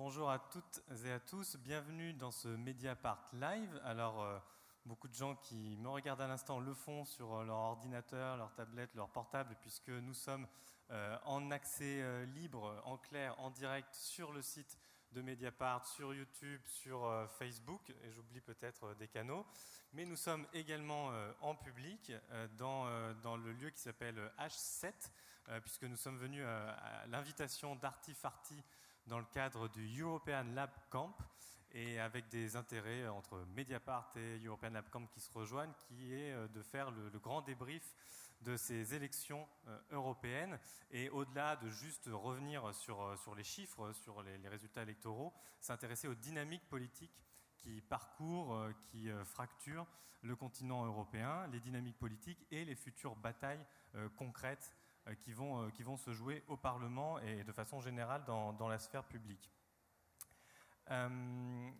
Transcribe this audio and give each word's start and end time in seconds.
bonjour 0.00 0.30
à 0.30 0.38
toutes 0.38 0.80
et 1.04 1.12
à 1.12 1.20
tous. 1.20 1.56
Bienvenue 1.56 2.14
dans 2.14 2.30
ce 2.30 2.48
Mediapart 2.48 3.22
Live. 3.34 3.78
Alors, 3.84 4.22
euh, 4.22 4.38
beaucoup 4.86 5.08
de 5.08 5.14
gens 5.14 5.36
qui 5.36 5.76
me 5.76 5.90
regardent 5.90 6.22
à 6.22 6.26
l'instant 6.26 6.58
le 6.58 6.72
font 6.72 7.04
sur 7.04 7.34
euh, 7.34 7.44
leur 7.44 7.58
ordinateur, 7.58 8.38
leur 8.38 8.50
tablette, 8.54 8.94
leur 8.94 9.10
portable, 9.10 9.54
puisque 9.60 9.90
nous 9.90 10.14
sommes 10.14 10.46
euh, 10.90 11.18
en 11.26 11.50
accès 11.50 12.24
libre, 12.28 12.80
en 12.86 12.96
clair, 12.96 13.38
en 13.40 13.50
direct 13.50 13.94
sur 13.94 14.32
le 14.32 14.40
site 14.40 14.78
de 15.12 15.20
Mediapart, 15.20 15.86
sur 15.86 16.14
YouTube, 16.14 16.62
sur 16.64 17.28
Facebook, 17.38 17.90
et 18.02 18.10
j'oublie 18.10 18.40
peut-être 18.40 18.94
des 18.94 19.06
canaux. 19.08 19.44
Mais 19.92 20.06
nous 20.06 20.16
sommes 20.16 20.46
également 20.54 21.10
en 21.42 21.54
public 21.54 22.12
dans, 22.56 22.86
dans 23.16 23.36
le 23.36 23.52
lieu 23.52 23.68
qui 23.70 23.80
s'appelle 23.80 24.32
H7, 24.38 24.92
puisque 25.60 25.82
nous 25.82 25.96
sommes 25.96 26.16
venus 26.16 26.46
à 26.46 27.06
l'invitation 27.08 27.74
d'Artifarty 27.74 28.62
dans 29.10 29.18
le 29.18 29.24
cadre 29.24 29.68
du 29.68 30.00
European 30.00 30.44
Lab 30.54 30.70
Camp 30.88 31.16
et 31.72 31.98
avec 31.98 32.28
des 32.28 32.54
intérêts 32.54 33.08
entre 33.08 33.44
Mediapart 33.56 34.12
et 34.16 34.38
European 34.44 34.70
Lab 34.70 34.88
Camp 34.88 35.04
qui 35.08 35.18
se 35.18 35.32
rejoignent, 35.32 35.74
qui 35.88 36.14
est 36.14 36.32
euh, 36.32 36.46
de 36.46 36.62
faire 36.62 36.92
le, 36.92 37.10
grand 37.18 37.42
débrief 37.42 37.82
de 38.42 38.56
ces 38.56 38.94
élections 38.94 39.48
euh, 39.66 39.78
européennes. 39.90 40.60
Et 40.92 41.10
au-delà 41.10 41.56
de 41.56 41.68
juste 41.70 42.08
revenir 42.12 42.72
sur, 42.72 43.02
euh, 43.02 43.16
sur 43.16 43.34
les 43.34 43.42
chiffres, 43.42 43.92
sur 43.94 44.22
les, 44.22 44.48
résultats 44.48 44.84
électoraux, 44.84 45.34
s'intéresser 45.60 46.06
aux 46.06 46.14
dynamiques 46.14 46.68
politiques 46.68 47.20
qui 47.58 47.80
parcourent, 47.80 48.68
qui 48.78 49.10
fracturent 49.24 49.86
le 50.22 50.34
continent 50.34 50.86
européen, 50.86 51.46
les 51.48 51.60
dynamiques 51.60 51.98
politiques 51.98 52.46
et 52.50 52.64
les 52.64 52.74
futures 52.74 53.16
batailles 53.16 53.66
concrètes 54.16 54.72
euh, 54.72 54.79
qui, 55.20 55.32
vont, 55.32 55.62
euh, 55.62 55.70
qui 55.70 55.82
vont 55.82 55.96
se 55.96 56.12
jouer 56.12 56.42
au 56.48 56.56
Parlement 56.56 57.18
et 57.20 57.44
de 57.44 57.52
façon 57.52 57.80
générale 57.80 58.24
dans, 58.24 58.52
dans 58.52 58.68
la 58.68 58.78
sphère 58.78 59.04
publique. 59.04 59.50
Euh, 60.90 61.70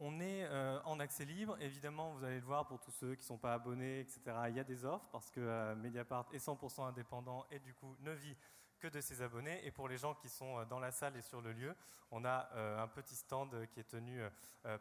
on 0.00 0.20
est 0.20 0.48
en 0.84 1.00
accès 1.00 1.24
libre, 1.24 1.56
évidemment, 1.60 2.12
vous 2.12 2.22
allez 2.22 2.38
le 2.38 2.46
voir 2.46 2.68
pour 2.68 2.78
tous 2.78 2.92
ceux 2.92 3.16
qui 3.16 3.22
ne 3.22 3.26
sont 3.26 3.36
pas 3.36 3.54
abonnés, 3.54 3.98
etc. 3.98 4.20
Il 4.48 4.54
y 4.54 4.60
a 4.60 4.64
des 4.64 4.84
offres 4.84 5.08
parce 5.10 5.28
que 5.28 5.74
Mediapart 5.74 6.26
est 6.32 6.38
100% 6.38 6.86
indépendant 6.86 7.44
et 7.50 7.58
du 7.58 7.74
coup 7.74 7.96
ne 7.98 8.12
vit 8.12 8.36
que 8.78 8.86
de 8.86 9.00
ses 9.00 9.22
abonnés. 9.22 9.66
Et 9.66 9.72
pour 9.72 9.88
les 9.88 9.98
gens 9.98 10.14
qui 10.14 10.28
sont 10.28 10.64
dans 10.66 10.78
la 10.78 10.92
salle 10.92 11.16
et 11.16 11.22
sur 11.22 11.40
le 11.40 11.52
lieu, 11.52 11.74
on 12.12 12.24
a 12.24 12.48
un 12.80 12.86
petit 12.86 13.16
stand 13.16 13.66
qui 13.72 13.80
est 13.80 13.88
tenu 13.88 14.20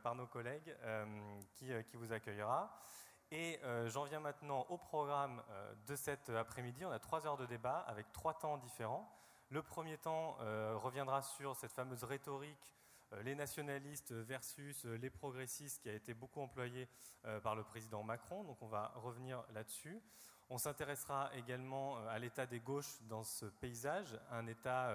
par 0.04 0.14
nos 0.14 0.28
collègues 0.28 0.76
qui, 1.56 1.72
qui 1.88 1.98
vous 1.98 2.14
accueillera. 2.14 2.80
Et 3.32 3.60
euh, 3.64 3.90
j'en 3.90 4.06
viens 4.06 4.22
maintenant 4.22 4.66
au 4.70 4.78
programme 4.78 5.42
euh, 5.50 5.74
de 5.88 5.96
cet 5.96 6.30
après-midi. 6.30 6.86
On 6.86 6.92
a 6.92 7.00
trois 7.00 7.28
heures 7.28 7.36
de 7.36 7.46
débat 7.46 7.80
avec 7.80 8.12
trois 8.14 8.34
temps 8.34 8.58
différents. 8.58 9.12
Le 9.50 9.62
premier 9.62 9.98
temps 9.98 10.38
euh, 10.40 10.78
reviendra 10.78 11.22
sur 11.22 11.56
cette 11.56 11.72
fameuse 11.72 12.04
rhétorique 12.04 12.74
les 13.24 13.36
nationalistes 13.36 14.12
versus 14.12 14.84
les 14.84 15.10
progressistes 15.10 15.82
qui 15.82 15.88
a 15.90 15.94
été 15.94 16.14
beaucoup 16.14 16.42
employée 16.42 16.90
par 17.42 17.56
le 17.56 17.64
président 17.64 18.04
Macron. 18.04 18.44
Donc 18.44 18.62
on 18.62 18.68
va 18.68 18.92
revenir 18.96 19.46
là-dessus. 19.54 20.02
On 20.50 20.58
s'intéressera 20.58 21.30
également 21.34 22.06
à 22.08 22.20
l'état 22.20 22.46
des 22.46 22.60
gauches 22.60 23.02
dans 23.04 23.24
ce 23.24 23.46
paysage, 23.46 24.20
un 24.30 24.46
état 24.46 24.92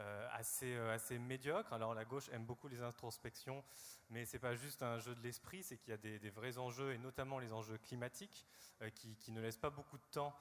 euh, 0.00 0.26
assez, 0.32 0.74
euh, 0.74 0.92
assez 0.92 1.20
médiocre. 1.20 1.72
Alors 1.72 1.94
la 1.94 2.04
gauche 2.04 2.28
aime 2.30 2.44
beaucoup 2.44 2.66
les 2.66 2.82
introspections, 2.82 3.62
mais 4.10 4.24
ce 4.24 4.32
n'est 4.32 4.40
pas 4.40 4.56
juste 4.56 4.82
un 4.82 4.98
jeu 4.98 5.14
de 5.14 5.20
l'esprit, 5.20 5.62
c'est 5.62 5.76
qu'il 5.76 5.90
y 5.90 5.94
a 5.94 5.96
des, 5.96 6.30
vrais 6.30 6.58
enjeux, 6.58 6.92
et 6.92 6.98
notamment 6.98 7.38
les 7.38 7.52
enjeux 7.52 7.78
climatiques, 7.78 8.44
euh, 8.82 8.90
qui, 8.90 9.30
ne 9.30 9.40
laissent 9.40 9.56
pas 9.56 9.70
beaucoup 9.70 9.96
de 9.96 10.06
temps 10.10 10.34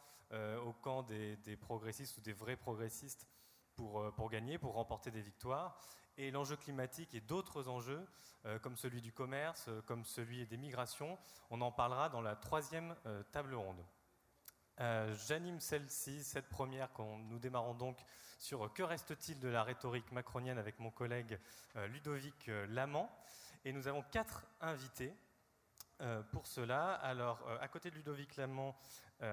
au 0.65 0.73
camp 0.73 1.03
des, 1.03 1.57
progressistes 1.61 2.17
ou 2.17 2.21
des 2.21 2.33
vrais 2.33 2.55
progressistes 2.55 3.27
pour, 3.75 4.29
gagner, 4.31 4.57
pour 4.57 4.73
remporter 4.73 5.11
des 5.11 5.21
victoires. 5.21 5.79
Et 6.17 6.31
l'enjeu 6.31 6.55
climatique 6.55 7.13
et 7.13 7.21
d'autres 7.21 7.67
enjeux, 7.67 8.03
comme 8.63 8.75
celui 8.75 8.99
du 8.99 9.13
commerce, 9.13 9.69
comme 9.85 10.03
celui 10.05 10.47
des 10.47 10.57
migrations, 10.57 11.19
on 11.51 11.61
en 11.61 11.71
parlera 11.71 12.09
dans 12.09 12.21
la 12.21 12.35
troisième 12.35 12.95
table 13.31 13.53
ronde. 13.53 13.85
Euh, 14.79 15.13
j'anime 15.27 15.59
celle-ci, 15.59 16.23
cette 16.23 16.49
première, 16.49 16.91
quand 16.93 17.19
nous 17.29 17.37
démarrons 17.37 17.75
donc 17.75 17.97
sur 18.39 18.73
Que 18.73 18.83
reste-t-il 18.83 19.39
de 19.39 19.47
la 19.47 19.63
rhétorique 19.63 20.11
macronienne 20.11 20.57
avec 20.57 20.79
mon 20.79 20.89
collègue 20.89 21.39
euh, 21.75 21.87
Ludovic 21.87 22.49
euh, 22.49 22.65
Lamant. 22.67 23.09
Et 23.65 23.71
nous 23.71 23.87
avons 23.87 24.03
quatre 24.11 24.45
invités 24.61 25.13
pour 26.31 26.47
cela. 26.47 26.95
Alors, 26.95 27.47
à 27.61 27.67
côté 27.69 27.89
de 27.89 27.95
Ludovic 27.95 28.35
Lamant, 28.35 28.75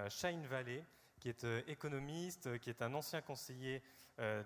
Shane 0.09 0.47
Vallée, 0.47 0.84
qui 1.19 1.28
est 1.28 1.45
économiste, 1.67 2.61
qui 2.61 2.71
est 2.71 2.81
un 2.81 2.95
ancien 2.95 3.22
conseiller 3.22 3.83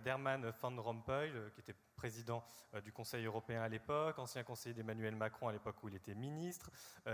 d'Herman 0.04 0.48
Van 0.62 0.80
Rompuy, 0.80 1.30
qui 1.54 1.60
était 1.60 1.74
président 1.96 2.42
du 2.82 2.92
Conseil 2.92 3.26
européen 3.26 3.60
à 3.60 3.68
l'époque, 3.68 4.18
ancien 4.18 4.42
conseiller 4.42 4.74
d'Emmanuel 4.74 5.14
Macron 5.14 5.48
à 5.48 5.52
l'époque 5.52 5.82
où 5.82 5.88
il 5.88 5.96
était 5.96 6.14
ministre, 6.14 6.70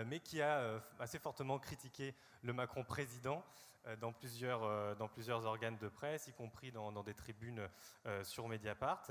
mais 0.07 0.21
qui 0.21 0.41
a 0.43 0.81
assez 1.01 1.19
fortement 1.19 1.59
critiqué 1.59 2.15
le 2.43 2.53
Macron 2.53 2.85
président 2.85 3.43
euh, 3.43 3.70
dans 4.01 4.13
plusieurs, 4.13 4.63
euh, 4.63 4.95
dans 4.95 5.09
plusieurs 5.09 5.45
organes 5.45 5.79
de 5.79 5.89
presse, 5.89 6.29
y 6.29 6.33
compris 6.33 6.73
dans, 6.73 7.03
des 7.03 7.15
tribunes 7.15 7.69
euh, 8.07 8.25
sur 8.25 8.49
Mediapart. 8.49 9.07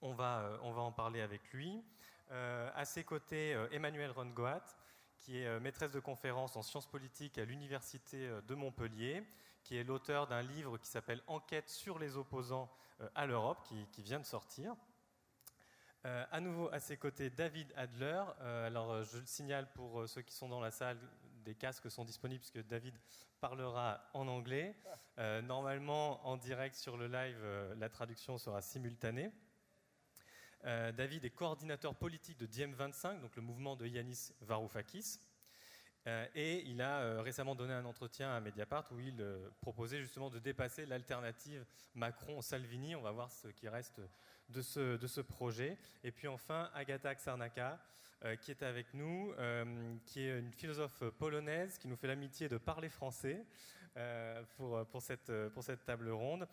On 0.00 0.12
va, 0.14 0.58
on 0.62 0.72
va 0.72 0.82
en 0.82 0.92
parler 0.92 1.20
avec 1.20 1.52
lui. 1.52 1.84
à 2.30 2.84
ses 2.84 3.04
côtés, 3.04 3.52
Emmanuel 3.70 4.10
Rongoat, 4.10 4.64
qui 5.18 5.38
est 5.38 5.60
maîtresse 5.60 5.92
de 5.92 6.00
conférences 6.00 6.56
en 6.56 6.62
sciences 6.62 6.88
politiques 6.88 7.38
à 7.38 7.44
l'Université 7.44 8.28
de 8.48 8.54
Montpellier, 8.56 9.22
qui 9.62 9.76
est 9.76 9.84
l'auteur 9.84 10.26
d'un 10.26 10.42
livre 10.42 10.76
qui 10.76 10.88
s'appelle 10.88 11.22
Enquête 11.28 11.68
sur 11.68 12.00
les 12.00 12.16
opposants 12.16 12.68
à 13.14 13.26
l'Europe, 13.26 13.62
qui, 13.92 14.02
vient 14.02 14.18
de 14.18 14.24
sortir. 14.24 14.74
Euh, 16.04 16.24
à 16.32 16.40
nouveau 16.40 16.68
à 16.72 16.80
ses 16.80 16.96
côtés, 16.96 17.30
David 17.30 17.72
Adler. 17.76 18.24
Euh, 18.40 18.66
alors, 18.66 18.90
euh, 18.90 19.04
je 19.04 19.18
le 19.18 19.26
signale 19.26 19.68
pour 19.72 20.08
ceux 20.08 20.22
qui 20.22 20.34
sont 20.34 20.48
dans 20.48 20.60
la 20.60 20.72
salle, 20.72 20.98
des 21.42 21.54
casques 21.54 21.90
sont 21.90 22.04
disponibles 22.04 22.40
puisque 22.40 22.66
David 22.66 22.94
parlera 23.40 24.02
en 24.14 24.28
anglais. 24.28 24.74
normalement, 25.42 26.26
en 26.26 26.36
direct 26.36 26.74
sur 26.74 26.96
le 26.96 27.06
live, 27.06 27.44
la 27.78 27.88
traduction 27.88 28.38
sera 28.38 28.62
simultanée. 28.62 29.30
David 30.64 31.24
est 31.24 31.30
coordinateur 31.30 31.94
politique 31.94 32.38
de 32.38 32.46
Diem25, 32.46 33.20
donc 33.20 33.34
le 33.36 33.42
mouvement 33.42 33.76
de 33.76 33.86
Yanis 33.86 34.32
Varoufakis. 34.40 35.18
et 36.06 36.62
il 36.66 36.80
a 36.80 37.20
récemment 37.22 37.54
donné 37.54 37.72
un 37.72 37.84
entretien 37.84 38.34
à 38.34 38.40
Mediapart 38.40 38.90
où 38.92 39.00
il 39.00 39.24
proposait 39.60 40.00
justement 40.00 40.30
de 40.30 40.38
dépasser 40.38 40.86
l'alternative 40.86 41.64
Macron-Salvini. 41.94 42.94
On 42.94 43.02
va 43.02 43.10
voir 43.10 43.30
ce 43.30 43.48
qui 43.48 43.68
reste 43.68 44.00
de 44.48 44.60
ce, 44.62 45.20
projet. 45.20 45.78
Et 46.04 46.10
puis 46.12 46.28
enfin, 46.28 46.70
Agatha 46.74 47.14
Xarnaka, 47.14 47.80
euh, 48.24 48.36
qui 48.36 48.50
est 48.50 48.62
avec 48.62 48.94
nous, 48.94 49.32
euh, 49.38 49.96
qui 50.06 50.20
est 50.20 50.38
une 50.38 50.52
philosophe 50.52 51.02
polonaise 51.18 51.78
qui 51.78 51.88
nous 51.88 51.96
fait 51.96 52.06
l'amitié 52.06 52.48
de 52.48 52.56
parler 52.56 52.88
français 52.88 53.44
euh, 53.96 54.42
pour, 54.56 54.86
pour, 54.86 55.02
cette, 55.02 55.32
pour 55.48 55.64
cette 55.64 55.84
table 55.84 56.10
ronde, 56.10 56.46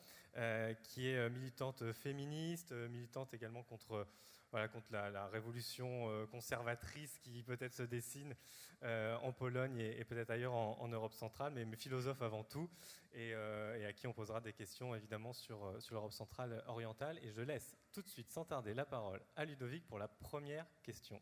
qui 0.84 1.10
est 1.10 1.30
militante 1.30 1.92
féministe, 1.92 2.72
militante 2.72 3.34
également 3.34 3.64
contre 3.64 4.08
contre 4.52 4.92
la, 4.92 5.28
révolution 5.28 6.28
conservatrice 6.28 7.18
qui 7.20 7.44
peut-être 7.44 7.74
se 7.74 7.84
dessine 7.84 8.36
en 8.82 9.32
Pologne 9.32 9.80
et, 9.80 10.04
peut-être 10.06 10.32
ailleurs 10.32 10.54
en, 10.54 10.88
Europe 10.88 11.14
centrale, 11.14 11.54
mais, 11.54 11.76
philosophe 11.76 12.22
avant 12.22 12.44
tout, 12.44 12.70
et, 13.14 13.30
et, 13.30 13.86
à 13.86 13.94
qui 13.94 14.08
on 14.08 14.14
posera 14.14 14.42
des 14.42 14.54
questions 14.54 14.96
évidemment 14.96 15.34
sur, 15.34 15.74
l'Europe 15.92 16.14
centrale 16.14 16.64
orientale. 16.68 17.20
Et 17.24 17.32
je 17.32 17.42
laisse 17.42 17.76
tout 17.92 18.02
de 18.02 18.10
suite, 18.10 18.32
sans 18.32 18.46
tarder, 18.46 18.74
la 18.74 18.86
parole 18.86 19.22
à 19.36 19.46
Ludovic 19.46 19.88
pour 19.88 20.00
la 20.00 20.08
première 20.08 20.66
question. 20.84 21.22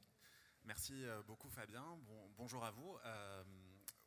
Merci 0.67 1.05
euh, 1.05 1.23
beaucoup 1.23 1.49
Fabien. 1.49 1.97
bonjour 2.35 2.65
à 2.65 2.71
vous. 2.71 2.97
Euh, 3.05 3.43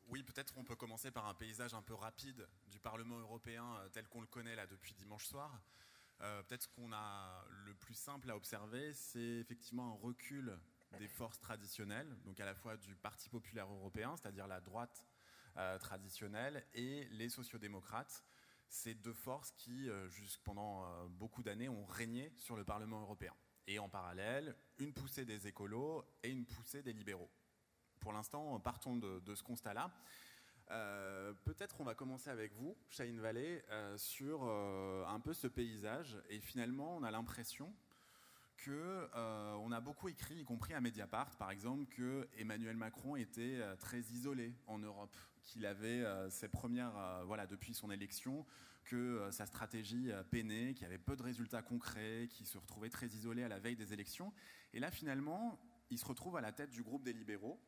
oui, 0.09 0.23
peut-être 0.23 0.59
on 0.59 0.63
peut 0.63 0.77
commencer 0.77 1.11
par 1.11 1.27
un 1.27 1.33
paysage 1.33 1.73
un 1.73 1.81
peu 1.81 1.95
rapide 1.95 2.47
du 2.67 2.79
Parlement 2.79 3.19
européen 3.19 3.65
euh, 3.77 3.89
tel 3.89 4.07
qu'on 4.09 4.21
le 4.21 4.27
connaît 4.27 4.55
là 4.55 4.67
depuis 4.67 4.93
dimanche 4.93 5.25
soir. 5.25 5.59
Peut-être 6.21 6.63
ce 6.63 6.69
qu'on 6.69 6.93
a 6.93 7.45
le 7.65 7.75
plus 7.75 7.95
simple 7.95 8.31
à 8.31 8.37
observer, 8.37 8.93
c'est 8.93 9.39
effectivement 9.41 9.95
un 9.95 10.07
recul 10.07 10.59
des 10.99 11.09
forces 11.09 11.39
traditionnelles, 11.41 12.09
donc 12.25 12.41
à 12.41 12.45
la 12.45 12.55
fois 12.55 12.77
du 12.77 12.95
Parti 12.97 13.29
populaire 13.29 13.71
européen, 13.71 14.17
c'est-à-dire 14.17 14.47
la 14.47 14.61
droite 14.61 15.07
traditionnelle, 15.81 16.67
et 16.75 17.05
les 17.13 17.29
sociodémocrates, 17.29 18.25
ces 18.69 18.95
deux 18.95 19.15
forces 19.15 19.53
qui, 19.53 19.89
pendant 20.45 21.07
beaucoup 21.09 21.43
d'années, 21.43 21.69
ont 21.69 21.85
régné 21.87 22.33
sur 22.37 22.57
le 22.57 22.65
Parlement 22.65 23.01
européen 23.01 23.35
et 23.71 23.79
en 23.79 23.89
parallèle, 23.89 24.57
une 24.79 24.93
poussée 24.93 25.25
des 25.25 25.47
écolos 25.47 26.05
et 26.23 26.31
une 26.31 26.45
poussée 26.45 26.83
des 26.83 26.93
libéraux. 26.93 27.31
Pour 28.01 28.13
l'instant, 28.13 28.59
partons 28.61 28.97
de, 28.97 29.35
ce 29.35 29.43
constat-là. 29.43 29.93
Euh, 30.71 31.33
peut-être 31.45 31.81
on 31.81 31.85
va 31.85 31.95
commencer 31.95 32.31
avec 32.31 32.53
vous, 32.55 32.77
Shane 32.91 33.19
Valley, 33.19 33.65
euh, 33.71 33.97
sur 33.99 34.45
euh, 34.45 35.05
un 35.07 35.19
peu 35.19 35.35
ce 35.35 35.49
paysage. 35.49 36.17
Et 36.29 36.39
finalement, 36.39 36.97
on 36.97 37.03
a 37.03 37.11
l'impression 37.11 37.73
que 38.57 39.09
on 39.15 39.73
a 39.73 39.81
beaucoup 39.81 40.11
écrit, 40.11 40.35
y 40.35 40.45
compris 40.45 40.75
à 40.75 40.83
Mediapart, 40.83 41.35
par 41.39 41.51
exemple, 41.51 41.87
que 41.87 42.29
Emmanuel 42.37 42.77
Macron 42.77 43.17
était 43.17 43.59
très 43.79 44.01
isolé 44.01 44.53
en 44.67 44.79
Europe, 44.79 45.17
qu'il 45.43 45.65
avait 45.65 46.05
ses 46.29 46.49
premières, 46.49 46.93
voilà, 47.25 47.47
depuis 47.47 47.73
son 47.73 47.91
élection, 47.91 48.45
que 48.85 49.27
sa 49.31 49.47
stratégie 49.47 50.11
peinait, 50.31 50.75
qu'il 50.75 50.83
y 50.83 50.85
avait 50.85 50.99
peu 50.99 51.17
de 51.17 51.23
résultats 51.23 51.63
concrets, 51.63 52.29
qu'il 52.31 52.45
se 52.45 52.59
retrouvait 52.59 52.91
très 52.91 53.07
isolé 53.07 53.43
à 53.43 53.49
la 53.49 53.59
veille 53.59 53.77
des 53.77 53.95
élections. 53.95 54.31
Et 54.75 54.79
là, 54.79 54.91
finalement, 54.91 55.59
il 55.89 55.99
se 55.99 56.05
retrouve 56.05 56.37
à 56.37 56.43
la 56.43 56.53
tête 56.53 56.69
du 56.69 56.83
groupe 56.83 57.03
des 57.03 57.15
libéraux, 57.15 57.59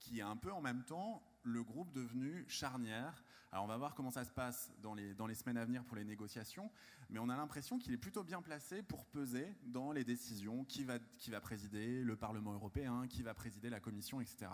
qui 0.00 0.18
est 0.18 0.22
un 0.22 0.36
peu 0.36 0.50
en 0.50 0.60
même 0.60 0.84
temps 0.84 1.22
le 1.44 1.62
groupe 1.62 1.92
devenu 1.92 2.44
charnière. 2.48 3.22
Alors 3.52 3.64
on 3.64 3.68
va 3.68 3.76
voir 3.76 3.94
comment 3.94 4.10
ça 4.10 4.24
se 4.24 4.32
passe 4.32 4.72
dans 4.82 4.94
les, 4.94 5.14
dans 5.14 5.26
les 5.26 5.34
semaines 5.34 5.56
à 5.56 5.64
venir 5.64 5.84
pour 5.84 5.96
les 5.96 6.04
négociations, 6.04 6.70
mais 7.08 7.20
on 7.20 7.28
a 7.28 7.36
l'impression 7.36 7.78
qu'il 7.78 7.92
est 7.92 7.98
plutôt 7.98 8.24
bien 8.24 8.42
placé 8.42 8.82
pour 8.82 9.06
peser 9.06 9.54
dans 9.62 9.92
les 9.92 10.02
décisions, 10.02 10.64
qui 10.64 10.82
va, 10.82 10.98
qui 11.18 11.30
va 11.30 11.40
présider 11.40 12.02
le 12.02 12.16
Parlement 12.16 12.52
européen, 12.52 13.06
qui 13.08 13.22
va 13.22 13.32
présider 13.34 13.70
la 13.70 13.80
Commission, 13.80 14.20
etc. 14.20 14.46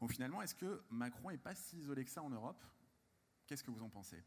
Donc 0.00 0.12
finalement, 0.12 0.42
est-ce 0.42 0.54
que 0.54 0.82
Macron 0.90 1.30
n'est 1.30 1.38
pas 1.38 1.54
si 1.54 1.78
isolé 1.78 2.04
que 2.04 2.10
ça 2.10 2.22
en 2.22 2.30
Europe? 2.30 2.62
Qu'est-ce 3.46 3.64
que 3.64 3.70
vous 3.70 3.82
en 3.82 3.88
pensez? 3.88 4.22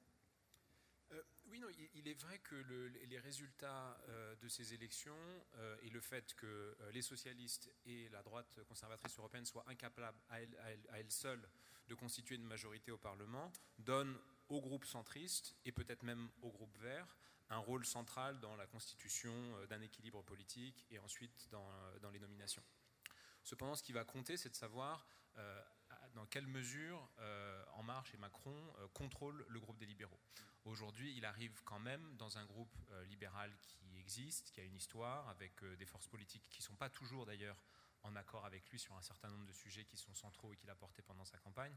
Oui, 1.49 1.59
non, 1.59 1.67
il, 1.95 2.07
est 2.07 2.21
vrai 2.21 2.39
que 2.39 2.55
les 2.55 3.19
résultats 3.19 3.97
euh, 4.09 4.35
de 4.35 4.49
ces 4.49 4.73
élections 4.73 5.15
euh, 5.55 5.77
et 5.81 5.89
le 5.89 6.01
fait 6.01 6.33
que 6.35 6.45
euh, 6.45 6.91
les 6.91 7.01
socialistes 7.01 7.71
et 7.85 8.09
la 8.09 8.21
droite 8.21 8.59
conservatrice 8.67 9.17
européenne 9.17 9.45
soient 9.45 9.63
incapables 9.67 10.17
à 10.29 10.41
elles, 10.41 11.11
seules 11.11 11.47
de 11.87 11.95
constituer 11.95 12.35
une 12.35 12.45
majorité 12.45 12.91
au 12.91 12.97
Parlement 12.97 13.51
donnent 13.79 14.17
au 14.49 14.61
groupe 14.61 14.85
centriste 14.85 15.55
et 15.65 15.71
peut-être 15.71 16.03
même 16.03 16.29
au 16.41 16.51
groupe 16.51 16.77
vert 16.79 17.17
un 17.49 17.57
rôle 17.57 17.85
central 17.85 18.39
dans 18.39 18.55
la 18.55 18.67
constitution 18.67 19.33
d'un 19.67 19.81
équilibre 19.81 20.21
politique 20.21 20.85
et 20.91 20.99
ensuite 20.99 21.47
dans, 21.49 21.69
dans, 22.01 22.09
les 22.09 22.19
nominations. 22.19 22.63
Cependant, 23.43 23.75
ce 23.75 23.83
qui 23.83 23.93
va 23.93 24.03
compter, 24.03 24.35
c'est 24.35 24.49
de 24.49 24.55
savoir 24.55 25.07
dans 26.13 26.25
quelle 26.25 26.47
mesure 26.47 27.09
En 27.75 27.83
Marche 27.83 28.13
et 28.13 28.17
Macron 28.17 28.73
contrôlent 28.93 29.45
le 29.47 29.61
groupe 29.61 29.77
des 29.77 29.85
libéraux. 29.85 30.19
Aujourd'hui, 30.67 31.13
il 31.15 31.23
arrive 31.23 31.61
quand 31.63 31.79
même 31.79 32.17
dans 32.17 32.37
un 32.37 32.43
groupe 32.43 32.75
euh, 32.91 33.05
libéral 33.05 33.55
qui 33.61 33.97
existe, 33.97 34.51
qui 34.51 34.59
a 34.59 34.63
une 34.65 34.75
histoire, 34.75 35.29
avec 35.29 35.63
euh, 35.63 35.77
des 35.77 35.85
forces 35.85 36.09
politiques 36.09 36.45
qui 36.49 36.61
ne 36.61 36.65
sont 36.65 36.75
pas 36.75 36.89
toujours 36.89 37.25
d'ailleurs 37.25 37.55
en 38.07 38.15
accord 38.15 38.45
avec 38.45 38.69
lui 38.69 38.79
sur 38.79 38.95
un 38.95 39.01
certain 39.01 39.29
nombre 39.29 39.45
de 39.45 39.53
sujets 39.53 39.85
qui 39.85 39.97
sont 39.97 40.13
centraux 40.13 40.53
et 40.53 40.55
qu'il 40.55 40.69
a 40.69 40.75
portés 40.75 41.01
pendant 41.01 41.25
sa 41.25 41.37
campagne. 41.37 41.73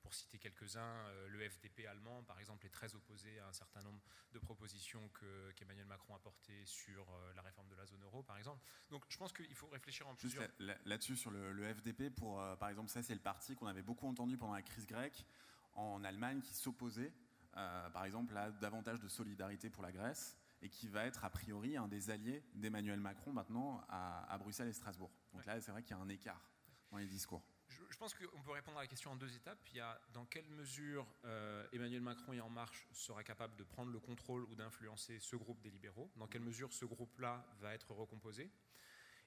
Pour 0.00 0.14
citer 0.14 0.38
quelques-uns, 0.38 0.80
euh, 0.80 1.28
le 1.28 1.48
FDP 1.48 1.86
allemand, 1.86 2.22
par 2.22 2.40
exemple, 2.40 2.64
est 2.64 2.70
très 2.70 2.94
opposé 2.94 3.38
à 3.40 3.48
un 3.48 3.52
certain 3.52 3.82
nombre 3.82 4.00
de 4.32 4.38
propositions 4.38 5.10
qu'Emmanuel 5.56 5.86
Macron 5.86 6.14
a 6.14 6.18
portées 6.18 6.64
sur 6.64 7.06
la 7.34 7.42
réforme 7.42 7.68
de 7.68 7.74
la 7.74 7.84
zone 7.84 8.02
euro, 8.04 8.22
par 8.22 8.38
exemple. 8.38 8.64
Donc 8.90 9.04
je 9.08 9.18
pense 9.18 9.32
qu'il 9.32 9.54
faut 9.54 9.66
réfléchir 9.68 10.08
en 10.08 10.14
plusieurs... 10.14 10.48
là-dessus, 10.58 11.16
sur 11.16 11.30
le, 11.30 11.74
FDP, 11.74 12.08
pour, 12.08 12.42
par 12.58 12.70
exemple, 12.70 12.88
ça 12.88 13.02
c'est 13.02 13.14
le 13.14 13.20
parti 13.20 13.54
qu'on 13.56 13.66
avait 13.66 13.82
beaucoup 13.82 14.06
entendu 14.06 14.38
pendant 14.38 14.54
la 14.54 14.62
crise 14.62 14.86
grecque 14.86 15.26
en 15.74 16.02
Allemagne 16.02 16.40
qui 16.40 16.54
s'opposait 16.54 17.12
euh, 17.56 17.90
par 17.90 18.04
exemple, 18.04 18.36
a 18.36 18.50
davantage 18.50 19.00
de 19.00 19.08
solidarité 19.08 19.70
pour 19.70 19.82
la 19.82 19.92
Grèce 19.92 20.36
et 20.62 20.68
qui 20.68 20.88
va 20.88 21.04
être 21.06 21.24
a 21.24 21.30
priori 21.30 21.76
un 21.76 21.88
des 21.88 22.10
alliés 22.10 22.42
d'Emmanuel 22.54 23.00
Macron 23.00 23.32
maintenant 23.32 23.82
à, 23.88 24.36
Bruxelles 24.38 24.68
et 24.68 24.72
Strasbourg. 24.72 25.10
Donc 25.32 25.44
là, 25.46 25.60
c'est 25.60 25.70
vrai 25.70 25.82
qu'il 25.82 25.96
y 25.96 25.98
a 25.98 26.02
un 26.02 26.08
écart 26.08 26.50
dans 26.90 26.98
les 26.98 27.06
discours. 27.06 27.42
Je, 27.68 27.96
pense 27.96 28.14
qu'on 28.14 28.42
peut 28.42 28.50
répondre 28.50 28.78
à 28.78 28.82
la 28.82 28.86
question 28.88 29.12
en 29.12 29.16
deux 29.16 29.34
étapes. 29.36 29.58
Il 29.70 29.76
y 29.76 29.80
a 29.80 30.00
dans 30.12 30.24
quelle 30.24 30.48
mesure 30.48 31.06
euh, 31.24 31.66
Emmanuel 31.72 32.00
Macron 32.00 32.32
et 32.32 32.40
En 32.40 32.50
Marche 32.50 32.88
sera 32.92 33.22
capable 33.22 33.54
de 33.56 33.62
prendre 33.62 33.92
le 33.92 34.00
contrôle 34.00 34.42
ou 34.44 34.54
d'influencer 34.56 35.20
ce 35.20 35.36
groupe 35.36 35.60
des 35.60 35.70
libéraux, 35.70 36.10
dans 36.16 36.26
quelle 36.26 36.42
mesure 36.42 36.72
ce 36.72 36.84
groupe-là 36.84 37.46
va 37.60 37.74
être 37.74 37.92
recomposé, 37.92 38.50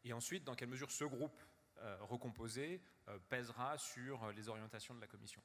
et 0.04 0.12
ensuite 0.12 0.44
dans 0.44 0.56
quelle 0.56 0.70
mesure 0.70 0.92
ce 0.92 1.06
groupe 1.06 1.42
euh, 1.78 1.98
recomposé 2.02 2.84
pèsera 3.30 3.78
sur 3.78 4.32
les 4.32 4.50
orientations 4.50 4.94
de 4.94 5.00
la 5.00 5.08
Commission? 5.08 5.42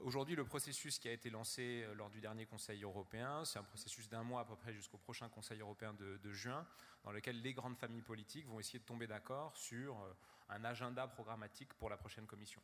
Aujourd'hui, 0.00 0.36
le 0.36 0.44
processus 0.44 0.98
qui 0.98 1.08
a 1.08 1.12
été 1.12 1.30
lancé 1.30 1.84
euh, 1.84 1.94
lors 1.94 2.10
du 2.10 2.20
dernier 2.20 2.44
Conseil 2.44 2.82
européen, 2.82 3.44
c'est 3.44 3.58
un 3.58 3.64
processus 3.64 4.08
d'un 4.08 4.22
mois 4.22 4.42
à 4.42 4.44
peu 4.44 4.54
près 4.54 4.74
jusqu'au 4.74 4.98
prochain 4.98 5.28
Conseil 5.30 5.60
européen 5.60 5.94
de, 5.94 6.32
juin, 6.32 6.66
dans 7.02 7.12
lequel 7.12 7.40
les 7.40 7.54
grandes 7.54 7.78
familles 7.78 8.02
politiques 8.02 8.46
vont 8.46 8.60
essayer 8.60 8.78
de 8.78 8.84
tomber 8.84 9.06
d'accord 9.06 9.56
sur 9.56 9.98
euh, 9.98 10.12
un 10.50 10.64
agenda 10.64 11.06
programmatique 11.06 11.72
pour 11.74 11.88
la 11.88 11.96
prochaine 11.96 12.26
Commission. 12.26 12.60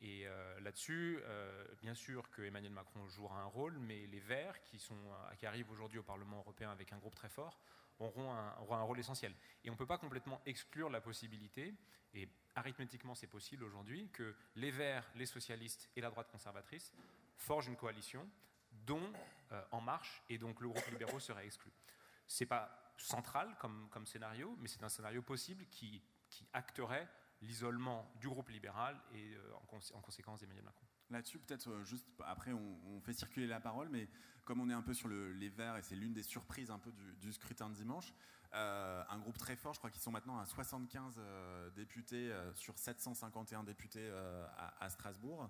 Et 0.00 0.26
euh, 0.26 0.58
là-dessus, 0.60 1.20
bien 1.82 1.94
sûr 1.94 2.30
que 2.30 2.40
Emmanuel 2.40 2.72
Macron 2.72 3.06
jouera 3.06 3.42
un 3.42 3.44
rôle, 3.44 3.78
mais 3.78 4.06
les 4.06 4.20
Verts, 4.20 4.62
qui, 4.62 4.80
arrivent 5.44 5.70
aujourd'hui 5.70 5.98
au 5.98 6.02
Parlement 6.02 6.38
européen 6.38 6.70
avec 6.70 6.94
un 6.94 6.96
groupe 6.96 7.14
très 7.14 7.28
fort, 7.28 7.60
auront 7.98 8.32
un, 8.32 8.82
rôle 8.82 8.98
essentiel. 8.98 9.34
Et 9.62 9.68
on 9.68 9.74
ne 9.74 9.78
peut 9.78 9.86
pas 9.86 9.98
complètement 9.98 10.40
exclure 10.46 10.88
la 10.88 11.02
possibilité, 11.02 11.74
arithmétiquement 12.54 13.14
c'est 13.14 13.26
possible 13.26 13.64
aujourd'hui, 13.64 14.08
que 14.10 14.34
les 14.56 14.70
Verts, 14.70 15.08
les 15.14 15.26
socialistes 15.26 15.88
et 15.96 16.00
la 16.00 16.10
droite 16.10 16.30
conservatrice 16.30 16.92
forgent 17.36 17.68
une 17.68 17.76
coalition 17.76 18.28
dont 18.72 19.12
euh, 19.52 19.62
En 19.72 19.80
Marche 19.80 20.22
et 20.28 20.38
donc 20.38 20.60
le 20.60 20.68
groupe 20.68 20.86
libéraux 20.86 21.20
serait 21.20 21.46
exclu. 21.46 21.72
Ce 22.26 22.44
n'est 22.44 22.48
pas 22.48 22.94
central 22.96 23.56
comme, 23.58 24.06
scénario, 24.06 24.56
mais 24.60 24.68
c'est 24.68 24.82
un 24.84 24.88
scénario 24.88 25.22
possible 25.22 25.66
qui, 25.66 26.02
acterait 26.52 27.08
l'isolement 27.42 28.08
du 28.20 28.28
groupe 28.28 28.50
libéral 28.50 28.96
et 29.12 29.34
euh, 29.34 29.52
en, 29.54 29.96
en, 29.96 30.00
conséquence 30.00 30.40
d'Emmanuel 30.40 30.64
Macron. 30.64 30.86
Là-dessus, 31.10 31.38
peut-être 31.38 31.68
euh, 31.68 31.84
juste 31.84 32.06
après, 32.24 32.52
on, 32.52 33.00
fait 33.00 33.12
circuler 33.12 33.46
la 33.46 33.60
parole, 33.60 33.88
mais 33.88 34.08
comme 34.44 34.60
on 34.60 34.70
est 34.70 34.74
un 34.74 34.82
peu 34.82 34.94
sur 34.94 35.08
le, 35.08 35.32
les 35.32 35.48
Verts 35.48 35.76
et 35.76 35.82
c'est 35.82 35.96
l'une 35.96 36.12
des 36.12 36.22
surprises 36.22 36.70
un 36.70 36.78
peu 36.78 36.92
du, 37.20 37.32
scrutin 37.32 37.68
de 37.68 37.74
dimanche, 37.74 38.12
euh, 38.54 39.02
un 39.08 39.18
groupe 39.18 39.38
très 39.38 39.56
fort, 39.56 39.74
je 39.74 39.78
crois 39.78 39.90
qu'ils 39.90 40.02
sont 40.02 40.10
maintenant 40.10 40.38
à 40.38 40.46
75 40.46 41.14
euh, 41.18 41.70
députés 41.70 42.32
euh, 42.32 42.52
sur 42.54 42.78
751 42.78 43.64
députés 43.64 44.10
à, 44.80 44.90
Strasbourg. 44.90 45.48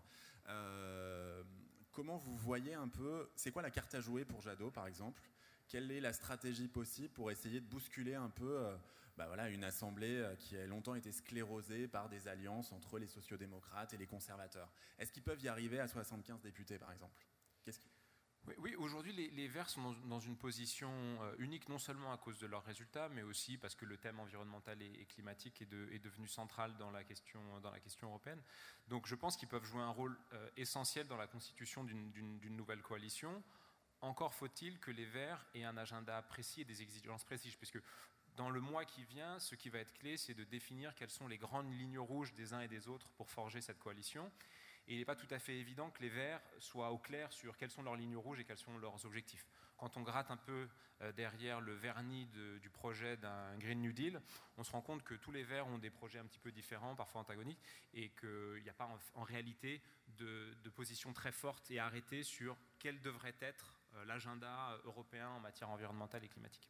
comment 1.92 2.16
vous 2.18 2.36
voyez 2.36 2.74
un 2.74 2.88
peu, 2.88 3.30
c'est 3.36 3.50
quoi 3.50 3.62
la 3.62 3.70
carte 3.70 3.94
à 3.94 4.00
jouer 4.00 4.24
pour 4.24 4.40
Jadot 4.40 4.70
par 4.70 4.86
exemple? 4.86 5.22
Quelle 5.68 5.90
est 5.92 6.00
la 6.00 6.12
stratégie 6.12 6.68
possible 6.68 7.10
pour 7.10 7.30
essayer 7.30 7.60
de 7.60 7.66
bousculer 7.66 8.14
un 8.14 8.28
peu 8.28 8.66
bah 9.16 9.26
voilà, 9.26 9.48
une 9.48 9.64
assemblée 9.64 10.24
qui 10.38 10.56
a 10.56 10.66
longtemps 10.66 10.94
été 10.94 11.12
sclérosée 11.12 11.88
par 11.88 12.08
des 12.08 12.28
alliances 12.28 12.72
entre 12.72 12.98
les 12.98 13.06
sociodémocrates 13.06 13.92
et 13.94 13.96
les 13.96 14.06
conservateurs 14.06 14.70
Est-ce 14.98 15.12
qu'ils 15.12 15.22
peuvent 15.22 15.42
y 15.42 15.48
arriver 15.48 15.80
à 15.80 15.88
75 15.88 16.40
députés 16.40 16.78
par 16.78 16.92
exemple? 16.92 17.26
Oui, 18.58 18.74
aujourd'hui, 18.76 19.12
les, 19.12 19.48
Verts 19.48 19.68
sont 19.68 19.94
dans, 20.06 20.18
une 20.18 20.36
position 20.36 20.90
euh, 20.90 21.34
unique, 21.38 21.68
non 21.68 21.78
seulement 21.78 22.12
à 22.12 22.16
cause 22.16 22.38
de 22.38 22.46
leurs 22.46 22.64
résultats, 22.64 23.08
mais 23.10 23.22
aussi 23.22 23.58
parce 23.58 23.74
que 23.74 23.84
le 23.84 23.96
thème 23.96 24.18
environnemental 24.18 24.80
et, 24.82 25.04
climatique 25.04 25.62
est, 25.62 25.98
devenu 25.98 26.26
central 26.26 26.76
dans 26.78 26.90
la, 26.90 27.04
question, 27.04 27.40
dans 27.60 27.70
la 27.70 27.80
question 27.80 28.08
européenne. 28.08 28.40
Donc 28.88 29.06
je 29.06 29.14
pense 29.14 29.36
qu'ils 29.36 29.48
peuvent 29.48 29.64
jouer 29.64 29.82
un 29.82 29.90
rôle 29.90 30.18
euh, 30.32 30.48
essentiel 30.56 31.06
dans 31.06 31.16
la 31.16 31.26
constitution 31.26 31.84
d'une 31.84 32.56
nouvelle 32.56 32.82
coalition. 32.82 33.42
Encore 34.00 34.32
faut-il 34.32 34.78
que 34.80 34.90
les 34.90 35.04
Verts 35.04 35.44
aient 35.54 35.64
un 35.64 35.76
agenda 35.76 36.20
précis 36.22 36.62
et 36.62 36.64
des 36.64 36.80
exigences 36.80 37.24
précises, 37.24 37.54
puisque 37.56 37.78
dans 38.40 38.48
le 38.48 38.62
mois 38.62 38.86
qui 38.86 39.04
vient, 39.04 39.38
ce 39.38 39.54
qui 39.54 39.68
va 39.68 39.80
être 39.80 39.92
clé, 39.92 40.16
c'est 40.16 40.32
de 40.32 40.44
définir 40.44 40.94
quelles 40.94 41.10
sont 41.10 41.28
les 41.28 41.36
grandes 41.36 41.70
lignes 41.74 41.98
rouges 41.98 42.32
des 42.32 42.54
uns 42.54 42.60
et 42.62 42.68
des 42.68 42.88
autres 42.88 43.10
pour 43.10 43.28
forger 43.28 43.60
cette 43.60 43.78
coalition 43.78 44.32
il 44.86 44.98
n'est 44.98 45.04
pas 45.04 45.14
tout 45.14 45.28
à 45.30 45.38
fait 45.38 45.56
évident 45.56 45.90
que 45.90 46.02
les 46.02 46.08
Verts 46.08 46.40
soient 46.58 46.90
au 46.90 46.98
clair 46.98 47.32
sur 47.32 47.56
quelles 47.56 47.70
sont 47.70 47.82
leurs 47.82 47.94
lignes 47.94 48.16
rouges 48.16 48.40
et 48.40 48.44
quels 48.44 48.58
sont 48.58 48.76
leurs 48.78 49.04
objectifs. 49.06 49.46
Quand 49.76 49.96
on 49.96 50.02
gratte 50.02 50.32
un 50.32 50.36
peu 50.36 50.68
euh, 51.02 51.12
derrière 51.12 51.60
le 51.60 51.74
vernis 51.74 52.26
du 52.26 52.70
projet 52.70 53.16
d'un 53.16 53.56
Green 53.58 53.80
New 53.80 53.92
Deal, 53.92 54.20
on 54.56 54.64
se 54.64 54.72
rend 54.72 54.82
compte 54.82 55.04
que 55.04 55.14
tous 55.14 55.30
les 55.30 55.44
Verts 55.44 55.68
ont 55.68 55.78
des 55.78 55.90
projets 55.90 56.18
un 56.18 56.26
petit 56.26 56.40
peu 56.40 56.50
différents, 56.50 56.96
parfois 56.96 57.20
antagoniques, 57.20 57.62
et 57.94 58.10
qu'il 58.10 58.62
n'y 58.64 58.68
a 58.68 58.74
pas 58.74 58.88
en, 59.14 59.22
réalité 59.22 59.80
de, 60.08 60.52
de, 60.64 60.70
position 60.70 61.12
très 61.12 61.30
forte 61.30 61.70
et 61.70 61.78
arrêtée 61.78 62.24
sur 62.24 62.56
quel 62.80 63.00
devrait 63.00 63.36
être 63.40 63.74
euh, 63.94 64.04
l'agenda 64.06 64.76
européen 64.84 65.28
en 65.28 65.40
matière 65.40 65.70
environnementale 65.70 66.24
et 66.24 66.28
climatique. 66.28 66.68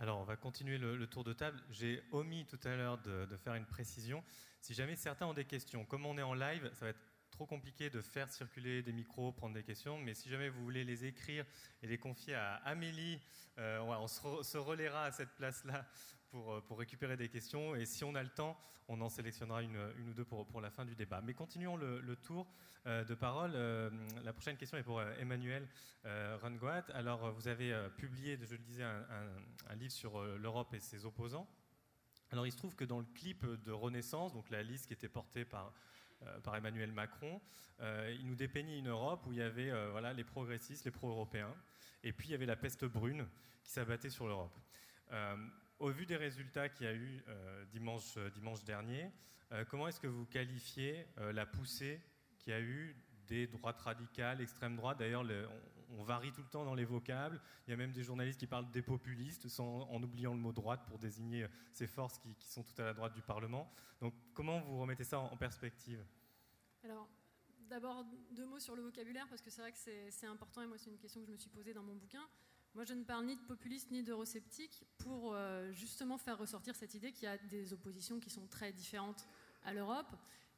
Alors, 0.00 0.20
on 0.20 0.24
va 0.24 0.36
continuer 0.36 0.78
le, 0.78 1.06
tour 1.08 1.24
de 1.24 1.32
table. 1.32 1.60
J'ai 1.70 2.04
omis 2.12 2.46
tout 2.46 2.58
à 2.62 2.76
l'heure 2.76 2.98
de, 2.98 3.36
faire 3.36 3.54
une 3.54 3.66
précision. 3.66 4.22
Si 4.60 4.72
jamais 4.72 4.94
certains 4.94 5.26
ont 5.26 5.34
des 5.34 5.44
questions, 5.44 5.84
comme 5.84 6.06
on 6.06 6.16
est 6.16 6.22
en 6.22 6.34
live, 6.34 6.70
ça 6.74 6.84
va 6.84 6.90
être 6.90 7.00
trop 7.32 7.46
compliqué 7.46 7.90
de 7.90 8.00
faire 8.00 8.30
circuler 8.30 8.82
des 8.82 8.92
micros, 8.92 9.32
prendre 9.32 9.54
des 9.54 9.64
questions, 9.64 9.98
mais 9.98 10.14
si 10.14 10.28
jamais 10.28 10.50
vous 10.50 10.62
voulez 10.62 10.84
les 10.84 11.04
écrire 11.04 11.44
et 11.82 11.88
les 11.88 11.98
confier 11.98 12.34
à 12.34 12.54
Amélie, 12.64 13.20
euh, 13.58 13.80
on, 13.80 14.06
se, 14.06 14.20
se, 14.42 14.56
relaiera 14.56 15.04
à 15.04 15.10
cette 15.10 15.30
place-là 15.30 15.84
pour, 16.30 16.52
euh, 16.52 16.60
pour, 16.60 16.78
récupérer 16.78 17.16
des 17.16 17.28
questions, 17.28 17.74
et 17.74 17.84
si 17.84 18.04
on 18.04 18.14
a 18.14 18.22
le 18.22 18.28
temps, 18.28 18.58
on 18.88 19.00
en 19.00 19.08
sélectionnera 19.08 19.62
une, 19.62 19.76
ou 20.08 20.14
deux 20.14 20.24
pour, 20.24 20.60
la 20.60 20.70
fin 20.70 20.84
du 20.84 20.94
débat. 20.94 21.20
Mais 21.22 21.34
continuons 21.34 21.76
le, 21.76 22.16
tour 22.16 22.46
euh, 22.86 23.04
de 23.04 23.14
parole. 23.14 23.52
la 24.24 24.32
prochaine 24.32 24.56
question 24.56 24.78
est 24.78 24.82
pour 24.82 25.02
Emmanuel 25.02 25.68
Rungoat. 26.04 26.84
Alors, 26.94 27.32
vous 27.32 27.48
avez 27.48 27.76
publié, 27.98 28.38
je 28.42 28.54
le 28.54 28.62
disais, 28.62 28.84
un, 28.84 29.74
livre 29.74 29.92
sur 29.92 30.22
l'Europe 30.22 30.72
et 30.72 30.80
ses 30.80 31.04
opposants. 31.04 31.46
Alors, 32.30 32.46
il 32.46 32.52
se 32.52 32.56
trouve 32.56 32.74
que 32.74 32.84
dans 32.84 32.98
le 32.98 33.06
clip 33.14 33.44
de 33.44 33.72
Renaissance, 33.72 34.32
donc 34.32 34.48
la 34.48 34.62
liste 34.62 34.86
qui 34.86 34.94
était 34.94 35.08
portée 35.08 35.44
par 35.44 35.72
euh, 36.22 36.54
Emmanuel 36.56 36.90
Macron, 36.92 37.40
euh, 37.80 38.14
il 38.18 38.26
nous 38.26 38.34
dépeignait 38.34 38.78
une 38.78 38.88
Europe 38.88 39.24
où 39.26 39.32
il 39.32 39.38
y 39.38 39.42
avait 39.42 39.70
euh, 39.70 39.90
voilà, 39.92 40.12
les 40.12 40.24
progressistes, 40.24 40.84
les 40.84 40.90
pro-européens, 40.90 41.54
et 42.02 42.12
puis 42.12 42.28
il 42.28 42.32
y 42.32 42.34
avait 42.34 42.46
la 42.46 42.56
peste 42.56 42.84
brune 42.84 43.26
qui 43.62 43.70
s'abattait 43.70 44.10
sur 44.10 44.26
l'Europe. 44.26 44.56
Au 45.78 45.90
vu 45.90 46.06
des 46.06 46.16
résultats 46.16 46.68
qu'il 46.68 46.86
y 46.86 46.88
a 46.88 46.94
eu 46.94 47.22
dimanche, 47.70 48.18
dimanche 48.34 48.64
dernier, 48.64 49.10
comment 49.68 49.88
est-ce 49.88 50.00
que 50.00 50.06
vous 50.06 50.26
qualifiez 50.26 51.06
la 51.16 51.46
poussée 51.46 52.00
qu'il 52.38 52.52
y 52.52 52.56
a 52.56 52.60
eu 52.60 52.96
des 53.26 53.46
droites 53.46 53.80
radicales, 53.80 54.40
extrême 54.40 54.76
droite? 54.76 54.98
D'ailleurs, 54.98 55.24
on, 55.90 56.02
varie 56.02 56.32
tout 56.32 56.42
le 56.42 56.48
temps 56.48 56.64
dans 56.64 56.74
les 56.74 56.84
vocables. 56.84 57.40
Il 57.66 57.70
y 57.70 57.74
a 57.74 57.76
même 57.76 57.92
des 57.92 58.02
journalistes 58.02 58.40
qui 58.40 58.46
parlent 58.46 58.70
des 58.70 58.82
populistes 58.82 59.46
en 59.58 60.02
oubliant 60.02 60.34
le 60.34 60.40
mot 60.40 60.52
droite 60.52 60.84
pour 60.86 60.98
désigner 60.98 61.46
ces 61.72 61.86
forces 61.86 62.18
qui, 62.18 62.34
sont 62.40 62.62
tout 62.62 62.80
à 62.80 62.84
la 62.84 62.94
droite 62.94 63.14
du 63.14 63.22
Parlement. 63.22 63.70
Donc, 64.00 64.14
comment 64.34 64.60
vous 64.60 64.78
remettez 64.80 65.04
ça 65.04 65.18
en, 65.18 65.36
perspective? 65.36 66.04
Alors, 66.82 67.08
d'abord, 67.68 68.04
deux 68.30 68.46
mots 68.46 68.60
sur 68.60 68.76
le 68.76 68.82
vocabulaire, 68.82 69.28
parce 69.28 69.42
que 69.42 69.50
c'est 69.50 69.60
vrai 69.60 69.72
que 69.72 69.78
c'est 70.10 70.26
important, 70.26 70.62
et 70.62 70.66
moi, 70.66 70.78
c'est 70.78 70.90
une 70.90 70.98
question 70.98 71.20
que 71.20 71.26
je 71.26 71.32
me 71.32 71.36
suis 71.36 71.50
posée 71.50 71.72
dans 71.72 71.82
mon 71.82 71.94
bouquin. 71.94 72.26
Moi, 72.78 72.84
je 72.84 72.94
ne 72.94 73.02
parle 73.02 73.26
ni 73.26 73.34
de 73.34 73.40
populiste 73.40 73.90
ni 73.90 74.04
d'eurosceptique 74.04 74.84
pour 74.98 75.34
euh, 75.34 75.72
justement 75.72 76.16
faire 76.16 76.38
ressortir 76.38 76.76
cette 76.76 76.94
idée 76.94 77.10
qu'il 77.10 77.24
y 77.24 77.26
a 77.26 77.36
des 77.36 77.72
oppositions 77.72 78.20
qui 78.20 78.30
sont 78.30 78.46
très 78.46 78.72
différentes 78.72 79.26
à 79.64 79.74
l'Europe 79.74 80.06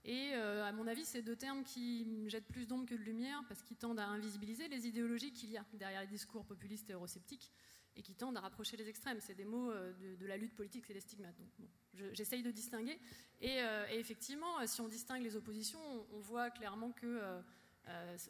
et 0.04 0.32
euh, 0.34 0.62
à 0.66 0.70
mon 0.72 0.86
avis, 0.86 1.06
c'est 1.06 1.22
deux 1.22 1.34
termes 1.34 1.64
qui 1.64 2.28
jettent 2.28 2.48
plus 2.48 2.66
d'ombre 2.66 2.84
que 2.84 2.94
de 2.94 3.00
lumière 3.00 3.42
parce 3.48 3.62
qu'ils 3.62 3.78
tendent 3.78 4.00
à 4.00 4.04
invisibiliser 4.04 4.68
les 4.68 4.86
idéologies 4.86 5.32
qu'il 5.32 5.50
y 5.50 5.56
a 5.56 5.64
derrière 5.72 6.02
les 6.02 6.08
discours 6.08 6.44
populistes 6.44 6.90
et 6.90 6.92
eurosceptiques 6.92 7.50
et 7.96 8.02
qui 8.02 8.14
tendent 8.14 8.36
à 8.36 8.40
rapprocher 8.40 8.76
les 8.76 8.90
extrêmes. 8.90 9.18
C'est 9.20 9.34
des 9.34 9.46
mots 9.46 9.70
euh, 9.70 9.94
de, 10.18 10.26
la 10.26 10.36
lutte 10.36 10.54
politique, 10.54 10.84
c'est 10.84 10.92
des 10.92 11.00
stigmates. 11.00 11.38
Donc, 11.38 11.70
j'essaye 12.12 12.42
de 12.42 12.50
distinguer. 12.50 13.00
Et, 13.40 13.60
effectivement, 13.92 14.66
si 14.66 14.82
on 14.82 14.88
distingue 14.88 15.22
les 15.22 15.36
oppositions, 15.36 15.80
on, 16.12 16.20
voit 16.20 16.50
clairement 16.50 16.92
que 16.92 17.40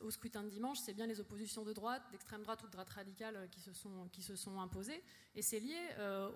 au 0.01 0.11
scrutin 0.11 0.43
de 0.43 0.49
dimanche, 0.49 0.79
c'est 0.79 0.95
bien 0.95 1.07
les 1.07 1.21
oppositions 1.21 1.65
de 1.65 1.73
droite, 1.73 2.03
d'extrême 2.13 2.43
droite 2.43 2.63
ou 2.63 2.67
de 2.67 2.73
droite 2.73 2.89
radicale 2.89 3.49
qui 3.51 3.61
se 3.61 3.73
sont, 3.73 4.09
qui 4.11 4.23
se 4.23 4.35
sont 4.35 4.59
imposées. 4.61 5.03
Et 5.35 5.43
c'est 5.43 5.61
lié 5.61 5.79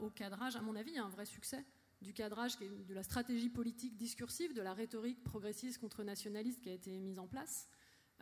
au 0.00 0.10
cadrage, 0.10 0.56
à 0.56 0.60
mon 0.60 0.76
avis, 0.76 0.98
un 0.98 1.08
vrai 1.08 1.24
succès 1.24 1.64
du 2.04 2.12
cadrage, 2.12 2.58
de 2.58 2.94
la 2.94 3.02
stratégie 3.02 3.48
politique 3.48 3.96
discursive, 3.96 4.52
de 4.52 4.62
la 4.62 4.74
rhétorique 4.74 5.24
progressiste 5.24 5.78
contre 5.78 6.04
nationaliste 6.04 6.60
qui 6.60 6.68
a 6.68 6.72
été 6.72 7.00
mise 7.00 7.18
en 7.18 7.26
place, 7.26 7.66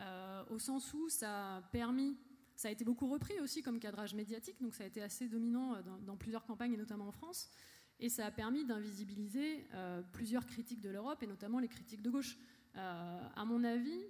euh, 0.01 0.45
au 0.51 0.59
sens 0.59 0.95
où 0.95 1.09
ça 1.09 1.57
a 1.57 1.63
permis, 1.63 2.17
ça 2.57 2.69
a 2.69 2.71
été 2.71 2.85
beaucoup 2.85 3.09
repris 3.09 3.39
aussi 3.41 3.61
comme 3.61 3.79
cadrage 3.79 4.15
médiatique, 4.15 4.57
donc 4.61 4.75
ça 4.75 4.85
a 4.85 4.87
été 4.87 5.03
assez 5.03 5.29
dominant 5.29 5.75
euh, 5.75 5.83
dans, 6.07 6.17
plusieurs 6.17 6.45
campagnes 6.45 6.73
et 6.73 6.77
notamment 6.77 7.09
en 7.09 7.13
France, 7.13 7.51
et 7.99 8.09
ça 8.09 8.27
a 8.27 8.31
permis 8.31 8.65
d'invisibiliser 8.65 9.67
euh, 9.75 10.03
plusieurs 10.13 10.47
critiques 10.47 10.81
de 10.81 10.91
l'Europe 10.91 11.23
et 11.23 11.27
notamment 11.27 11.59
les 11.59 11.69
critiques 11.69 12.03
de 12.03 12.11
gauche. 12.11 12.39
à 12.75 13.45
mon 13.45 13.65
avis, 13.65 14.01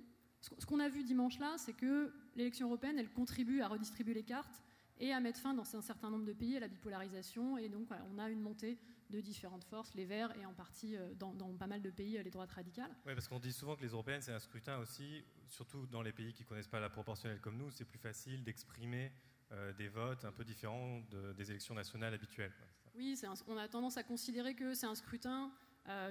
ce 0.42 0.66
qu'on 0.66 0.80
a 0.80 0.88
vu 0.88 1.04
dimanche 1.04 1.38
là, 1.38 1.54
c'est 1.56 1.72
que 1.72 2.12
l'élection 2.36 2.66
européenne, 2.66 2.98
elle 2.98 3.10
contribue 3.10 3.60
à 3.60 3.68
redistribuer 3.68 4.14
les 4.14 4.24
cartes 4.24 4.62
et 4.98 5.12
à 5.12 5.20
mettre 5.20 5.40
fin 5.40 5.54
dans 5.54 5.76
un 5.76 5.82
certain 5.82 6.10
nombre 6.10 6.24
de 6.24 6.32
pays 6.32 6.56
à 6.56 6.60
la 6.60 6.68
bipolarisation, 6.68 7.58
et 7.58 7.68
donc 7.68 7.88
on 8.12 8.18
a 8.18 8.28
une 8.28 8.40
montée 8.40 8.78
de 9.10 9.20
différentes 9.20 9.64
forces, 9.64 9.94
les 9.94 10.06
Verts 10.06 10.34
et 10.38 10.46
en 10.46 10.54
partie 10.54 10.96
euh, 10.96 11.12
dans, 11.14 11.34
pas 11.58 11.66
mal 11.66 11.82
de 11.82 11.90
pays 11.90 12.16
euh, 12.16 12.22
les 12.22 12.30
droites 12.30 12.50
radicales. 12.50 12.90
Oui, 13.06 13.12
parce 13.14 13.28
qu'on 13.28 13.38
dit 13.38 13.52
souvent 13.52 13.76
que 13.76 13.82
les 13.82 13.88
européennes, 13.88 14.22
c'est 14.22 14.32
un 14.32 14.38
scrutin 14.38 14.78
aussi, 14.78 15.22
surtout 15.48 15.86
dans 15.86 16.02
les 16.02 16.12
pays 16.12 16.32
qui 16.32 16.44
ne 16.44 16.48
connaissent 16.48 16.68
pas 16.68 16.80
la 16.80 16.88
proportionnelle 16.88 17.40
comme 17.40 17.58
nous, 17.58 17.70
c'est 17.70 17.84
plus 17.84 17.98
facile 17.98 18.42
d'exprimer 18.42 19.12
euh, 19.52 19.72
des 19.74 19.88
votes 19.88 20.24
un 20.24 20.32
peu 20.32 20.44
différents 20.44 21.02
des 21.36 21.50
élections 21.50 21.74
nationales 21.74 22.14
habituelles. 22.14 22.52
Oui, 22.94 23.18
on 23.48 23.56
a 23.56 23.68
tendance 23.68 23.96
à 23.96 24.02
considérer 24.02 24.54
que 24.54 24.74
c'est 24.74 24.86
un 24.86 24.94
scrutin 24.94 25.50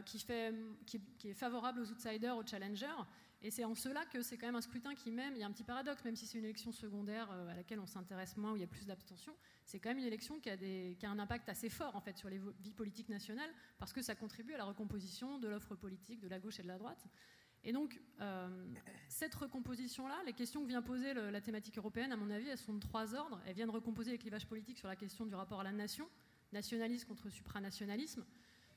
qui, 0.06 0.20
fait, 0.20 0.54
qui, 0.86 1.00
qui, 1.18 1.30
est 1.30 1.34
favorable 1.34 1.80
aux 1.80 1.92
outsiders, 1.92 2.36
aux 2.36 2.46
challengers, 2.46 2.88
et 3.44 3.50
c'est 3.50 3.64
en 3.64 3.74
cela 3.74 4.06
que 4.06 4.22
c'est 4.22 4.38
quand 4.38 4.46
même 4.46 4.56
un 4.56 4.62
scrutin 4.62 4.94
qui 4.94 5.10
même, 5.10 5.34
il 5.36 5.40
y 5.40 5.44
a 5.44 5.48
un 5.48 5.52
petit 5.52 5.64
paradoxe, 5.64 6.04
même 6.06 6.16
si 6.16 6.28
c'est 6.28 6.38
une 6.38 6.46
élection 6.46 6.72
secondaire 6.72 7.28
euh, 7.32 7.52
à 7.52 7.56
laquelle 7.56 7.80
on 7.80 7.88
s'intéresse 7.88 8.38
moins, 8.38 8.52
où 8.52 8.56
il 8.56 8.62
y 8.62 8.64
a 8.64 8.68
plus 8.68 8.86
d'abstention, 8.86 9.36
c'est 9.66 9.80
quand 9.80 9.90
même 9.90 9.98
une 9.98 10.06
élection 10.06 10.40
qui 10.40 10.50
a, 10.50 11.10
un 11.10 11.20
impact 11.20 11.50
assez 11.50 11.70
fort 11.70 11.96
en 11.96 12.02
fait 12.02 12.18
sur 12.18 12.30
les 12.30 12.40
vies 12.60 12.74
politiques 12.74 13.10
nationales, 13.10 13.50
parce 13.80 13.94
que 13.94 14.02
ça 14.02 14.14
contribue 14.14 14.54
à 14.54 14.58
la 14.58 14.66
recomposition 14.66 15.40
de 15.40 15.48
l'offre 15.48 15.76
politique 15.76 16.20
de 16.20 16.28
la 16.28 16.40
gauche 16.40 16.60
et 16.60 16.64
de 16.64 16.68
la 16.68 16.78
droite. 16.78 17.04
Et 17.64 17.74
donc, 17.74 18.00
euh, 18.20 18.74
cette 19.08 19.36
recomposition-là, 19.36 20.20
les 20.26 20.34
questions 20.34 20.62
que 20.64 20.68
vient 20.68 20.82
poser 20.82 21.14
la 21.14 21.42
thématique 21.42 21.78
européenne, 21.78 22.12
à 22.12 22.18
mon 22.18 22.32
avis, 22.32 22.48
elles 22.48 22.58
sont 22.58 22.74
de 22.74 22.80
trois 22.80 23.14
ordres. 23.14 23.40
Elles 23.46 23.54
viennent 23.54 23.70
recomposer 23.70 24.12
les 24.12 24.18
clivages 24.18 24.48
politiques 24.48 24.80
sur 24.80 24.88
la 24.88 24.96
question 24.96 25.28
du 25.28 25.36
rapport 25.36 25.60
à 25.60 25.64
la 25.64 25.72
nation, 25.72 26.10
nationalisme 26.52 27.08
contre 27.08 27.30
supranationalisme, 27.30 28.26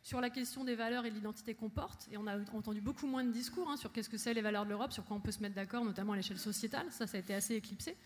sur 0.04 0.20
la 0.20 0.28
question 0.28 0.64
des 0.64 0.74
valeurs 0.74 1.06
et 1.06 1.10
de 1.10 1.14
l'identité 1.14 1.54
qu'on 1.54 1.70
porte. 1.70 2.06
Et 2.12 2.18
on 2.18 2.26
a 2.26 2.38
entendu 2.52 2.82
beaucoup 2.82 3.06
moins 3.06 3.24
de 3.24 3.32
discours 3.32 3.70
hein, 3.70 3.78
sur 3.78 3.90
qu'est-ce 3.90 4.10
que 4.10 4.18
c'est 4.18 4.34
les 4.34 4.42
valeurs 4.42 4.64
de 4.64 4.68
l'Europe, 4.68 4.92
sur 4.92 5.02
quoi 5.04 5.16
on 5.16 5.20
peut 5.20 5.32
se 5.32 5.40
mettre 5.40 5.54
d'accord, 5.54 5.82
notamment 5.82 6.12
à 6.12 6.16
l'échelle 6.16 6.38
sociétale. 6.38 6.86
Ça, 6.90 7.06
ça 7.06 7.16
a 7.16 7.20
été 7.20 7.34
assez 7.34 7.54
éclipsé. 7.54 7.96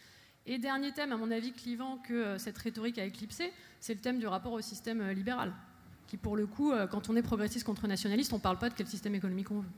Et 0.46 0.58
dernier 0.58 0.92
thème, 0.92 1.10
à 1.10 1.16
mon 1.16 1.32
avis, 1.32 1.52
clivant 1.52 1.98
que 1.98 2.14
euh, 2.14 2.38
cette 2.38 2.56
rhétorique 2.56 2.98
a 2.98 3.04
éclipsé, 3.04 3.52
c'est 3.80 3.94
le 3.94 4.00
thème 4.00 4.20
du 4.20 4.28
rapport 4.28 4.52
au 4.52 4.60
système 4.60 5.00
euh, 5.00 5.12
libéral. 5.12 5.52
Qui, 6.06 6.16
pour 6.16 6.36
le 6.36 6.46
coup, 6.46 6.70
euh, 6.70 6.86
quand 6.86 7.10
on 7.10 7.16
est 7.16 7.22
progressiste 7.22 7.66
contre 7.66 7.88
nationaliste, 7.88 8.32
on 8.32 8.36
ne 8.36 8.42
parle 8.42 8.58
pas 8.58 8.70
de 8.70 8.74
quel 8.74 8.86
système 8.86 9.16
économique 9.16 9.50
on 9.50 9.58
veut. 9.58 9.68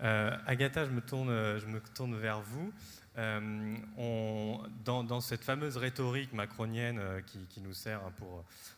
Agatha, 0.00 0.84
je 0.84 0.90
me, 0.90 1.00
tourne, 1.00 1.60
tourne 1.94 2.16
vers 2.16 2.40
vous. 2.40 2.72
on, 3.16 4.60
dans, 4.84 5.20
cette 5.20 5.44
fameuse 5.44 5.76
rhétorique 5.76 6.32
macronienne 6.32 7.00
qui, 7.26 7.46
qui, 7.48 7.60
nous 7.60 7.74
sert 7.74 8.00
hein, 8.04 8.12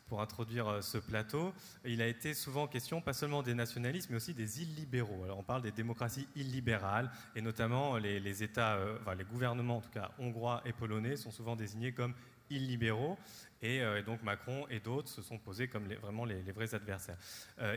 pour 0.08 0.20
introduire 0.20 0.68
euh, 0.68 0.80
ce 0.80 0.98
plateau. 0.98 1.52
Il 1.84 2.00
a 2.00 2.06
été 2.06 2.34
souvent 2.34 2.66
question, 2.66 3.00
pas 3.00 3.12
seulement 3.12 3.42
des 3.42 3.54
nationalistes, 3.54 4.08
mais 4.10 4.16
aussi 4.16 4.34
des 4.34 4.62
illibéraux. 4.62 5.24
On 5.36 5.42
parle 5.42 5.62
des 5.62 5.72
démocraties 5.72 6.28
illibérales, 6.36 7.10
et 7.34 7.42
notamment 7.42 7.96
les, 7.96 8.42
États, 8.42 8.76
euh, 8.76 8.98
les 9.16 9.24
gouvernements, 9.24 9.78
en 9.78 9.80
tout 9.80 9.90
cas 9.90 10.10
hongrois 10.18 10.62
et 10.64 10.72
polonais, 10.72 11.16
sont 11.16 11.30
souvent 11.30 11.56
désignés 11.56 11.92
comme 11.92 12.14
illibéraux. 12.50 13.18
Et, 13.62 13.80
euh, 13.80 14.02
donc 14.02 14.22
Macron 14.22 14.66
et 14.68 14.80
d'autres 14.80 15.08
se 15.08 15.22
sont 15.22 15.38
posés 15.38 15.68
comme 15.68 15.86
vraiment 15.94 16.24
les, 16.24 16.40
vrais 16.52 16.74
adversaires. 16.74 17.16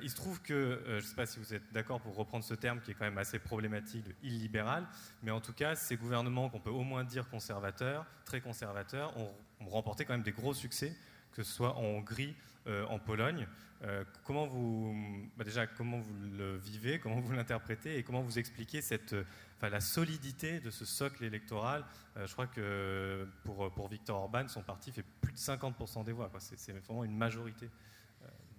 il 0.03 0.09
se 0.09 0.15
trouve 0.15 0.41
que, 0.41 0.81
je 0.85 0.95
ne 0.95 1.01
sais 1.01 1.15
pas 1.15 1.25
si 1.25 1.39
vous 1.39 1.53
êtes 1.53 1.71
d'accord 1.71 2.01
pour 2.01 2.15
reprendre 2.15 2.43
ce 2.43 2.53
terme 2.53 2.81
qui 2.81 2.91
est 2.91 2.93
quand 2.93 3.05
même 3.05 3.17
assez 3.17 3.39
problématique, 3.39 4.05
illibéral, 4.23 4.85
mais 5.23 5.31
en 5.31 5.41
tout 5.41 5.53
cas, 5.53 5.75
ces 5.75 5.95
gouvernements 5.95 6.49
qu'on 6.49 6.59
peut 6.59 6.69
au 6.69 6.83
moins 6.83 7.03
dire 7.03 7.29
conservateurs, 7.29 8.05
très 8.25 8.41
conservateurs, 8.41 9.15
ont 9.17 9.33
remporté 9.69 10.05
quand 10.05 10.13
même 10.13 10.23
des 10.23 10.31
gros 10.31 10.53
succès 10.53 10.95
que 11.31 11.43
ce 11.43 11.53
soit 11.53 11.75
en 11.77 11.83
Hongrie, 11.83 12.35
euh, 12.67 12.85
en 12.87 12.99
Pologne. 12.99 13.47
Euh, 13.83 14.03
comment 14.25 14.45
vous, 14.45 14.93
bah 15.37 15.45
déjà, 15.45 15.67
comment 15.67 15.99
vous 15.99 16.13
le 16.37 16.57
vivez, 16.57 16.99
comment 16.99 17.21
vous 17.21 17.31
l'interprétez 17.31 17.97
et 17.97 18.03
comment 18.03 18.21
vous 18.21 18.37
expliquez 18.37 18.81
cette, 18.81 19.15
enfin, 19.59 19.69
la 19.69 19.81
solidité 19.81 20.59
de 20.59 20.71
ce 20.71 20.85
socle 20.85 21.23
électoral 21.23 21.85
euh, 22.17 22.25
Je 22.25 22.33
crois 22.33 22.47
que 22.47 23.27
pour, 23.43 23.71
pour 23.73 23.89
Victor 23.89 24.21
Orban, 24.21 24.47
son 24.47 24.63
parti 24.63 24.91
fait 24.91 25.05
plus 25.21 25.33
de 25.33 25.37
50% 25.37 26.03
des 26.03 26.13
voix. 26.13 26.31
C'est 26.39 26.71
vraiment 26.71 27.03
une 27.03 27.17
majorité 27.17 27.69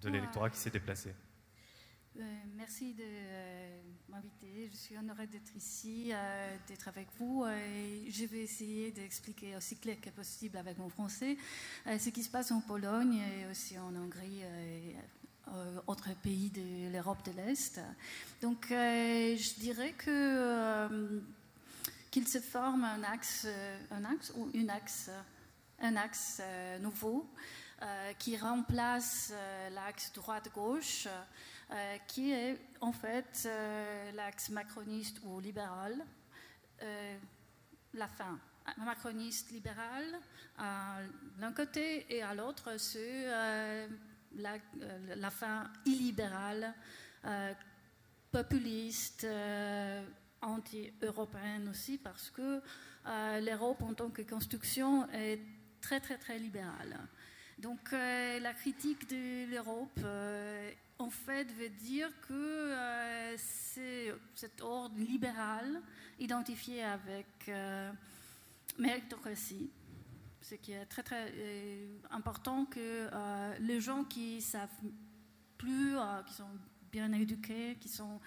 de 0.00 0.09
l'électorat 0.09 0.50
qui 0.50 0.59
s'est 0.59 0.71
déplacé. 0.71 1.14
Euh, 2.19 2.23
merci 2.57 2.92
de 2.95 3.04
euh, 3.04 3.80
m'inviter. 4.09 4.69
Je 4.71 4.76
suis 4.76 4.97
honorée 4.97 5.26
d'être 5.26 5.54
ici, 5.57 6.11
euh, 6.12 6.57
d'être 6.66 6.88
avec 6.88 7.07
vous. 7.19 7.45
je 7.47 8.25
vais 8.26 8.40
essayer 8.40 8.90
d'expliquer 8.90 9.57
aussi 9.57 9.76
clair 9.76 10.00
que 10.00 10.11
possible 10.11 10.57
avec 10.57 10.76
mon 10.78 10.88
français 10.88 11.37
ce 11.87 12.11
qui 12.11 12.23
se 12.23 12.30
passe 12.30 12.50
en 12.50 12.61
Pologne 12.61 13.14
et 13.14 13.47
aussi 13.50 13.78
en 13.78 13.95
Hongrie 13.95 14.42
et 14.42 14.97
autres 15.87 16.14
pays 16.23 16.50
de 16.50 16.92
l'Europe 16.92 17.25
de 17.25 17.33
l'Est. 17.33 17.80
Donc, 18.42 18.66
je 18.71 19.61
dirais 19.61 19.92
que 19.92 21.21
qu'il 22.11 22.26
se 22.26 22.40
forme 22.40 22.85
un 22.85 23.02
axe, 23.04 23.47
un 23.90 24.04
axe 24.04 24.33
ou 24.37 24.50
une 24.54 24.71
axe, 24.71 25.11
un 25.80 25.97
axe 25.97 26.42
nouveau 26.80 27.28
qui 28.19 28.37
remplace 28.37 29.33
l'axe 29.73 30.12
droite-gauche. 30.12 31.07
Euh, 31.73 31.99
qui 32.09 32.33
est 32.33 32.59
en 32.80 32.90
fait 32.90 33.45
euh, 33.47 34.11
l'axe 34.12 34.49
macroniste 34.50 35.21
ou 35.23 35.38
libéral, 35.38 36.04
euh, 36.83 37.16
la 37.95 38.09
fin 38.09 38.40
macroniste 38.76 39.52
libéral 39.52 40.04
à 40.59 40.99
l'un 41.38 41.52
côté 41.52 42.12
et 42.12 42.23
à 42.23 42.35
l'autre 42.35 42.76
c'est 42.76 43.26
la, 44.37 44.56
la, 45.16 45.30
fin 45.30 45.70
illibérale, 45.84 46.75
populiste, 48.30 49.26
anti-européenne 50.40 51.68
aussi 51.68 51.99
parce 51.99 52.30
que 52.30 52.60
l'Europe 53.40 53.82
en 53.82 53.94
tant 53.94 54.10
que 54.10 54.22
construction 54.22 55.08
est 55.10 55.40
très 55.80 56.00
très 56.00 56.16
très 56.16 56.38
libérale. 56.38 56.99
Donc 57.58 57.92
la 57.92 58.52
critique 58.54 59.08
de 59.08 59.50
l'Europe 59.50 60.00
en 61.00 61.10
fait 61.10 61.50
veut 61.52 61.70
dire 61.70 62.10
que 62.28 62.32
euh, 62.32 63.34
c'est 63.38 64.14
cet 64.34 64.60
ordre 64.60 64.96
libéral 64.99 65.80
identifié 66.18 66.82
avec 66.82 67.26
euh, 67.49 67.90
méritocratie, 68.78 69.70
ce 70.42 70.54
qui 70.54 70.73
est 70.73 70.87
très 70.87 71.02
très 71.02 71.32
euh, 71.35 71.99
important 72.11 72.64
que 72.64 73.09
euh, 73.12 73.59
les 73.61 73.80
gens 73.80 74.04
qui 74.04 74.40
savent 74.40 74.68
plus, 75.59 75.97
qui 76.26 76.35
sont 76.35 76.49
bien 76.90 77.12
éduqués, 77.12 77.76
qui 77.80 77.88
sont 77.88 78.18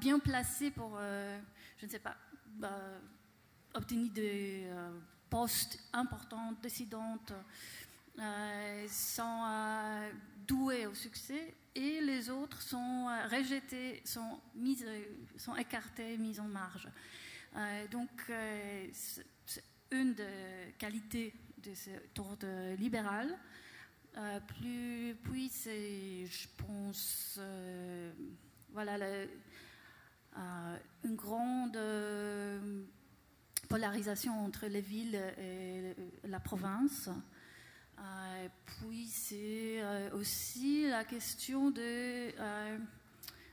bien 0.00 0.18
placés 0.18 0.72
pour, 0.72 0.98
je 0.98 1.86
ne 1.86 1.90
sais 1.90 2.00
pas, 2.00 2.16
obtenir 3.74 4.12
des 4.12 4.68
postes 5.30 5.78
importants, 5.92 6.52
décidantes, 6.60 7.32
sont 8.88 10.10
doués 10.48 10.86
au 10.86 10.94
succès 10.94 11.54
et 11.76 12.00
les 12.00 12.28
autres 12.28 12.60
sont 12.60 13.06
rejetés, 13.30 14.02
sont, 14.04 14.40
mis, 14.56 14.84
sont 15.36 15.54
écartés, 15.54 16.18
mis 16.18 16.40
en 16.40 16.48
marge. 16.48 16.88
donc, 17.92 18.10
une 19.90 20.14
des 20.14 20.74
qualités 20.78 21.34
de 21.62 21.74
ce 21.74 21.90
tour 22.14 22.36
de 22.36 22.74
libéral. 22.76 23.36
plus, 24.46 25.16
puis, 25.22 25.48
c'est, 25.48 26.26
je 26.26 26.48
pense, 26.56 27.40
voilà, 28.72 28.96
une 31.04 31.16
grande 31.16 31.78
polarisation 33.68 34.44
entre 34.44 34.66
les 34.66 34.80
villes 34.80 35.20
et 35.38 35.94
la 36.24 36.40
province. 36.40 37.10
Euh, 37.98 38.48
puis 38.64 39.06
c'est 39.06 39.82
euh, 39.82 40.10
aussi 40.12 40.88
la 40.88 41.04
question 41.04 41.72
euh, 41.76 42.78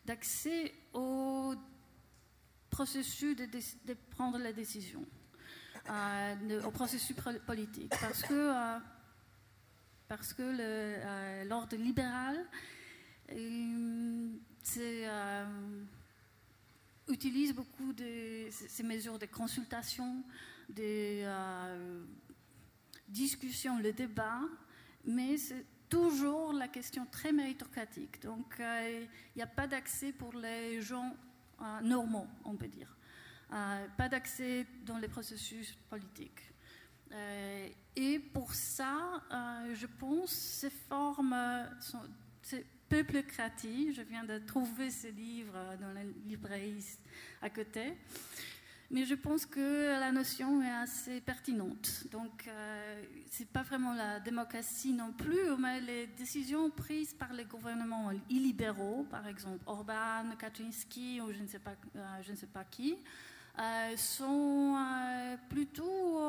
d'accès 0.06 0.74
au 0.94 1.56
processus 2.70 3.36
de, 3.36 3.46
de, 3.46 3.96
prendre 4.12 4.38
la 4.38 4.54
décision, 4.54 5.04
au 5.88 6.72
processus 6.72 7.15
politique. 7.46 7.94
Parce 8.01 8.24
que, 8.24 8.80
parce 10.08 10.34
que 10.34 11.44
l'ordre 11.48 11.75
libéral 11.75 12.46
utilise 17.08 17.54
beaucoup 17.54 17.94
de 17.94 18.48
ces 18.51 18.84
mesures 18.84 19.20
de 19.20 19.25
consultation, 19.27 20.24
de 20.70 21.24
discussion, 23.08 23.80
le 23.80 23.94
débat, 23.94 24.42
mais 25.06 25.38
c'est 25.38 25.65
toujours 25.89 26.54
la 26.54 26.68
question 26.68 27.06
très 27.12 27.32
méritocratique. 27.32 28.22
Donc, 28.22 28.60
euh, 28.60 29.06
il 29.36 29.38
n'y 29.38 29.44
a 29.44 29.48
pas 29.48 29.68
d'accès 29.68 30.12
pour 30.12 30.34
les 30.34 30.82
gens 30.82 31.15
euh, 31.62 31.82
normaux, 31.82 32.27
on 32.44 32.56
peut 32.56 32.68
dire. 32.68 32.95
Euh, 33.54 33.88
pas 33.98 34.10
d'accès 34.10 34.66
dans 34.86 34.98
les 34.98 35.08
processus 35.08 35.78
politiques. 35.90 36.42
et 37.96 38.20
pour 38.20 38.54
ça, 38.54 39.22
je 39.74 39.86
pense, 39.86 40.32
ces 40.32 40.70
formes, 40.70 41.36
sont, 41.80 42.02
ces 42.42 42.66
peuples 42.90 43.24
créatifs, 43.24 43.96
je 43.96 44.02
viens 44.02 44.24
de 44.24 44.40
trouver 44.40 44.90
ce 44.90 45.08
livre 45.08 45.78
dans 45.80 45.94
la 45.94 46.04
librairie 46.25 46.84
à 47.42 47.50
côté, 47.50 47.94
mais 48.92 49.06
je 49.06 49.16
pense 49.16 49.46
que 49.46 50.00
la 50.00 50.12
notion 50.12 50.62
est 50.62 50.70
assez 50.70 51.20
pertinente. 51.20 52.06
Donc, 52.12 52.48
euh, 52.48 53.04
ce 53.32 53.40
n'est 53.40 53.48
pas 53.48 53.64
vraiment 53.64 53.94
la 53.94 54.20
démocratie 54.20 54.94
non 54.94 55.12
plus, 55.12 55.50
mais 55.60 55.82
les 55.82 56.08
décisions 56.08 56.70
prises 56.70 57.14
par 57.14 57.34
les 57.34 57.46
gouvernements 57.46 58.12
illibéraux, 58.30 59.06
par 59.10 59.28
exemple 59.28 59.64
Orban, 59.66 60.36
Kaczynski 60.38 61.20
ou 61.20 61.30
euh, 61.30 61.34
je 61.34 62.32
ne 62.32 62.38
sais 62.38 62.48
pas 62.48 62.64
qui, 62.64 62.96
euh, 63.60 63.98
sont 63.98 64.78
plutôt 65.50 66.22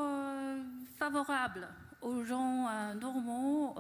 favorables 0.99 1.69
aux 2.03 2.25
gens 2.25 2.95
normaux, 2.95 3.75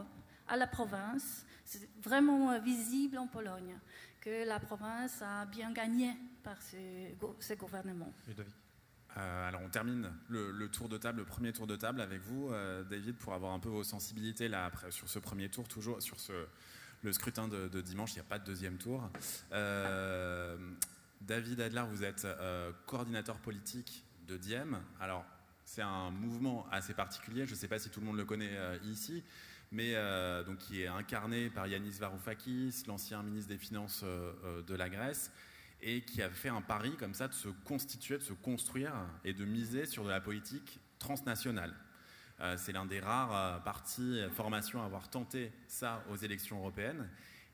à 0.48 0.56
la 0.56 0.66
province. 0.66 1.44
C'est 1.64 1.88
vraiment 2.00 2.58
visible 2.60 3.18
en 3.18 3.26
Pologne 3.26 3.78
que 4.20 4.46
la 4.46 4.58
province 4.60 5.22
a 5.22 5.46
bien 5.46 5.72
gagné 5.72 6.12
par 6.42 6.60
ces, 6.60 7.16
ces 7.40 7.56
gouvernements. 7.56 8.12
Euh, 9.16 9.48
alors 9.48 9.62
on 9.64 9.68
termine 9.68 10.10
le, 10.28 10.68
tour 10.68 10.88
de 10.88 10.98
table, 10.98 11.20
le 11.20 11.24
premier 11.24 11.52
tour 11.52 11.66
de 11.66 11.76
table 11.76 12.00
avec 12.00 12.20
vous, 12.20 12.50
euh, 12.50 12.84
David, 12.84 13.16
pour 13.16 13.32
avoir 13.32 13.52
un 13.52 13.58
peu 13.58 13.68
vos 13.68 13.84
sensibilités 13.84 14.48
là 14.48 14.66
après, 14.66 14.90
sur 14.90 15.08
ce 15.08 15.18
premier 15.18 15.48
tour, 15.48 15.66
toujours 15.68 16.02
sur 16.02 16.20
ce, 16.20 16.32
le 17.02 17.12
scrutin 17.12 17.48
de, 17.48 17.80
dimanche, 17.80 18.12
il 18.12 18.16
n'y 18.16 18.20
a 18.20 18.28
pas 18.28 18.38
de 18.38 18.44
deuxième 18.44 18.76
tour. 18.76 19.08
Euh, 19.52 20.56
David 21.26 21.60
Adler, 21.60 21.82
vous 21.90 22.04
êtes 22.04 22.26
coordinateur 22.86 23.38
politique 23.38 24.04
de 24.28 24.36
Diem. 24.36 24.80
Alors 25.00 25.24
c'est 25.64 25.82
un 25.82 26.10
mouvement 26.10 26.66
assez 26.70 26.94
particulier, 26.94 27.46
je 27.46 27.50
ne 27.52 27.56
sais 27.56 27.68
pas 27.68 27.78
si 27.78 27.90
tout 27.90 28.00
le 28.00 28.06
monde 28.06 28.16
le 28.16 28.24
connaît 28.24 28.56
ici, 28.84 29.24
mais 29.72 29.94
donc 30.44 30.58
qui 30.58 30.82
est 30.82 30.86
incarné 30.86 31.50
par 31.50 31.66
Yanis 31.66 31.98
Varoufakis, 31.98 32.84
l'ancien 32.86 33.22
ministre 33.22 33.48
des 33.48 33.58
Finances 33.58 34.04
de 34.04 34.74
la 34.74 34.88
Grèce 34.88 35.32
et 35.82 36.02
qui 36.02 36.22
a 36.22 36.30
fait 36.30 36.48
un 36.48 36.62
pari 36.62 36.96
comme 36.96 37.14
ça 37.14 37.28
de 37.28 37.34
se 37.34 37.48
constituer, 37.48 38.18
de 38.18 38.22
se 38.22 38.32
construire 38.32 38.92
et 39.24 39.32
de 39.32 39.44
miser 39.44 39.86
sur 39.86 40.04
de 40.04 40.10
la 40.10 40.20
politique 40.20 40.78
transnationale. 40.98 41.74
Euh, 42.40 42.56
c'est 42.58 42.72
l'un 42.72 42.84
des 42.84 43.00
rares 43.00 43.34
euh, 43.34 43.58
partis 43.60 44.20
euh, 44.20 44.28
formations 44.28 44.82
à 44.82 44.84
avoir 44.84 45.08
tenté 45.08 45.52
ça 45.68 46.04
aux 46.10 46.16
élections 46.16 46.58
européennes. 46.58 47.08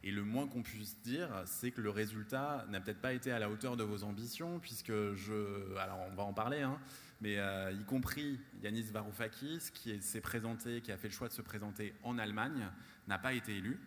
Et 0.04 0.10
le 0.10 0.24
moins 0.24 0.48
qu'on 0.48 0.62
puisse 0.62 1.00
dire, 1.02 1.28
c'est 1.44 1.70
que 1.70 1.80
le 1.80 1.90
résultat 1.90 2.66
n'a 2.68 2.80
peut-être 2.80 3.00
pas 3.00 3.12
été 3.12 3.30
à 3.30 3.38
la 3.38 3.48
hauteur 3.48 3.76
de 3.76 3.84
vos 3.84 4.02
ambitions, 4.02 4.58
puisque 4.58 4.92
je. 5.14 5.76
Alors, 5.78 6.00
on 6.10 6.14
va 6.14 6.24
en 6.24 6.32
parler, 6.32 6.62
hein, 6.62 6.78
mais 7.20 7.38
y 7.72 7.84
compris 7.84 8.40
Yanis 8.62 8.90
Varoufakis, 8.90 9.70
qui 9.72 10.02
s'est 10.02 10.20
présenté, 10.20 10.80
qui 10.80 10.90
a 10.90 10.96
fait 10.96 11.08
le 11.08 11.14
choix 11.14 11.28
de 11.28 11.32
se 11.32 11.42
présenter 11.42 11.94
en 12.02 12.18
Allemagne, 12.18 12.68
n'a 13.06 13.18
pas 13.18 13.32
été 13.32 13.56
élu. 13.56 13.78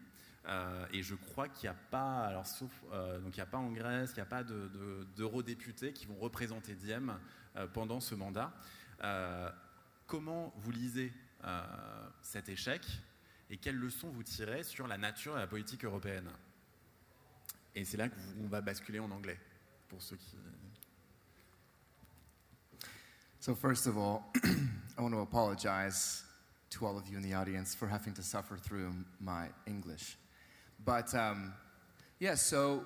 Euh, 0.48 0.86
et 0.94 1.02
je 1.02 1.16
crois 1.16 1.50
qu'il 1.50 1.70
n'y 1.70 1.76
a 1.76 1.80
pas, 1.90 2.26
alors 2.26 2.46
sauf, 2.46 2.72
euh, 2.94 3.20
donc 3.20 3.36
il 3.36 3.40
n'y 3.40 3.44
a 3.44 3.48
pas 3.48 3.58
en 3.58 3.72
Grèce, 3.72 4.12
il 4.12 4.16
n'y 4.16 4.22
a 4.22 4.26
pas 4.26 4.44
d'eurodéputés 4.44 5.92
qui 5.92 6.06
vont 6.06 6.16
représenter 6.16 6.76
Diem 6.76 7.18
euh, 7.56 7.68
pendant 7.68 8.00
ce 8.00 8.16
mandat. 8.16 8.54
comment 10.08 10.54
vous 10.58 10.72
lisez 10.72 11.12
cet 12.22 12.50
échec? 12.50 12.82
Et 13.50 13.58
quelles 13.58 13.78
leçons 13.78 14.10
vous 14.10 14.24
tirez 14.24 14.64
sur 14.64 14.88
la 14.88 14.98
nature 14.98 15.38
et 15.38 15.42
la 15.42 15.48
politique 15.48 15.86
européenne 15.86 16.30
Et 17.76 17.86
c'est 17.86 17.98
là 17.98 18.10
qu'on 18.10 18.48
va 18.48 18.62
basculer 18.62 19.00
en 19.00 19.12
anglais 19.12 19.40
pour 19.88 20.02
ceux 20.02 20.16
qui. 20.16 20.38
So 23.40 23.54
first 23.54 23.86
of 23.86 23.96
all, 23.96 24.24
I 24.98 25.02
want 25.02 25.12
to 25.12 25.20
apologize 25.20 26.24
to 26.72 26.86
all 26.88 26.98
of 26.98 27.08
you 27.08 27.18
in 27.18 27.22
the 27.22 27.36
audience 27.36 27.76
for 27.76 27.88
having 27.88 28.14
to 28.16 28.24
suffer 28.24 28.58
through 28.58 28.92
my 29.20 29.50
English. 29.68 30.18
But 30.84 31.14
um, 31.14 31.54
yeah, 32.20 32.34
so 32.34 32.86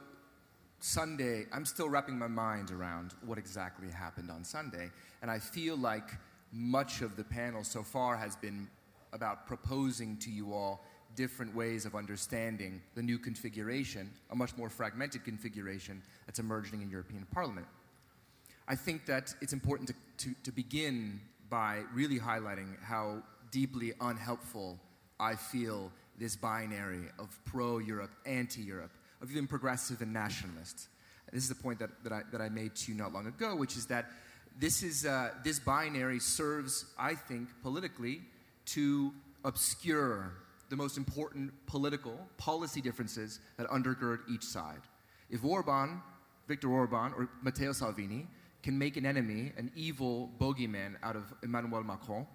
Sunday, 0.82 1.45
I'm 1.54 1.65
still 1.65 1.88
wrapping 1.88 2.17
my 2.17 2.28
mind 2.28 2.72
around 2.72 3.13
what 3.26 3.38
exactly 3.38 3.89
happened 3.89 4.30
on 4.30 4.43
Sunday. 4.43 4.91
And 5.22 5.32
I 5.32 5.39
feel 5.39 5.78
like 5.78 6.10
much 6.52 7.02
of 7.02 7.15
the 7.15 7.24
panel 7.24 7.63
so 7.63 7.82
far 7.82 8.17
has 8.17 8.36
been 8.36 8.67
about 9.13 9.48
proposing 9.48 10.17
to 10.17 10.30
you 10.30 10.54
all 10.54 10.84
different 11.15 11.56
ways 11.56 11.86
of 11.86 11.95
understanding 11.95 12.82
the 12.95 13.02
new 13.02 13.17
configuration, 13.17 14.10
a 14.32 14.36
much 14.36 14.56
more 14.58 14.69
fragmented 14.69 15.24
configuration 15.24 16.02
that's 16.26 16.39
emerging 16.39 16.82
in 16.82 16.89
European 16.89 17.26
Parliament. 17.34 17.67
I 18.67 18.76
think 18.76 19.06
that 19.08 19.34
it's 19.41 19.54
important 19.54 19.89
to, 19.89 19.95
to, 20.26 20.36
to 20.43 20.52
begin 20.52 21.19
by 21.50 21.82
really 21.93 22.19
highlighting 22.19 22.82
how 22.84 23.24
deeply 23.52 23.93
unhelpful 24.00 24.80
I 25.19 25.36
feel 25.36 25.91
this 26.19 26.36
binary 26.36 27.10
of 27.17 27.39
pro 27.45 27.80
Europe, 27.80 28.12
anti 28.26 28.62
Europe, 28.62 28.91
of 29.22 29.32
even 29.32 29.48
progressive 29.48 30.02
and 30.02 30.13
nationalist. 30.13 30.88
This 31.34 31.43
is 31.43 31.50
the 31.50 31.56
point 31.56 31.80
that, 31.80 31.89
that, 32.04 32.13
I, 32.13 32.22
that 32.32 32.41
I 32.41 32.50
made 32.50 32.76
to 32.76 32.91
you 32.91 32.98
not 32.98 33.13
long 33.13 33.28
ago, 33.28 33.56
which 33.56 33.76
is 33.76 33.86
that 33.88 34.06
this, 34.58 34.84
is, 34.84 35.06
uh, 35.06 35.32
this 35.43 35.60
binary 35.60 36.19
serves, 36.19 36.86
I 36.98 37.15
think, 37.15 37.50
politically 37.62 38.22
to 38.73 39.13
obscure 39.43 40.34
the 40.69 40.75
most 40.75 40.97
important 40.97 41.51
political 41.65 42.17
policy 42.38 42.82
differences 42.82 43.39
that 43.58 43.67
undergird 43.69 44.19
each 44.29 44.43
side. 44.43 44.82
If 45.29 45.43
Orban, 45.43 46.01
Viktor 46.47 46.69
Orban, 46.69 47.13
or 47.13 47.29
Matteo 47.41 47.71
Salvini 47.71 48.27
can 48.62 48.77
make 48.77 48.97
an 48.97 49.05
enemy, 49.05 49.51
an 49.58 49.71
evil 49.75 50.32
bogeyman 50.39 50.95
out 51.01 51.15
of 51.15 51.34
Emmanuel 51.43 51.84
Macron, 51.84 52.27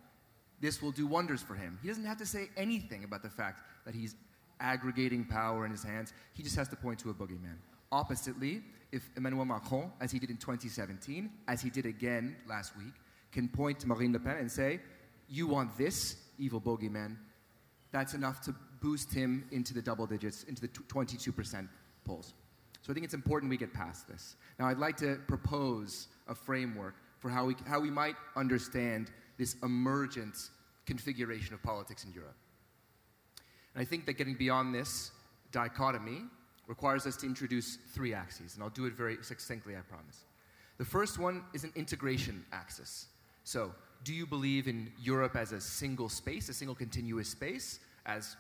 this 0.61 0.81
will 0.81 0.93
do 0.93 1.07
wonders 1.07 1.43
for 1.43 1.55
him. 1.55 1.79
He 1.83 1.89
doesn't 1.89 2.05
have 2.07 2.19
to 2.19 2.27
say 2.27 2.49
anything 2.57 3.05
about 3.05 3.23
the 3.23 3.29
fact 3.31 3.63
that 3.85 3.95
he's 3.95 4.15
aggregating 4.61 5.25
power 5.25 5.65
in 5.65 5.71
his 5.71 5.83
hands. 5.83 6.13
He 6.33 6.43
just 6.43 6.57
has 6.57 6.69
to 6.69 6.77
point 6.77 6.99
to 7.01 7.11
a 7.11 7.15
boogeyman. 7.15 7.57
Oppositely, 7.93 8.63
if 8.93 9.11
Emmanuel 9.17 9.45
Macron, 9.45 9.93
as 10.01 10.11
he 10.11 10.19
did 10.19 10.31
in 10.31 10.37
2017, 10.37 11.31
as 11.49 11.61
he 11.61 11.71
did 11.71 11.87
again 11.87 12.37
last 12.49 12.77
week, 12.77 12.95
can 13.33 13.49
point 13.49 13.81
to 13.81 13.89
Marine 13.89 14.13
Le 14.13 14.19
Pen 14.19 14.37
and 14.39 14.51
say, 14.51 14.81
You 15.29 15.47
want 15.47 15.77
this 15.77 16.17
evil 16.39 16.61
bogeyman, 16.61 17.17
that's 17.93 18.15
enough 18.15 18.41
to 18.43 18.55
boost 18.81 19.13
him 19.13 19.47
into 19.51 19.73
the 19.73 19.83
double 19.83 20.07
digits, 20.07 20.45
into 20.45 20.61
the 20.61 20.69
22% 20.69 21.69
polls. 22.05 22.35
So 22.83 22.93
I 22.93 22.95
think 22.95 23.05
it's 23.05 23.15
important 23.15 23.49
we 23.49 23.57
get 23.57 23.73
past 23.73 24.07
this. 24.07 24.37
Now, 24.59 24.67
I'd 24.67 24.79
like 24.79 24.97
to 24.99 25.19
propose 25.27 26.09
a 26.29 26.35
framework 26.35 26.97
for 27.19 27.31
how 27.31 27.47
we, 27.47 27.57
how 27.67 27.81
we 27.81 27.91
might 27.91 28.17
understand 28.37 29.11
this 29.39 29.57
emergent 29.63 30.51
configuration 30.85 31.55
of 31.55 31.63
politics 31.63 32.05
in 32.05 32.13
Europe. 32.13 32.37
And 33.75 33.81
I 33.81 33.85
think 33.85 34.05
that 34.07 34.15
getting 34.15 34.35
beyond 34.35 34.75
this 34.75 35.11
dichotomy 35.51 36.25
requires 36.67 37.07
us 37.07 37.17
to 37.17 37.27
introduce 37.27 37.77
three 37.95 38.13
axes, 38.13 38.55
and 38.55 38.63
I'll 38.63 38.71
do 38.71 38.87
it 38.87 38.93
very 38.93 39.19
succinctly, 39.23 39.77
I 39.77 39.81
promise. 39.81 40.25
The 40.79 40.85
first 40.85 41.19
one 41.19 41.45
is 41.55 41.65
an 41.65 41.73
integration 41.77 42.45
axis. 42.53 43.07
So, 43.45 43.73
do 44.05 44.13
you 44.13 44.27
believe 44.27 44.69
in 44.69 44.93
Europe 45.01 45.35
as 45.35 45.53
a 45.53 45.61
single 45.61 46.09
space, 46.09 46.49
a 46.49 46.55
single 46.55 46.75
continuous 46.75 47.29
space, 47.29 47.81
as 48.05 48.37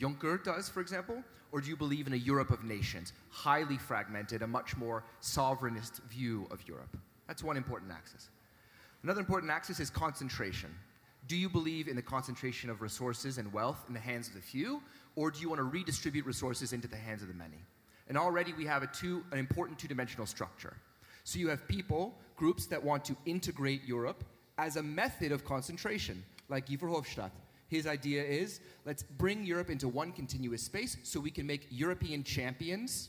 Juncker 0.00 0.42
does, 0.42 0.68
for 0.68 0.80
example? 0.80 1.22
Or 1.52 1.60
do 1.60 1.68
you 1.68 1.76
believe 1.76 2.06
in 2.06 2.14
a 2.14 2.16
Europe 2.16 2.50
of 2.50 2.64
nations, 2.64 3.12
highly 3.28 3.76
fragmented, 3.76 4.42
a 4.42 4.46
much 4.46 4.76
more 4.76 5.04
sovereignist 5.20 6.00
view 6.04 6.46
of 6.50 6.66
Europe? 6.66 6.96
That's 7.28 7.42
one 7.42 7.56
important 7.56 7.92
axis. 7.92 8.30
Another 9.02 9.20
important 9.20 9.52
axis 9.52 9.80
is 9.80 9.90
concentration. 9.90 10.70
Do 11.26 11.36
you 11.36 11.48
believe 11.48 11.86
in 11.86 11.96
the 11.96 12.02
concentration 12.02 12.70
of 12.70 12.80
resources 12.80 13.38
and 13.38 13.52
wealth 13.52 13.84
in 13.88 13.94
the 13.94 14.00
hands 14.00 14.28
of 14.28 14.34
the 14.34 14.40
few, 14.40 14.82
or 15.16 15.30
do 15.30 15.40
you 15.40 15.48
want 15.48 15.58
to 15.58 15.64
redistribute 15.64 16.24
resources 16.24 16.72
into 16.72 16.88
the 16.88 16.96
hands 16.96 17.20
of 17.20 17.28
the 17.28 17.34
many? 17.34 17.58
And 18.08 18.16
already 18.16 18.52
we 18.52 18.64
have 18.66 18.82
a 18.82 18.86
two, 18.86 19.24
an 19.30 19.38
important 19.38 19.78
two 19.78 19.88
dimensional 19.88 20.26
structure. 20.26 20.76
So 21.24 21.38
you 21.38 21.48
have 21.48 21.68
people, 21.68 22.14
groups 22.36 22.66
that 22.66 22.82
want 22.82 23.04
to 23.04 23.16
integrate 23.26 23.82
Europe 23.84 24.24
as 24.60 24.76
a 24.76 24.82
method 24.82 25.32
of 25.32 25.42
concentration, 25.42 26.22
like 26.50 26.68
Guy 26.68 26.76
Verhofstadt. 26.76 27.30
His 27.68 27.86
idea 27.86 28.22
is 28.22 28.60
let's 28.84 29.02
bring 29.02 29.42
Europe 29.42 29.70
into 29.70 29.88
one 29.88 30.12
continuous 30.12 30.62
space 30.62 30.98
so 31.02 31.18
we 31.18 31.30
can 31.30 31.46
make 31.46 31.66
European 31.70 32.22
champions, 32.22 33.08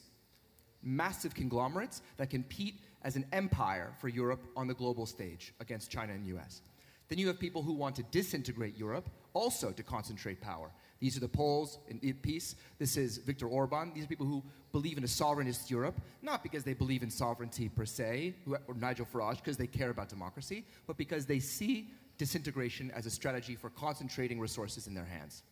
massive 0.82 1.36
conglomerates 1.36 2.04
that 2.16 2.30
compete 2.30 2.76
as 3.04 3.18
an 3.18 3.26
empire 3.34 3.92
for 4.00 4.08
Europe 4.08 4.42
on 4.56 4.68
the 4.68 4.74
global 4.74 5.06
stage 5.06 5.54
against 5.60 5.92
China 5.92 6.14
and 6.14 6.26
US. 6.28 6.62
Then 7.10 7.20
you 7.20 7.28
have 7.28 7.38
people 7.38 7.62
who 7.62 7.74
want 7.74 7.98
to 7.98 8.04
disintegrate 8.04 8.78
Europe, 8.78 9.10
also 9.34 9.72
to 9.72 9.84
concentrate 9.84 10.40
power. 10.40 10.72
These 11.02 11.18
are 11.18 11.20
the 11.20 11.28
Poles 11.28 11.80
in 11.90 12.14
peace. 12.22 12.56
This 12.80 12.96
is 12.96 13.18
Viktor 13.18 13.48
Orban. 13.48 13.92
These 13.94 14.06
are 14.06 14.08
people 14.08 14.26
who 14.26 14.42
believe 14.72 14.98
in 14.98 15.04
a 15.04 15.08
sovereignist 15.08 15.70
Europe, 15.70 16.00
not 16.22 16.44
because 16.44 16.64
they 16.64 16.74
believe 16.74 17.04
in 17.04 17.10
sovereignty 17.10 17.70
per 17.70 17.86
se, 17.86 18.36
or 18.68 18.74
Nigel 18.76 19.06
Farage 19.06 19.38
because 19.38 19.58
they 19.58 19.68
care 19.68 19.90
about 19.90 20.10
democracy, 20.10 20.66
but 20.88 20.98
because 20.98 21.26
they 21.26 21.40
see 21.40 21.90
disintegration 22.18 22.92
as 22.92 23.06
a 23.06 23.10
strategy 23.10 23.56
for 23.56 23.70
concentrating 23.72 24.40
resources 24.40 24.88
in 24.88 24.94
their 24.94 25.06
hands. 25.06 25.44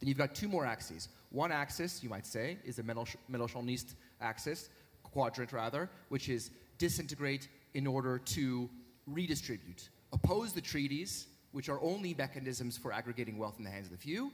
Then 0.00 0.08
you've 0.08 0.18
got 0.18 0.34
two 0.34 0.48
more 0.48 0.66
axes. 0.66 1.08
One 1.30 1.52
axis, 1.52 2.02
you 2.02 2.08
might 2.08 2.26
say, 2.26 2.58
is 2.64 2.78
a 2.78 2.82
Mélenchonist 2.82 3.94
axis, 4.20 4.68
quadrant 5.02 5.52
rather, 5.52 5.88
which 6.08 6.28
is 6.28 6.50
disintegrate 6.78 7.48
in 7.74 7.86
order 7.86 8.18
to 8.18 8.68
redistribute. 9.06 9.88
Oppose 10.12 10.52
the 10.52 10.60
treaties, 10.60 11.26
which 11.52 11.68
are 11.68 11.80
only 11.82 12.14
mechanisms 12.14 12.76
for 12.76 12.92
aggregating 12.92 13.38
wealth 13.38 13.56
in 13.58 13.64
the 13.64 13.70
hands 13.70 13.86
of 13.86 13.92
the 13.92 13.98
few, 13.98 14.32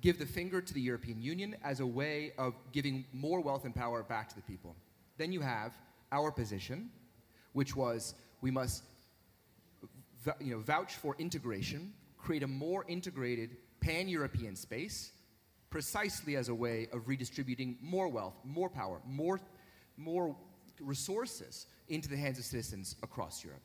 give 0.00 0.18
the 0.18 0.26
finger 0.26 0.60
to 0.60 0.74
the 0.74 0.80
European 0.80 1.20
Union 1.20 1.56
as 1.62 1.80
a 1.80 1.86
way 1.86 2.32
of 2.38 2.54
giving 2.72 3.04
more 3.12 3.40
wealth 3.40 3.64
and 3.64 3.74
power 3.74 4.02
back 4.02 4.28
to 4.28 4.36
the 4.36 4.42
people. 4.42 4.76
Then 5.18 5.32
you 5.32 5.40
have 5.40 5.72
our 6.12 6.30
position, 6.30 6.90
which 7.52 7.76
was 7.76 8.14
we 8.40 8.50
must 8.50 8.84
you 10.40 10.54
know, 10.54 10.60
vouch 10.60 10.94
for 10.94 11.14
integration, 11.18 11.92
create 12.18 12.42
a 12.42 12.46
more 12.46 12.84
integrated 12.88 13.56
pan 13.80 14.08
European 14.08 14.56
space, 14.56 15.12
precisely 15.70 16.36
as 16.36 16.48
a 16.48 16.54
way 16.54 16.88
of 16.92 17.08
redistributing 17.08 17.78
more 17.80 18.08
wealth, 18.08 18.34
more 18.44 18.68
power, 18.68 19.00
more, 19.06 19.40
more 19.96 20.36
resources 20.80 21.66
into 21.88 22.08
the 22.08 22.16
hands 22.16 22.38
of 22.38 22.44
citizens 22.44 22.96
across 23.02 23.44
Europe. 23.44 23.62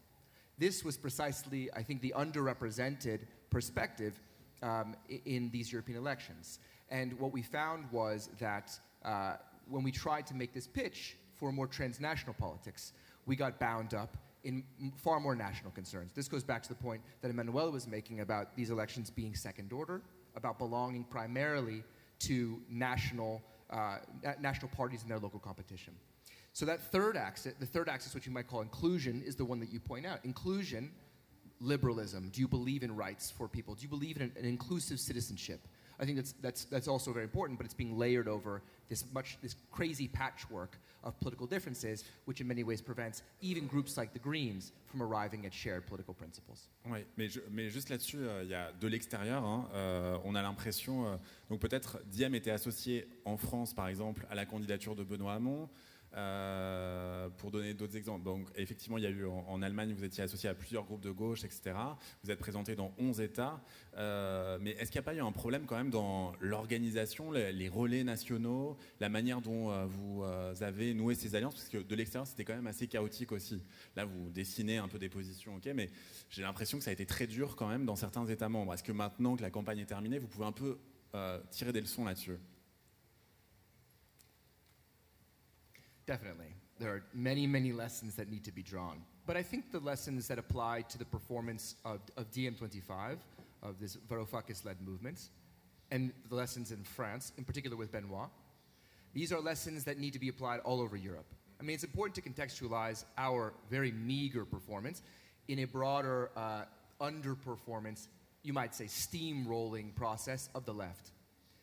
This 0.58 0.84
was 0.84 0.98
precisely, 0.98 1.70
I 1.74 1.84
think, 1.84 2.02
the 2.02 2.14
underrepresented 2.16 3.22
perspective 3.50 4.20
um, 4.66 4.96
in 5.26 5.50
these 5.52 5.72
European 5.72 5.98
elections. 5.98 6.60
And 6.90 7.18
what 7.20 7.32
we 7.32 7.42
found 7.42 7.86
was 7.92 8.30
that 8.40 8.78
uh, 9.04 9.36
when 9.70 9.84
we 9.84 9.92
tried 9.92 10.26
to 10.28 10.34
make 10.34 10.54
this 10.54 10.68
pitch 10.68 11.18
for 11.34 11.52
more 11.52 11.68
transnational 11.68 12.34
politics, 12.34 12.94
we 13.26 13.36
got 13.36 13.60
bound 13.60 13.94
up 13.94 14.18
in 14.44 14.64
far 14.96 15.20
more 15.20 15.36
national 15.36 15.72
concerns. 15.72 16.12
This 16.14 16.28
goes 16.28 16.44
back 16.44 16.62
to 16.64 16.70
the 16.70 16.76
point 16.76 17.02
that 17.22 17.32
Emmanuel 17.32 17.72
was 17.72 17.88
making 17.88 18.20
about 18.20 18.56
these 18.56 18.70
elections 18.70 19.10
being 19.10 19.34
second 19.36 19.74
order, 19.74 20.02
about 20.36 20.60
belonging 20.60 21.04
primarily 21.04 21.84
to 22.20 22.62
national, 22.70 23.42
uh, 23.72 23.98
national 24.40 24.70
parties 24.70 25.02
in 25.02 25.10
their 25.10 25.20
local 25.20 25.40
competition. 25.40 25.94
So 26.54 26.66
that 26.68 26.80
third 26.80 27.18
axis, 27.18 27.54
the 27.60 27.66
third 27.66 27.90
axis, 27.90 28.14
which 28.14 28.28
you 28.28 28.32
might 28.32 28.48
call 28.48 28.62
inclusion, 28.62 29.24
is 29.26 29.36
the 29.36 29.44
one 29.44 29.60
that 29.60 29.74
you 29.74 29.80
point 29.80 30.06
out. 30.06 30.24
Inclusion 30.24 30.92
liberalism? 31.60 32.30
Do 32.30 32.42
you 32.42 32.48
believe 32.48 32.84
in 32.84 32.96
rights 32.96 33.32
for 33.32 33.48
people? 33.48 33.76
Do 33.76 33.84
you 33.84 33.90
believe 33.90 34.18
in 34.18 34.24
an, 34.24 34.46
inclusive 34.46 35.00
citizenship? 35.00 35.68
I 36.00 36.06
think 36.06 36.18
that's, 36.18 36.34
that's, 36.42 36.66
that's 36.66 36.88
also 36.88 37.14
very 37.14 37.24
important, 37.24 37.58
but 37.58 37.66
it's 37.66 37.74
being 37.74 37.98
layered 37.98 38.28
over 38.28 38.62
this, 38.90 39.06
much, 39.14 39.38
this 39.42 39.56
crazy 39.72 40.08
patchwork 40.08 40.78
of 41.04 41.18
political 41.20 41.48
differences, 41.48 42.04
which 42.26 42.42
in 42.42 42.48
many 42.48 42.64
ways 42.64 42.82
prevents 42.82 43.22
even 43.42 43.68
groups 43.68 43.96
like 43.96 44.12
the 44.12 44.20
Greens 44.20 44.74
from 44.88 45.02
arriving 45.02 45.46
at 45.46 45.54
shared 45.54 45.86
political 45.86 46.14
principles. 46.14 46.68
Oui, 46.86 47.06
mais, 47.16 47.30
je, 47.30 47.40
mais 47.52 47.70
juste 47.70 47.90
là-dessus, 47.90 48.18
euh, 48.18 48.44
il 48.44 48.50
y 48.50 48.56
a 48.56 48.72
de 48.74 48.88
l'extérieur, 48.88 49.44
hein, 49.44 49.70
euh, 49.74 50.18
on 50.26 50.36
a 50.36 50.42
l'impression, 50.42 51.08
euh, 51.08 51.16
donc 51.50 51.60
peut-être 51.60 52.00
Diem 52.08 52.36
était 52.36 52.52
associé 52.52 53.08
en 53.24 53.38
France, 53.38 53.74
par 53.74 53.88
exemple, 53.88 54.26
à 54.30 54.36
la 54.36 54.46
candidature 54.46 54.96
de 54.96 55.04
Benoît 55.04 55.34
Hamon, 55.34 55.70
euh, 56.16 57.28
pour 57.38 57.52
donner 57.52 57.74
d'autres 57.74 57.98
exemples, 57.98 58.24
donc 58.24 58.48
effectivement, 58.56 58.98
il 58.98 59.04
y 59.04 59.08
a 59.08 59.10
eu 59.10 59.26
en, 59.26 59.62
Allemagne, 59.62 59.94
vous 59.94 60.06
étiez 60.06 60.24
associé 60.24 60.48
à 60.48 60.54
plusieurs 60.54 60.86
groupes 60.86 61.02
de 61.02 61.12
gauche, 61.12 61.44
etc. 61.44 61.76
Vous 62.24 62.32
êtes 62.32 62.40
présenté 62.40 62.76
dans 62.76 62.94
11 62.98 63.20
États. 63.20 63.62
Euh, 63.98 64.58
mais 64.62 64.72
est-ce 64.72 64.92
qu'il 64.92 65.00
n'y 65.00 65.06
a 65.06 65.10
pas 65.12 65.16
eu 65.16 65.22
un 65.22 65.32
problème 65.32 65.66
quand 65.66 65.76
même 65.76 65.90
dans 65.90 66.34
l'organisation, 66.40 67.32
les, 67.32 67.68
relais 67.68 68.04
nationaux, 68.04 68.78
la 69.00 69.10
manière 69.10 69.42
dont 69.42 69.72
euh, 69.72 69.86
vous 69.86 70.24
avez 70.62 70.94
noué 70.94 71.16
ces 71.16 71.36
alliances? 71.36 71.56
Parce 71.56 71.70
que 71.70 71.78
de 71.80 71.96
l'extérieur, 71.96 72.28
c'était 72.28 72.46
quand 72.46 72.56
même 72.56 72.68
assez 72.68 72.88
chaotique 72.88 73.32
aussi. 73.32 73.62
Là, 73.96 74.06
vous 74.06 74.30
dessinez 74.30 74.78
un 74.78 74.88
peu 74.88 75.00
des 75.00 75.10
positions, 75.10 75.56
ok, 75.56 75.70
mais 75.76 75.90
j'ai 76.30 76.44
l'impression 76.44 76.78
que 76.78 76.84
ça 76.84 76.92
a 76.92 76.94
été 76.94 77.06
très 77.06 77.28
dur 77.28 77.56
quand 77.56 77.68
même 77.68 77.86
dans 77.86 77.96
certains 77.96 78.26
États 78.26 78.50
membres. 78.50 78.74
Est-ce 78.74 78.84
que 78.84 78.94
maintenant 78.94 79.36
que 79.36 79.42
la 79.42 79.52
campagne 79.52 79.80
est 79.80 79.86
terminée, 79.86 80.20
vous 80.20 80.28
pouvez 80.28 80.46
un 80.46 80.54
peu 80.54 80.78
tirer 81.50 81.72
des 81.72 81.82
leçons 81.82 82.06
là-dessus? 82.06 82.38
Definitely. 86.08 86.54
There 86.80 86.92
are 86.92 87.04
many, 87.14 87.48
many 87.48 87.72
lessons 87.72 88.16
that 88.16 88.30
need 88.30 88.44
to 88.46 88.52
be 88.52 88.62
drawn. 88.62 89.02
But 89.26 89.38
I 89.38 89.44
think 89.44 89.72
the 89.72 89.80
lessons 89.80 90.28
that 90.28 90.38
apply 90.38 90.82
to 90.84 90.98
the 90.98 91.06
performance 91.06 91.76
of, 91.84 92.00
of 92.16 92.30
DiEM25, 92.32 93.18
of 93.64 93.80
this 93.80 93.98
Varoufakis 94.10 94.66
led 94.66 94.80
movement, 94.82 95.30
and 95.92 96.12
the 96.30 96.36
lessons 96.36 96.72
in 96.72 96.84
France, 96.84 97.32
in 97.38 97.44
particular 97.44 97.76
with 97.76 97.92
Benoit, 97.92 98.30
these 99.14 99.32
are 99.32 99.40
lessons 99.40 99.84
that 99.86 99.98
need 99.98 100.14
to 100.14 100.20
be 100.20 100.28
applied 100.28 100.60
all 100.60 100.82
over 100.82 100.96
Europe. 100.96 101.26
I 101.60 101.64
mean, 101.64 101.74
it's 101.74 101.84
important 101.84 102.16
to 102.16 102.22
contextualize 102.30 103.06
our 103.18 103.54
very 103.70 103.92
meager 103.92 104.46
performance 104.46 105.02
in 105.48 105.60
a 105.60 105.66
broader 105.66 106.32
uh, 106.36 106.64
underperformance, 107.00 108.08
you 108.44 108.54
might 108.54 108.76
say, 108.76 108.86
steamrolling 108.86 109.96
process 109.96 110.50
of 110.54 110.66
the 110.66 110.74
left. 110.74 111.12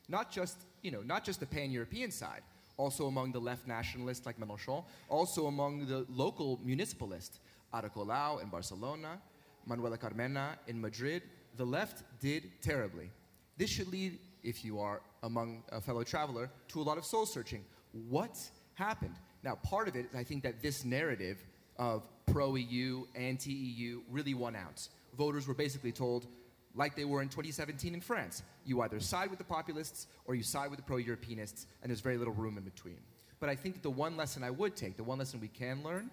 Not 0.08 0.30
just, 0.32 0.56
you 0.82 0.90
know, 0.90 1.02
not 1.02 1.24
just 1.24 1.40
the 1.40 1.46
pan-European 1.46 2.10
side, 2.10 2.42
also 2.82 3.06
among 3.06 3.30
the 3.30 3.38
left 3.38 3.68
nationalists 3.68 4.26
like 4.26 4.38
Mélenchon, 4.40 4.82
also 5.08 5.46
among 5.46 5.86
the 5.86 6.04
local 6.08 6.58
municipalists, 6.64 7.38
Ada 7.72 7.88
Colau 7.88 8.42
in 8.42 8.48
Barcelona, 8.48 9.20
Manuela 9.66 9.96
Carmena 9.96 10.58
in 10.66 10.80
Madrid. 10.80 11.22
The 11.56 11.64
left 11.64 12.02
did 12.20 12.42
terribly. 12.60 13.08
This 13.56 13.70
should 13.70 13.90
lead, 13.92 14.18
if 14.42 14.64
you 14.64 14.80
are 14.80 15.00
among 15.22 15.62
a 15.70 15.80
fellow 15.80 16.02
traveler, 16.02 16.50
to 16.68 16.80
a 16.80 16.86
lot 16.90 16.98
of 16.98 17.04
soul 17.04 17.24
searching. 17.24 17.64
What 18.08 18.36
happened? 18.74 19.14
Now, 19.44 19.54
part 19.62 19.86
of 19.86 19.94
it, 19.94 20.06
I 20.16 20.24
think 20.24 20.42
that 20.42 20.60
this 20.60 20.84
narrative 20.84 21.38
of 21.78 22.02
pro 22.26 22.56
EU, 22.56 23.04
anti 23.14 23.52
EU 23.52 24.00
really 24.10 24.34
won 24.34 24.56
out. 24.56 24.88
Voters 25.16 25.46
were 25.46 25.54
basically 25.54 25.92
told, 25.92 26.26
like 26.74 26.94
they 26.96 27.04
were 27.04 27.22
in 27.22 27.28
2017 27.28 27.94
in 27.94 28.00
France. 28.00 28.42
You 28.64 28.82
either 28.82 29.00
side 29.00 29.30
with 29.30 29.38
the 29.38 29.44
populists 29.44 30.06
or 30.24 30.34
you 30.34 30.42
side 30.42 30.70
with 30.70 30.78
the 30.78 30.84
pro 30.84 30.96
Europeanists, 30.96 31.66
and 31.82 31.90
there's 31.90 32.00
very 32.00 32.16
little 32.16 32.34
room 32.34 32.56
in 32.56 32.64
between. 32.64 32.98
But 33.40 33.48
I 33.48 33.56
think 33.56 33.74
that 33.74 33.82
the 33.82 33.90
one 33.90 34.16
lesson 34.16 34.44
I 34.44 34.50
would 34.50 34.76
take, 34.76 34.96
the 34.96 35.04
one 35.04 35.18
lesson 35.18 35.40
we 35.40 35.48
can 35.48 35.82
learn, 35.82 36.10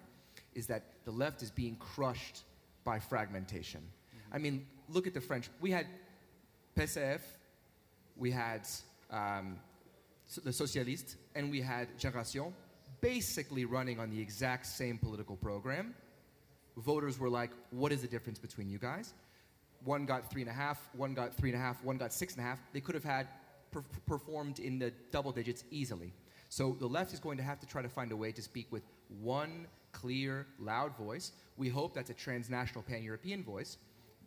is 0.54 0.66
that 0.66 0.84
the 1.04 1.12
left 1.12 1.42
is 1.42 1.50
being 1.50 1.76
crushed 1.76 2.42
by 2.84 2.98
fragmentation. 2.98 3.80
Mm-hmm. 3.80 4.34
I 4.34 4.38
mean, 4.38 4.66
look 4.88 5.06
at 5.06 5.14
the 5.14 5.20
French. 5.20 5.48
We 5.60 5.70
had 5.70 5.86
PCF, 6.76 7.20
we 8.16 8.30
had 8.30 8.66
um, 9.10 9.58
the 10.44 10.50
Socialiste, 10.50 11.16
and 11.34 11.50
we 11.50 11.60
had 11.60 11.96
Génération, 11.98 12.52
basically 13.00 13.64
running 13.64 13.98
on 13.98 14.10
the 14.10 14.20
exact 14.20 14.66
same 14.66 14.98
political 14.98 15.36
program. 15.36 15.94
Voters 16.76 17.18
were 17.18 17.30
like, 17.30 17.50
what 17.70 17.92
is 17.92 18.02
the 18.02 18.08
difference 18.08 18.38
between 18.38 18.68
you 18.68 18.78
guys? 18.78 19.14
One 19.84 20.06
got 20.06 20.30
three 20.30 20.42
and 20.42 20.50
a 20.50 20.54
half, 20.54 20.88
one 20.94 21.14
got 21.14 21.34
three 21.34 21.50
and 21.50 21.58
a 21.58 21.62
half, 21.62 21.82
one 21.84 21.96
got 21.96 22.12
six 22.12 22.34
and 22.34 22.44
a 22.44 22.48
half. 22.48 22.60
They 22.72 22.80
could 22.80 22.94
have 22.94 23.04
had 23.04 23.26
per- 23.70 23.84
performed 24.06 24.58
in 24.58 24.78
the 24.78 24.92
double 25.10 25.32
digits 25.32 25.64
easily. 25.70 26.12
So 26.48 26.76
the 26.78 26.86
left 26.86 27.12
is 27.12 27.20
going 27.20 27.36
to 27.38 27.44
have 27.44 27.60
to 27.60 27.66
try 27.66 27.82
to 27.82 27.88
find 27.88 28.12
a 28.12 28.16
way 28.16 28.32
to 28.32 28.42
speak 28.42 28.66
with 28.70 28.82
one 29.20 29.66
clear, 29.92 30.46
loud 30.58 30.96
voice. 30.96 31.32
We 31.56 31.68
hope 31.68 31.94
that's 31.94 32.10
a 32.10 32.14
transnational 32.14 32.82
pan 32.82 33.02
European 33.02 33.42
voice. 33.42 33.78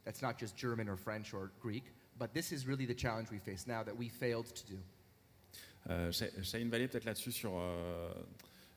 That's 0.06 0.22
not 0.22 0.38
just 0.38 0.56
German 0.56 0.90
or 0.90 0.96
French 0.96 1.34
or 1.34 1.52
Greek. 1.60 1.84
But 2.18 2.34
this 2.34 2.52
is 2.52 2.68
really 2.68 2.86
the 2.86 2.94
challenge 2.94 3.32
we 3.32 3.40
face 3.40 3.66
now 3.68 3.84
that 3.84 3.96
we 3.96 4.10
failed 4.10 4.48
to 4.48 4.66
do. 4.66 4.78
Euh, 5.90 6.12
Shane 6.12 6.70
peut-être 6.70 7.04
là-dessus, 7.04 7.34
sur 7.34 7.52
euh, 7.56 8.14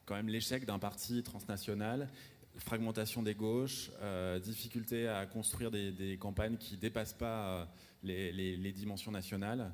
quand 0.04 0.16
même 0.16 0.28
l'échec 0.28 0.64
d'un 0.64 0.78
parti 0.78 1.22
transnational 1.22 2.08
fragmentation 2.58 3.22
des 3.22 3.34
gauches, 3.34 3.90
difficulté 4.42 5.08
à 5.08 5.26
construire 5.26 5.70
des, 5.70 6.16
campagnes 6.18 6.56
qui 6.56 6.76
dépassent 6.76 7.12
pas 7.12 7.68
les, 8.02 8.72
dimensions 8.72 9.12
nationales. 9.12 9.72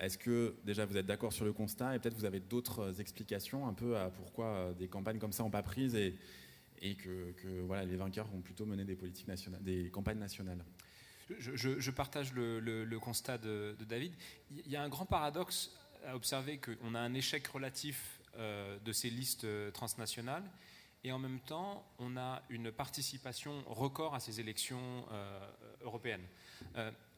Est-ce 0.00 0.18
que 0.18 0.54
déjà 0.64 0.84
vous 0.86 0.96
êtes 0.96 1.06
d'accord 1.06 1.32
sur 1.32 1.44
le 1.44 1.52
constat 1.52 1.96
et 1.96 1.98
peut-être 1.98 2.16
vous 2.16 2.24
avez 2.24 2.40
d'autres 2.40 3.00
explications 3.00 3.66
un 3.66 3.74
peu 3.74 3.96
à 3.96 4.10
pourquoi 4.10 4.74
des 4.78 4.88
campagnes 4.88 5.18
comme 5.18 5.32
ça 5.32 5.42
n'ont 5.42 5.50
pas 5.50 5.62
prise 5.62 5.94
et, 5.96 6.14
que, 6.96 7.34
les 7.86 7.96
vainqueurs 7.96 8.32
ont 8.34 8.40
plutôt 8.40 8.66
mené 8.66 8.84
des 8.84 8.96
politiques 8.96 9.28
nationales, 9.28 9.62
des 9.62 9.90
campagnes 9.90 10.18
nationales? 10.18 10.64
Je, 11.38 11.90
partage 11.90 12.32
le, 12.32 12.98
constat 12.98 13.38
de, 13.38 13.76
David. 13.88 14.12
Il 14.50 14.70
y 14.70 14.76
a 14.76 14.82
un 14.82 14.88
grand 14.88 15.06
paradoxe 15.06 15.70
à 16.06 16.14
observer 16.14 16.58
qu'on 16.58 16.94
a 16.94 17.00
un 17.00 17.14
échec 17.14 17.46
relatif 17.46 18.20
euh, 18.36 18.78
de 18.84 18.92
ces 18.92 19.08
listes 19.08 19.44
euh, 19.44 19.70
transnationales 19.70 20.44
et 21.04 21.12
en 21.12 21.18
même 21.18 21.40
temps, 21.40 21.84
on 21.98 22.16
a 22.16 22.42
une 22.48 22.72
participation 22.72 23.62
record 23.66 24.14
à 24.14 24.20
ces 24.20 24.40
élections 24.40 25.06
euh, 25.12 25.46
européennes. 25.82 26.26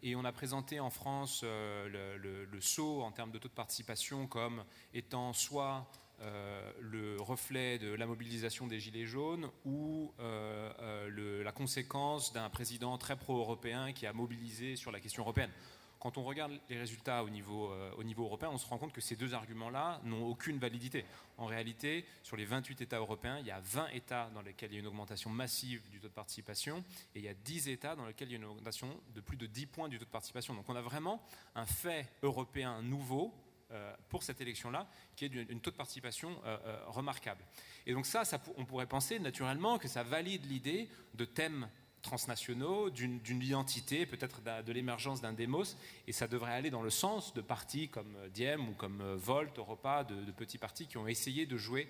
et 0.03 0.17
on 0.17 0.25
a 0.25 0.33
présenté 0.33 0.81
en 0.81 0.91
France 0.91 1.43
le, 1.45 2.61
saut 2.61 3.03
en 3.03 3.13
termes 3.13 3.31
de 3.31 3.39
taux 3.39 3.49
de 3.49 3.55
participation 3.55 4.27
comme 4.27 4.65
étant 4.93 5.33
soit 5.33 5.89
euh, 6.23 6.73
le 6.81 7.21
reflet 7.21 7.79
de 7.79 7.93
la 7.93 8.07
mobilisation 8.07 8.67
des 8.67 8.81
Gilets 8.81 9.05
jaunes 9.05 9.51
ou 9.67 10.15
euh, 10.19 10.73
euh, 10.81 11.45
la 11.45 11.53
conséquence 11.53 12.33
d'un 12.33 12.49
président 12.49 12.97
très 12.97 13.17
pro-européen 13.17 13.93
qui 13.93 14.07
a 14.07 14.15
mobilisé 14.15 14.77
sur 14.77 14.91
la 14.91 14.99
question 14.99 15.25
européenne. 15.25 15.51
Quand 15.99 16.19
on 16.19 16.25
regarde 16.25 16.53
les 16.69 16.79
résultats 16.79 17.25
au 17.25 17.31
niveau, 17.31 17.73
au 17.97 18.05
niveau 18.05 18.25
européen, 18.25 18.51
on 18.53 18.59
se 18.59 18.67
rend 18.67 18.79
compte 18.79 18.93
que 18.93 19.01
ces 19.01 19.17
deux 19.17 19.35
arguments-là 19.35 20.01
n'ont 20.05 20.27
aucune 20.27 20.59
validité. 20.59 21.05
En 21.39 21.47
réalité, 21.47 22.05
sur 22.23 22.37
les 22.37 22.45
28 22.45 22.81
États 22.83 22.99
européens, 22.99 23.39
il 23.39 23.47
y 23.47 23.51
a 23.51 23.61
20 23.61 23.89
États 23.89 24.31
dans 24.35 24.43
lesquels 24.43 24.71
il 24.71 24.75
y 24.75 24.77
a 24.77 24.81
une 24.81 24.87
augmentation 24.87 25.31
massive 25.31 25.83
du 25.91 26.01
taux 26.01 26.09
de 26.09 26.13
participation 26.13 26.85
et 27.15 27.19
il 27.19 27.25
y 27.25 27.29
a 27.29 27.35
10 27.35 27.69
États 27.69 27.97
dans 27.97 28.07
lesquels 28.07 28.29
il 28.29 28.33
y 28.33 28.35
a 28.35 28.39
une 28.39 28.45
augmentation 28.45 28.89
de 29.15 29.21
plus 29.21 29.37
de 29.37 29.47
10 29.47 29.67
points 29.67 29.89
du 29.89 29.99
taux 29.99 30.05
de 30.05 30.11
participation. 30.11 30.55
Donc 30.55 30.69
on 30.69 30.77
a 30.77 30.83
vraiment 30.83 31.23
un 31.55 31.67
fait 31.67 32.09
européen 32.23 32.83
nouveau 32.83 33.35
euh, 33.73 33.93
pour 34.09 34.23
cette 34.23 34.41
élection-là, 34.41 34.87
qui 35.17 35.25
est 35.25 35.29
d'une 35.29 35.61
taux 35.61 35.73
de 35.73 35.77
participation 35.77 36.31
euh, 36.45 36.57
euh, 36.67 36.85
remarquable. 36.87 37.45
Et 37.85 37.95
donc 37.95 38.07
ça, 38.07 38.23
on 38.57 38.65
pourrait 38.65 38.87
penser 38.87 39.19
naturellement 39.19 39.79
que 39.79 39.89
ça 39.89 40.05
valide 40.05 40.47
l'idée 40.47 40.89
de 41.15 41.25
thèmes 41.25 41.69
transnationaux, 42.07 42.89
d'une 42.91 43.43
identité, 43.43 44.07
peut-être 44.07 44.41
de 44.65 44.73
l'émergence 44.73 45.21
d'un 45.21 45.33
démos, 45.33 45.77
et 46.07 46.13
ça 46.13 46.27
devrait 46.27 46.53
aller 46.53 46.71
dans 46.71 46.83
le 46.83 46.91
sens 46.91 47.35
de 47.35 47.43
partis 47.43 47.89
comme 47.89 48.17
Diem 48.33 48.69
ou 48.69 48.73
comme 48.73 49.03
Volt, 49.17 49.59
Europa, 49.59 50.05
de, 50.05 50.15
de 50.25 50.33
petits 50.33 50.59
partis 50.59 50.87
qui 50.87 50.97
ont 50.97 51.07
essayé 51.07 51.45
de 51.45 51.57
jouer 51.57 51.89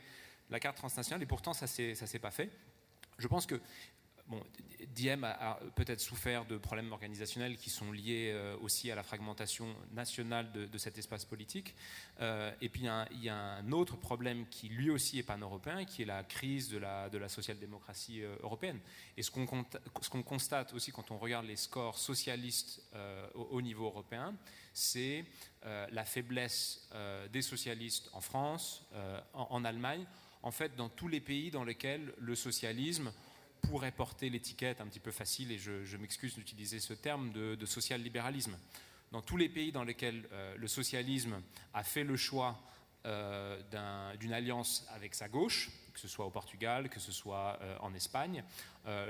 la 0.51 0.59
carte 0.59 0.77
transnationale, 0.77 1.23
et 1.23 1.27
pourtant 1.27 1.53
ça 1.53 1.67
ne 1.67 1.95
s'est 1.95 2.19
pas 2.19 2.31
fait. 2.31 2.51
Je 3.19 3.29
pense 3.29 3.47
que 3.47 3.61
bon, 4.29 4.43
Diem 4.95 5.25
a, 5.25 5.59
peut-être 5.75 6.01
souffert 6.01 6.45
de 6.45 6.57
problèmes 6.57 6.93
organisationnels 6.93 7.57
qui 7.57 7.71
sont 7.71 7.93
liés 7.93 8.33
euh, 8.33 8.57
aussi 8.63 8.91
à 8.91 8.95
la 8.95 9.03
fragmentation 9.03 9.67
nationale 9.93 10.51
de, 10.53 10.79
cet 10.79 10.99
espace 10.99 11.25
politique. 11.25 11.75
Euh, 12.21 12.53
et 12.61 12.69
puis 12.69 12.83
il 13.11 13.23
y, 13.23 13.29
a 13.29 13.37
un 13.37 13.73
autre 13.73 13.97
problème 13.97 14.47
qui 14.49 14.69
lui 14.69 14.91
aussi 14.91 15.19
est 15.19 15.23
pan-européen, 15.23 15.85
qui 15.85 16.03
est 16.03 16.07
la 16.07 16.23
crise 16.25 16.69
de 16.69 16.79
la, 16.79 17.29
social-démocratie 17.29 18.23
euh, 18.23 18.37
européenne. 18.43 18.79
Et 19.17 19.23
ce 19.23 19.31
qu'on 19.31 19.47
qu'on 19.47 20.23
constate 20.23 20.73
aussi 20.75 20.93
quand 20.93 21.11
on 21.11 21.19
regarde 21.19 21.47
les 21.47 21.57
scores 21.57 21.99
socialistes 21.99 22.83
au, 23.35 23.61
niveau 23.63 23.87
européen, 23.87 24.35
c'est 24.73 25.25
la 25.65 26.05
faiblesse 26.05 26.89
des 27.33 27.43
socialistes 27.43 28.11
en 28.13 28.21
France, 28.21 28.85
en, 29.33 29.47
en 29.51 29.65
Allemagne, 29.65 30.05
en 30.43 30.51
fait 30.51 30.77
dans 30.77 30.89
tous 30.89 31.09
les 31.09 31.21
pays 31.21 31.51
dans 31.51 31.65
lesquels 31.65 32.13
le 32.19 32.35
socialisme 32.35 33.13
pourrait 33.63 33.93
porter 33.93 34.31
l'étiquette 34.31 34.81
un 34.81 34.87
petit 34.87 35.01
peu 35.01 35.11
facile, 35.11 35.53
et 35.53 35.59
je, 35.59 35.97
m'excuse 35.97 36.35
d'utiliser 36.35 36.81
ce 36.81 36.95
terme, 36.95 37.33
de, 37.33 37.67
social-libéralisme. 37.67 38.57
Dans 39.13 39.23
tous 39.23 39.37
les 39.37 39.49
pays 39.49 39.73
dans 39.73 39.85
lesquels 39.85 40.29
euh, 40.33 40.57
le 40.57 40.69
socialisme 40.69 41.41
a 41.75 41.85
fait 41.85 42.05
le 42.05 42.17
choix 42.17 42.61
euh, 43.05 43.61
d'une 44.19 44.33
alliance 44.33 44.87
avec 44.93 45.15
sa 45.15 45.29
gauche, 45.29 45.71
que 45.93 46.01
ce 46.01 46.09
soit 46.09 46.27
au 46.27 46.31
Portugal, 46.31 46.89
que 46.89 46.99
ce 46.99 47.13
soit 47.13 47.59
euh, 47.63 47.77
en 47.81 47.95
Espagne, 47.95 48.43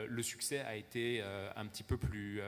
le 0.08 0.22
succès 0.22 0.60
a 0.60 0.74
été 0.74 1.22
un 1.54 1.66
petit 1.66 1.82
peu 1.82 1.98
plus, 1.98 2.40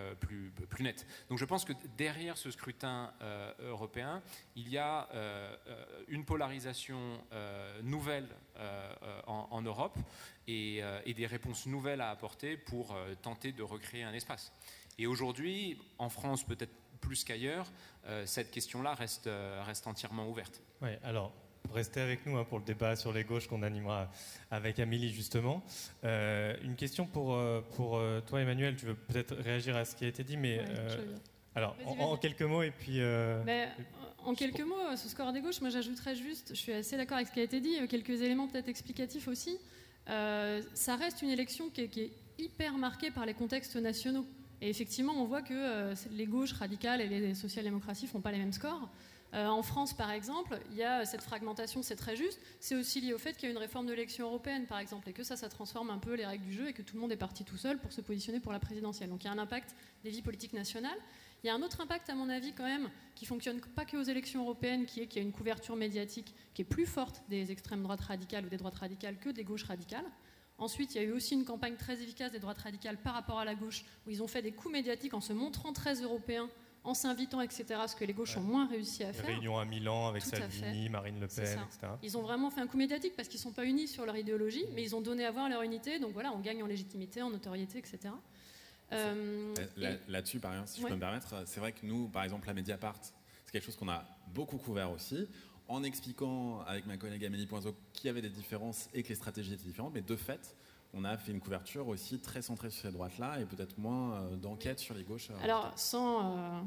net. 0.81 1.07
Donc 1.29 1.37
je 1.37 1.45
pense 1.45 1.67
que 1.67 1.75
derrière 1.99 2.39
ce 2.39 2.51
scrutin 2.51 3.13
européen, 3.59 4.23
il 4.57 4.71
y 4.71 4.79
a 4.79 5.07
une 6.09 6.25
polarisation 6.25 7.23
nouvelle 7.83 8.27
en, 9.27 9.61
Europe 9.61 9.99
euh, 10.49 11.01
et, 11.05 11.13
des 11.13 11.27
réponses 11.27 11.67
nouvelles 11.67 12.01
à 12.01 12.09
apporter 12.09 12.57
pour 12.57 12.95
euh, 12.95 13.15
tenter 13.21 13.53
de 13.53 13.63
recréer 13.63 14.03
un 14.03 14.15
espace. 14.15 14.51
Et 14.99 15.07
aujourd'hui, 15.07 15.77
en 15.99 16.09
France 16.09 16.43
peut-être 16.43 16.73
plus 17.03 17.23
qu'ailleurs, 17.23 17.71
euh, 18.07 18.25
cette 18.25 18.51
question-là 18.51 18.95
reste, 18.95 19.29
reste 19.67 19.87
entièrement 19.87 20.27
ouverte. 20.29 20.63
Oui, 20.81 20.89
alors 21.05 21.33
restez 21.75 22.01
avec 22.01 22.25
nous 22.25 22.39
hein, 22.39 22.45
pour 22.45 22.61
le 22.61 22.65
débat 22.65 22.97
sur 22.97 23.13
les 23.13 23.25
gauches 23.25 23.47
qu'on 23.47 23.63
animera 23.63 24.11
avec 24.51 24.79
Amélie 24.79 25.13
justement. 25.13 25.63
une 26.03 26.77
question 26.77 27.05
pour, 27.07 27.39
pour 27.77 28.01
toi 28.27 28.41
Emmanuel, 28.41 28.77
tu 28.77 28.87
veux 28.87 28.95
peut-être 28.95 29.35
réagir 29.35 29.77
à 29.77 29.85
ce 29.85 29.95
qui 29.95 30.07
a 30.07 30.09
été 30.09 30.25
dit, 30.25 30.39
mais 30.39 30.65
alors 31.55 31.77
en, 31.85 32.17
quelques 32.17 32.43
mots 32.43 32.63
et 32.63 32.71
puis... 32.71 33.01
Ben, 33.01 33.69
en 34.25 34.35
quelques 34.35 34.63
mots, 34.63 34.97
ce 34.97 35.09
score 35.09 35.33
des 35.33 35.43
gauches, 35.43 35.61
moi 35.61 35.71
j'ajouterais 35.71 36.17
juste, 36.17 36.51
je 36.51 36.59
suis 36.59 36.73
assez 36.73 36.97
d'accord 36.97 37.17
avec 37.17 37.29
ce 37.29 37.35
qui 37.35 37.41
a 37.41 37.45
été 37.45 37.61
dit, 37.61 37.77
quelques 37.89 38.23
éléments 38.23 38.49
peut-être 38.49 38.69
explicatifs 38.69 39.29
aussi. 39.29 39.59
Euh, 40.09 40.63
ça 40.75 40.97
reste 40.97 41.23
une 41.23 41.31
élection 41.31 41.71
qui 41.71 41.83
est, 41.83 42.13
hyper 42.41 42.79
marquée 42.79 43.11
par 43.11 43.27
les 43.27 43.35
contextes 43.35 43.75
nationaux. 43.75 44.25
Et 44.61 44.71
effectivement, 44.71 45.13
on 45.17 45.25
voit 45.25 45.43
que 45.43 45.55
euh, 45.55 45.95
les 46.13 46.27
gauches 46.27 46.53
radicales 46.53 47.01
et 47.01 47.09
les 47.09 47.35
social-démocraties 47.35 48.07
font 48.07 48.21
pas 48.21 48.31
les 48.31 48.39
mêmes 48.39 48.53
scores. 48.53 48.89
Euh, 49.35 49.47
en 49.47 49.63
France, 49.63 49.93
par 49.93 50.11
exemple, 50.11 50.59
il 50.71 50.77
y 50.77 50.85
a 50.85 51.05
cette 51.05 51.23
fragmentation, 51.23 51.83
c'est 51.83 51.97
très 51.97 52.17
juste. 52.17 52.41
C'est 52.61 52.75
aussi 52.75 53.01
lié 53.01 53.13
au 53.13 53.19
fait 53.19 53.35
qu'il 53.35 53.45
y 53.45 53.47
a 53.49 53.51
une 53.51 53.59
réforme 53.59 53.87
de 53.87 53.93
l'élection 53.93 54.27
européenne, 54.27 54.67
par 54.67 54.79
exemple, 54.79 55.09
et 55.09 55.13
que 55.13 55.23
ça, 55.23 55.37
ça 55.37 55.49
transforme 55.49 55.91
un 55.91 55.99
peu 55.99 56.15
les 56.15 56.25
règles 56.25 56.45
du 56.45 56.53
jeu 56.53 56.69
et 56.69 56.73
que 56.73 56.83
tout 56.83 56.95
le 56.95 57.01
monde 57.01 57.13
est 57.13 57.17
parti 57.17 57.45
tout 57.45 57.57
seul 57.57 57.79
pour 57.79 57.93
se 57.93 58.01
positionner 58.01 58.41
pour 58.41 58.53
la 58.53 58.59
présidentielle. 58.59 59.11
Donc 59.11 59.25
il 59.25 59.27
y 59.27 59.31
a 59.31 59.33
un 59.33 59.39
impact 59.39 59.75
des 60.03 60.11
vies 60.11 60.23
politiques 60.23 60.55
nationales. 60.55 60.99
Il 61.45 61.47
y 61.47 61.51
a 61.51 61.55
un 61.55 61.63
autre 61.63 61.81
impact, 61.81 62.11
à 62.11 62.15
mon 62.15 62.29
avis, 62.29 62.53
quand 62.53 62.65
même, 62.65 62.91
qui 63.15 63.25
fonctionne 63.25 63.61
pas 63.61 63.85
que 63.85 63.97
aux 63.97 64.03
élections 64.03 64.43
européennes, 64.43 64.87
qui 64.87 65.01
est 65.01 65.07
qu'il 65.07 65.23
y 65.23 65.25
a 65.25 65.27
une 65.27 65.33
couverture 65.33 65.77
médiatique 65.77 66.35
qui 66.53 66.63
est 66.63 66.65
plus 66.65 66.87
forte 66.87 67.23
des 67.29 67.53
extrêmes 67.53 67.83
droites 67.83 68.01
radicales 68.01 68.47
ou 68.47 68.49
des 68.49 68.57
droites 68.57 68.75
radicales 68.75 69.19
que 69.19 69.31
des 69.31 69.45
gauches 69.45 69.65
radicales. 69.65 70.07
Ensuite, 70.59 70.95
il 70.95 70.99
y 70.99 71.01
a 71.01 71.05
eu 71.05 71.13
aussi 71.13 71.35
une 71.35 71.45
campagne 71.45 71.77
très 71.77 72.03
efficace 72.03 72.33
des 72.33 72.41
droites 72.41 72.59
radicales 72.59 72.97
par 72.97 73.15
rapport 73.15 73.39
à 73.39 73.45
la 73.45 73.55
gauche, 73.55 73.85
où 74.07 74.11
ils 74.11 74.23
ont 74.23 74.27
fait 74.27 74.43
des 74.43 74.51
coups 74.51 74.73
médiatiques 74.73 75.15
en 75.15 75.21
se 75.21 75.33
montrant 75.33 75.73
très 75.73 75.95
européens, 76.03 76.49
en 76.83 76.95
s'invitant, 76.95 77.41
etc., 77.41 77.65
ce 77.87 77.95
que 77.95 78.05
les 78.05 78.15
gauches 78.15 78.37
ont 78.37 78.43
moins 78.43 78.67
réussi 78.67 79.05
à 79.05 79.13
faire. 79.13 79.27
Réunion 79.27 79.59
à 79.59 79.65
Milan 79.65 80.09
avec 80.09 80.23
Salvini, 80.23 80.89
Marine 80.89 81.21
Le 81.21 81.29
Pen, 81.29 81.45
etc. 81.45 81.93
Ils 82.03 82.17
ont 82.19 82.23
vraiment 82.23 82.51
fait 82.51 82.61
un 82.61 82.67
coup 82.67 82.77
médiatique 82.77 83.15
parce 83.17 83.29
qu'ils 83.29 83.39
ne 83.39 83.43
sont 83.43 83.53
pas 83.53 83.65
unis 83.65 83.87
sur 83.87 84.05
leur 84.07 84.17
idéologie, 84.17 84.65
mais 84.75 84.83
ils 84.83 84.97
ont 84.97 85.01
donné 85.01 85.25
à 85.25 85.31
voir 85.31 85.49
leur 85.49 85.63
unité. 85.63 85.99
Donc 85.99 86.13
voilà, 86.13 86.33
on 86.33 86.41
gagne 86.41 86.63
en 86.63 86.67
légitimité, 86.67 87.23
en 87.23 87.31
notoriété, 87.31 87.79
etc. 87.79 87.99
Euh, 88.93 89.55
là-dessus, 90.09 90.41
par 90.41 90.53
exemple, 90.53 90.69
si 90.71 90.81
je 90.81 90.87
peux 90.87 90.95
me 90.95 91.01
permettre, 91.01 91.35
c'est 91.47 91.61
vrai 91.61 91.73
que 91.73 91.85
nous, 91.85 92.09
par 92.09 92.25
exemple, 92.25 92.47
la 92.47 92.55
Mediapart, 92.55 92.99
c'est 93.45 93.53
quelque 93.53 93.65
chose 93.65 93.77
qu'on 93.77 93.89
a 93.89 94.05
beaucoup 94.29 94.59
couvert 94.59 94.91
aussi, 94.91 95.27
en 95.69 95.83
expliquant 95.83 96.61
avec 96.67 96.87
ma 96.87 96.97
collègue 96.97 97.25
Amélie 97.25 97.47
Poinzeau 97.47 97.75
qu'il 97.93 98.07
y 98.07 98.11
avait 98.11 98.23
des 98.23 98.31
différences 98.31 98.89
et 98.95 99.03
que 99.03 99.09
les 99.09 99.15
stratégies 99.15 99.53
étaient 99.53 99.65
différentes, 99.65 99.93
mais 99.95 100.01
de 100.01 100.17
fait, 100.17 100.57
on 100.95 101.05
a 101.05 101.19
fait 101.19 101.33
une 101.33 101.41
couverture 101.41 101.87
aussi 101.89 102.19
très 102.19 102.41
centrée 102.41 102.71
sur 102.71 102.83
ces 102.83 102.93
droites-là 102.93 103.41
et 103.41 103.45
peut-être 103.45 103.77
moins 103.79 104.15
euh, 104.15 104.37
d'enquête 104.37 104.79
sur 104.79 104.95
les 104.95 105.05
gauches. 105.05 105.31
Euh, 105.31 105.45
Alors, 105.45 105.71
sans, 105.77 106.59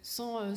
sans 0.00 0.54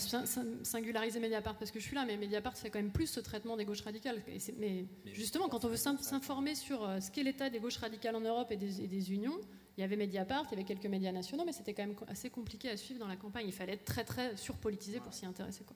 singulariser 0.64 1.20
Mediapart 1.20 1.58
parce 1.58 1.72
que 1.72 1.80
je 1.82 1.86
suis 1.86 1.96
là, 1.96 2.06
mais 2.06 2.16
Mediapart 2.16 2.58
fait 2.58 2.70
quand 2.70 2.80
même 2.80 2.92
plus 2.92 3.08
ce 3.08 3.20
traitement 3.20 3.58
des 3.58 3.66
gauches 3.66 3.82
radicales. 3.82 4.22
mais, 4.58 4.86
justement, 5.06 5.50
quand 5.50 5.66
on 5.66 5.68
veut 5.68 5.76
s'informer 5.76 6.56
sur 6.56 6.90
ce 7.02 7.12
qu'est 7.12 7.24
l'état 7.24 7.50
des 7.50 7.60
gauches 7.60 7.78
radicales 7.78 8.16
en 8.16 8.22
Europe 8.22 8.52
et 8.52 8.58
des 8.58 9.12
unions, 9.12 9.40
il 9.78 9.82
y 9.82 9.84
avait 9.84 9.96
Mediapart, 9.96 10.46
il 10.48 10.52
y 10.52 10.54
avait 10.56 10.64
quelques 10.64 10.88
médias 10.88 11.12
nationaux, 11.12 11.44
mais 11.46 11.52
c'était 11.52 11.74
quand 11.74 11.86
même 11.86 11.96
assez 12.08 12.30
compliqué 12.30 12.70
à 12.70 12.78
suivre 12.78 13.00
dans 13.00 13.08
la 13.08 13.16
campagne. 13.16 13.46
Il 13.48 13.54
fallait 13.54 13.74
être 13.74 13.86
très 13.86 14.04
très 14.04 14.36
surpolitisé 14.36 15.00
pour 15.00 15.14
s'y 15.14 15.26
intéresser. 15.26 15.64
Quoi. 15.64 15.76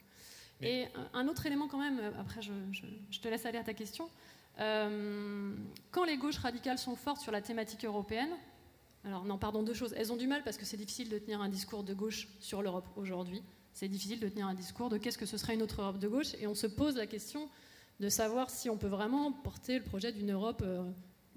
Et 0.62 0.86
un 1.14 1.28
autre 1.28 1.46
élément 1.46 1.68
quand 1.68 1.80
même, 1.80 2.00
euh, 2.00 2.12
après 2.20 2.42
je, 2.42 2.52
te 3.20 3.28
laisse 3.28 3.46
aller 3.46 3.58
à 3.58 3.64
ta 3.64 3.74
question, 3.74 4.10
euh, 4.60 5.54
quand 5.92 6.04
les 6.04 6.18
gauches 6.18 6.38
radicales 6.38 6.78
sont 6.78 6.96
fortes 6.96 7.22
sur 7.22 7.32
la 7.32 7.42
thématique 7.42 7.86
européenne, 7.86 8.30
alors 9.04 9.24
non, 9.24 9.38
pardon, 9.38 9.64
deux 9.64 9.74
choses. 9.74 9.94
Elles 9.98 10.12
ont 10.12 10.18
du 10.18 10.28
mal 10.28 10.44
parce 10.44 10.58
que 10.58 10.66
c'est 10.66 10.78
difficile 10.78 11.10
de 11.10 11.18
tenir 11.18 11.42
un 11.42 11.50
discours 11.50 11.84
de 11.84 11.94
gauche 11.94 12.28
sur 12.40 12.62
l'Europe 12.62 12.88
aujourd'hui. 12.96 13.42
C'est 13.74 13.88
difficile 13.88 14.20
de 14.20 14.30
tenir 14.30 14.48
un 14.48 14.54
discours 14.54 14.90
de 14.90 14.98
qu'est-ce 14.98 15.18
que 15.18 15.26
ce 15.26 15.38
serait 15.38 15.56
une 15.56 15.64
autre 15.64 15.82
Europe 15.82 15.98
de 15.98 16.08
gauche. 16.08 16.34
Et 16.40 16.46
on 16.46 16.56
se 16.56 16.68
pose 16.68 16.98
la 16.98 17.08
question 17.08 17.50
de 18.00 18.10
savoir 18.10 18.50
si 18.50 18.70
on 18.70 18.78
peut 18.78 18.88
vraiment 18.88 19.32
porter 19.32 19.80
le 19.80 19.84
projet 19.84 20.12
d'une 20.12 20.32
Europe 20.32 20.62
euh, 20.64 20.84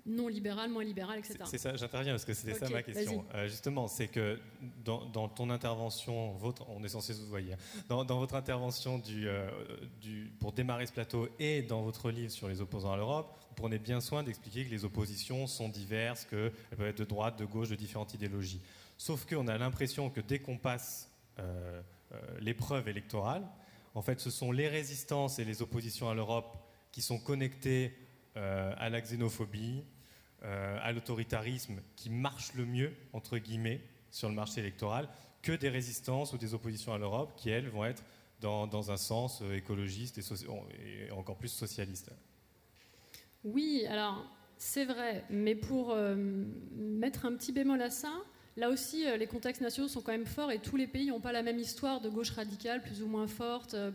non 0.06 0.28
libéral, 0.28 0.70
moins 0.70 0.84
libéral, 0.84 1.18
etc. 1.18 1.38
C'est 1.46 1.58
ça, 1.58 1.74
j'interviens 1.76 2.12
parce 2.12 2.24
que 2.24 2.34
c'était 2.34 2.54
ça 2.54 2.68
ma 2.68 2.82
question. 2.82 3.24
Euh, 3.34 3.48
justement, 3.48 3.88
c'est 3.88 4.08
que 4.08 4.38
dans, 4.84 5.28
ton 5.28 5.48
intervention, 5.48 6.32
votre, 6.32 6.68
on 6.68 6.84
est 6.84 6.88
censé 6.88 7.14
se 7.14 7.22
voyer, 7.22 7.54
dans, 7.88 8.04
dans 8.04 8.18
votre 8.18 8.34
intervention 8.34 8.98
du, 8.98 9.26
euh, 9.26 9.48
du, 10.02 10.30
pour 10.40 10.52
démarrer 10.52 10.86
ce 10.86 10.92
plateau 10.92 11.28
et 11.38 11.62
dans 11.62 11.82
votre 11.82 12.10
livre 12.10 12.30
sur 12.30 12.48
les 12.48 12.60
opposants 12.60 12.92
à 12.92 12.96
l'Europe, 12.96 13.38
vous 13.48 13.54
prenez 13.54 13.78
bien 13.78 14.00
soin 14.00 14.22
d'expliquer 14.22 14.66
que 14.66 14.70
les 14.70 14.84
oppositions 14.84 15.46
sont 15.46 15.70
diverses, 15.70 16.26
qu'elles 16.26 16.52
peuvent 16.76 16.88
être 16.88 16.98
de 16.98 17.04
droite, 17.04 17.38
de 17.38 17.46
gauche, 17.46 17.70
de 17.70 17.76
différentes 17.76 18.12
idéologies. 18.12 18.60
Sauf 18.98 19.24
qu'on 19.24 19.48
a 19.48 19.56
l'impression 19.56 20.10
que 20.10 20.20
dès 20.20 20.38
qu'on 20.38 20.58
passe 20.58 21.10
euh, 21.38 21.80
l'épreuve 22.40 22.88
électorale, 22.88 23.46
en 23.94 24.02
fait, 24.02 24.20
ce 24.20 24.30
sont 24.30 24.52
les 24.52 24.68
résistances 24.68 25.38
et 25.38 25.44
les 25.44 25.62
oppositions 25.62 26.10
à 26.10 26.14
l'Europe 26.14 26.58
qui 26.92 27.00
sont 27.00 27.18
connectées 27.18 27.96
à 28.36 28.90
la 28.90 29.00
xénophobie, 29.00 29.84
euh, 30.44 30.78
à 30.82 30.92
l'autoritarisme 30.92 31.80
qui 31.96 32.10
marche 32.10 32.52
le 32.54 32.66
mieux, 32.66 32.92
entre 33.12 33.38
guillemets, 33.38 33.80
sur 34.10 34.28
le 34.28 34.34
marché 34.34 34.60
électoral, 34.60 35.08
que 35.40 35.52
des 35.52 35.70
résistances 35.70 36.32
ou 36.34 36.38
des 36.38 36.52
oppositions 36.52 36.92
à 36.92 36.98
l'Europe 36.98 37.32
qui, 37.36 37.48
elles, 37.50 37.68
vont 37.68 37.84
être 37.84 38.04
dans, 38.40 38.90
un 38.90 38.96
sens 38.98 39.40
euh, 39.40 39.56
écologiste 39.56 40.18
et, 40.18 41.10
encore 41.12 41.36
plus 41.36 41.48
socialiste. 41.48 42.10
Oui, 43.42 43.86
alors 43.88 44.22
c'est 44.58 44.84
vrai, 44.84 45.24
mais 45.30 45.54
pour 45.54 45.92
euh, 45.92 46.14
mettre 46.74 47.24
un 47.24 47.34
petit 47.36 47.52
bémol 47.52 47.80
à 47.80 47.90
ça, 47.90 48.12
Là 48.56 48.70
aussi, 48.70 49.04
euh, 49.04 49.16
les 49.16 49.26
contextes 49.26 49.60
nationaux 49.60 49.88
sont 49.88 50.00
quand 50.00 50.12
même 50.12 50.26
forts 50.26 50.52
et 50.52 50.60
tous 50.60 50.76
les 50.76 50.86
pays 50.86 51.08
n'ont 51.08 51.20
pas 51.20 51.32
la 51.32 51.42
même 51.42 51.58
histoire 51.58 52.00
de 52.00 52.08
gauche 52.08 52.30
radicale, 52.30 52.82
plus 52.82 53.02
ou 53.02 53.08
moins 53.08 53.26
forte. 53.26 53.74
Euh, 53.74 53.90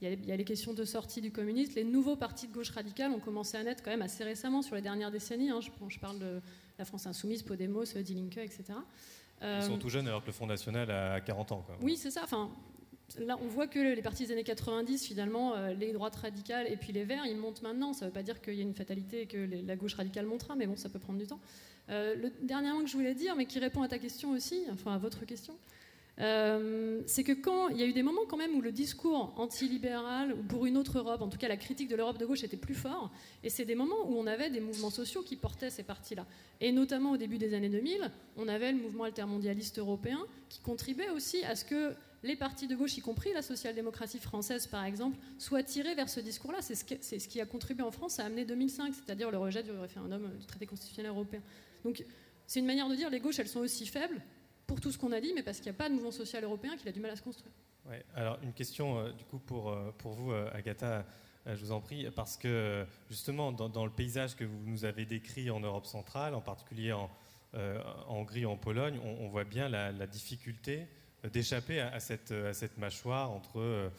il, 0.00 0.08
y 0.28 0.32
a, 0.32 0.36
les 0.36 0.44
questions 0.44 0.74
de 0.74 0.84
sortie 0.84 1.20
du 1.20 1.32
communisme. 1.32 1.72
Les 1.74 1.84
nouveaux 1.84 2.14
partis 2.14 2.46
de 2.46 2.52
gauche 2.52 2.70
radicale 2.70 3.10
ont 3.10 3.18
commencé 3.18 3.56
à 3.56 3.64
naître 3.64 3.82
quand 3.82 3.90
même 3.90 4.02
assez 4.02 4.22
récemment, 4.22 4.62
sur 4.62 4.76
les 4.76 4.82
dernières 4.82 5.10
décennies. 5.10 5.50
Hein. 5.50 5.58
Je, 5.60 5.98
parle 5.98 6.20
de 6.20 6.40
la 6.78 6.84
France 6.84 7.06
Insoumise, 7.06 7.42
Podemos, 7.42 7.84
Die 7.84 8.14
Linke, 8.14 8.38
etc. 8.38 8.64
Ils 9.42 9.62
sont 9.62 9.74
euh, 9.74 9.76
tout 9.76 9.88
jeunes 9.88 10.06
alors 10.06 10.22
que 10.22 10.28
le 10.28 10.32
Front 10.32 10.46
National 10.46 10.88
a 10.90 11.20
40 11.20 11.52
ans. 11.52 11.66
Oui, 11.82 11.96
c'est 11.96 12.12
ça. 12.12 12.20
Enfin, 12.22 12.50
là, 13.18 13.36
on 13.42 13.48
voit 13.48 13.66
que 13.66 13.80
les 13.80 14.02
partis 14.02 14.24
des 14.24 14.32
années 14.32 14.44
90, 14.44 15.04
finalement, 15.04 15.54
les 15.70 15.92
droites 15.92 16.16
radicales 16.16 16.70
et 16.70 16.76
puis 16.76 16.92
les 16.92 17.02
Verts, 17.02 17.26
ils 17.26 17.36
montent 17.36 17.62
maintenant. 17.62 17.92
Ça 17.92 18.04
ne 18.04 18.10
veut 18.10 18.14
pas 18.14 18.22
dire 18.22 18.40
qu'il 18.40 18.54
y 18.54 18.60
a 18.60 18.62
une 18.62 18.74
fatalité 18.74 19.22
et 19.22 19.26
que 19.26 19.48
la 19.66 19.74
gauche 19.74 19.94
radicale 19.94 20.26
montera, 20.26 20.54
mais 20.54 20.66
bon, 20.66 20.76
ça 20.76 20.88
peut 20.88 21.00
prendre 21.00 21.18
du 21.18 21.26
temps. 21.26 21.40
Euh, 21.90 22.14
le 22.16 22.30
dernier 22.42 22.72
mot 22.72 22.80
que 22.80 22.88
je 22.88 22.96
voulais 22.96 23.14
dire, 23.14 23.36
mais 23.36 23.46
qui 23.46 23.58
répond 23.58 23.82
à 23.82 23.88
ta 23.88 23.98
question 23.98 24.30
aussi, 24.30 24.62
enfin 24.72 24.94
à 24.94 24.98
votre 24.98 25.24
question, 25.24 25.56
euh, 26.18 27.02
c'est 27.06 27.24
que 27.24 27.32
quand 27.32 27.68
il 27.68 27.76
y 27.76 27.82
a 27.82 27.86
eu 27.86 27.92
des 27.92 28.02
moments 28.02 28.22
quand 28.26 28.38
même 28.38 28.54
où 28.54 28.62
le 28.62 28.72
discours 28.72 29.34
antilibéral 29.36 30.32
ou 30.32 30.42
pour 30.42 30.64
une 30.64 30.78
autre 30.78 30.98
Europe, 30.98 31.20
en 31.20 31.28
tout 31.28 31.36
cas 31.36 31.48
la 31.48 31.58
critique 31.58 31.88
de 31.88 31.96
l'Europe 31.96 32.18
de 32.18 32.24
gauche 32.24 32.42
était 32.42 32.56
plus 32.56 32.74
fort, 32.74 33.10
et 33.44 33.50
c'est 33.50 33.66
des 33.66 33.74
moments 33.74 34.08
où 34.08 34.16
on 34.16 34.26
avait 34.26 34.50
des 34.50 34.60
mouvements 34.60 34.90
sociaux 34.90 35.22
qui 35.22 35.36
portaient 35.36 35.70
ces 35.70 35.82
partis-là. 35.82 36.26
Et 36.60 36.72
notamment 36.72 37.12
au 37.12 37.16
début 37.16 37.38
des 37.38 37.54
années 37.54 37.68
2000, 37.68 38.10
on 38.36 38.48
avait 38.48 38.72
le 38.72 38.78
mouvement 38.78 39.04
altermondialiste 39.04 39.78
européen 39.78 40.26
qui 40.48 40.60
contribuait 40.60 41.10
aussi 41.10 41.44
à 41.44 41.54
ce 41.54 41.64
que 41.64 41.94
les 42.22 42.36
partis 42.36 42.66
de 42.66 42.74
gauche, 42.74 42.96
y 42.96 43.00
compris 43.00 43.32
la 43.32 43.42
social-démocratie 43.42 44.18
française 44.18 44.66
par 44.66 44.84
exemple, 44.84 45.16
soient 45.38 45.62
tirés 45.62 45.94
vers 45.94 46.08
ce 46.08 46.20
discours-là. 46.20 46.58
C'est 46.62 46.74
ce, 46.74 47.28
qui 47.28 47.40
a 47.40 47.46
contribué 47.46 47.82
en 47.82 47.90
France 47.90 48.18
à 48.18 48.24
amener 48.24 48.44
2005, 48.44 48.94
c'est-à-dire 48.94 49.30
le 49.30 49.38
rejet 49.38 49.62
du 49.62 49.70
référendum 49.70 50.30
du 50.38 50.46
traité 50.46 50.66
constitutionnel 50.66 51.10
européen. 51.10 51.40
Donc 51.84 52.04
c'est 52.46 52.60
une 52.60 52.66
manière 52.66 52.88
de 52.88 52.94
dire 52.94 53.10
les 53.10 53.20
gauches, 53.20 53.38
elles 53.38 53.48
sont 53.48 53.60
aussi 53.60 53.86
faibles 53.86 54.20
pour 54.66 54.80
tout 54.80 54.90
ce 54.90 54.98
qu'on 54.98 55.12
a 55.12 55.20
dit, 55.20 55.32
mais 55.34 55.42
parce 55.42 55.58
qu'il 55.58 55.70
n'y 55.70 55.76
a 55.76 55.78
pas 55.78 55.88
de 55.88 55.94
mouvement 55.94 56.10
social 56.10 56.42
européen 56.44 56.76
qui 56.76 56.88
a 56.88 56.92
du 56.92 57.00
mal 57.00 57.10
à 57.10 57.16
se 57.16 57.22
construire. 57.22 57.52
Ouais, 57.88 58.04
alors 58.14 58.38
une 58.42 58.52
question 58.52 58.98
euh, 58.98 59.12
du 59.12 59.24
coup 59.24 59.38
pour, 59.38 59.70
euh, 59.70 59.94
pour 59.98 60.12
vous, 60.12 60.32
euh, 60.32 60.50
Agatha, 60.52 61.04
je 61.46 61.54
vous 61.54 61.70
en 61.70 61.80
prie, 61.80 62.10
parce 62.10 62.36
que 62.36 62.84
justement 63.08 63.52
dans, 63.52 63.84
le 63.84 63.90
paysage 63.92 64.34
que 64.34 64.42
vous 64.42 64.58
nous 64.66 64.84
avez 64.84 65.04
décrit 65.04 65.48
en 65.48 65.60
Europe 65.60 65.86
centrale, 65.86 66.34
en 66.34 66.40
particulier 66.40 66.92
en, 66.92 67.08
Hongrie, 68.08 68.44
en 68.44 68.56
Pologne, 68.56 68.98
on, 69.02 69.28
voit 69.28 69.44
bien 69.44 69.68
la, 69.68 70.06
difficulté 70.08 70.88
d'échapper 71.32 71.80
à, 71.80 72.00
cette, 72.00 72.32
à 72.32 72.52
cette 72.52 72.78
mâchoire 72.78 73.30
entre 73.30 73.90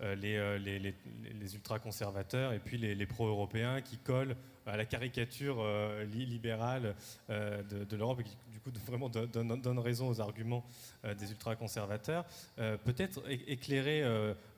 les, 0.00 0.58
les, 0.58 0.78
les, 0.78 1.54
ultra-conservateurs 1.54 2.52
et 2.52 2.58
puis 2.58 2.78
les, 2.78 3.06
pro-européens 3.06 3.80
qui 3.80 3.98
collent 3.98 4.36
à 4.66 4.76
la 4.76 4.84
caricature 4.84 5.56
euh, 5.60 6.04
libérale 6.04 6.94
euh, 7.30 7.62
de, 7.62 7.96
l'Europe 7.96 8.20
et 8.20 8.24
qui 8.24 8.36
du 8.52 8.60
coup 8.60 8.70
vraiment 8.86 9.08
donne, 9.08 9.78
raison 9.78 10.08
aux 10.08 10.20
arguments 10.20 10.64
euh, 11.04 11.14
des 11.14 11.30
ultra-conservateurs. 11.30 12.24
Peut-être 12.84 13.22
éclairer 13.46 14.02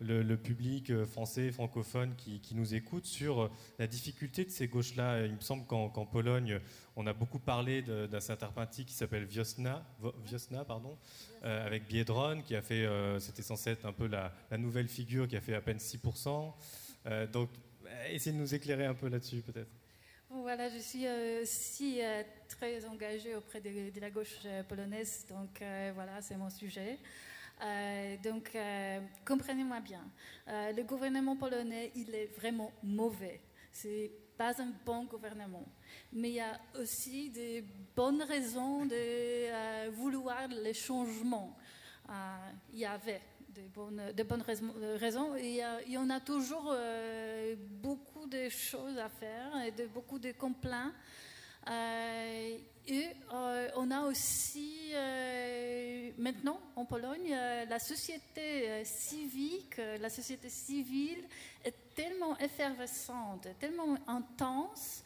le, 0.00 0.36
public 0.36 1.04
français, 1.04 1.50
francophone 1.50 2.14
qui, 2.16 2.54
nous 2.54 2.74
écoute 2.74 3.06
sur 3.06 3.50
la 3.78 3.86
difficulté 3.86 4.44
de 4.44 4.50
ces 4.50 4.68
gauches-là. 4.68 5.26
Il 5.26 5.34
me 5.34 5.40
semble 5.40 5.64
qu'en 5.66 6.06
Pologne, 6.06 6.60
on 6.96 7.06
a 7.06 7.12
beaucoup 7.12 7.38
parlé 7.38 7.82
d'un 7.82 8.20
certain 8.20 8.48
parti 8.48 8.84
qui 8.84 8.94
s'appelle 8.94 9.26
Wiosna, 9.26 9.84
Wiosna 10.02 10.64
pardon, 10.64 10.96
avec 11.42 11.86
Biedron, 11.86 12.42
qui 12.42 12.54
a 12.54 12.62
fait, 12.62 12.86
c'était 13.18 13.42
censé 13.42 13.70
être 13.70 13.86
un 13.86 13.92
peu 13.92 14.06
la, 14.06 14.32
la, 14.50 14.58
nouvelle 14.58 14.88
figure, 14.88 15.26
qui 15.26 15.36
a 15.36 15.40
fait 15.40 15.54
à 15.54 15.60
peine 15.60 15.78
6%. 15.78 16.52
donc, 17.32 17.50
essayez 18.10 18.36
de 18.36 18.40
nous 18.40 18.54
éclairer 18.54 18.86
un 18.86 18.94
peu 18.94 19.08
là-dessus, 19.08 19.42
peut-être. 19.42 19.70
Voilà, 20.42 20.68
je 20.68 20.78
suis 20.78 21.06
aussi 21.40 22.00
euh, 22.02 22.24
très 22.48 22.84
engagée 22.86 23.36
auprès 23.36 23.60
de, 23.60 24.00
la 24.00 24.10
gauche 24.10 24.40
euh, 24.46 24.64
polonaise, 24.64 25.24
donc 25.28 25.62
euh, 25.62 25.92
voilà, 25.94 26.20
c'est 26.22 26.36
mon 26.36 26.50
sujet. 26.50 26.98
donc, 28.24 28.50
comprenez-moi 29.24 29.78
bien, 29.78 30.04
le 30.48 30.82
gouvernement 30.82 31.36
polonais, 31.36 31.92
il 31.94 32.12
est 32.12 32.26
vraiment 32.36 32.72
mauvais. 32.82 33.40
C'est 33.70 34.10
pas 34.36 34.60
un 34.60 34.72
bon 34.84 35.04
gouvernement. 35.04 35.64
Mais 36.12 36.30
il 36.30 36.34
y 36.34 36.40
a 36.40 36.60
aussi 36.80 37.30
des 37.30 37.64
bonnes 37.94 38.22
raisons 38.22 38.86
de 38.86 39.90
vouloir 39.90 40.48
les 40.48 40.74
changements. 40.74 41.56
il 42.72 42.80
y 42.80 42.86
avait 42.86 43.22
de 43.54 43.68
bonnes, 43.68 44.12
bonnes 44.28 44.44
raisons. 44.98 45.36
Il 45.36 45.92
y 45.92 45.98
en 45.98 46.10
a 46.10 46.20
toujours 46.20 46.72
euh, 46.72 47.54
beaucoup 47.82 48.26
de 48.26 48.48
choses 48.48 48.98
à 48.98 49.08
faire 49.08 49.52
et 49.64 49.86
beaucoup 49.86 50.18
de 50.18 50.32
complaints. 50.32 50.92
Euh, 51.70 52.58
et 52.86 53.06
euh, 53.32 53.68
on 53.76 53.90
a 53.90 54.02
aussi 54.02 54.70
maintenant 56.18 56.60
en 56.76 56.84
Pologne 56.84 57.30
la 57.68 57.78
société 57.78 58.84
civique, 58.84 59.80
la 60.00 60.08
société 60.08 60.48
civile 60.48 61.24
est 61.64 61.74
tellement 61.96 62.38
effervescente, 62.38 63.48
tellement 63.58 63.96
intense 64.06 65.02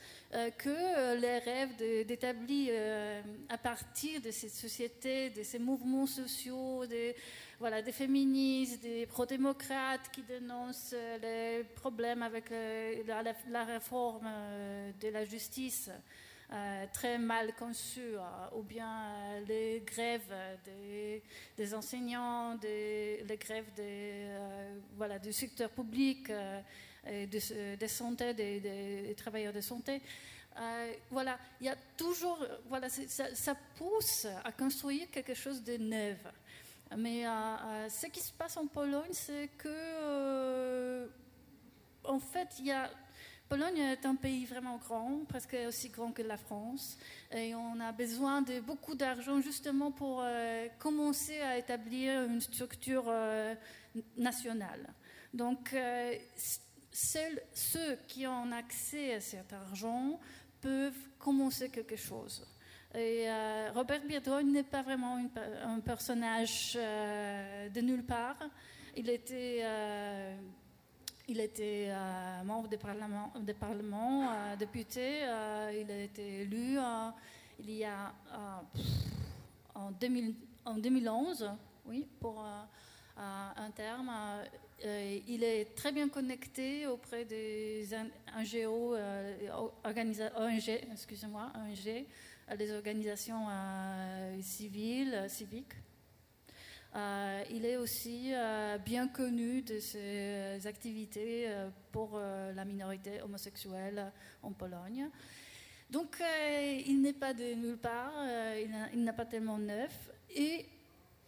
que 0.58 1.16
les 1.18 1.38
rêves 1.38 2.04
d'établir 2.06 2.74
à 3.48 3.56
partir 3.56 4.20
de 4.20 4.30
cette 4.30 4.50
société, 4.50 5.30
de 5.30 5.42
ces 5.42 5.58
mouvements 5.58 6.06
sociaux, 6.06 6.84
de, 6.84 7.14
voilà, 7.58 7.82
des 7.82 7.92
féministes, 7.92 8.80
des 8.82 9.06
pro-démocrates 9.06 10.10
qui 10.12 10.22
dénoncent 10.22 10.94
euh, 10.94 11.58
les 11.58 11.64
problèmes 11.64 12.22
avec 12.22 12.52
euh, 12.52 13.02
la, 13.50 13.64
réforme 13.64 14.28
euh, 14.28 14.92
de 15.00 15.08
la 15.08 15.24
justice. 15.24 15.90
très 16.94 17.18
mal 17.18 17.52
conçue, 17.56 18.16
ou 18.56 18.62
bien 18.62 19.38
les 19.46 19.82
grèves 19.84 20.32
des, 21.58 21.74
enseignants, 21.74 22.56
les 22.62 23.38
grèves 23.38 23.70
des, 23.76 24.30
voilà, 24.96 25.18
du 25.18 25.30
secteur 25.30 25.68
public, 25.68 26.32
des, 27.04 27.88
santé, 27.88 28.32
des, 28.32 29.14
travailleurs 29.14 29.52
de 29.52 29.60
santé. 29.60 30.00
voilà, 31.10 31.38
il 31.60 31.66
y 31.66 31.70
a 31.70 31.76
toujours, 31.98 32.38
voilà, 32.66 32.88
ça, 32.88 33.54
pousse 33.76 34.26
à 34.42 34.50
construire 34.52 35.10
quelque 35.10 35.34
chose 35.34 35.62
de 35.62 35.76
neuf. 35.76 36.18
Mais 36.96 37.26
euh, 37.26 37.30
euh, 37.30 37.88
ce 37.88 38.06
qui 38.06 38.20
se 38.20 38.32
passe 38.32 38.56
en 38.56 38.66
Pologne, 38.66 39.12
c'est 39.12 39.48
que, 39.58 39.68
euh, 39.68 41.06
en 42.04 42.18
fait, 42.18 42.48
il 42.58 42.66
y 42.66 42.72
a 42.72 42.90
Pologne 43.48 43.78
est 43.78 44.04
un 44.04 44.14
pays 44.14 44.44
vraiment 44.44 44.76
grand, 44.76 45.24
presque 45.26 45.56
aussi 45.66 45.88
grand 45.88 46.12
que 46.12 46.20
la 46.20 46.36
France, 46.36 46.98
et 47.32 47.54
on 47.54 47.80
a 47.80 47.92
besoin 47.92 48.42
de 48.42 48.60
beaucoup 48.60 48.94
d'argent 48.94 49.40
justement 49.40 49.90
pour 49.90 50.22
commencer 50.78 51.40
à 51.40 51.56
établir 51.56 52.24
une 52.24 52.42
structure 52.42 53.10
nationale. 54.18 54.92
Donc, 55.32 55.74
seuls 56.92 57.40
ceux 57.54 57.96
qui 58.06 58.26
ont 58.26 58.52
accès 58.52 59.14
à 59.14 59.20
cet 59.22 59.50
argent 59.54 60.20
peuvent 60.60 61.08
commencer 61.18 61.70
quelque 61.70 61.96
chose. 61.96 62.46
Et 62.94 63.28
euh, 63.28 63.70
Robert 63.74 64.00
Biedroń 64.06 64.50
n'est 64.50 64.62
pas 64.62 64.82
vraiment 64.82 65.18
un 65.62 65.80
personnage 65.80 66.72
euh, 66.76 67.68
de 67.68 67.80
nulle 67.82 68.02
part. 68.02 68.38
Il 68.96 69.10
était, 69.10 69.60
euh, 69.62 70.34
était 71.28 71.92
membre 72.44 72.68
du 72.68 72.78
Parlement, 72.78 74.32
député. 74.58 75.20
il 75.20 75.90
a 75.90 76.02
été 76.02 76.40
élu 76.40 76.78
il 77.60 77.70
y 77.72 77.84
a 77.84 78.12
en, 79.74 79.90
2000, 79.90 80.34
en 80.64 80.78
2011, 80.78 81.50
oui, 81.86 82.06
pour 82.18 82.42
un 83.18 83.70
terme. 83.72 84.10
il 84.82 85.44
est 85.44 85.76
très 85.76 85.92
bien 85.92 86.08
connecté 86.08 86.86
auprès 86.86 87.26
des 87.26 87.86
NGO, 88.34 88.96
ONG, 89.84 90.68
excusez-moi, 90.90 91.52
ONG, 91.54 92.06
des 92.56 92.72
organisations 92.72 93.46
civiles, 94.40 95.26
civiques. 95.28 95.74
Euh, 96.96 97.44
il 97.50 97.66
est 97.66 97.76
aussi 97.76 98.32
euh, 98.32 98.78
bien 98.78 99.08
connu 99.08 99.62
de 99.62 99.78
ses 99.78 100.66
activités 100.66 101.44
euh, 101.46 101.68
pour 101.92 102.18
la 102.18 102.64
minorité 102.64 103.20
homosexuelle 103.22 104.12
en 104.42 104.52
Pologne. 104.52 105.08
Donc 105.90 106.22
il 106.86 107.00
n'est 107.00 107.14
pas 107.14 107.32
de 107.32 107.54
nulle 107.54 107.78
part, 107.78 108.12
il 108.92 109.02
n'a 109.02 109.12
pas 109.14 109.24
tellement 109.24 109.56
neuf, 109.56 110.10
et, 110.28 110.66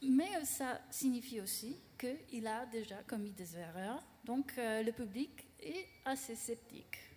mais 0.03 0.45
ça 0.45 0.83
signifie 0.91 1.41
aussi 1.41 1.77
qu'il 1.99 2.47
a 2.47 2.67
déjà 2.67 2.97
commis 3.07 3.31
des 3.31 3.57
erreurs. 3.57 4.03
Donc 4.23 4.53
le 4.59 4.91
public 4.91 5.47
est 5.63 5.87
assez 6.05 6.35
sceptique. 6.35 7.10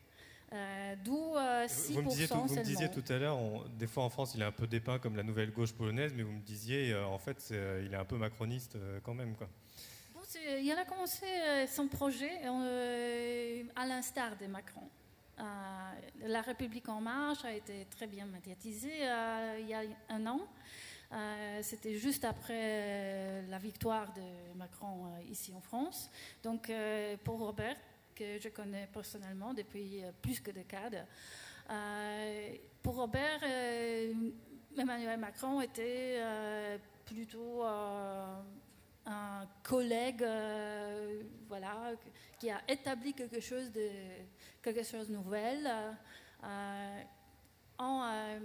Euh, 0.53 0.95
d'où 1.03 1.35
6% 1.35 1.37
euh, 1.37 1.67
vous 1.93 2.01
me 2.03 2.09
disiez 2.09 2.27
tout, 2.27 2.35
vous 2.35 2.55
me 2.55 2.63
disiez 2.63 2.89
tout 2.89 3.03
à 3.09 3.17
l'heure, 3.17 3.39
des 3.79 3.87
fois 3.87 4.03
en 4.03 4.09
France, 4.09 4.33
il 4.35 4.41
est 4.41 4.45
un 4.45 4.51
peu 4.51 4.67
dépeint 4.67 4.99
comme 4.99 5.15
la 5.15 5.23
nouvelle 5.23 5.51
gauche 5.51 5.73
polonaise, 5.73 6.13
mais 6.15 6.21
vous 6.21 6.31
me 6.31 6.41
disiez, 6.41 6.91
euh, 6.91 7.05
en 7.07 7.17
fait, 7.17 7.51
il 7.51 7.91
est 7.91 7.97
un 7.97 8.05
peu 8.05 8.17
macroniste 8.17 8.77
quand 9.03 9.15
même. 9.15 9.35
Quoi. 9.35 9.49
il 10.61 10.71
a 10.71 10.85
commencé 10.85 11.25
son 11.67 11.87
projet 11.87 12.31
à 13.75 13.85
l'instar 13.87 14.37
de 14.37 14.45
Macron. 14.45 14.87
la 15.37 16.41
République 16.41 16.87
en 16.87 17.01
marche 17.01 17.43
a 17.45 17.53
été 17.53 17.87
très 17.89 18.05
bien 18.05 18.27
médiatisée 18.27 19.07
il 19.59 19.67
y 19.67 19.73
a 19.73 19.81
un 20.09 20.27
an. 20.27 20.41
C'était 21.61 21.95
juste 21.95 22.25
après 22.25 23.43
la 23.49 23.57
victoire 23.57 24.13
de 24.13 24.55
Macron 24.55 25.13
ici 25.29 25.51
en 25.55 25.61
France. 25.61 26.11
Donc 26.43 26.71
pour 27.23 27.39
Robert, 27.39 27.77
que 28.13 28.39
je 28.39 28.49
connais 28.49 28.87
personnellement 28.91 29.53
depuis 29.53 30.03
euh, 30.03 30.11
plus 30.21 30.39
que 30.39 30.51
des 30.51 30.63
cadres. 30.63 31.05
Euh, 31.69 32.55
pour 32.81 32.95
Robert, 32.95 33.39
euh, 33.43 34.13
Emmanuel 34.77 35.19
Macron 35.19 35.61
était 35.61 36.19
plutôt 37.05 37.63
un 37.63 39.47
collègue 39.61 40.25
voilà, 41.47 41.91
qui 42.39 42.49
a 42.49 42.59
établi 42.67 43.13
quelque 43.13 43.39
chose 43.39 43.71
de 43.71 43.87
quelque 44.61 44.83
chose 44.83 45.09
de 45.09 45.13
nouvel 45.13 45.69
en 47.77 48.39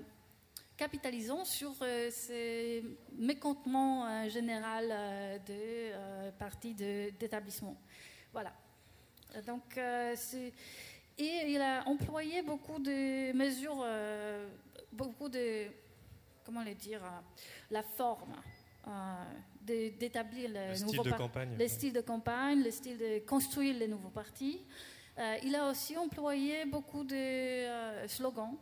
capitalisant 0.77 1.45
sur 1.47 1.75
ces 2.11 2.85
mécontentements 3.17 4.29
général 4.29 5.41
des 5.47 5.93
partis 6.39 6.75
d'établissement. 6.75 7.77
Voilà. 8.33 8.53
Donc, 9.47 9.77
euh, 9.77 10.15
et 11.19 11.53
il 11.53 11.61
a 11.61 11.87
employé 11.87 12.43
beaucoup 12.43 12.79
de 12.79 13.33
mesures, 13.33 13.83
euh, 13.85 14.49
beaucoup 14.93 15.29
de, 15.29 15.67
comment 16.45 16.63
les 16.63 16.75
dire, 16.75 17.05
euh, 17.05 17.21
la 17.71 17.83
forme 17.83 18.35
d'établir 19.63 20.49
le, 20.51 20.75
style 20.75 21.03
de 21.03 21.11
campagne. 21.13 21.55
les 21.59 21.69
styles 21.69 21.93
de 21.93 22.01
campagne, 22.01 22.63
le 22.63 22.71
style 22.71 22.97
de 22.97 23.19
construire 23.27 23.77
les 23.77 23.87
nouveaux 23.87 24.09
partis. 24.09 24.65
il 25.45 25.55
a 25.55 25.69
aussi 25.69 25.95
employé 25.99 26.65
beaucoup 26.65 27.05
de 27.05 28.07
slogans. 28.07 28.57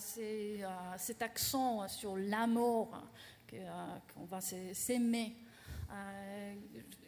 C'est 0.00 0.58
cet 0.96 1.22
accent 1.22 1.86
sur 1.86 2.16
l'amour, 2.16 2.90
qu'on 3.48 4.24
va 4.24 4.40
s'aimer 4.40 5.36
euh, 5.90 6.54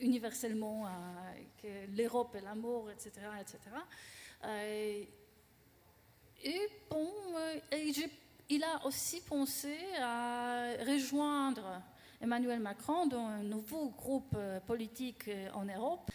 universellement 0.00 0.86
que 1.60 1.86
l'Europe 1.96 2.34
et 2.36 2.40
l'amour, 2.40 2.90
etc. 2.90 3.10
etc. 3.40 3.58
Euh, 4.44 5.04
et 6.44 6.60
bon, 6.90 7.08
euh, 7.36 7.92
il 8.48 8.64
a 8.64 8.84
aussi 8.84 9.20
pensé 9.20 9.76
à 10.00 10.72
rejoindre 10.84 11.80
Emmanuel 12.20 12.60
Macron 12.60 13.06
dans 13.06 13.26
un 13.26 13.42
nouveau 13.42 13.90
groupe 13.90 14.36
politique 14.66 15.30
en 15.54 15.64
Europe. 15.64 16.10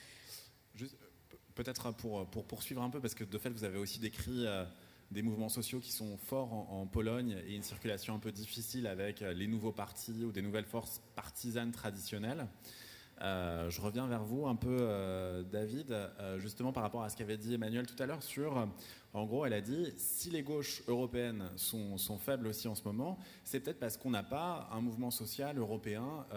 Peut-être 1.55 1.91
pour, 1.91 2.27
poursuivre 2.27 2.83
un 2.83 2.89
peu, 2.89 2.99
parce 2.99 3.15
que 3.15 3.23
de 3.23 3.37
fait, 3.37 3.49
vous 3.49 3.63
avez 3.63 3.79
aussi 3.79 3.99
décrit 3.99 4.45
des 5.11 5.21
mouvements 5.21 5.49
sociaux 5.49 5.79
qui 5.79 5.91
sont 5.91 6.17
forts 6.17 6.53
en, 6.53 6.85
Pologne 6.85 7.37
et 7.47 7.55
une 7.55 7.63
circulation 7.63 8.15
un 8.15 8.19
peu 8.19 8.31
difficile 8.31 8.87
avec 8.87 9.21
euh, 9.21 9.33
les 9.33 9.47
nouveaux 9.47 9.71
partis 9.71 10.23
ou 10.23 10.31
des 10.31 10.41
nouvelles 10.41 10.65
forces 10.65 11.01
partisanes 11.15 11.71
traditionnelles. 11.71 12.47
Euh, 13.21 13.69
je 13.69 13.81
reviens 13.81 14.07
vers 14.07 14.23
vous 14.23 14.47
un 14.47 14.55
peu, 14.55 14.77
euh, 14.79 15.43
David, 15.43 15.95
justement 16.37 16.71
par 16.71 16.83
rapport 16.83 17.03
à 17.03 17.09
ce 17.09 17.17
qu'avait 17.17 17.37
dit 17.37 17.53
Emmanuel 17.53 17.87
tout 17.87 18.01
à 18.01 18.05
l'heure 18.05 18.21
sur, 18.21 18.67
en 19.13 19.25
gros, 19.25 19.45
elle 19.45 19.53
a 19.53 19.61
dit, 19.61 19.91
si 19.97 20.29
les 20.29 20.43
gauches 20.43 20.83
européennes 20.87 21.49
sont, 21.55 21.97
faibles 22.19 22.47
aussi 22.47 22.67
en 22.67 22.75
ce 22.75 22.83
moment, 22.83 23.17
c'est 23.43 23.59
peut-être 23.59 23.79
parce 23.79 23.97
qu'on 23.97 24.11
n'a 24.11 24.23
pas 24.23 24.69
un 24.71 24.81
mouvement 24.81 25.09
social 25.09 25.57
européen 25.57 26.27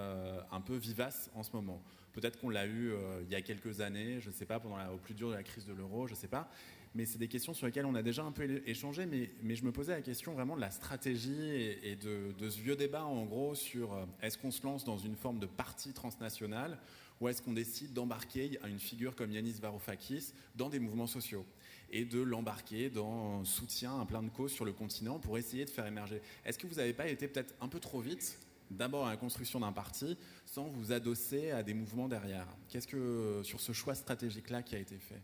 un 0.51 0.61
peu 0.63 0.77
vivace 0.77 1.31
en 1.35 1.43
ce 1.43 1.53
moment. 1.53 1.83
Peut-être 2.13 2.41
qu'on 2.41 2.49
l'a 2.49 2.67
eu 2.67 2.95
il 3.23 3.31
y 3.31 3.35
a 3.35 3.43
quelques 3.43 3.83
années, 3.83 4.19
je 4.21 4.31
ne 4.31 4.35
sais 4.35 4.47
pas, 4.47 4.59
pendant 4.59 4.79
la, 4.79 4.91
au 4.91 4.97
plus 4.97 5.15
dur 5.15 5.29
de 5.29 5.35
la 5.35 5.43
crise 5.43 5.67
de 5.67 5.75
l'euro, 5.75 6.07
je 6.07 6.15
ne 6.15 6.19
sais 6.19 6.29
pas 6.29 6.49
mais 6.95 7.07
c'est 7.07 7.19
des 7.19 7.29
questions 7.29 7.55
sur 7.55 7.67
lesquelles 7.67 7.87
on 7.87 7.95
a 7.95 8.03
déjà 8.03 8.25
un 8.25 8.33
peu 8.33 8.63
échangé, 8.67 9.07
mais, 9.07 9.55
je 9.55 9.65
me 9.65 9.73
posais 9.73 9.93
la 9.93 10.03
question 10.03 10.33
vraiment 10.33 10.57
de 10.57 10.61
la 10.61 10.71
stratégie 10.71 11.79
et, 11.83 11.97
de, 11.97 12.49
ce 12.49 12.59
vieux 12.61 12.77
débat 12.77 13.05
en 13.05 13.25
gros 13.25 13.55
sur 13.55 13.93
euh, 13.93 14.05
est-ce 14.23 14.37
qu'on 14.37 14.51
se 14.51 14.63
lance 14.65 14.85
dans 14.85 14.99
une 14.99 15.15
forme 15.15 15.39
de 15.39 15.47
parti 15.47 15.93
transnational 15.93 16.79
ou 17.21 17.29
est-ce 17.29 17.43
qu'on 17.43 17.53
décide 17.53 17.93
d'embarquer 17.93 18.59
une 18.67 18.81
figure 18.81 19.15
comme 19.15 19.31
Yanis 19.31 19.61
Varoufakis 19.61 20.33
dans 20.57 20.69
des 20.69 20.79
mouvements 20.79 21.07
sociaux 21.07 21.45
et 21.91 22.05
de 22.05 22.21
l'embarquer 22.21 22.89
dans 22.89 23.41
un 23.41 23.45
soutien 23.45 24.01
à 24.01 24.07
plein 24.07 24.23
de 24.23 24.31
causes 24.31 24.53
sur 24.53 24.65
le 24.65 24.73
continent 24.73 25.19
pour 25.19 25.37
essayer 25.37 25.67
de 25.67 25.71
faire 25.71 25.87
émerger? 25.87 26.23
Est-ce 26.45 26.59
que 26.59 26.67
vous 26.67 26.77
n'avez 26.77 26.95
pas 26.95 27.09
été 27.09 27.29
peut-être 27.29 27.55
un 27.61 27.69
peu 27.69 27.79
trop 27.79 28.01
vite 28.01 28.39
d'abord 28.71 29.07
à 29.07 29.11
la 29.11 29.17
construction 29.17 29.61
d'un 29.61 29.73
parti 29.73 30.17
sans 30.47 30.65
vous 30.69 30.93
adosser 30.93 31.51
à 31.51 31.63
des 31.63 31.75
mouvements 31.75 32.09
derrière? 32.09 32.47
Qu'est-ce 32.71 32.89
que 32.89 33.43
sur 33.45 33.61
ce 33.61 33.73
choix 33.73 33.95
stratégique-là 33.95 34.63
qui 34.63 34.75
a 34.75 34.79
été 34.79 34.97
fait? 34.97 35.21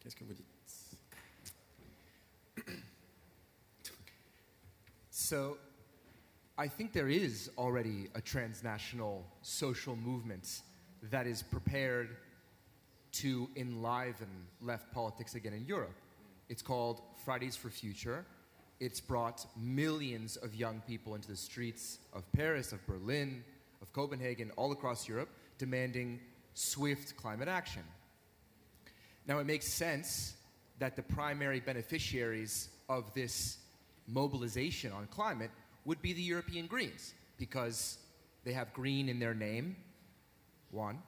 Qu'est-ce 0.00 0.16
que 0.16 0.24
vous 0.24 0.34
dites? 0.34 0.53
So 5.24 5.56
I 6.58 6.68
think 6.68 6.92
there 6.92 7.08
is 7.08 7.50
already 7.56 8.08
a 8.14 8.20
transnational 8.20 9.24
social 9.40 9.96
movement 9.96 10.60
that 11.04 11.26
is 11.26 11.42
prepared 11.42 12.18
to 13.12 13.48
enliven 13.56 14.28
left 14.60 14.92
politics 14.92 15.34
again 15.34 15.54
in 15.54 15.64
Europe. 15.64 15.96
It's 16.50 16.60
called 16.60 17.00
Fridays 17.24 17.56
for 17.56 17.70
Future. 17.70 18.26
It's 18.80 19.00
brought 19.00 19.46
millions 19.56 20.36
of 20.36 20.54
young 20.54 20.82
people 20.86 21.14
into 21.14 21.28
the 21.28 21.36
streets 21.38 22.00
of 22.12 22.30
Paris, 22.32 22.72
of 22.72 22.86
Berlin, 22.86 23.42
of 23.80 23.90
Copenhagen, 23.94 24.50
all 24.56 24.72
across 24.72 25.08
Europe, 25.08 25.30
demanding 25.56 26.20
swift 26.52 27.16
climate 27.16 27.48
action. 27.48 27.84
Now, 29.26 29.38
it 29.38 29.46
makes 29.46 29.72
sense 29.72 30.34
that 30.80 30.96
the 30.96 31.02
primary 31.02 31.60
beneficiaries 31.60 32.68
of 32.90 33.14
this 33.14 33.56
mobilization 34.06 34.92
on 34.92 35.06
climate 35.06 35.50
would 35.84 36.00
be 36.02 36.12
the 36.12 36.22
European 36.22 36.66
Greens 36.66 37.14
because 37.38 37.98
they 38.44 38.52
have 38.52 38.72
green 38.72 39.08
in 39.08 39.18
their 39.18 39.34
name, 39.34 39.76
one. 40.70 40.98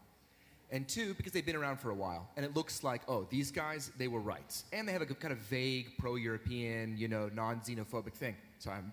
And 0.72 0.88
two, 0.88 1.14
because 1.14 1.32
they've 1.32 1.46
been 1.46 1.56
around 1.56 1.78
for 1.78 1.90
a 1.90 1.94
while. 1.94 2.28
And 2.36 2.44
it 2.44 2.56
looks 2.56 2.82
like, 2.82 3.02
oh, 3.06 3.26
these 3.30 3.52
guys, 3.52 3.92
they 3.98 4.08
were 4.08 4.20
right. 4.20 4.62
And 4.72 4.88
they 4.88 4.92
have 4.92 5.02
a 5.02 5.06
kind 5.06 5.32
of 5.32 5.38
vague 5.38 5.96
pro 5.96 6.16
European, 6.16 6.96
you 6.98 7.06
know, 7.06 7.30
non 7.32 7.60
xenophobic 7.60 8.14
thing. 8.14 8.34
So 8.58 8.72
I'm 8.72 8.92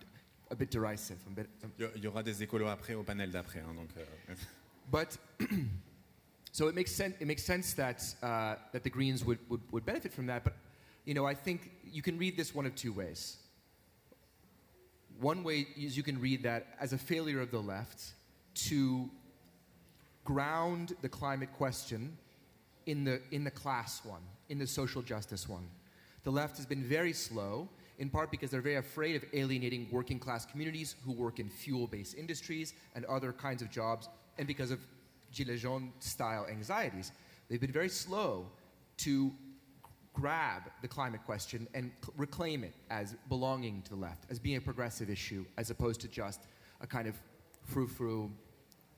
a 0.52 0.56
bit 0.56 0.70
derisive. 0.70 1.18
I'm 1.26 1.34
A 1.34 1.36
bit, 1.36 1.50
um, 1.64 1.72
Il 1.96 2.04
y 2.04 2.08
aura 2.08 2.22
des 2.22 2.44
écolos 2.44 2.68
après 2.68 2.94
au 2.94 3.04
panel 3.04 3.32
d'après. 3.32 3.60
Hein, 3.60 3.74
donc, 3.76 3.90
euh... 3.98 4.36
but 4.92 5.18
so 6.52 6.68
it 6.68 6.76
makes 6.76 6.92
sense, 6.92 7.16
it 7.20 7.26
makes 7.26 7.44
sense 7.44 7.74
that, 7.74 8.04
uh, 8.22 8.56
that 8.72 8.84
the 8.84 8.90
Greens 8.90 9.26
would, 9.26 9.40
would, 9.50 9.62
would 9.72 9.84
benefit 9.84 10.14
from 10.14 10.28
that. 10.28 10.44
But, 10.44 10.54
you 11.06 11.16
know, 11.16 11.26
I 11.26 11.34
think 11.34 11.72
you 11.92 12.04
can 12.04 12.20
read 12.20 12.38
this 12.38 12.54
one 12.54 12.68
of 12.68 12.76
two 12.76 12.94
ways. 12.94 13.38
One 15.20 15.44
way 15.44 15.68
is 15.78 15.96
you 15.96 16.04
can 16.04 16.20
read 16.20 16.44
that 16.44 16.68
as 16.80 16.94
a 16.94 16.98
failure 16.98 17.42
of 17.42 17.52
the 17.52 17.60
left 17.60 18.14
to 18.70 19.10
ground 20.26 20.96
the 21.02 21.10
climate 21.10 21.50
question 21.54 22.18
in 22.86 23.04
the, 23.04 23.22
in 23.32 23.44
the 23.44 23.52
class 23.52 24.04
one, 24.04 24.22
in 24.50 24.60
the 24.60 24.68
social 24.68 25.02
justice 25.02 25.48
one. 25.48 25.68
The 26.24 26.32
left 26.32 26.58
has 26.58 26.66
been 26.66 26.84
very 26.84 27.14
slow, 27.14 27.68
in 28.00 28.10
part 28.10 28.32
because 28.32 28.50
they're 28.50 28.62
very 28.62 28.76
afraid 28.76 29.16
of 29.16 29.26
alienating 29.34 29.88
working 29.92 30.20
class 30.20 30.46
communities 30.46 30.96
who 31.06 31.12
work 31.12 31.40
in 31.40 31.50
fuel 31.50 31.88
based 31.88 32.16
industries 32.16 32.74
and 32.96 33.06
other 33.06 33.34
kinds 33.34 33.62
of 33.62 33.70
jobs, 33.70 34.10
and 34.38 34.48
because 34.48 34.72
of 34.72 34.80
Gilets 35.34 35.60
jaunes 35.60 35.92
style 36.00 36.46
anxieties. 36.50 37.12
They've 37.50 37.60
been 37.60 37.72
very 37.72 37.90
slow 37.90 38.46
to 38.98 39.32
grab 40.14 40.64
the 40.82 40.88
climate 40.88 41.22
question 41.26 41.68
and 41.74 41.92
reclaim 42.18 42.64
it 42.64 42.74
as 42.90 43.16
belonging 43.30 43.82
to 43.82 43.90
the 43.90 43.96
left, 43.96 44.26
as 44.30 44.40
being 44.40 44.58
a 44.58 44.62
progressive 44.62 45.10
issue, 45.10 45.46
as 45.58 45.70
opposed 45.70 46.00
to 46.02 46.08
just 46.08 46.42
a 46.82 46.88
kind 46.88 47.08
of 47.08 47.16
frou 47.64 47.88
frou 47.88 48.32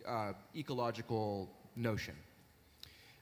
uh, 0.08 0.34
ecological 0.56 1.50
notion. 1.76 2.16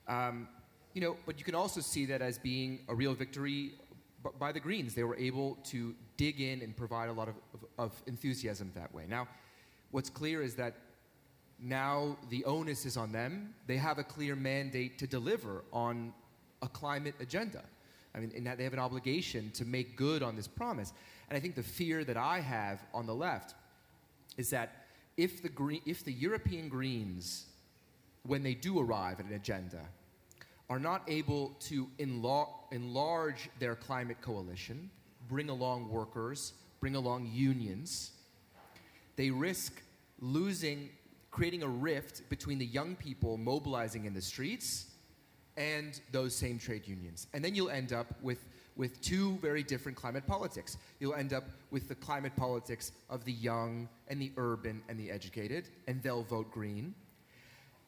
Um, 0.08 0.48
you 0.94 1.02
know, 1.02 1.16
but 1.26 1.40
you 1.40 1.46
can 1.46 1.56
also 1.56 1.82
see 1.82 2.06
that 2.08 2.22
as 2.22 2.38
being 2.38 2.80
a 2.88 2.96
real 2.96 3.14
victory 3.14 3.74
by 4.40 4.52
the 4.52 4.60
Greens. 4.60 4.94
They 4.94 5.04
were 5.04 5.18
able 5.18 5.58
to 5.66 5.96
dig 6.18 6.40
in 6.40 6.62
and 6.62 6.76
provide 6.76 7.10
a 7.10 7.14
lot 7.14 7.28
of, 7.28 7.36
of, 7.54 7.66
of 7.78 8.04
enthusiasm 8.08 8.72
that 8.76 8.94
way. 8.94 9.06
Now, 9.08 9.28
what's 9.92 10.10
clear 10.10 10.42
is 10.42 10.56
that 10.56 10.76
now 11.60 12.18
the 12.30 12.44
onus 12.46 12.86
is 12.86 12.98
on 12.98 13.12
them. 13.12 13.54
They 13.68 13.78
have 13.78 13.98
a 13.98 14.04
clear 14.04 14.36
mandate 14.36 14.98
to 15.00 15.08
deliver 15.08 15.64
on 15.72 16.14
a 16.62 16.68
climate 16.68 17.16
agenda. 17.20 17.64
I 18.16 18.20
mean, 18.20 18.32
and 18.36 18.60
they 18.60 18.64
have 18.64 18.74
an 18.74 18.80
obligation 18.80 19.52
to 19.52 19.66
make 19.66 19.96
good 19.96 20.22
on 20.22 20.36
this 20.36 20.48
promise. 20.48 20.94
And 21.30 21.38
I 21.38 21.40
think 21.40 21.56
the 21.56 21.64
fear 21.64 22.04
that 22.04 22.18
I 22.18 22.40
have 22.40 22.84
on 22.94 23.06
the 23.08 23.16
left 23.16 23.56
is 24.38 24.50
that 24.52 24.86
if 25.18 25.42
the, 25.42 25.80
if 25.86 26.04
the 26.04 26.14
European 26.14 26.70
Greens, 26.70 27.46
when 28.26 28.44
they 28.44 28.54
do 28.54 28.80
arrive 28.80 29.20
at 29.20 29.26
an 29.26 29.34
agenda, 29.34 29.82
are 30.70 30.80
not 30.80 31.04
able 31.08 31.56
to 31.60 31.88
enlarge 32.00 33.50
their 33.60 33.76
climate 33.76 34.18
coalition, 34.22 34.90
bring 35.28 35.50
along 35.50 35.90
workers, 35.90 36.54
bring 36.80 36.96
along 36.96 37.30
unions, 37.32 38.12
they 39.16 39.30
risk 39.30 39.82
losing, 40.20 40.90
creating 41.32 41.64
a 41.64 41.68
rift 41.68 42.28
between 42.30 42.58
the 42.58 42.66
young 42.66 42.96
people 42.96 43.38
mobilizing 43.38 44.06
in 44.06 44.14
the 44.14 44.22
streets 44.22 44.93
and 45.58 46.02
those 46.12 46.36
same 46.36 46.58
trade 46.58 46.88
unions. 46.88 47.28
And 47.34 47.44
then 47.44 47.56
you'll 47.56 47.70
end 47.70 47.94
up 47.94 48.08
with, 48.22 48.46
with 48.76 49.02
two 49.02 49.38
very 49.42 49.64
different 49.64 49.98
climate 49.98 50.26
politics. 50.26 50.78
You'll 51.00 51.16
end 51.16 51.34
up 51.34 51.44
with 51.72 51.88
the 51.88 51.96
climate 51.96 52.36
politics 52.36 52.92
of 53.10 53.24
the 53.26 53.34
young 53.34 53.88
and 54.08 54.22
the 54.22 54.32
urban 54.38 54.82
and 54.90 55.00
the 55.00 55.12
educated, 55.12 55.70
and 55.88 56.02
they'll 56.02 56.24
vote 56.24 56.52
green. 56.52 56.94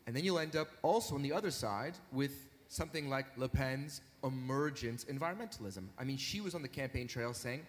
And 0.08 0.16
then 0.16 0.24
you'll 0.24 0.40
end 0.40 0.56
up 0.56 0.68
also 0.84 1.16
on 1.16 1.24
the 1.24 1.34
other 1.34 1.52
side 1.52 1.94
with 2.12 2.48
something 2.68 3.10
like 3.10 3.26
Le 3.38 3.48
Pen's 3.48 4.02
emergent 4.24 5.06
environmentalism. 5.08 5.86
I 5.98 6.04
mean, 6.04 6.18
she 6.18 6.42
was 6.42 6.56
on 6.56 6.62
the 6.62 6.68
campaign 6.68 7.08
trail 7.08 7.34
saying 7.34 7.62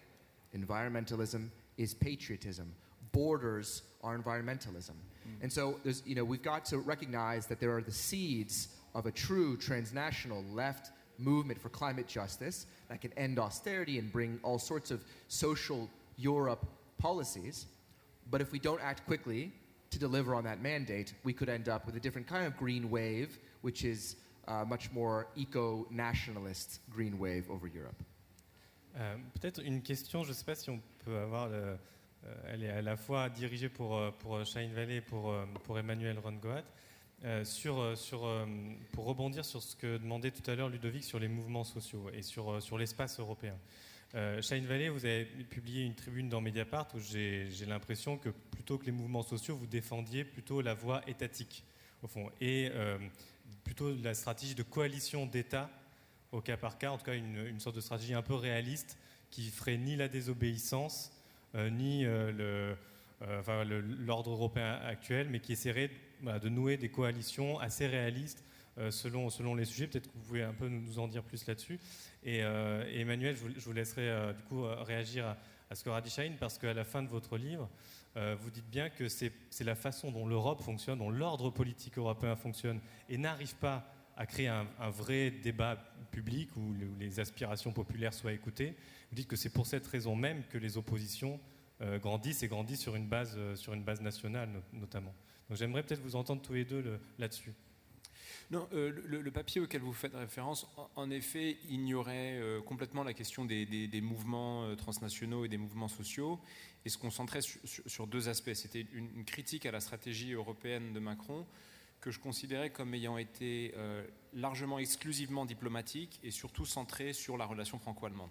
environmentalism 0.57 1.49
is 1.77 1.95
patriotism. 1.95 2.73
Borders 3.13 3.83
are 4.03 4.19
environmentalism. 4.19 4.91
Mm. 4.91 5.43
And 5.43 5.53
so 5.53 5.79
there's, 5.85 6.03
you 6.07 6.15
know, 6.15 6.25
we've 6.25 6.43
got 6.43 6.65
to 6.67 6.79
recognize 6.79 7.47
that 7.47 7.61
there 7.61 7.75
are 7.75 7.83
the 7.83 7.93
seeds 7.93 8.69
of 8.97 9.07
a 9.07 9.11
true 9.11 9.57
transnational 9.57 10.43
left 10.53 10.91
movement 11.19 11.61
for 11.61 11.69
climate 11.69 12.09
justice 12.09 12.67
that 12.89 13.01
can 13.01 13.13
end 13.17 13.39
austerity 13.39 13.99
and 13.99 14.11
bring 14.11 14.41
all 14.43 14.59
sorts 14.59 14.91
of 14.91 15.05
social 15.29 15.89
Europe 16.17 16.67
policies. 16.99 17.67
But 18.31 18.41
if 18.41 18.53
we 18.53 18.59
don't 18.59 18.81
act 18.83 19.07
quickly 19.07 19.53
to 19.91 19.99
deliver 19.99 20.35
on 20.35 20.45
that 20.45 20.63
mandate, 20.63 21.13
we 21.25 21.33
could 21.33 21.49
end 21.49 21.69
up 21.69 21.87
with 21.87 21.97
a 21.97 22.01
different 22.01 22.27
kind 22.27 22.47
of 22.47 22.57
green 22.57 22.91
wave, 22.91 23.39
which 23.61 23.85
is 23.85 24.17
uh, 24.49 24.65
much 24.65 24.91
more 24.93 25.27
eco-nationalist 25.37 26.81
green 26.91 27.19
wave 27.19 27.45
over 27.51 27.69
Europe. 27.69 28.03
Euh, 28.99 29.17
Peut-être 29.35 29.61
une 29.63 29.83
question, 29.83 30.25
je 30.25 30.31
ne 30.31 30.35
sais 30.35 30.45
pas 30.45 30.55
si 30.55 30.71
on 30.71 30.81
peut 31.05 31.19
avoir, 31.19 31.49
le, 31.49 31.57
euh, 31.57 32.35
elle 32.49 32.65
est 32.65 32.71
à 32.71 32.83
la 32.83 32.97
fois 32.97 33.29
dirigée 33.29 33.69
pour, 33.69 33.99
euh, 33.99 34.11
pour 34.11 34.43
Shine 34.47 34.73
Valley 34.73 34.97
et 34.97 35.01
pour, 35.03 35.31
euh, 35.31 35.45
pour 35.65 35.79
Emmanuel 35.79 36.19
Rongoat. 36.19 36.65
Euh, 37.27 37.45
sur, 37.45 37.99
sur, 37.99 38.29
pour 38.93 39.05
rebondir 39.05 39.45
sur 39.45 39.61
ce 39.62 39.74
que 39.74 39.99
demandait 39.99 40.31
tout 40.31 40.49
à 40.49 40.55
l'heure 40.55 40.68
Ludovic 40.68 41.03
sur 41.03 41.18
les 41.18 41.27
mouvements 41.29 41.64
sociaux 41.64 42.09
et 42.14 42.22
sur, 42.22 42.79
l'espace 42.79 43.18
européen. 43.18 43.57
Euh, 44.14 44.41
Shine 44.41 44.64
Valley, 44.64 44.89
vous 44.89 45.05
avez 45.05 45.24
publié 45.24 45.85
une 45.85 45.95
tribune 45.95 46.29
dans 46.29 46.41
Mediapart 46.41 46.87
où 46.95 47.01
j'ai 47.01 47.49
l'impression 47.66 48.16
que 48.16 48.29
plutôt 48.29 48.79
que 48.79 48.87
les 48.87 48.93
mouvements 48.93 49.24
sociaux, 49.24 49.57
vous 49.57 49.66
défendiez 49.66 50.24
plutôt 50.24 50.61
la 50.61 50.74
voie 50.74 51.03
étatique, 51.09 51.64
au 52.03 52.07
fond. 52.07 52.31
Et 52.41 52.70
plutôt 53.64 53.93
la 54.03 54.14
stratégie 54.14 54.55
de 54.55 54.62
coalition 54.62 55.27
d'États 55.27 55.68
au 56.33 56.41
cas 56.41 56.57
par 56.57 56.79
cas, 56.79 56.91
en 56.91 56.99
tout 56.99 57.05
cas 57.05 57.14
une, 57.14 57.61
sorte 57.61 57.77
de 57.77 57.81
stratégie 57.81 58.14
un 58.14 58.22
peu 58.22 58.35
réaliste 58.35 58.99
qui 59.31 59.51
ferait 59.51 59.77
ni 59.77 59.97
la 59.97 60.09
désobéissance, 60.09 61.12
euh, 61.55 61.70
ni 61.70 62.05
euh, 62.05 62.74
euh, 63.22 63.83
l'ordre 63.99 64.31
européen 64.31 64.74
actuel, 64.85 65.29
mais 65.31 65.41
qui 65.41 65.53
essaierait 65.53 65.91
de 66.23 66.49
nouer 66.49 66.77
des 66.77 66.89
coalitions 66.89 67.59
assez 67.59 67.87
réalistes 67.87 68.45
selon, 68.91 69.31
selon 69.31 69.55
les 69.55 69.64
sujets. 69.64 69.87
Peut-être 69.87 70.09
que 70.09 70.17
vous 70.17 70.25
pouvez 70.25 70.43
un 70.43 70.53
peu 70.53 70.69
nous 70.69 70.99
en 70.99 71.09
dire 71.09 71.23
plus 71.23 71.47
là-dessus. 71.47 71.79
Et, 72.25 72.39
Emmanuel, 72.39 73.37
je 73.37 73.64
vous, 73.64 73.73
laisserai 73.73 74.35
du 74.35 74.43
coup 74.45 74.62
réagir 74.62 75.37
à, 75.71 75.75
ce 75.75 75.83
que 75.83 75.91
Shine, 76.09 76.37
parce 76.39 76.59
qu'à 76.59 76.75
la 76.75 76.85
fin 76.85 77.03
de 77.03 77.09
votre 77.09 77.37
livre, 77.37 77.69
euh, 78.17 78.35
vous 78.41 78.51
dites 78.51 78.69
bien 78.71 78.89
que 78.89 79.09
c'est 79.09 79.33
la 79.61 79.75
façon 79.75 80.11
dont 80.11 80.27
l'Europe 80.27 80.62
fonctionne, 80.62 80.99
dont 80.99 81.11
l'ordre 81.11 81.51
politique 81.51 81.99
européen 81.99 82.35
fonctionne, 82.35 82.81
et 83.09 83.19
n'arrive 83.19 83.55
pas 83.57 83.93
à 84.17 84.25
créer 84.25 84.49
un, 84.49 84.67
vrai 84.89 85.31
débat 85.31 85.77
public 86.11 86.49
où, 86.57 86.75
les 86.99 87.21
aspirations 87.21 87.73
populaires 87.73 88.14
soient 88.14 88.33
écoutées. 88.33 88.75
Vous 89.11 89.17
dites 89.17 89.29
que 89.29 89.37
c'est 89.37 89.51
pour 89.51 89.67
cette 89.67 89.87
raison 89.87 90.17
même 90.17 90.43
que 90.49 90.57
les 90.57 90.79
oppositions 90.79 91.39
euh, 91.83 91.99
grandissent 91.99 92.43
et 92.43 92.49
grandissent 92.49 92.81
sur 92.81 92.97
une 92.97 93.07
base, 93.07 93.35
euh, 93.37 93.55
sur 93.55 93.75
une 93.75 93.85
base 93.85 94.01
nationale 94.01 94.49
notamment. 94.73 95.12
Donc 95.49 95.59
j'aimerais 95.59 95.83
peut-être 95.83 96.03
vous 96.03 96.17
entendre 96.17 96.43
tous 96.43 96.55
les 96.55 96.65
deux 96.65 96.99
là-dessus. 97.19 97.53
Non, 98.51 98.69
le, 98.73 99.31
papier 99.31 99.61
auquel 99.61 99.81
vous 99.81 99.93
faites 99.93 100.15
référence, 100.15 100.69
en, 100.95 101.11
effet, 101.11 101.59
ignorait 101.69 102.41
complètement 102.65 103.03
la 103.03 103.13
question 103.13 103.45
des, 103.45 104.01
mouvements 104.01 104.77
transnationaux 104.77 105.45
et 105.45 105.49
des 105.49 105.57
mouvements 105.57 105.89
sociaux 105.89 106.41
et 106.85 106.89
se 106.89 106.99
concentrait 106.99 107.41
sur, 107.43 108.07
deux 108.07 108.29
aspects. 108.29 108.55
C'était 108.55 108.87
une, 108.93 109.25
critique 109.25 109.67
à 109.67 109.73
la 109.73 109.81
stratégie 109.81 110.33
européenne 110.33 110.93
de 110.93 111.01
Macron 111.01 111.45
que 112.01 112.13
je 112.13 112.21
considérais 112.21 112.71
comme 112.71 112.95
ayant 112.95 113.19
été 113.19 113.75
euh, 113.77 114.07
largement 114.33 114.79
exclusivement 114.79 115.45
diplomatique 115.45 116.21
et 116.23 116.31
surtout 116.31 116.65
centrée 116.65 117.13
sur 117.13 117.37
la 117.37 117.45
relation 117.45 117.81
franco-allemande. 117.81 118.31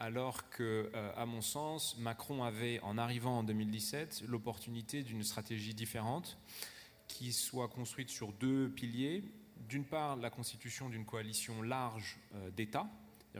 Alors 0.00 0.48
que, 0.50 0.90
euh, 0.94 1.12
à 1.16 1.26
mon 1.26 1.40
sens, 1.40 1.98
Macron 1.98 2.44
avait, 2.44 2.78
en 2.80 2.98
arrivant 2.98 3.38
en 3.38 3.42
2017, 3.42 4.24
l'opportunité 4.28 5.02
d'une 5.02 5.24
stratégie 5.24 5.74
différente 5.74 6.38
qui 7.08 7.32
soit 7.32 7.68
construite 7.68 8.08
sur 8.08 8.32
deux 8.32 8.68
piliers. 8.68 9.24
D'une 9.68 9.84
part, 9.84 10.16
la 10.16 10.30
constitution 10.30 10.88
d'une 10.88 11.04
coalition 11.04 11.62
large 11.62 12.18
euh, 12.34 12.50
d'États, 12.50 12.88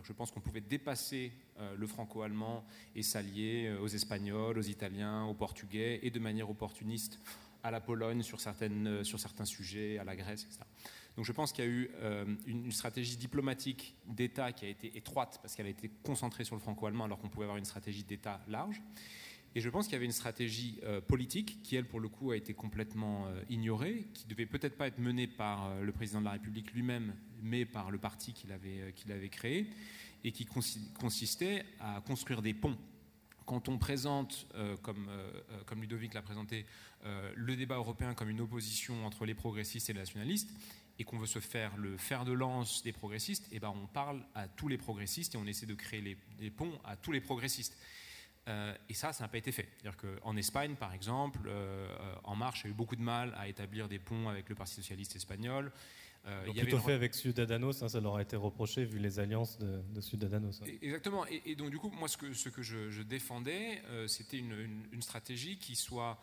je 0.03 0.13
pense 0.13 0.33
qu'on 0.33 0.41
pouvait 0.41 0.61
dépasser 0.61 1.33
euh, 1.59 1.77
le 1.77 1.87
franco-allemand 1.87 2.65
et 2.97 3.03
s'allier 3.05 3.73
aux 3.81 3.89
Espagnols, 3.89 4.59
aux 4.59 4.63
Italiens, 4.63 5.27
aux 5.27 5.35
Portugais 5.35 6.01
et 6.03 6.11
de 6.11 6.19
manière 6.19 6.51
opportuniste 6.51 7.21
à 7.63 7.71
la 7.71 7.81
Pologne 7.81 8.23
sur, 8.23 8.41
sur 8.41 9.21
certains 9.21 9.45
sujets, 9.45 9.99
à 9.99 10.05
la 10.05 10.17
Grèce, 10.17 10.45
etc. 10.45 10.61
Donc 11.19 11.25
je 11.25 11.33
pense 11.33 11.53
qu'il 11.53 11.65
y 11.65 11.67
a 11.67 11.71
eu 11.71 11.91
une, 12.47 12.71
stratégie 12.71 13.17
diplomatique 13.17 13.97
d'État 14.07 14.53
qui 14.53 14.67
a 14.67 14.69
été 14.69 14.97
étroite 14.97 15.41
parce 15.43 15.57
qu'elle 15.57 15.67
a 15.67 15.71
été 15.71 15.91
concentrée 16.05 16.45
sur 16.45 16.55
le 16.55 16.61
franco-allemand 16.61 17.07
alors 17.07 17.19
qu'on 17.19 17.29
pouvait 17.29 17.47
avoir 17.47 17.59
une 17.59 17.65
stratégie 17.65 18.05
d'État 18.05 18.41
large. 18.47 18.81
Et 19.57 19.61
je 19.61 19.69
pense 19.69 19.87
qu'il 19.87 19.95
y 19.95 19.97
avait 19.97 20.05
une 20.05 20.13
stratégie 20.13 20.81
politique 21.09 21.61
qui, 21.65 21.75
elle, 21.75 21.89
pour 21.89 21.99
le 21.99 22.09
coup, 22.09 22.31
a 22.31 22.37
été 22.37 22.55
complètement 22.55 23.27
ignorée, 23.51 24.07
qui 24.15 24.29
devait 24.29 24.47
peut-être 24.47 24.77
pas 24.77 24.87
être 24.87 25.01
menée 25.01 25.27
par 25.27 25.83
le 25.83 25.91
président 25.91 26.21
de 26.21 26.27
la 26.27 26.31
République 26.31 26.73
lui-même, 26.73 27.13
mais 27.43 27.65
par 27.65 27.91
le 27.91 27.99
parti 27.99 28.33
qu'il 28.33 28.53
avait, 28.53 29.29
créé 29.29 29.67
et 30.23 30.31
qui 30.31 30.47
consistait 30.47 31.65
à 31.81 32.01
construire 32.01 32.43
des 32.43 32.55
ponts. 32.55 32.79
Quand 33.49 33.71
on 33.71 33.79
présente, 33.79 34.47
euh, 34.57 34.77
euh, 34.87 34.93
euh, 35.09 35.63
comme, 35.65 35.81
Ludovic 35.81 36.13
l'a 36.13 36.21
présenté, 36.21 36.67
le 37.35 37.57
débat 37.57 37.77
européen 37.77 38.13
comme 38.13 38.29
une 38.29 38.43
opposition 38.43 39.07
entre 39.07 39.25
les 39.25 39.33
progressistes 39.33 39.89
et 39.89 39.95
les 39.95 40.01
nationalistes, 40.01 40.51
et 40.99 41.05
qu'on 41.05 41.19
veut 41.19 41.27
se 41.27 41.39
faire 41.39 41.77
le 41.77 41.97
fer 41.97 42.25
de 42.25 42.33
lance 42.33 42.83
des 42.83 42.93
progressistes, 42.93 43.47
et 43.53 43.57
eh 43.57 43.61
ben 43.61 43.73
on 43.75 43.87
parle 43.87 44.25
à 44.35 44.49
tous 44.49 44.69
les 44.69 44.79
progressistes 44.79 45.35
et 45.35 45.39
on 45.39 45.47
essaie 45.47 45.67
de 45.67 45.75
créer 45.75 46.01
les, 46.01 46.17
des 46.39 46.51
ponts 46.51 46.79
à 46.85 46.97
tous 46.97 47.13
les 47.13 47.21
progressistes. 47.21 47.77
et 48.89 48.95
ça, 48.95 49.13
ça 49.13 49.25
n'a 49.25 49.29
pas 49.29 49.39
été 49.39 49.53
fait. 49.53 49.69
C'est-à-dire 49.77 49.97
qu'en 49.97 50.37
Espagne, 50.37 50.75
par 50.75 50.95
exemple, 50.95 51.51
En 52.25 52.35
Marche 52.35 52.65
a 52.65 52.69
eu 52.69 52.73
beaucoup 52.73 52.97
de 52.97 53.03
mal 53.03 53.35
à 53.37 53.47
établir 53.47 53.89
des 53.89 53.99
ponts 53.99 54.29
avec 54.29 54.49
le 54.49 54.55
Parti 54.55 54.75
socialiste 54.75 55.15
espagnol. 55.17 55.71
Euh, 56.27 56.45
il 56.49 56.57
y 56.57 56.61
plutôt 56.61 56.79
fait 56.79 56.93
avec 56.93 57.15
Ciudadanos, 57.15 57.83
hein, 57.83 57.89
ça 57.89 58.01
leur 58.01 58.17
a 58.17 58.23
été 58.23 58.37
reproché 58.37 58.85
vu 58.85 58.99
les 58.99 59.19
alliances 59.19 59.59
de, 59.59 59.81
de 59.95 60.01
Ciudadanos. 60.01 60.61
Hein. 60.63 60.67
Exactement. 60.83 61.25
Et, 61.27 61.55
donc 61.55 61.71
du 61.71 61.79
coup, 61.79 61.91
moi, 61.91 62.09
ce 62.09 62.17
que, 62.17 62.33
ce 62.33 62.49
que 62.49 62.63
je, 62.63 63.03
défendais, 63.03 63.83
euh, 63.89 64.07
c'était 64.09 64.39
une, 64.39 65.01
stratégie 65.01 65.59
qui 65.59 65.77
soit 65.77 66.11
euh, 66.11 66.15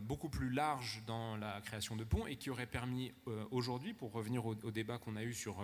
beaucoup 0.00 0.28
plus 0.28 0.50
large 0.50 1.02
dans 1.06 1.36
la 1.36 1.60
création 1.60 1.96
de 1.96 2.04
ponts 2.04 2.26
et 2.26 2.36
qui 2.36 2.48
aurait 2.48 2.66
permis 2.66 3.12
aujourd'hui, 3.50 3.92
pour 3.92 4.12
revenir 4.12 4.46
au, 4.46 4.54
débat 4.54 4.98
qu'on 4.98 5.16
a 5.16 5.22
eu 5.22 5.34
sur 5.34 5.56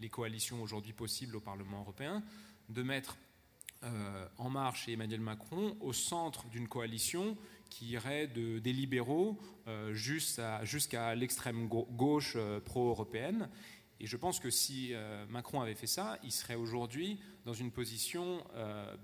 les 0.00 0.08
coalitions 0.08 0.62
aujourd'hui 0.62 0.92
possibles 0.92 1.36
au 1.36 1.40
Parlement 1.40 1.80
européen, 1.80 2.22
de 2.70 2.82
mettre 2.82 3.16
En 4.38 4.50
Marche 4.50 4.88
Emmanuel 4.88 5.20
Macron 5.20 5.76
au 5.80 5.92
centre 5.92 6.48
d'une 6.48 6.66
coalition 6.66 7.36
qui 7.68 7.86
irait 7.86 8.26
de, 8.26 8.58
des 8.58 8.72
libéraux 8.72 9.38
euh, 9.66 9.92
jusqu'à 9.94 11.14
l'extrême 11.14 11.68
gauche 11.68 12.34
euh, 12.36 12.60
pro-européenne. 12.60 13.48
Et 14.00 14.06
je 14.06 14.16
pense 14.16 14.38
que 14.38 14.50
si 14.50 14.90
euh, 14.92 15.26
Macron 15.28 15.60
avait 15.60 15.74
fait 15.74 15.88
ça, 15.88 16.18
il 16.22 16.32
serait 16.32 16.54
aujourd'hui 16.54 17.18
dans 17.44 17.52
une 17.54 17.70
position 17.70 18.44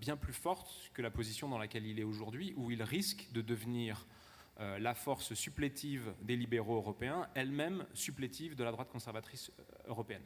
bien 0.01 0.17
plus 0.19 0.35
forte 0.35 0.71
que 0.93 1.01
la 1.01 1.11
position 1.11 1.49
dans 1.49 1.57
laquelle 1.57 1.87
il 1.87 1.99
est 1.99 2.05
aujourd'hui, 2.05 2.53
où 2.57 2.71
il 2.71 2.83
risque 2.83 3.29
de 3.33 3.41
devenir 3.41 4.07
la 4.59 4.95
force 4.95 5.35
supplétive 5.35 6.15
des 6.23 6.37
libéraux 6.37 6.77
européens, 6.77 7.29
elle-même 7.35 7.85
supplétive 7.93 8.55
de 8.55 8.63
la 8.63 8.71
droite 8.71 8.89
conservatrice 8.89 9.51
européenne. 9.87 10.23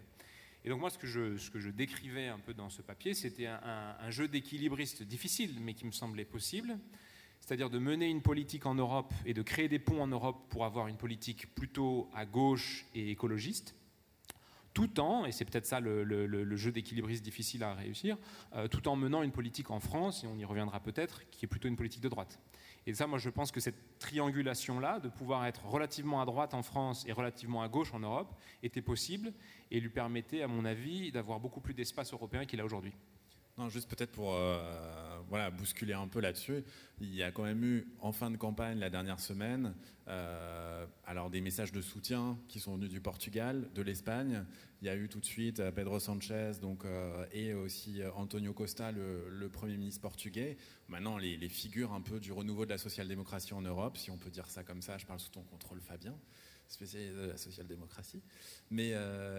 Et 0.64 0.68
donc 0.70 0.80
moi, 0.80 0.90
ce 0.90 0.98
que 0.98 1.06
je, 1.06 1.70
décrivais 1.70 2.28
un 2.28 2.38
peu 2.38 2.52
dans 2.52 2.68
ce 2.68 2.82
papier, 2.82 3.14
c'était 3.14 3.46
un, 3.46 4.10
jeu 4.10 4.28
d'équilibriste 4.28 5.02
difficile, 5.02 5.56
mais 5.60 5.74
qui 5.74 5.86
me 5.86 5.92
semblait 5.92 6.24
possible, 6.24 6.78
c'est-à-dire 7.40 7.70
de 7.70 7.78
mener 7.78 8.08
une 8.08 8.22
politique 8.22 8.66
en 8.66 8.74
Europe 8.74 9.12
et 9.24 9.34
de 9.34 9.42
créer 9.42 9.68
des 9.68 9.78
ponts 9.78 10.02
en 10.02 10.08
Europe 10.08 10.48
pour 10.50 10.64
avoir 10.64 10.88
une 10.88 10.96
politique 10.96 11.54
plutôt 11.54 12.10
à 12.14 12.26
gauche 12.26 12.86
et 12.94 13.10
écologiste, 13.10 13.76
tout 14.74 15.00
en, 15.00 15.24
et 15.24 15.32
c'est 15.32 15.44
peut-être 15.44 15.66
ça 15.66 15.80
le 15.80 16.56
jeu 16.56 16.72
d'équilibriste 16.72 17.24
difficile 17.24 17.62
à 17.62 17.74
réussir, 17.74 18.16
euh, 18.54 18.68
tout 18.68 18.88
en 18.88 18.96
menant 18.96 19.22
une 19.22 19.32
politique 19.32 19.70
en 19.70 19.80
France, 19.80 20.24
et 20.24 20.26
on 20.26 20.36
y 20.36 20.44
reviendra 20.44 20.80
peut-être, 20.80 21.28
qui 21.30 21.46
est 21.46 21.48
plutôt 21.48 21.68
une 21.68 21.76
politique 21.76 22.02
de 22.02 22.08
droite. 22.08 22.38
Et 22.86 22.94
ça, 22.94 23.06
moi, 23.06 23.18
je 23.18 23.28
pense 23.30 23.52
que 23.52 23.60
cette 23.60 23.98
triangulation-là, 23.98 24.98
de 25.00 25.08
pouvoir 25.08 25.46
être 25.46 25.66
relativement 25.66 26.20
à 26.22 26.24
droite 26.24 26.54
en 26.54 26.62
France 26.62 27.04
et 27.06 27.12
relativement 27.12 27.62
à 27.62 27.68
gauche 27.68 27.92
en 27.92 28.00
Europe, 28.00 28.34
était 28.62 28.82
possible 28.82 29.32
et 29.70 29.80
lui 29.80 29.90
permettait, 29.90 30.42
à 30.42 30.48
mon 30.48 30.64
avis, 30.64 31.12
d'avoir 31.12 31.40
beaucoup 31.40 31.60
plus 31.60 31.74
d'espace 31.74 32.12
européen 32.12 32.46
qu'il 32.46 32.60
a 32.60 32.64
aujourd'hui. 32.64 32.94
Non, 33.58 33.68
juste 33.68 33.90
peut-être 33.90 34.12
pour 34.12 34.34
euh, 34.34 35.18
voilà, 35.28 35.50
bousculer 35.50 35.92
un 35.92 36.06
peu 36.06 36.20
là-dessus, 36.20 36.62
il 37.00 37.12
y 37.12 37.24
a 37.24 37.32
quand 37.32 37.42
même 37.42 37.64
eu 37.64 37.88
en 37.98 38.12
fin 38.12 38.30
de 38.30 38.36
campagne 38.36 38.78
la 38.78 38.88
dernière 38.88 39.18
semaine, 39.18 39.74
euh, 40.06 40.86
alors 41.04 41.28
des 41.28 41.40
messages 41.40 41.72
de 41.72 41.80
soutien 41.80 42.38
qui 42.46 42.60
sont 42.60 42.76
venus 42.76 42.88
du 42.88 43.00
Portugal, 43.00 43.68
de 43.74 43.82
l'Espagne. 43.82 44.44
Il 44.80 44.86
y 44.86 44.90
a 44.90 44.96
eu 44.96 45.08
tout 45.08 45.18
de 45.18 45.24
suite 45.24 45.58
euh, 45.58 45.72
Pedro 45.72 45.98
Sanchez 45.98 46.52
donc, 46.62 46.84
euh, 46.84 47.26
et 47.32 47.52
aussi 47.52 48.00
euh, 48.00 48.12
Antonio 48.12 48.52
Costa, 48.52 48.92
le, 48.92 49.48
Premier 49.48 49.76
ministre 49.76 50.00
portugais. 50.00 50.56
Maintenant, 50.88 51.18
les, 51.18 51.48
figures 51.48 51.92
un 51.92 52.00
peu 52.00 52.20
du 52.20 52.30
renouveau 52.30 52.64
de 52.64 52.70
la 52.70 52.78
social-démocratie 52.78 53.54
en 53.54 53.62
Europe, 53.62 53.96
si 53.96 54.10
on 54.10 54.18
peut 54.18 54.30
dire 54.30 54.48
ça 54.48 54.62
comme 54.62 54.82
ça, 54.82 54.96
je 54.98 55.06
parle 55.06 55.18
sous 55.18 55.30
ton 55.30 55.42
contrôle 55.42 55.80
Fabien 55.80 56.14
spécialiste 56.68 57.16
de 57.16 57.22
la 57.22 57.36
social-démocratie. 57.38 58.20
Mais 58.70 58.90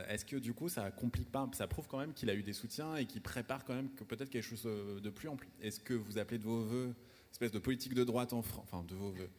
est-ce 0.10 0.26
que 0.26 0.36
du 0.36 0.56
coup, 0.56 0.68
ça 0.68 0.90
complique 0.90 1.32
pas, 1.32 1.48
ça 1.54 1.68
prouve 1.68 1.88
quand 1.88 2.00
même 2.00 2.14
qu'il 2.14 2.28
a 2.32 2.34
eu 2.34 2.42
des 2.42 2.54
soutiens 2.54 2.96
et 2.96 3.06
qu'il 3.06 3.22
prépare 3.22 3.66
quand 3.66 3.76
même 3.76 3.90
peut-être 3.90 4.32
quelque 4.32 4.44
chose 4.44 4.64
de 4.64 5.10
plus 5.12 5.30
ample 5.30 5.48
Est-ce 5.62 5.80
que 5.80 5.94
vous 5.94 6.18
appelez 6.18 6.40
de 6.40 6.44
vos 6.44 6.64
voeux 6.64 6.96
espèce 7.32 7.52
de 7.52 7.60
politique 7.60 7.94
de 7.94 8.04
droite 8.04 8.34
en 8.34 8.42
France, 8.42 8.66
enfin 8.66 8.84
de 8.84 8.96
vos 8.96 9.12
voeux? 9.12 9.30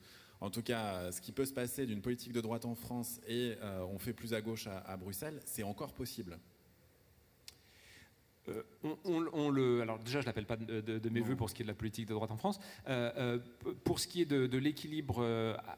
En 0.41 0.51
tout 0.51 0.62
cas, 0.62 1.12
ce 1.12 1.20
qui 1.20 1.32
peut 1.32 1.45
se 1.45 1.53
passer 1.53 1.86
d'une 1.86 2.01
politique 2.01 2.32
de 2.32 2.41
droite 2.41 2.64
en 2.64 2.74
France 2.74 3.20
et 3.28 3.55
euh, 3.62 3.84
on 3.91 3.99
fait 3.99 4.12
plus 4.14 4.32
à 4.34 4.41
gauche 4.41 4.66
à, 4.66 4.78
à 4.78 4.97
Bruxelles, 4.97 5.41
c'est 5.45 5.62
encore 5.62 5.93
possible. 5.93 6.38
Euh, 8.49 8.62
on, 8.82 8.97
on, 9.05 9.26
on, 9.34 9.51
le, 9.51 9.82
alors 9.82 9.99
déjà, 9.99 10.22
je 10.22 10.26
l'appelle 10.26 10.47
pas 10.47 10.57
de, 10.57 10.80
de, 10.80 10.99
de 10.99 11.09
mes 11.11 11.20
voeux 11.20 11.36
pour 11.36 11.51
ce 11.51 11.55
qui 11.55 11.61
est 11.62 11.64
de 11.64 11.70
la 11.70 11.74
politique 11.74 12.07
de 12.07 12.14
droite 12.14 12.30
en 12.30 12.38
France. 12.38 12.59
Euh, 12.88 13.12
euh, 13.66 13.74
pour 13.84 14.01
ce 14.01 14.07
qui 14.07 14.22
est 14.22 14.24
de, 14.24 14.47
de 14.47 14.59
l'équilibre 14.59 15.22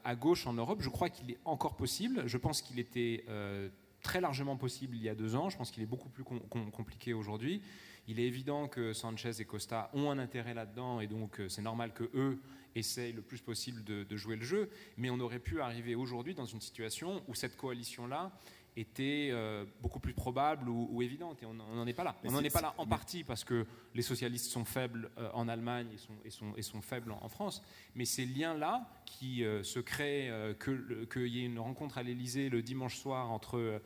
à 0.03 0.15
gauche 0.15 0.47
en 0.47 0.53
Europe, 0.53 0.81
je 0.81 0.89
crois 0.89 1.09
qu'il 1.09 1.29
est 1.29 1.39
encore 1.43 1.75
possible. 1.75 2.23
Je 2.25 2.37
pense 2.37 2.61
qu'il 2.61 2.79
était 2.79 3.25
euh, 3.27 3.67
très 4.01 4.21
largement 4.21 4.55
possible 4.55 4.95
il 4.95 5.03
y 5.03 5.09
a 5.09 5.15
deux 5.15 5.35
ans. 5.35 5.49
Je 5.49 5.57
pense 5.57 5.71
qu'il 5.71 5.83
est 5.83 5.87
beaucoup 5.87 6.09
plus 6.09 6.23
com 6.23 6.39
com 6.49 6.71
compliqué 6.71 7.13
aujourd'hui. 7.13 7.61
Il 8.07 8.19
est 8.19 8.25
évident 8.25 8.67
que 8.67 8.93
Sanchez 8.93 9.31
et 9.39 9.45
Costa 9.45 9.89
ont 9.93 10.11
un 10.11 10.19
intérêt 10.19 10.53
là-dedans 10.53 10.99
et 10.99 11.07
donc 11.07 11.41
c'est 11.47 11.61
normal 11.61 11.93
que 11.93 12.09
eux 12.13 12.39
essayent 12.75 13.13
le 13.13 13.21
plus 13.21 13.41
possible 13.41 13.83
de, 13.83 14.03
de, 14.03 14.17
jouer 14.17 14.35
le 14.35 14.43
jeu. 14.43 14.69
Mais 14.97 15.09
on 15.09 15.19
aurait 15.19 15.39
pu 15.39 15.61
arriver 15.61 15.95
aujourd'hui 15.95 16.33
dans 16.33 16.45
une 16.45 16.61
situation 16.61 17.23
où 17.27 17.35
cette 17.35 17.55
coalition-là 17.55 18.31
était 18.75 19.29
euh, 19.31 19.65
beaucoup 19.81 19.99
plus 19.99 20.13
probable 20.13 20.69
ou, 20.69 20.87
ou 20.91 21.01
évidente. 21.01 21.41
Et 21.43 21.45
on 21.45 21.53
n'en 21.53 21.85
est 21.85 21.93
pas 21.93 22.03
là. 22.03 22.15
Mais 22.23 22.29
on 22.29 22.33
n'en 22.33 22.43
est, 22.43 22.47
est, 22.47 22.53
pas 22.53 22.61
là 22.61 22.73
en 22.77 22.87
partie 22.87 23.23
parce 23.23 23.43
que 23.43 23.65
les 23.93 24.01
socialistes 24.01 24.49
sont 24.49 24.65
faibles 24.65 25.11
euh, 25.17 25.29
en 25.33 25.47
Allemagne 25.47 25.87
et 25.93 25.97
sont, 25.97 26.13
et 26.25 26.29
sont, 26.29 26.53
et 26.57 26.61
sont 26.61 26.81
faibles 26.81 27.11
en, 27.11 27.19
en, 27.21 27.29
France. 27.29 27.61
Mais 27.95 28.05
ces 28.05 28.25
liens-là 28.25 28.89
qui 29.05 29.43
euh, 29.43 29.63
se 29.63 29.79
créent, 29.79 30.31
qu'il 30.63 31.07
que 31.07 31.19
y 31.19 31.41
ait 31.41 31.45
une 31.45 31.59
rencontre 31.59 31.97
à 31.97 32.03
l'Elysée 32.03 32.49
le 32.49 32.61
dimanche 32.61 32.97
soir 32.97 33.31
entre, 33.31 33.81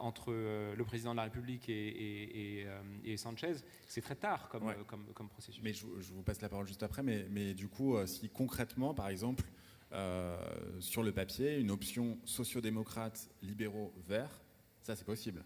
entre 0.00 0.32
le 0.32 0.84
président 0.84 1.12
de 1.12 1.16
la 1.16 1.24
République 1.24 1.68
et, 1.68 2.66
et 3.04 3.16
Sanchez, 3.16 3.56
c'est 3.86 4.00
très 4.00 4.14
tard 4.14 4.48
comme, 4.48 4.64
ouais. 4.64 4.76
comme, 4.86 5.04
comme, 5.14 5.28
processus. 5.28 5.60
Mais 5.62 5.72
je, 5.72 5.86
je, 6.00 6.12
vous 6.12 6.22
passe 6.22 6.40
la 6.40 6.48
parole 6.48 6.66
juste 6.66 6.82
après. 6.82 7.02
Mais, 7.02 7.26
mais 7.30 7.54
du 7.54 7.68
coup, 7.68 7.96
si 8.06 8.28
concrètement, 8.28 8.94
par 8.94 9.08
exemple, 9.08 9.44
sur 10.80 11.02
le 11.02 11.12
papier 11.12 11.58
une 11.58 11.70
option 11.70 12.18
sociodémocrate, 12.24 13.28
libéraux, 13.42 13.92
verts, 14.06 14.42
ça 14.82 14.96
c'est 14.96 15.04
possible. 15.04 15.44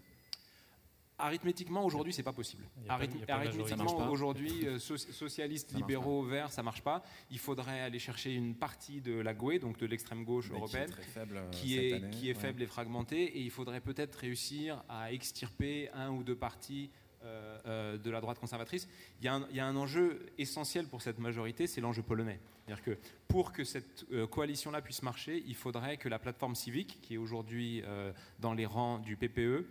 Arithmétiquement, 1.22 1.84
aujourd'hui, 1.84 2.12
c'est 2.12 2.24
pas 2.24 2.32
possible. 2.32 2.64
Arith 2.88 3.24
pas, 3.26 3.34
arithmétiquement, 3.34 4.11
aujourd'hui, 4.11 4.66
euh, 4.66 4.80
so 4.80 4.97
socialistes, 4.97 5.72
libéraux, 5.72 6.24
verts, 6.24 6.51
ça 6.51 6.64
marche 6.64 6.82
pas. 6.82 7.05
Il 7.30 7.38
faudrait 7.38 7.80
aller 7.80 8.01
chercher 8.01 8.34
une 8.34 8.57
partie 8.57 9.01
de 9.01 9.20
la 9.20 9.32
GUE, 9.32 9.61
donc 9.61 9.78
de 9.78 9.86
l'extrême 9.86 10.24
gauche 10.24 10.49
Mais 10.51 10.57
européenne, 10.57 10.90
qui 10.90 11.01
est, 11.01 11.05
faible, 11.05 11.36
euh, 11.36 11.51
qui 11.51 11.78
est, 11.78 11.93
année, 11.93 12.11
qui 12.11 12.28
est 12.28 12.34
ouais. 12.34 12.40
faible 12.40 12.62
et 12.62 12.66
fragmentée, 12.66 13.22
et 13.22 13.40
il 13.40 13.51
faudrait 13.51 13.80
peut-être 13.80 14.16
réussir 14.16 14.82
à 14.88 15.12
extirper 15.12 15.90
un 15.90 16.11
ou 16.11 16.24
deux 16.24 16.34
partis 16.34 16.90
euh, 16.90 16.97
euh, 16.97 17.01
de 17.22 18.10
la 18.10 18.20
droite 18.20 18.38
conservatrice. 18.38 18.88
Il 19.20 19.24
y, 19.24 19.28
a 19.28 19.34
un, 19.34 19.46
il 19.50 19.56
y, 19.56 19.60
a 19.60 19.66
un, 19.66 19.76
enjeu 19.76 20.26
essentiel 20.38 20.86
pour 20.86 21.02
cette 21.02 21.18
majorité, 21.18 21.66
c'est 21.66 21.80
l'enjeu 21.80 22.02
polonais. 22.02 22.40
C'est-à-dire 22.64 22.84
que 22.84 22.98
pour 23.28 23.52
que 23.52 23.64
cette 23.64 24.06
euh, 24.12 24.26
coalition-là 24.26 24.82
puisse 24.82 25.02
marcher, 25.02 25.42
il 25.46 25.54
faudrait 25.54 25.96
que 25.96 26.08
la 26.08 26.18
plateforme 26.18 26.54
civique, 26.54 27.00
qui 27.02 27.14
est 27.14 27.16
aujourd'hui 27.16 27.82
euh, 27.84 28.12
dans 28.38 28.54
les 28.54 28.66
rangs 28.66 28.98
du 28.98 29.16
PPE, 29.16 29.38
euh, 29.40 29.64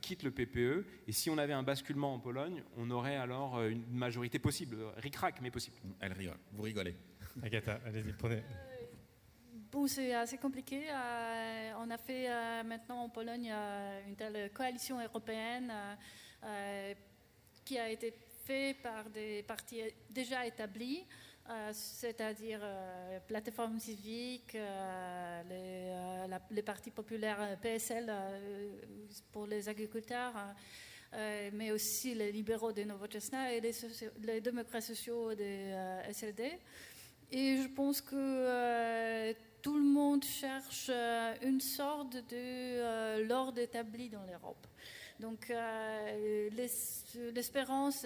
quitte 0.00 0.22
le 0.22 0.30
PPE. 0.30 0.84
Et 1.06 1.12
si 1.12 1.30
on 1.30 1.38
avait 1.38 1.52
un 1.52 1.62
basculement 1.62 2.14
en 2.14 2.18
Pologne, 2.18 2.62
on 2.76 2.90
aurait 2.90 3.16
alors 3.16 3.56
euh, 3.56 3.68
une 3.68 3.86
majorité 3.90 4.38
possible, 4.38 4.78
ric-rac, 4.96 5.40
mais 5.40 5.50
possible. 5.50 5.76
Elle 6.00 6.12
rigole. 6.12 6.38
Vous 6.52 6.62
rigolez. 6.62 6.96
Agatha, 7.42 7.80
allez-y, 7.86 8.12
prenez. 8.12 8.42
Bon, 9.72 9.86
c'est 9.86 10.12
assez 10.12 10.36
compliqué. 10.36 10.82
Euh, 10.90 11.72
on 11.78 11.88
a 11.88 11.96
fait 11.96 12.26
euh, 12.28 12.62
maintenant 12.62 13.04
en 13.04 13.08
Pologne 13.08 13.50
euh, 13.50 14.06
une 14.06 14.16
telle 14.16 14.50
coalition 14.52 15.00
européenne 15.00 15.72
euh, 15.72 15.94
qui 17.64 17.78
a 17.78 17.88
été 17.88 18.12
faite 18.44 18.82
par 18.82 19.08
des 19.10 19.42
partis 19.42 19.82
déjà 20.10 20.46
établis, 20.46 21.04
euh, 21.50 21.70
c'est-à-dire 21.72 22.60
euh, 22.62 23.18
plateforme 23.26 23.78
civique, 23.80 24.54
euh, 24.54 25.42
les, 25.48 26.28
la, 26.28 26.40
les, 26.50 26.62
partis 26.62 26.90
populaires 26.90 27.58
PSL 27.60 28.12
pour 29.32 29.46
les 29.46 29.68
agriculteurs. 29.68 30.34
mais 31.52 31.72
aussi 31.72 32.14
les 32.14 32.32
libéraux 32.32 32.72
de 32.72 32.84
Nowoczesna 32.84 33.52
et 33.52 33.60
les, 33.60 33.74
les 34.22 34.40
démocrates 34.40 34.84
sociaux 34.84 35.34
de 35.34 36.12
SLD. 36.12 36.58
Et 37.32 37.56
je 37.62 37.68
pense 37.68 38.00
que 38.00 39.32
tout 39.60 39.76
le 39.76 39.84
monde 39.84 40.24
cherche 40.24 40.90
une 41.42 41.60
sorte 41.60 42.16
de 42.30 43.26
l'ordre 43.26 43.58
établi 43.58 44.08
dans 44.08 44.24
l'Europe. 44.24 44.66
Donc 45.20 45.50
euh, 45.50 46.50
l'espérance 47.34 48.04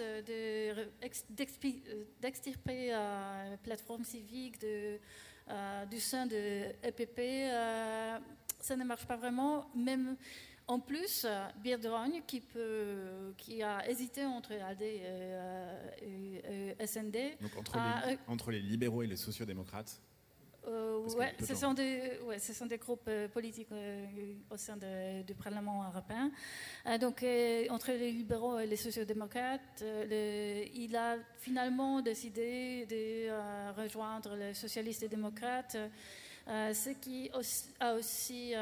d'extirper 2.19 2.93
euh, 2.93 3.51
la 3.51 3.57
plateforme 3.57 4.03
civique 4.03 4.59
de, 4.61 4.99
euh, 5.49 5.85
du 5.85 5.99
sein 5.99 6.25
de 6.25 6.73
EPP, 6.83 7.19
euh, 7.19 8.17
ça 8.59 8.75
ne 8.75 8.83
marche 8.83 9.05
pas 9.05 9.15
vraiment. 9.17 9.69
Même 9.75 10.15
en 10.67 10.79
plus, 10.79 11.25
Bierdrogne, 11.63 12.21
qui, 12.27 12.41
peut, 12.41 13.33
qui 13.37 13.63
a 13.63 13.89
hésité 13.89 14.25
entre 14.25 14.51
AD 14.53 14.81
et, 14.81 15.01
et, 16.01 16.75
et 16.77 16.85
SND. 16.85 17.37
Donc 17.41 17.55
entre, 17.57 17.77
a, 17.77 18.05
les, 18.05 18.17
entre 18.27 18.51
les 18.51 18.59
libéraux 18.59 19.01
et 19.01 19.07
les 19.07 19.15
sociodémocrates 19.15 20.01
euh, 20.67 20.99
ouais, 21.15 21.33
ce 21.45 21.55
sont 21.55 21.73
des, 21.73 22.19
ouais, 22.25 22.39
ce 22.39 22.53
sont 22.53 22.65
des 22.65 22.77
groupes 22.77 23.07
euh, 23.07 23.27
politiques 23.27 23.71
euh, 23.71 24.05
au 24.49 24.57
sein 24.57 24.75
du 24.75 25.33
Parlement 25.33 25.87
européen. 25.87 26.29
Euh, 26.85 26.97
donc, 26.97 27.25
entre 27.69 27.91
les 27.91 28.11
libéraux 28.11 28.59
et 28.59 28.67
les 28.67 28.75
sociodémocrates, 28.75 29.81
le, 29.81 30.65
il 30.75 30.95
a 30.95 31.15
finalement 31.37 32.01
décidé 32.01 32.85
de 32.85 33.79
rejoindre 33.81 34.35
les 34.35 34.53
socialistes 34.53 35.03
et 35.03 35.07
démocrates, 35.07 35.77
ce 36.47 36.89
qui 36.99 37.29
aussi, 37.33 37.65
a 37.79 37.93
aussi 37.93 38.53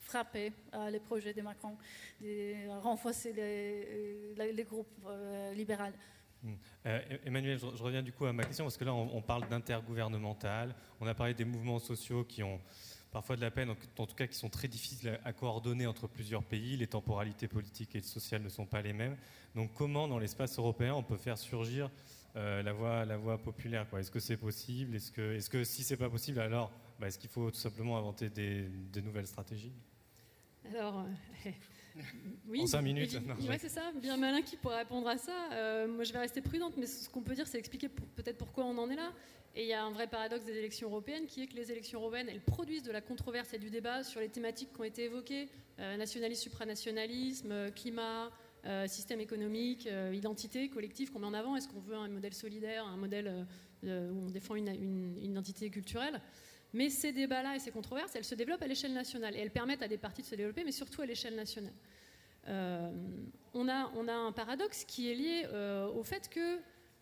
frappé 0.00 0.52
les 0.90 1.00
projets 1.00 1.32
de 1.32 1.42
Macron 1.42 1.76
de 2.20 2.68
renforcer 2.80 3.32
les, 3.32 4.34
les, 4.36 4.52
les 4.52 4.64
groupes 4.64 5.06
libéraux. 5.54 5.92
Euh, 6.86 7.00
Emmanuel, 7.24 7.58
je, 7.58 7.82
reviens 7.82 8.02
du 8.02 8.12
coup 8.12 8.26
à 8.26 8.32
ma 8.32 8.44
question 8.44 8.64
parce 8.64 8.76
que 8.76 8.84
là 8.84 8.92
on, 8.92 9.16
on 9.16 9.22
parle 9.22 9.48
d'intergouvernemental, 9.48 10.74
on 11.00 11.06
a 11.06 11.14
parlé 11.14 11.34
des 11.34 11.44
mouvements 11.44 11.78
sociaux 11.78 12.24
qui 12.24 12.42
ont 12.42 12.60
parfois 13.12 13.36
de 13.36 13.42
la 13.42 13.50
peine, 13.50 13.70
en, 13.70 14.06
tout 14.06 14.14
cas 14.14 14.26
qui 14.26 14.36
sont 14.36 14.48
très 14.48 14.68
difficiles 14.68 15.20
à, 15.22 15.32
coordonner 15.32 15.86
entre 15.86 16.08
plusieurs 16.08 16.42
pays, 16.42 16.76
les 16.76 16.86
temporalités 16.86 17.46
politiques 17.46 17.94
et 17.94 18.00
sociales 18.00 18.42
ne 18.42 18.48
sont 18.48 18.66
pas 18.66 18.80
les 18.82 18.94
mêmes. 18.94 19.16
Donc 19.54 19.72
comment 19.74 20.08
dans 20.08 20.18
l'espace 20.18 20.58
européen 20.58 20.94
on 20.94 21.02
peut 21.02 21.18
faire 21.18 21.38
surgir 21.38 21.90
euh, 22.36 22.62
la, 22.62 23.16
voie 23.16 23.38
populaire 23.38 23.86
Est-ce 23.98 24.10
que 24.10 24.18
c'est 24.20 24.38
possible? 24.38 24.96
Est-ce 24.96 25.50
que, 25.50 25.64
si 25.64 25.84
c'est 25.84 25.98
pas 25.98 26.08
possible 26.08 26.40
alors 26.40 26.72
bah, 26.98 27.08
est-ce 27.08 27.18
qu'il 27.18 27.30
faut 27.30 27.50
tout 27.50 27.58
simplement 27.58 27.98
inventer 27.98 28.30
des, 28.30 28.62
des 28.62 29.02
nouvelles 29.02 29.26
stratégies? 29.26 29.72
Alors, 30.70 31.04
euh, 31.96 32.60
en 32.60 32.66
cinq 32.66 32.82
minutes. 32.82 33.18
Oui, 33.40 33.56
c'est 33.58 33.68
ça. 33.68 33.92
Bien 34.00 34.16
malin 34.16 34.42
qui 34.42 34.56
pourrait 34.56 34.78
répondre 34.78 35.08
à 35.08 35.18
ça. 35.18 35.32
Euh, 35.52 35.88
moi, 35.88 36.04
je 36.04 36.12
vais 36.12 36.18
rester 36.18 36.40
prudente, 36.40 36.74
mais 36.76 36.86
ce 36.86 37.08
qu'on 37.08 37.22
peut 37.22 37.34
dire, 37.34 37.46
c'est 37.46 37.58
expliquer 37.58 37.88
peut-être 37.88 38.38
pourquoi 38.38 38.64
on 38.64 38.76
en 38.78 38.90
est 38.90 38.96
là. 38.96 39.12
Et 39.54 39.62
il 39.62 39.68
y 39.68 39.72
a 39.74 39.84
un 39.84 39.90
vrai 39.90 40.06
paradoxe 40.06 40.44
des 40.44 40.56
élections 40.56 40.88
européennes 40.88 41.26
qui 41.26 41.42
est 41.42 41.46
que 41.46 41.56
les 41.56 41.70
élections 41.70 42.00
européennes, 42.00 42.28
elles 42.30 42.40
produisent 42.40 42.82
de 42.82 42.92
la 42.92 43.02
controverse 43.02 43.52
et 43.52 43.58
du 43.58 43.68
débat 43.68 44.02
sur 44.02 44.20
les 44.20 44.30
thématiques 44.30 44.72
qui 44.72 44.80
ont 44.80 44.84
été 44.84 45.04
évoquées 45.04 45.48
euh, 45.78 45.96
nationalisme, 45.96 46.42
supranationalisme, 46.42 47.52
euh, 47.52 47.70
climat, 47.70 48.30
système 48.86 49.18
économique, 49.18 49.88
identité 50.12 50.68
collective 50.68 51.10
qu'on 51.10 51.18
met 51.18 51.26
en 51.26 51.34
avant. 51.34 51.56
Est-ce 51.56 51.66
qu'on 51.66 51.80
veut 51.80 51.96
un 51.96 52.06
modèle 52.06 52.32
solidaire, 52.32 52.86
un 52.86 52.96
modèle 52.96 53.44
où 53.82 53.88
on 53.88 54.30
défend 54.30 54.54
une, 54.54 54.68
une 54.68 55.18
identité 55.20 55.68
culturelle? 55.68 56.20
Mais 56.72 56.88
ces 56.88 57.12
débats-là 57.12 57.56
et 57.56 57.58
ces 57.58 57.70
controverses, 57.70 58.14
elles 58.16 58.24
se 58.24 58.34
développent 58.34 58.62
à 58.62 58.66
l'échelle 58.66 58.92
nationale 58.92 59.36
et 59.36 59.40
elles 59.40 59.50
permettent 59.50 59.82
à 59.82 59.88
des 59.88 59.98
partis 59.98 60.22
de 60.22 60.26
se 60.26 60.34
développer, 60.34 60.64
mais 60.64 60.72
surtout 60.72 61.02
à 61.02 61.06
l'échelle 61.06 61.34
nationale. 61.34 61.74
Euh, 62.48 62.90
on, 63.54 63.68
a, 63.68 63.88
un 64.08 64.32
paradoxe 64.32 64.84
qui 64.84 65.10
est 65.10 65.14
lié 65.14 65.46
euh, 65.52 65.86
au 65.88 66.02
fait 66.02 66.28
que 66.28 66.58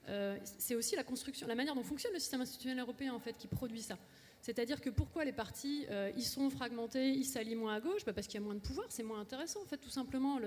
euh, 0.08 0.36
c'est 0.42 0.74
aussi 0.74 0.96
la 0.96 1.04
construction, 1.04 1.46
la 1.46 1.54
manière 1.54 1.74
dont 1.74 1.82
fonctionne 1.82 2.12
le 2.12 2.18
système 2.18 2.40
institutionnel 2.40 2.80
européen 2.80 3.14
en 3.14 3.20
fait 3.20 3.34
qui 3.34 3.46
produit 3.46 3.82
ça. 3.82 3.96
C'est-à-dire 4.42 4.80
que 4.80 4.88
pourquoi 4.88 5.24
les 5.24 5.32
partis 5.32 5.84
euh, 5.90 6.10
ils 6.16 6.24
sont 6.24 6.48
fragmentés, 6.48 7.10
ils 7.10 7.24
s'allient 7.24 7.56
moins 7.56 7.74
à 7.74 7.80
gauche? 7.80 8.04
Bah, 8.06 8.12
Parce 8.14 8.26
qu'il 8.26 8.40
y 8.40 8.42
a 8.42 8.44
moins 8.44 8.54
de 8.54 8.60
pouvoir, 8.60 8.86
c'est 8.88 9.02
moins 9.02 9.20
intéressant 9.20 9.60
en 9.62 9.66
fait 9.66 9.76
tout 9.76 9.90
simplement 9.90 10.40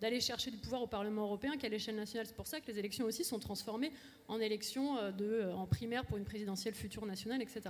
d'aller 0.00 0.20
chercher 0.20 0.50
du 0.50 0.56
pouvoir 0.56 0.82
au 0.82 0.86
Parlement 0.86 1.22
européen 1.22 1.56
qu'à 1.56 1.68
l'échelle 1.68 1.96
nationale. 1.96 2.26
C'est 2.26 2.36
pour 2.36 2.46
ça 2.46 2.60
que 2.60 2.66
les 2.68 2.78
élections 2.78 3.04
aussi 3.04 3.24
sont 3.24 3.38
transformées 3.38 3.92
en 4.28 4.40
élections 4.40 4.96
euh, 4.96 5.12
de, 5.12 5.24
euh, 5.24 5.54
en 5.54 5.66
primaire 5.66 6.06
pour 6.06 6.16
une 6.16 6.24
présidentielle 6.24 6.74
future 6.74 7.04
nationale, 7.04 7.42
etc. 7.42 7.60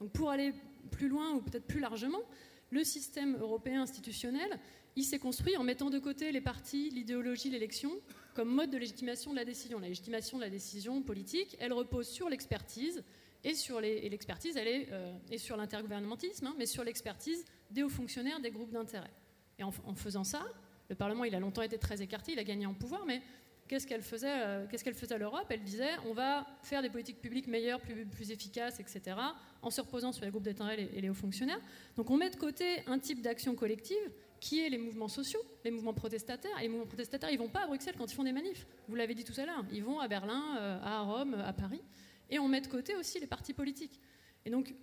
Donc 0.00 0.12
pour 0.12 0.30
aller 0.30 0.52
plus 0.92 1.08
loin 1.08 1.32
ou 1.32 1.40
peut-être 1.40 1.66
plus 1.66 1.80
largement, 1.80 2.22
le 2.70 2.84
système 2.84 3.36
européen 3.36 3.82
institutionnel, 3.82 4.60
il 4.94 5.02
s'est 5.02 5.18
construit 5.18 5.56
en 5.56 5.64
mettant 5.64 5.90
de 5.90 5.98
côté 5.98 6.30
les 6.30 6.40
partis, 6.40 6.90
l'idéologie, 6.90 7.50
l'élection 7.50 7.90
comme 8.34 8.48
mode 8.48 8.70
de 8.70 8.78
légitimation 8.78 9.32
de 9.32 9.36
la 9.36 9.44
décision. 9.44 9.80
La 9.80 9.88
légitimation 9.88 10.38
de 10.38 10.44
la 10.44 10.50
décision 10.50 11.02
politique, 11.02 11.56
elle 11.58 11.72
repose 11.72 12.08
sur 12.08 12.28
l'expertise, 12.28 13.02
et 13.42 13.54
sur 13.54 13.80
l'expertise, 13.80 14.56
elle 14.56 14.68
est 14.68 14.88
euh, 14.92 15.38
sur 15.38 15.56
l'intergouvernementalisme, 15.56 16.46
hein, 16.46 16.54
mais 16.58 16.66
sur 16.66 16.84
l'expertise 16.84 17.44
des 17.70 17.82
hauts 17.82 17.88
fonctionnaires 17.88 18.40
des 18.40 18.50
groupes 18.50 18.72
d'intérêt. 18.72 19.10
Et 19.58 19.62
en, 19.62 19.72
faisant 19.94 20.24
ça, 20.24 20.42
le 20.88 20.94
Parlement, 20.94 21.24
il 21.24 21.34
a 21.34 21.40
longtemps 21.40 21.62
été 21.62 21.78
très 21.78 22.02
écarté, 22.02 22.32
il 22.32 22.38
a 22.38 22.44
gagné 22.44 22.66
en 22.66 22.74
pouvoir, 22.74 23.04
mais 23.06 23.22
qu'est-ce 23.68 23.86
qu'elle 23.86 24.02
faisait, 24.02 24.26
euh, 24.28 24.66
qu'est-ce 24.66 24.84
faisait 24.92 25.14
à 25.14 25.18
l'Europe? 25.18 25.46
Elle 25.48 25.62
disait, 25.62 25.90
on 26.06 26.12
va 26.12 26.46
faire 26.62 26.82
des 26.82 26.90
politiques 26.90 27.20
publiques 27.20 27.46
meilleures, 27.46 27.80
plus, 27.80 28.30
efficaces, 28.30 28.80
etc., 28.80 29.16
en 29.62 29.70
se 29.70 29.80
reposant 29.80 30.12
sur 30.12 30.24
les 30.24 30.30
groupes 30.30 30.42
d'intérêt 30.42 30.88
et 30.94 31.00
les 31.00 31.08
hauts 31.08 31.14
fonctionnaires. 31.14 31.60
Donc 31.96 32.10
on 32.10 32.16
met 32.16 32.30
de 32.30 32.36
côté 32.36 32.82
un 32.86 32.98
type 32.98 33.22
d'action 33.22 33.54
collective 33.54 34.10
qui 34.40 34.60
est 34.60 34.70
les 34.70 34.78
mouvements 34.78 35.08
sociaux, 35.08 35.42
les 35.64 35.70
mouvements 35.70 35.92
protestataires. 35.92 36.58
Et 36.58 36.62
les 36.62 36.68
mouvements 36.68 36.86
protestataires, 36.86 37.30
ils 37.30 37.38
vont 37.38 37.50
pas 37.50 37.64
à 37.64 37.66
Bruxelles 37.66 37.94
quand 37.98 38.10
ils 38.10 38.14
font 38.14 38.24
des 38.24 38.32
manifs. 38.32 38.66
Vous 38.88 38.94
l'avez 38.94 39.14
dit 39.14 39.24
tout 39.24 39.38
à 39.38 39.44
l'heure, 39.44 39.64
ils 39.70 39.84
vont 39.84 40.00
à 40.00 40.08
Berlin, 40.08 40.56
euh, 40.58 40.78
à 40.82 41.02
Rome, 41.02 41.34
à 41.34 41.52
Paris 41.52 41.82
et 42.30 42.38
on 42.38 42.48
met 42.48 42.60
de 42.60 42.68
côté 42.68 42.96
aussi 42.96 43.20
les 43.20 43.26
partis 43.26 43.52
politiques. 43.52 44.00
Et 44.44 44.50
donc, 44.50 44.74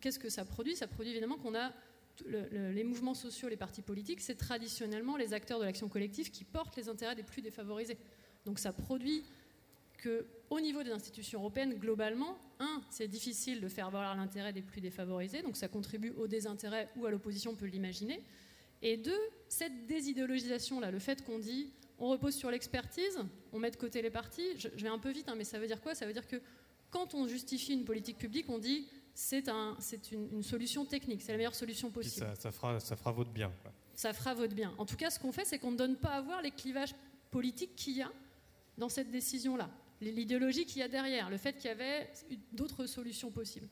qu'est-ce 0.00 0.18
que 0.18 0.28
ça 0.28 0.44
produit? 0.44 0.76
Ça 0.76 0.86
produit 0.86 1.12
évidemment 1.12 1.36
qu'on 1.36 1.54
a 1.54 1.72
les 2.26 2.84
mouvements 2.84 3.14
sociaux, 3.14 3.48
les 3.48 3.56
partis 3.56 3.82
politiques, 3.82 4.20
c'est 4.20 4.34
traditionnellement 4.34 5.16
les 5.16 5.32
acteurs 5.32 5.58
de 5.58 5.64
l'action 5.64 5.88
collective 5.88 6.30
qui 6.30 6.44
portent 6.44 6.76
les 6.76 6.88
intérêts 6.88 7.14
des 7.14 7.22
plus 7.22 7.40
défavorisés. 7.40 7.96
Donc 8.44 8.58
ça 8.58 8.72
produit 8.72 9.24
que, 9.96 10.26
au 10.50 10.60
niveau 10.60 10.82
des 10.82 10.90
institutions 10.90 11.40
européennes, 11.40 11.74
globalement, 11.78 12.36
un, 12.58 12.82
c'est 12.90 13.08
difficile 13.08 13.60
de 13.60 13.68
faire 13.68 13.90
valoir 13.90 14.14
l'intérêt 14.16 14.52
des 14.52 14.60
plus 14.60 14.80
défavorisés, 14.80 15.42
donc 15.42 15.56
ça 15.56 15.68
contribue 15.68 16.10
au 16.10 16.26
désintérêt 16.26 16.88
ou 16.96 17.06
à 17.06 17.10
l'opposition, 17.10 17.52
on 17.52 17.56
peut 17.56 17.66
l'imaginer. 17.66 18.20
Et 18.82 18.96
deux, 18.96 19.20
cette 19.48 19.86
désidéologisation-là, 19.86 20.90
le 20.90 20.98
fait 20.98 21.24
qu'on 21.24 21.38
dit 21.38 21.72
on 22.02 22.08
repose 22.08 22.34
sur 22.34 22.50
l'expertise, 22.50 23.16
on 23.52 23.60
met 23.60 23.70
de 23.70 23.76
côté 23.76 24.02
les 24.02 24.10
partis. 24.10 24.58
Je, 24.58 24.68
vais 24.68 24.88
un 24.88 24.98
peu 24.98 25.10
vite, 25.10 25.28
hein, 25.28 25.36
mais 25.36 25.44
ça 25.44 25.60
veut 25.60 25.68
dire 25.68 25.80
quoi? 25.80 25.94
Ça 25.94 26.04
veut 26.04 26.12
dire 26.12 26.26
que 26.26 26.42
quand 26.90 27.14
on 27.14 27.28
justifie 27.28 27.74
une 27.74 27.84
politique 27.84 28.18
publique, 28.18 28.46
on 28.48 28.58
dit 28.58 28.88
c'est 29.14 29.48
un, 29.48 29.76
une, 30.10 30.28
une, 30.32 30.42
solution 30.42 30.84
technique, 30.84 31.22
c'est 31.22 31.30
la 31.30 31.38
meilleure 31.38 31.54
solution 31.54 31.90
possible. 31.90 32.26
Ça, 32.26 32.34
ça, 32.34 32.50
fera, 32.50 32.80
ça 32.80 32.96
fera 32.96 33.12
votre 33.12 33.30
bien. 33.30 33.52
Ça 33.94 34.12
fera 34.12 34.34
votre 34.34 34.54
bien. 34.54 34.74
En 34.78 34.84
tout 34.84 34.96
cas, 34.96 35.10
ce 35.10 35.20
qu'on 35.20 35.30
fait, 35.30 35.44
c'est 35.44 35.60
qu'on 35.60 35.70
ne 35.70 35.76
donne 35.76 35.96
pas 35.96 36.10
à 36.10 36.20
voir 36.20 36.42
les 36.42 36.50
clivages 36.50 36.94
politiques 37.30 37.76
qu'il 37.76 37.96
y 37.96 38.02
a 38.02 38.10
dans 38.78 38.88
cette 38.88 39.10
décision-là, 39.12 39.70
l'idéologie 40.00 40.66
qu'il 40.66 40.78
y 40.78 40.82
a 40.82 40.88
derrière, 40.88 41.30
le 41.30 41.36
fait 41.36 41.52
qu'il 41.52 41.66
y 41.66 41.72
avait 41.72 42.10
d'autres 42.52 42.86
solutions 42.86 43.30
possibles. 43.30 43.68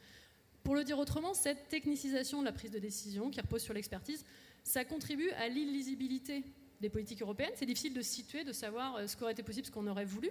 Pour 0.63 0.77
le 0.77 0.85
dire 0.85 1.01
autrement, 1.01 1.35
cette 1.35 1.69
technicisation 1.69 2.41
de 2.41 2.45
la 2.45 2.53
prise 2.53 2.71
de 2.71 2.79
décision 2.79 3.29
qui 3.29 3.41
repose 3.41 3.63
sur 3.63 3.75
l'expertise, 3.75 4.25
ça 4.63 4.85
contribue 4.85 5.31
à 5.31 5.49
l'illisibilité 5.49 6.45
des 6.81 6.89
politiques 6.89 7.23
européennes. 7.23 7.53
C'est 7.55 7.67
difficile 7.67 7.95
de 7.95 8.03
situer, 8.03 8.45
de 8.45 8.53
savoir 8.53 8.97
euh, 8.97 9.07
ce 9.07 9.17
qu'aurait 9.17 9.33
été 9.33 9.43
possible, 9.43 9.67
ce 9.67 9.71
qu'on 9.71 9.87
aurait 9.87 10.05
voulu. 10.05 10.31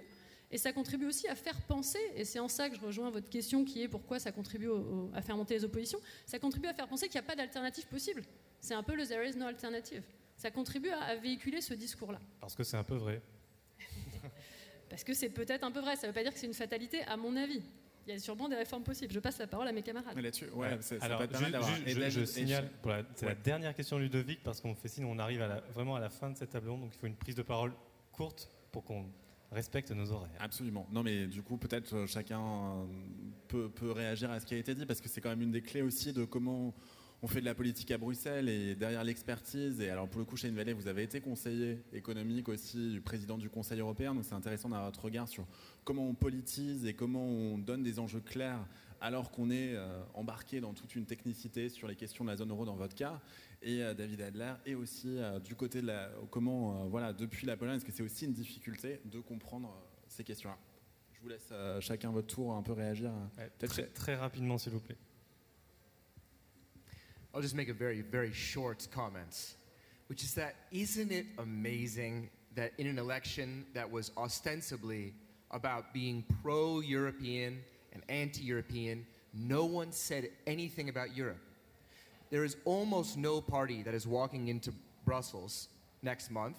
Et 0.50 0.58
ça 0.58 0.72
contribue 0.72 1.06
aussi 1.06 1.28
à 1.28 1.36
faire 1.36 1.60
penser, 1.62 2.00
et 2.16 2.24
c'est 2.24 2.40
en 2.40 2.48
ça 2.48 2.68
que 2.68 2.74
je 2.74 2.80
rejoins 2.80 3.10
votre 3.10 3.28
question 3.28 3.64
qui 3.64 3.82
est 3.82 3.88
pourquoi 3.88 4.18
ça 4.18 4.32
contribue 4.32 4.68
à 5.14 5.22
faire 5.22 5.36
monter 5.36 5.54
les 5.54 5.64
oppositions, 5.64 6.00
ça 6.26 6.40
contribue 6.40 6.66
à 6.66 6.74
faire 6.74 6.88
penser 6.88 7.06
qu'il 7.06 7.20
n'y 7.20 7.24
a 7.24 7.28
pas 7.28 7.36
d'alternative 7.36 7.86
possible. 7.86 8.24
C'est 8.60 8.74
un 8.74 8.82
peu 8.82 8.96
le 8.96 9.06
there 9.06 9.24
is 9.24 9.36
no 9.36 9.46
alternative. 9.46 10.02
Ça 10.36 10.50
contribue 10.50 10.90
à, 10.90 11.14
véhiculer 11.16 11.60
ce 11.60 11.72
discours-là. 11.74 12.20
Parce 12.40 12.56
que 12.56 12.64
c'est 12.64 12.76
un 12.76 12.82
peu 12.82 12.96
vrai. 12.96 13.22
Parce 14.90 15.04
que 15.04 15.14
c'est 15.14 15.28
peut-être 15.30 15.62
un 15.62 15.70
peu 15.70 15.80
vrai, 15.80 15.94
ça 15.94 16.08
ne 16.08 16.08
veut 16.08 16.14
pas 16.14 16.24
dire 16.24 16.32
que 16.32 16.38
c'est 16.40 16.48
une 16.48 16.54
fatalité, 16.54 17.02
à 17.02 17.16
mon 17.16 17.36
avis 17.36 17.62
y 18.12 18.16
a 18.16 18.18
sûrement 18.18 18.48
des 18.48 18.56
réformes 18.56 18.82
possibles. 18.82 19.12
Je 19.12 19.20
passe 19.20 19.38
la 19.38 19.46
parole 19.46 19.68
à 19.68 19.72
mes 19.72 19.82
camarades. 19.82 20.16
Là-dessus, 20.18 20.48
ouais, 20.54 20.78
Alors, 21.00 21.22
je, 21.22 22.24
signale, 22.24 22.70
c'est 23.14 23.26
la 23.26 23.34
dernière 23.34 23.74
question 23.74 23.96
de 23.96 24.02
Ludovic, 24.02 24.42
parce 24.42 24.60
qu'on 24.60 24.74
fait 24.74 24.88
signe, 24.88 25.04
on 25.04 25.18
arrive 25.18 25.42
à 25.42 25.60
vraiment 25.72 25.96
à 25.96 26.00
la 26.00 26.10
fin 26.10 26.30
de 26.30 26.36
cette 26.36 26.50
table 26.50 26.68
ronde, 26.68 26.80
donc 26.82 26.92
il 26.94 26.98
faut 26.98 27.06
une 27.06 27.16
prise 27.16 27.34
de 27.34 27.42
parole 27.42 27.72
courte 28.12 28.50
pour 28.72 28.84
qu'on 28.84 29.06
respecte 29.52 29.90
nos 29.90 30.12
horaires. 30.12 30.30
Absolument. 30.38 30.86
Non, 30.92 31.02
mais 31.02 31.26
du 31.26 31.42
coup, 31.42 31.56
peut-être 31.56 31.94
euh, 31.94 32.06
chacun 32.06 32.40
euh, 32.40 32.84
peut, 33.48 33.68
peut, 33.68 33.90
réagir 33.90 34.30
à 34.30 34.38
ce 34.38 34.46
qui 34.46 34.54
a 34.54 34.58
été 34.58 34.74
dit, 34.74 34.86
parce 34.86 35.00
que 35.00 35.08
c'est 35.08 35.20
quand 35.20 35.30
même 35.30 35.42
une 35.42 35.50
des 35.50 35.62
clés 35.62 35.82
aussi 35.82 36.12
de 36.12 36.24
comment 36.24 36.74
on 37.22 37.26
fait 37.26 37.40
de 37.40 37.44
la 37.44 37.54
politique 37.54 37.90
à 37.90 37.98
Bruxelles 37.98 38.48
et 38.48 38.74
derrière 38.74 39.04
l'expertise. 39.04 39.80
Et 39.80 39.90
alors, 39.90 40.08
pour 40.08 40.20
le 40.20 40.24
coup, 40.24 40.36
Shane 40.36 40.54
Vallée, 40.54 40.72
vous 40.72 40.88
avez 40.88 41.02
été 41.02 41.20
conseiller 41.20 41.78
économique 41.92 42.48
aussi 42.48 42.92
du 42.92 43.00
président 43.00 43.36
du 43.36 43.50
Conseil 43.50 43.80
européen, 43.80 44.14
donc 44.14 44.24
c'est 44.24 44.34
intéressant 44.34 44.68
d'avoir 44.68 44.86
votre 44.86 45.04
regard 45.04 45.28
sur 45.28 45.46
comment 45.84 46.08
on 46.08 46.14
politise 46.14 46.86
et 46.86 46.94
comment 46.94 47.24
on 47.24 47.58
donne 47.58 47.82
des 47.82 47.98
enjeux 47.98 48.20
clairs 48.20 48.66
alors 49.00 49.30
qu'on 49.30 49.50
est 49.50 49.74
euh, 49.74 50.02
embarqué 50.14 50.60
dans 50.60 50.74
toute 50.74 50.94
une 50.94 51.06
technicité 51.06 51.68
sur 51.68 51.88
les 51.88 51.96
questions 51.96 52.24
de 52.24 52.30
la 52.30 52.36
zone 52.36 52.50
euro 52.50 52.64
dans 52.64 52.76
votre 52.76 52.94
cas, 52.94 53.20
et 53.62 53.82
euh, 53.82 53.94
David 53.94 54.20
Adler, 54.20 54.52
et 54.66 54.74
aussi 54.74 55.16
euh, 55.18 55.38
du 55.40 55.54
côté 55.54 55.80
de 55.80 55.86
la, 55.86 56.10
comment, 56.30 56.86
voilà, 56.88 57.12
depuis 57.12 57.46
la 57.46 57.56
Pologne, 57.56 57.76
est-ce 57.76 57.84
que 57.84 57.92
c'est 57.92 58.02
aussi 58.02 58.26
une 58.26 58.34
difficulté 58.34 59.00
de 59.06 59.18
comprendre 59.20 59.74
ces 60.06 60.22
questions-là? 60.22 60.58
Je 61.14 61.20
vous 61.22 61.28
laisse 61.28 61.52
chacun 61.80 62.10
votre 62.10 62.28
tour 62.28 62.54
un 62.54 62.62
peu 62.62 62.72
réagir. 62.72 63.12
très 63.94 64.14
rapidement, 64.14 64.56
s'il 64.56 64.72
vous 64.72 64.80
plaît. 64.80 64.96
I'll 67.34 67.40
just 67.40 67.54
make 67.54 67.68
a 67.68 67.74
very, 67.74 68.00
very 68.00 68.32
short 68.32 68.88
comment, 68.92 69.54
which 70.08 70.24
is 70.24 70.34
that 70.34 70.56
isn't 70.72 71.12
it 71.12 71.26
amazing 71.38 72.28
that 72.56 72.72
in 72.78 72.88
an 72.88 72.98
election 72.98 73.64
that 73.72 73.88
was 73.88 74.10
ostensibly 74.16 75.14
about 75.52 75.94
being 75.94 76.24
pro 76.42 76.80
European 76.80 77.60
and 77.92 78.02
anti 78.08 78.42
European, 78.42 79.06
no 79.32 79.64
one 79.64 79.92
said 79.92 80.28
anything 80.48 80.88
about 80.88 81.16
Europe? 81.16 81.40
There 82.30 82.44
is 82.44 82.56
almost 82.64 83.16
no 83.16 83.40
party 83.40 83.82
that 83.84 83.94
is 83.94 84.06
walking 84.06 84.48
into 84.48 84.72
Brussels 85.04 85.68
next 86.02 86.30
month 86.30 86.56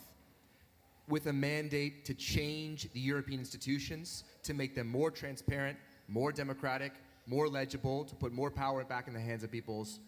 with 1.09 1.27
a 1.27 1.33
mandate 1.33 2.05
to 2.05 2.13
change 2.13 2.91
the 2.93 2.99
European 2.99 3.39
institutions, 3.39 4.23
to 4.43 4.53
make 4.53 4.73
them 4.73 4.87
more 4.87 5.11
transparent, 5.11 5.77
more 6.07 6.31
democratic, 6.31 6.93
more 7.27 7.49
legible, 7.49 8.05
to 8.05 8.15
put 8.15 8.31
more 8.31 8.49
power 8.49 8.85
back 8.85 9.07
in 9.07 9.13
the 9.13 9.19
hands 9.19 9.43
of 9.43 9.51
people's 9.51 9.99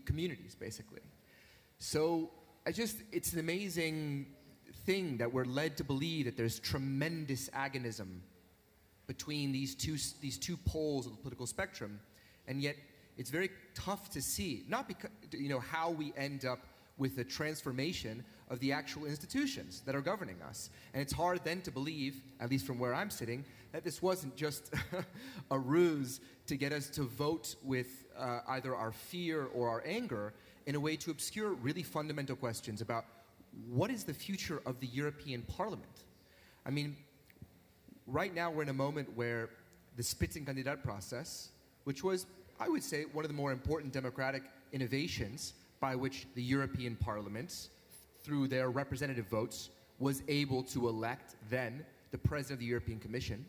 communities, 0.00 0.54
basically. 0.54 1.00
So 1.78 2.30
I 2.66 2.72
just, 2.72 2.96
it's 3.12 3.32
an 3.32 3.40
amazing 3.40 4.26
thing 4.86 5.16
that 5.18 5.32
we're 5.32 5.44
led 5.44 5.76
to 5.78 5.84
believe 5.84 6.26
that 6.26 6.36
there's 6.36 6.58
tremendous 6.58 7.48
agonism 7.50 8.20
between 9.06 9.52
these 9.52 9.74
two, 9.74 9.96
these 10.20 10.38
two 10.38 10.56
poles 10.56 11.06
of 11.06 11.12
the 11.12 11.18
political 11.18 11.46
spectrum, 11.46 12.00
and 12.48 12.60
yet 12.60 12.76
it's 13.16 13.30
very 13.30 13.50
tough 13.74 14.10
to 14.10 14.22
see, 14.22 14.64
not 14.68 14.88
because, 14.88 15.10
you 15.32 15.48
know, 15.48 15.60
how 15.60 15.90
we 15.90 16.12
end 16.16 16.44
up 16.44 16.66
with 16.98 17.16
the 17.16 17.24
transformation 17.24 18.24
of 18.50 18.60
the 18.60 18.72
actual 18.72 19.06
institutions 19.06 19.82
that 19.86 19.94
are 19.94 20.00
governing 20.00 20.40
us. 20.42 20.70
And 20.92 21.00
it's 21.00 21.12
hard 21.12 21.40
then 21.44 21.62
to 21.62 21.70
believe, 21.70 22.22
at 22.40 22.50
least 22.50 22.66
from 22.66 22.78
where 22.78 22.94
I'm 22.94 23.10
sitting, 23.10 23.44
that 23.72 23.84
this 23.84 24.02
wasn't 24.02 24.36
just 24.36 24.72
a 25.50 25.58
ruse 25.58 26.20
to 26.46 26.56
get 26.56 26.72
us 26.72 26.88
to 26.90 27.02
vote 27.04 27.56
with 27.62 28.04
uh, 28.18 28.40
either 28.48 28.76
our 28.76 28.92
fear 28.92 29.46
or 29.54 29.68
our 29.68 29.82
anger 29.86 30.34
in 30.66 30.74
a 30.74 30.80
way 30.80 30.96
to 30.96 31.10
obscure 31.10 31.54
really 31.54 31.82
fundamental 31.82 32.36
questions 32.36 32.80
about 32.80 33.04
what 33.68 33.90
is 33.90 34.04
the 34.04 34.14
future 34.14 34.62
of 34.66 34.80
the 34.80 34.86
European 34.86 35.42
Parliament? 35.42 36.04
I 36.66 36.70
mean, 36.70 36.96
right 38.06 38.34
now 38.34 38.50
we're 38.50 38.62
in 38.62 38.68
a 38.68 38.74
moment 38.74 39.14
where 39.16 39.50
the 39.96 40.02
Spitzenkandidat 40.02 40.82
process, 40.82 41.50
which 41.84 42.02
was, 42.02 42.26
I 42.58 42.68
would 42.68 42.82
say, 42.82 43.04
one 43.12 43.24
of 43.24 43.30
the 43.30 43.36
more 43.36 43.52
important 43.52 43.92
democratic 43.92 44.42
innovations 44.72 45.54
by 45.80 45.94
which 45.94 46.26
the 46.34 46.42
European 46.42 46.96
Parliament 46.96 47.68
through 48.24 48.48
their 48.48 48.70
representative 48.70 49.26
votes, 49.28 49.70
was 50.00 50.22
able 50.26 50.62
to 50.64 50.88
elect 50.88 51.36
then 51.50 51.84
the 52.10 52.18
president 52.18 52.56
of 52.56 52.60
the 52.60 52.66
European 52.66 52.98
Commission. 52.98 53.44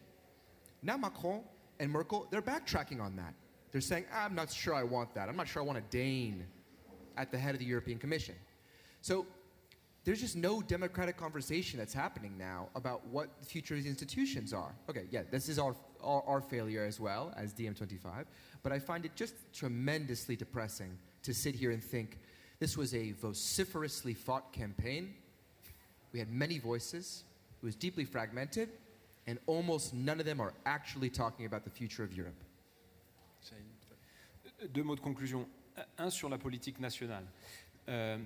Now 0.84 0.98
Macron 0.98 1.42
and 1.80 1.90
Merkel, 1.90 2.28
they're 2.30 2.42
backtracking 2.42 3.02
on 3.02 3.16
that. 3.16 3.34
They're 3.72 3.82
saying, 3.82 4.06
ah, 4.14 4.26
I'm 4.26 4.36
not 4.36 4.52
sure 4.52 4.74
I 4.74 4.84
want 4.84 5.14
that. 5.16 5.28
I'm 5.28 5.36
not 5.36 5.48
sure 5.48 5.62
I 5.62 5.66
want 5.66 5.78
a 5.78 5.84
Dane 5.90 6.46
at 7.18 7.32
the 7.32 7.38
head 7.38 7.56
of 7.56 7.60
the 7.60 7.66
European 7.66 7.98
Commission. 7.98 8.36
So 9.02 9.26
there's 10.04 10.22
just 10.22 10.36
no 10.36 10.62
democratic 10.62 11.18
conversation 11.18 11.80
that's 11.80 11.94
happening 11.94 12.38
now 12.38 12.70
about 12.76 13.06
what 13.08 13.30
the 13.40 13.46
future 13.46 13.74
of 13.74 13.82
these 13.82 13.90
institutions 13.90 14.54
are. 14.54 14.76
Okay, 14.90 15.06
yeah, 15.10 15.24
this 15.32 15.50
is 15.50 15.58
our, 15.58 15.76
our, 16.04 16.24
our 16.28 16.42
failure 16.42 16.86
as 16.86 17.00
well 17.00 17.34
as 17.36 17.54
DiEM25, 17.54 18.26
but 18.62 18.72
I 18.72 18.80
find 18.80 19.04
it 19.04 19.16
just 19.16 19.34
tremendously 19.52 20.36
depressing 20.36 20.98
to 21.24 21.34
sit 21.34 21.56
here 21.56 21.72
and 21.72 21.84
think 21.84 22.20
this 22.60 22.78
was 22.78 22.94
a 22.94 23.12
vociferously 23.14 24.14
fought 24.14 24.52
campaign. 24.52 25.14
We 26.14 26.20
had 26.20 26.32
many 26.32 26.60
voices, 26.60 27.24
it 27.62 27.66
was 27.66 27.76
deeply 27.76 28.06
fragmented, 28.06 28.70
and 29.28 29.40
almost 29.48 29.94
none 29.94 30.20
of 30.20 30.26
them 30.26 30.40
are 30.40 30.54
actually 30.66 31.10
talking 31.10 31.46
about 31.46 31.64
the 31.64 31.70
future 31.70 32.04
of 32.04 32.14
Europe. 32.14 32.42
Deux 34.74 34.84
mots 34.84 34.96
de 34.96 35.02
conclusion. 35.02 35.48
Un 35.98 36.10
sur 36.10 36.30
la 36.30 36.38
politique 36.38 36.80
nationale. 36.80 37.26
Euh, 37.90 38.18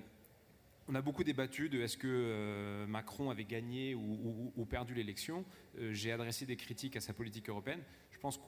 on 0.88 0.94
a 0.94 1.02
beaucoup 1.02 1.24
débattu 1.24 1.68
de 1.68 1.80
est-ce 1.80 1.96
que 1.96 2.06
euh, 2.08 2.86
Macron 2.86 3.30
avait 3.30 3.44
gagné 3.44 3.94
ou, 3.94 4.66
perdu 4.68 4.94
l'élection. 4.94 5.44
Euh, 5.78 5.92
j'ai 5.92 6.12
adressé 6.12 6.46
des 6.46 6.56
critiques 6.56 6.96
à 6.96 7.00
sa 7.00 7.12
politique 7.12 7.48
européenne. 7.48 7.82
Je 8.10 8.18
pense 8.18 8.38
que 8.38 8.42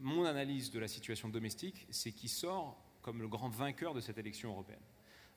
mon 0.00 0.24
analyse 0.24 0.70
de 0.70 0.78
la 0.78 0.88
situation 0.88 1.28
domestique, 1.28 1.86
c'est 1.90 2.12
qu'il 2.12 2.28
sort 2.28 2.80
comme 3.02 3.20
le 3.20 3.28
grand 3.28 3.48
vainqueur 3.48 3.94
de 3.94 4.00
cette 4.00 4.18
élection 4.18 4.50
européenne. 4.50 4.80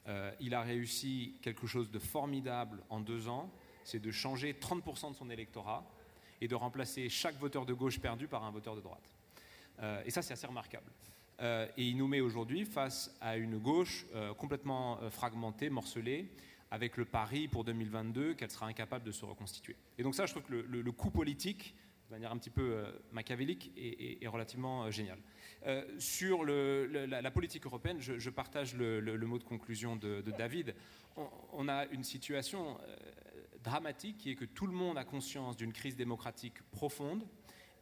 Euh, 0.08 0.32
il 0.39 0.53
a 0.53 0.62
réussi 0.62 1.38
quelque 1.41 1.68
chose 1.68 1.91
de 1.91 1.99
formidable 1.99 2.84
en 2.89 2.99
deux 2.99 3.28
ans, 3.28 3.51
c'est 3.84 3.99
de 3.99 4.12
changer 4.12 4.53
30% 4.53 5.12
de 5.12 5.16
son 5.16 5.30
électorat 5.30 5.86
et 6.41 6.47
de 6.47 6.55
remplacer 6.55 7.10
chaque 7.10 7.38
voteur 7.38 7.66
de 7.66 7.74
gauche 7.74 7.99
perdu 7.99 8.28
par 8.28 8.43
un 8.43 8.51
voteur 8.51 8.76
de 8.76 8.82
droite. 8.82 9.14
et 10.05 10.12
ça, 10.12 10.22
c'est 10.22 10.34
assez 10.34 10.47
remarquable. 10.47 10.91
Euh, 11.41 11.68
et 11.78 11.88
il 11.88 11.97
nous 11.97 12.08
met 12.08 12.20
aujourd'hui 12.20 12.66
face 12.66 13.16
à 13.22 13.38
une 13.38 13.58
gauche 13.60 14.05
euh, 14.16 14.34
complètement 14.34 14.99
euh, 15.01 15.10
fragmentée, 15.10 15.70
morcelée, 15.70 16.32
avec 16.72 16.97
le 16.97 17.05
pari 17.05 17.47
pour 17.47 17.64
2022 17.64 18.34
qu'elle 18.34 18.49
sera 18.49 18.66
incapable 18.66 19.05
de 19.05 19.12
se 19.12 19.24
reconstituer. 19.24 19.76
Et 19.97 20.03
donc 20.03 20.16
ça, 20.16 20.26
je 20.26 20.32
trouve 20.32 20.43
que 20.43 20.53
le, 20.53 20.91
coup 20.91 21.12
politique, 21.12 21.76
de 22.10 22.16
manière 22.16 22.32
un 22.32 22.38
petit 22.38 22.49
peu 22.49 22.84
machiavélique, 23.14 23.72
est, 23.78 24.28
relativement 24.28 24.91
génial. 24.91 25.18
Sur 25.99 26.45
la, 26.45 27.32
politique 27.32 27.66
européenne, 27.66 27.97
je, 27.99 28.30
partage 28.30 28.76
le, 28.76 29.18
mot 29.26 29.38
de 29.38 29.43
conclusion 29.43 29.95
de, 29.95 30.22
David. 30.38 30.76
on, 31.53 31.68
a 31.68 31.86
une 31.88 32.03
situation 32.03 32.78
dramatique 33.64 34.18
qui 34.18 34.32
est 34.32 34.36
que 34.36 34.45
tout 34.45 34.68
le 34.68 34.74
monde 34.74 34.97
a 34.97 35.03
conscience 35.03 35.58
d'une 35.58 35.74
crise 35.74 35.95
démocratique 35.95 36.62
profonde, 36.72 37.24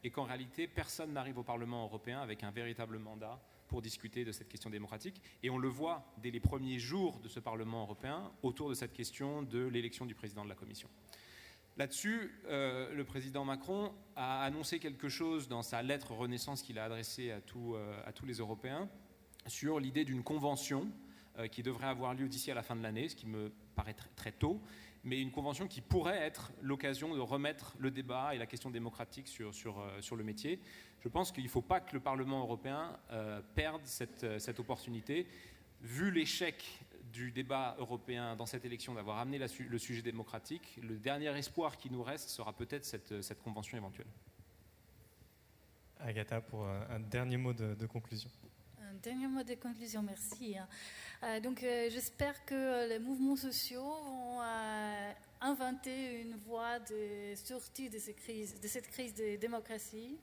et 0.06 0.12
qu'en 0.12 0.24
réalité, 0.24 0.68
personne 0.68 1.14
n'arrive 1.14 1.40
au 1.40 1.44
Parlement 1.44 1.84
européen 1.84 2.22
avec 2.22 2.44
un 2.44 2.52
véritable 2.52 3.00
mandat 3.00 3.42
pour 3.68 3.82
discuter 3.82 4.24
de 4.24 4.32
cette 4.32 4.48
question 4.48 4.70
démocratique. 4.70 5.20
Et 5.42 5.50
on 5.50 5.58
le 5.58 5.68
voit 5.68 6.14
dès 6.20 6.30
les 6.30 6.40
premiers 6.40 6.78
jours 6.78 7.20
de 7.20 7.28
ce 7.28 7.40
Parlement 7.40 7.82
européen 7.82 8.32
autour 8.44 8.70
de 8.70 8.76
cette 8.76 8.94
question 8.94 9.42
de 9.42 9.66
l'élection 9.66 10.06
du 10.06 10.14
président 10.14 10.44
de 10.44 10.50
la 10.50 10.56
Commission. 10.56 10.88
Là-dessus, 11.78 12.32
euh, 12.48 12.94
le 12.94 13.04
président 13.04 13.44
Macron 13.44 13.92
a 14.16 14.44
annoncé 14.44 14.80
quelque 14.80 15.10
chose 15.10 15.50
dans 15.50 15.62
sa 15.62 15.84
lettre 15.84 16.14
Renaissance 16.14 16.62
qu'il 16.62 16.80
a 16.80 16.86
adressée 16.86 17.32
à, 17.32 17.42
euh, 17.58 18.12
tous 18.16 18.26
les 18.26 18.36
Européens 18.36 18.88
sur 19.46 19.82
l'idée 19.82 20.06
d'une 20.06 20.24
convention 20.24 20.88
euh, 21.38 21.48
qui 21.48 21.64
devrait 21.64 21.88
avoir 21.88 22.14
lieu 22.14 22.30
d'ici 22.30 22.50
à 22.50 22.54
la 22.54 22.64
fin 22.64 22.78
de 22.78 22.82
l'année, 22.82 23.10
ce 23.10 23.16
qui 23.18 23.28
me 23.28 23.52
paraît 23.76 23.96
très 24.16 24.32
tôt, 24.32 24.62
mais 25.04 25.22
une 25.22 25.32
convention 25.32 25.68
qui 25.68 25.82
pourrait 25.82 26.18
être 26.18 26.54
l'occasion 26.62 27.14
de 27.14 27.20
remettre 27.20 27.76
le 27.78 27.92
débat 27.92 28.34
et 28.34 28.38
la 28.38 28.46
question 28.46 28.70
démocratique 28.70 29.28
sur, 29.28 29.52
le 30.16 30.24
métier. 30.24 30.62
Je 31.02 31.10
pense 31.10 31.34
qu'il 31.34 31.44
ne 31.44 31.50
faut 31.50 31.62
pas 31.62 31.82
que 31.82 31.94
le 31.94 32.00
Parlement 32.00 32.40
européen 32.40 32.98
perde 33.54 33.82
cette, 33.84 34.60
opportunité. 34.60 35.28
Vu 35.82 36.10
l'échec 36.10 36.85
du 37.16 37.32
débat 37.32 37.76
européen 37.80 38.36
dans 38.36 38.46
cette 38.46 38.66
élection 38.66 38.94
d'avoir 38.94 39.20
amené 39.20 39.40
le 39.40 39.78
sujet 39.78 40.02
démocratique, 40.02 40.78
le 40.84 40.98
dernier 40.98 41.36
espoir 41.38 41.78
qui 41.78 41.90
nous 41.90 42.04
reste 42.04 42.30
sera 42.30 42.52
peut-être 42.52 42.84
cette, 42.84 43.22
cette, 43.22 43.42
convention 43.42 43.78
éventuelle. 43.78 44.08
Agatha, 46.00 46.42
pour 46.42 46.68
un, 46.68 47.00
dernier 47.00 47.38
mot 47.38 47.54
de 47.54 47.86
conclusion. 47.86 48.30
Un 48.96 48.96
dernier 49.02 49.28
mot 49.28 49.44
de 49.44 49.56
conclusion, 49.56 50.04
merci. 50.04 50.58
Hein. 50.58 50.68
Euh, 51.24 51.40
donc 51.40 51.64
euh, 51.64 51.90
j'espère 51.90 52.46
que 52.46 52.88
les 52.88 53.00
mouvements 53.00 53.36
sociaux 53.36 53.82
vont 53.82 54.42
euh, 54.42 55.12
inventer 55.42 56.22
une 56.22 56.36
voie 56.36 56.80
de 56.80 57.36
sortie 57.36 57.90
de, 57.90 57.98
cette 57.98 58.18
crise, 58.18 58.60
de 58.60 58.68
cette 58.68 58.88
crise 58.88 59.14
de 59.14 59.38
démocratie, 59.38 60.18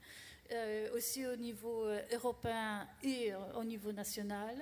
aussi 0.95 1.26
au 1.26 1.36
niveau 1.36 1.86
européen 2.12 2.86
et 3.03 3.32
au 3.57 3.64
niveau 3.64 3.90
national. 3.90 4.55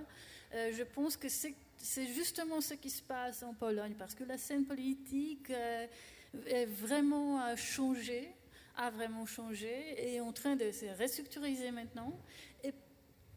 je 0.52 0.84
pense 0.84 1.16
que 1.16 1.28
c'est 1.28 1.54
justement 1.80 2.60
ce 2.60 2.74
qui 2.74 2.90
se 2.90 3.02
passe 3.02 3.42
en 3.42 3.54
Pologne, 3.54 3.94
parce 3.98 4.14
que 4.14 4.24
la 4.24 4.38
scène 4.38 4.64
politique 4.64 5.50
est 5.50 6.66
vraiment 6.66 7.56
changé 7.56 8.34
a 8.80 8.90
vraiment 8.90 9.26
changé 9.26 9.68
et 9.68 10.14
est 10.16 10.20
en 10.20 10.32
train 10.32 10.56
de 10.56 10.70
se 10.70 10.86
restructuriser 10.98 11.70
maintenant. 11.70 12.18
Et 12.64 12.72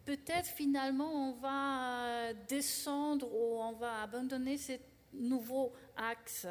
peut-être 0.06 0.48
finalement 0.48 1.30
on 1.30 1.34
va 1.34 2.06
euh, 2.06 2.34
descendre 2.48 3.28
ou 3.32 3.62
on 3.62 3.74
va 3.74 4.02
abandonner 4.02 4.58
ce 4.58 4.74
nouveau 5.14 5.74
axe, 5.96 6.48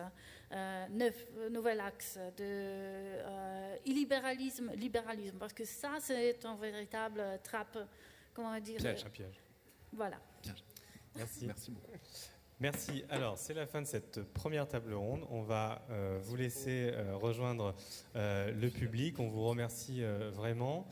euh, 0.52 0.86
neuf, 0.90 1.26
euh, 1.36 1.48
nouvel 1.48 1.80
axe 1.80 2.18
de 2.36 2.44
euh, 2.44 3.76
illibéralisme, 3.84 4.72
libéralisme, 4.74 5.38
parce 5.38 5.52
que 5.52 5.64
ça 5.64 5.96
c'est 5.98 6.44
un 6.44 6.56
véritable 6.56 7.22
trappe, 7.42 7.78
comment 8.34 8.58
dire 8.60 8.76
Piège, 8.76 9.04
un 9.04 9.10
piège. 9.10 9.40
Voilà. 9.92 10.20
Merci. 11.16 11.46
Merci 11.46 11.70
beaucoup. 11.70 11.92
Merci. 12.62 13.02
Alors, 13.10 13.38
c'est 13.38 13.54
la 13.54 13.66
fin 13.66 13.82
de 13.82 13.88
cette 13.88 14.22
première 14.34 14.68
table 14.68 14.94
ronde. 14.94 15.26
On 15.30 15.42
va 15.42 15.82
euh, 15.90 16.20
vous 16.22 16.36
laisser 16.36 16.92
euh, 16.92 17.16
rejoindre 17.16 17.74
euh, 18.14 18.52
le 18.52 18.70
public. 18.70 19.18
On 19.18 19.28
vous 19.28 19.42
remercie 19.42 20.04
vraiment. 20.32 20.86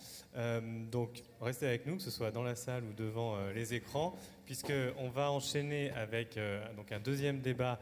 donc, 0.91 1.23
restez 1.41 1.67
avec 1.67 1.87
nous, 1.87 1.97
que 1.97 2.03
ce 2.03 2.11
soit 2.11 2.33
dans 2.33 2.43
la 2.43 2.57
salle 2.57 2.83
ou 2.83 2.93
devant 2.93 3.37
les 3.55 3.73
écrans, 3.75 4.17
puisqu'on 4.47 5.11
va 5.11 5.31
enchaîner 5.31 5.93
avec 5.93 6.39
donc 6.77 6.91
un 6.91 6.99
deuxième 6.99 7.41
débat 7.41 7.79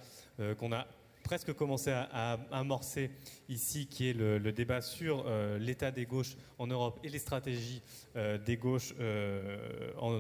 qu'on 0.59 0.73
a 0.73 0.87
presque 1.29 1.53
commencé 1.53 1.91
à, 1.91 2.39
amorcer 2.51 3.11
ici, 3.51 3.87
qui 3.87 4.09
est 4.09 4.15
le, 4.15 4.51
débat 4.51 4.81
sur 4.81 5.25
euh, 5.27 5.59
l'état 5.59 5.91
des 5.91 6.07
gauches 6.07 6.39
en 6.57 6.67
Europe 6.67 6.99
et 7.05 7.11
les 7.11 7.19
stratégies 7.19 7.83
euh, 8.17 8.39
des 8.39 8.57
gauches 8.57 8.95
euh, 8.99 9.59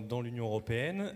dans 0.00 0.20
l'Union 0.20 0.44
européenne. 0.44 1.14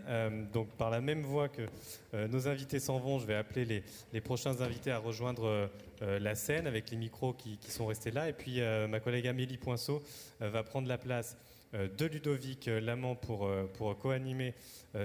donc, 0.51 0.71
par 0.79 0.89
la 0.89 1.03
même 1.03 1.21
voie 1.21 1.51
que 1.51 1.69
nos 2.15 2.49
invités 2.49 2.81
s'en 2.81 2.99
vont, 3.01 3.19
je 3.19 3.27
vais 3.27 3.35
appeler 3.35 3.85
les, 4.15 4.21
prochains 4.23 4.63
invités 4.63 4.91
à 4.91 4.97
rejoindre 4.97 5.69
la 6.01 6.35
scène 6.35 6.67
avec 6.67 6.91
les 6.91 6.97
micros 6.97 7.35
qui, 7.35 7.59
sont 7.69 7.85
restés 7.85 8.13
là. 8.13 8.31
Et 8.31 8.33
puis, 8.33 8.61
ma 8.89 8.99
collègue 8.99 9.27
Amélie 9.27 9.59
Poinceau 9.59 10.03
va 10.41 10.63
prendre 10.63 10.89
la 10.89 10.97
place 10.97 11.37
de 11.75 12.07
Ludovic 12.07 12.65
Lamant 12.67 13.15
pour, 13.15 13.51
pour 13.75 13.99
co-animer 13.99 14.55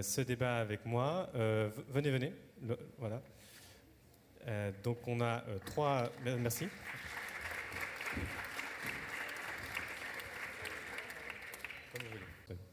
ce 0.01 0.21
débat 0.21 0.59
avec 0.59 0.85
moi. 0.85 1.29
venez, 1.33 2.09
venez. 2.09 2.33
voilà. 2.99 3.21
Euh, 4.47 4.71
donc 4.83 4.97
on 5.07 5.19
a 5.21 5.43
euh, 5.47 5.57
trois... 5.65 6.11
Merci. 6.39 6.67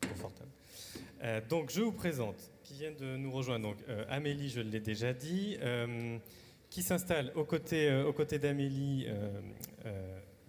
Confortable. 0.09 0.51
Euh, 1.23 1.41
donc 1.49 1.71
je 1.71 1.81
vous 1.81 1.93
présente 1.93 2.37
qui 2.63 2.75
viennent 2.75 2.97
de 2.97 3.17
nous 3.17 3.31
rejoindre. 3.31 3.69
Donc 3.69 3.77
Amélie, 4.09 4.51
je 4.51 4.61
l'ai 4.61 4.81
déjà 4.81 5.13
dit, 5.13 5.59
qui 6.71 6.83
s'installe 6.83 7.31
aux 7.35 7.45
côtés, 7.45 7.93
aux 8.03 8.13
côtés 8.13 8.39
d'Amélie 8.39 9.07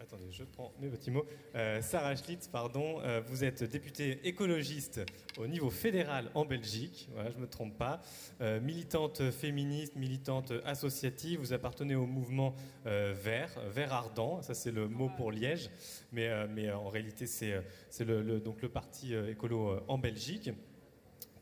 attendez, 0.06 0.32
je 0.32 0.44
prends 0.44 0.72
mes 0.80 0.90
petits 0.90 1.10
mots. 1.10 1.26
Euh, 1.56 1.82
Sarah 1.82 2.16
Schlitz, 2.16 2.48
pardon, 2.48 3.02
euh, 3.02 3.22
vous 3.26 3.44
êtes 3.44 3.64
députée 3.64 4.20
écologiste 4.24 5.02
au 5.38 5.48
niveau 5.48 5.72
fédéral 5.72 6.30
en 6.36 6.46
Belgique, 6.46 7.10
voilà, 7.14 7.32
je 7.32 7.38
ne 7.38 7.42
me 7.42 7.48
trompe 7.48 7.76
pas. 7.76 8.02
Euh, 8.42 8.60
militante 8.62 9.32
féministe, 9.32 9.96
militante 9.96 10.54
associative, 10.64 11.40
vous 11.40 11.54
appartenez 11.54 11.96
au 11.96 12.06
mouvement 12.06 12.54
Vert, 12.86 13.50
Vert 13.70 13.94
Ardent, 13.94 14.42
ça 14.44 14.54
c'est 14.54 14.72
le 14.72 14.88
mot 14.88 15.10
pour 15.18 15.32
Liège, 15.32 15.72
mais, 16.12 16.30
mais 16.48 16.72
en 16.72 16.88
réalité 16.88 17.26
c'est 17.26 17.64
le, 18.06 18.40
donc 18.40 18.62
le 18.62 18.70
parti 18.70 19.16
écolo 19.16 19.80
en 19.88 19.98
Belgique. 19.98 20.52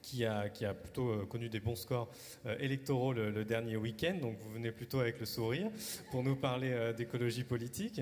Qui 0.02 0.26
a, 0.26 0.50
qui 0.50 0.66
a, 0.66 0.74
plutôt 0.74 1.26
connu 1.28 1.48
des 1.48 1.62
bons 1.62 1.78
scores 1.78 2.12
électoraux 2.60 3.14
le, 3.14 3.32
le 3.32 3.46
dernier 3.46 3.78
week-end. 3.78 4.18
Donc 4.22 4.38
vous 4.38 4.52
venez 4.52 4.74
plutôt 4.74 5.00
avec 5.00 5.18
le 5.18 5.26
sourire 5.26 5.72
pour 6.12 6.24
nous 6.24 6.36
parler 6.36 6.92
d'écologie 6.98 7.46
politique. 7.46 8.02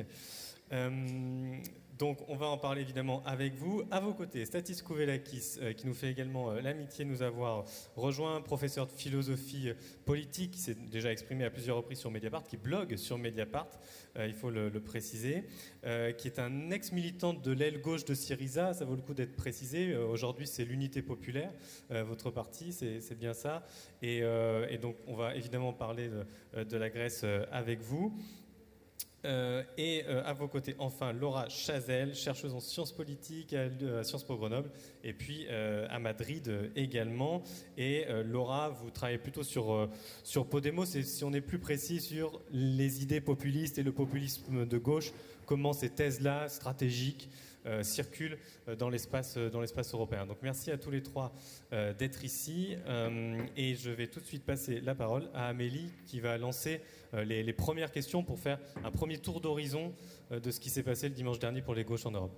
Donc 2.02 2.18
on 2.30 2.36
va 2.36 2.48
en 2.48 2.58
parler 2.58 2.82
évidemment 2.82 3.22
avec 3.28 3.54
vous. 3.54 3.84
À 3.92 4.00
vos 4.00 4.16
côtés, 4.16 4.44
Statis 4.46 4.82
Kouvelakis, 4.84 5.60
euh, 5.62 5.72
qui 5.74 5.86
nous 5.86 5.94
fait 5.94 6.10
également 6.10 6.50
euh, 6.50 6.60
l'amitié 6.60 7.06
de 7.06 7.12
nous 7.12 7.22
avoir 7.22 7.64
rejoint, 7.96 8.42
professeur 8.42 8.88
de 8.88 8.92
philosophie 8.92 9.70
euh, 9.70 9.76
politique, 10.04 10.50
qui 10.50 10.60
s'est 10.60 10.74
déjà 10.74 11.12
exprimé 11.12 11.46
à 11.46 11.52
plusieurs 11.52 11.78
reprises 11.78 12.00
sur 12.00 12.10
Mediapart, 12.10 12.44
qui 12.44 12.58
blogue 12.58 12.96
sur 12.96 13.20
Mediapart, 13.20 13.70
il 14.18 14.34
faut 14.34 14.50
le, 14.50 14.72
préciser, 14.82 15.44
qui 16.18 16.28
est 16.28 16.40
un 16.40 16.72
ex-militant 16.72 17.34
de 17.34 17.52
l'aile 17.52 17.80
gauche 17.80 18.04
de 18.04 18.14
Syriza, 18.14 18.74
ça 18.74 18.84
vaut 18.84 18.96
le 18.96 19.02
coup 19.02 19.14
d'être 19.14 19.38
précisé. 19.38 19.96
Aujourd'hui 19.96 20.48
c'est 20.48 20.66
l'unité 20.66 21.02
populaire, 21.02 21.54
votre 21.90 22.30
parti, 22.30 22.74
c'est 22.74 23.18
bien 23.18 23.34
ça. 23.34 23.66
Et, 24.02 24.22
donc 24.82 24.98
on 25.08 25.16
va 25.16 25.36
évidemment 25.36 25.72
parler 25.72 26.10
de 26.54 26.78
la 26.78 26.90
Grèce 26.90 27.24
avec 27.52 27.80
vous. 27.80 28.14
Euh, 29.24 29.64
et 29.78 30.04
euh, 30.08 30.24
à 30.26 30.34
vos 30.34 30.48
côtés, 30.48 30.76
enfin, 30.80 31.14
Laura 31.14 31.48
Chazelle, 31.48 32.16
chercheuse 32.16 32.56
en 32.56 32.60
sciences 32.60 32.92
politiques 32.92 33.54
à, 33.54 33.70
Sciences 34.04 34.24
Po 34.24 34.36
Grenoble, 34.36 34.72
et 35.04 35.14
puis 35.14 35.46
euh, 35.50 35.86
à 35.90 36.00
Madrid 36.00 36.72
également. 36.76 37.44
Et 37.78 38.06
Laura, 38.26 38.70
vous 38.70 38.90
travaillez 38.90 39.20
plutôt 39.20 39.44
sur, 39.44 39.90
sur 40.24 40.48
Podemos, 40.48 40.86
et 40.96 41.04
si 41.04 41.24
on 41.24 41.34
est 41.34 41.42
plus 41.42 41.60
précis 41.60 42.02
sur 42.02 42.42
les 42.52 43.04
idées 43.04 43.22
populistes 43.22 43.78
et 43.78 43.84
le 43.84 43.92
populisme 43.92 44.66
de 44.66 44.78
gauche, 44.78 45.12
comment 45.46 45.74
ces 45.74 45.90
thèses-là, 45.90 46.50
stratégiques, 46.50 47.30
circulent 47.84 48.38
dans 48.78 48.90
l'espace 48.90 49.38
européen. 49.38 50.26
Donc 50.26 50.38
merci 50.42 50.72
à 50.72 50.78
tous 50.78 50.92
les 50.92 51.04
trois 51.04 51.34
d'être 51.72 52.24
ici. 52.24 52.76
et 53.56 53.76
je 53.76 53.92
vais 53.92 54.08
tout 54.08 54.20
de 54.20 54.26
suite 54.26 54.44
passer 54.44 54.82
la 54.82 54.96
parole 54.96 55.30
à 55.34 55.48
Amélie 55.48 55.92
qui 56.06 56.20
va 56.20 56.38
lancer 56.38 56.82
euh, 57.14 57.24
les, 57.24 57.54
premières 57.54 57.92
questions 57.92 58.24
pour 58.24 58.40
faire 58.40 58.60
un 58.84 58.92
premier 58.92 59.18
tour 59.18 59.42
d'horizon 59.42 59.94
euh, 60.32 60.40
de 60.40 60.52
ce 60.52 60.60
qui 60.60 60.70
s'est 60.70 60.84
passé 60.84 61.10
le 61.10 61.16
dimanche 61.16 61.40
dernier 61.40 61.62
pour 61.62 61.76
les 61.76 61.84
gauches 61.84 62.06
en 62.06 62.12
Europe. 62.12 62.34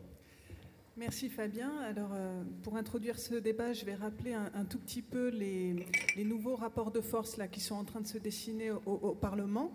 Merci 0.97 1.29
Fabien. 1.29 1.71
Alors, 1.81 2.11
euh, 2.13 2.43
pour 2.61 2.75
introduire 2.75 3.17
ce 3.19 3.35
débat, 3.35 3.73
je 3.73 3.85
vais 3.85 3.95
rappeler 3.95 4.33
un, 4.33 4.65
tout 4.65 4.79
petit 4.79 5.01
peu 5.01 5.29
les, 5.29 5.85
nouveaux 6.23 6.55
rapports 6.55 6.91
de 6.91 7.01
force 7.01 7.37
là, 7.37 7.47
qui 7.47 7.61
sont 7.61 7.75
en 7.75 7.83
train 7.83 8.01
de 8.01 8.07
se 8.07 8.17
dessiner 8.17 8.71
au, 8.71 9.15
Parlement. 9.15 9.73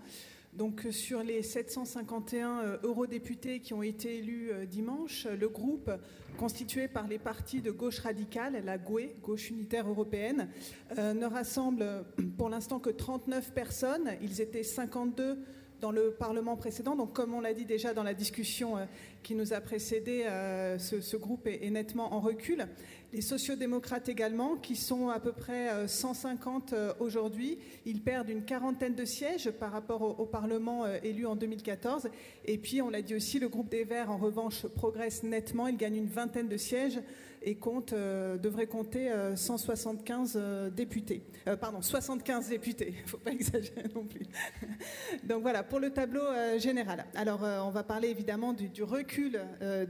Donc, 0.52 0.86
sur 0.90 1.22
les 1.22 1.42
751 1.42 2.80
eurodéputés 2.82 3.60
qui 3.60 3.74
ont 3.74 3.82
été 3.82 4.18
élus 4.18 4.50
dimanche, 4.66 5.26
le 5.26 5.48
groupe 5.48 5.90
constitué 6.38 6.86
par 6.88 7.08
les 7.08 7.18
partis 7.18 7.60
de 7.60 7.70
gauche 7.70 7.98
radicale, 7.98 8.62
la 8.64 8.78
GUE, 8.78 9.10
Gauche 9.20 9.50
unitaire 9.50 9.88
européenne, 9.88 10.48
euh, 10.96 11.12
ne 11.12 11.26
rassemble 11.26 12.04
pour 12.38 12.48
l'instant 12.48 12.78
que 12.78 12.90
39 12.90 13.52
personnes. 13.52 14.12
Ils 14.22 14.40
étaient 14.40 14.62
52 14.62 15.38
dans 15.80 15.90
le 15.90 16.12
Parlement 16.12 16.56
précédent. 16.56 16.96
Donc, 16.96 17.12
comme 17.12 17.34
on 17.34 17.40
l'a 17.40 17.54
dit 17.54 17.64
déjà 17.64 17.92
dans 17.92 18.02
la 18.02 18.14
discussion 18.14 18.76
euh, 18.78 18.84
qui 19.22 19.34
nous 19.34 19.52
a 19.52 19.60
précédé, 19.60 20.24
euh, 20.26 20.78
ce, 20.78 21.16
groupe 21.16 21.46
est, 21.46 21.68
nettement 21.70 22.14
en 22.14 22.20
recul. 22.20 22.66
Les 23.12 23.22
sociodémocrates 23.22 24.10
également, 24.10 24.56
qui 24.56 24.76
sont 24.76 25.08
à 25.08 25.18
peu 25.18 25.32
près 25.32 25.88
150 25.88 26.74
aujourd'hui, 27.00 27.58
ils 27.86 28.02
perdent 28.02 28.28
une 28.28 28.44
quarantaine 28.44 28.94
de 28.94 29.06
sièges 29.06 29.50
par 29.50 29.72
rapport 29.72 30.20
au, 30.20 30.26
Parlement 30.26 30.84
élu 31.02 31.24
en 31.24 31.34
2014. 31.34 32.10
Et 32.44 32.58
puis, 32.58 32.82
on 32.82 32.90
l'a 32.90 33.00
dit 33.00 33.14
aussi, 33.14 33.38
le 33.38 33.48
groupe 33.48 33.70
des 33.70 33.84
Verts, 33.84 34.10
en 34.10 34.18
revanche, 34.18 34.66
progresse 34.66 35.22
nettement. 35.22 35.68
Il 35.68 35.78
gagne 35.78 35.96
une 35.96 36.06
vingtaine 36.06 36.48
de 36.48 36.58
sièges 36.58 37.00
et 37.42 37.54
compte, 37.56 37.92
euh, 37.92 38.36
devrait 38.36 38.66
compter 38.66 39.10
175 39.34 40.36
euh, 40.36 40.40
euh, 40.40 40.70
députés. 40.70 41.22
pardon, 41.60 41.82
75 41.82 42.48
députés, 42.48 42.94
il 42.96 43.02
ne 43.02 43.08
faut 43.08 43.18
pas 43.18 43.30
exagérer 43.30 43.84
non 43.94 44.04
plus. 44.04 44.26
Donc 45.24 45.42
voilà, 45.42 45.62
pour 45.62 45.80
le 45.80 45.90
tableau 45.90 46.22
général. 46.58 47.06
Alors 47.14 47.40
on 47.42 47.70
va 47.70 47.82
parler 47.82 48.08
évidemment 48.08 48.52
du, 48.52 48.82
recul 48.82 49.40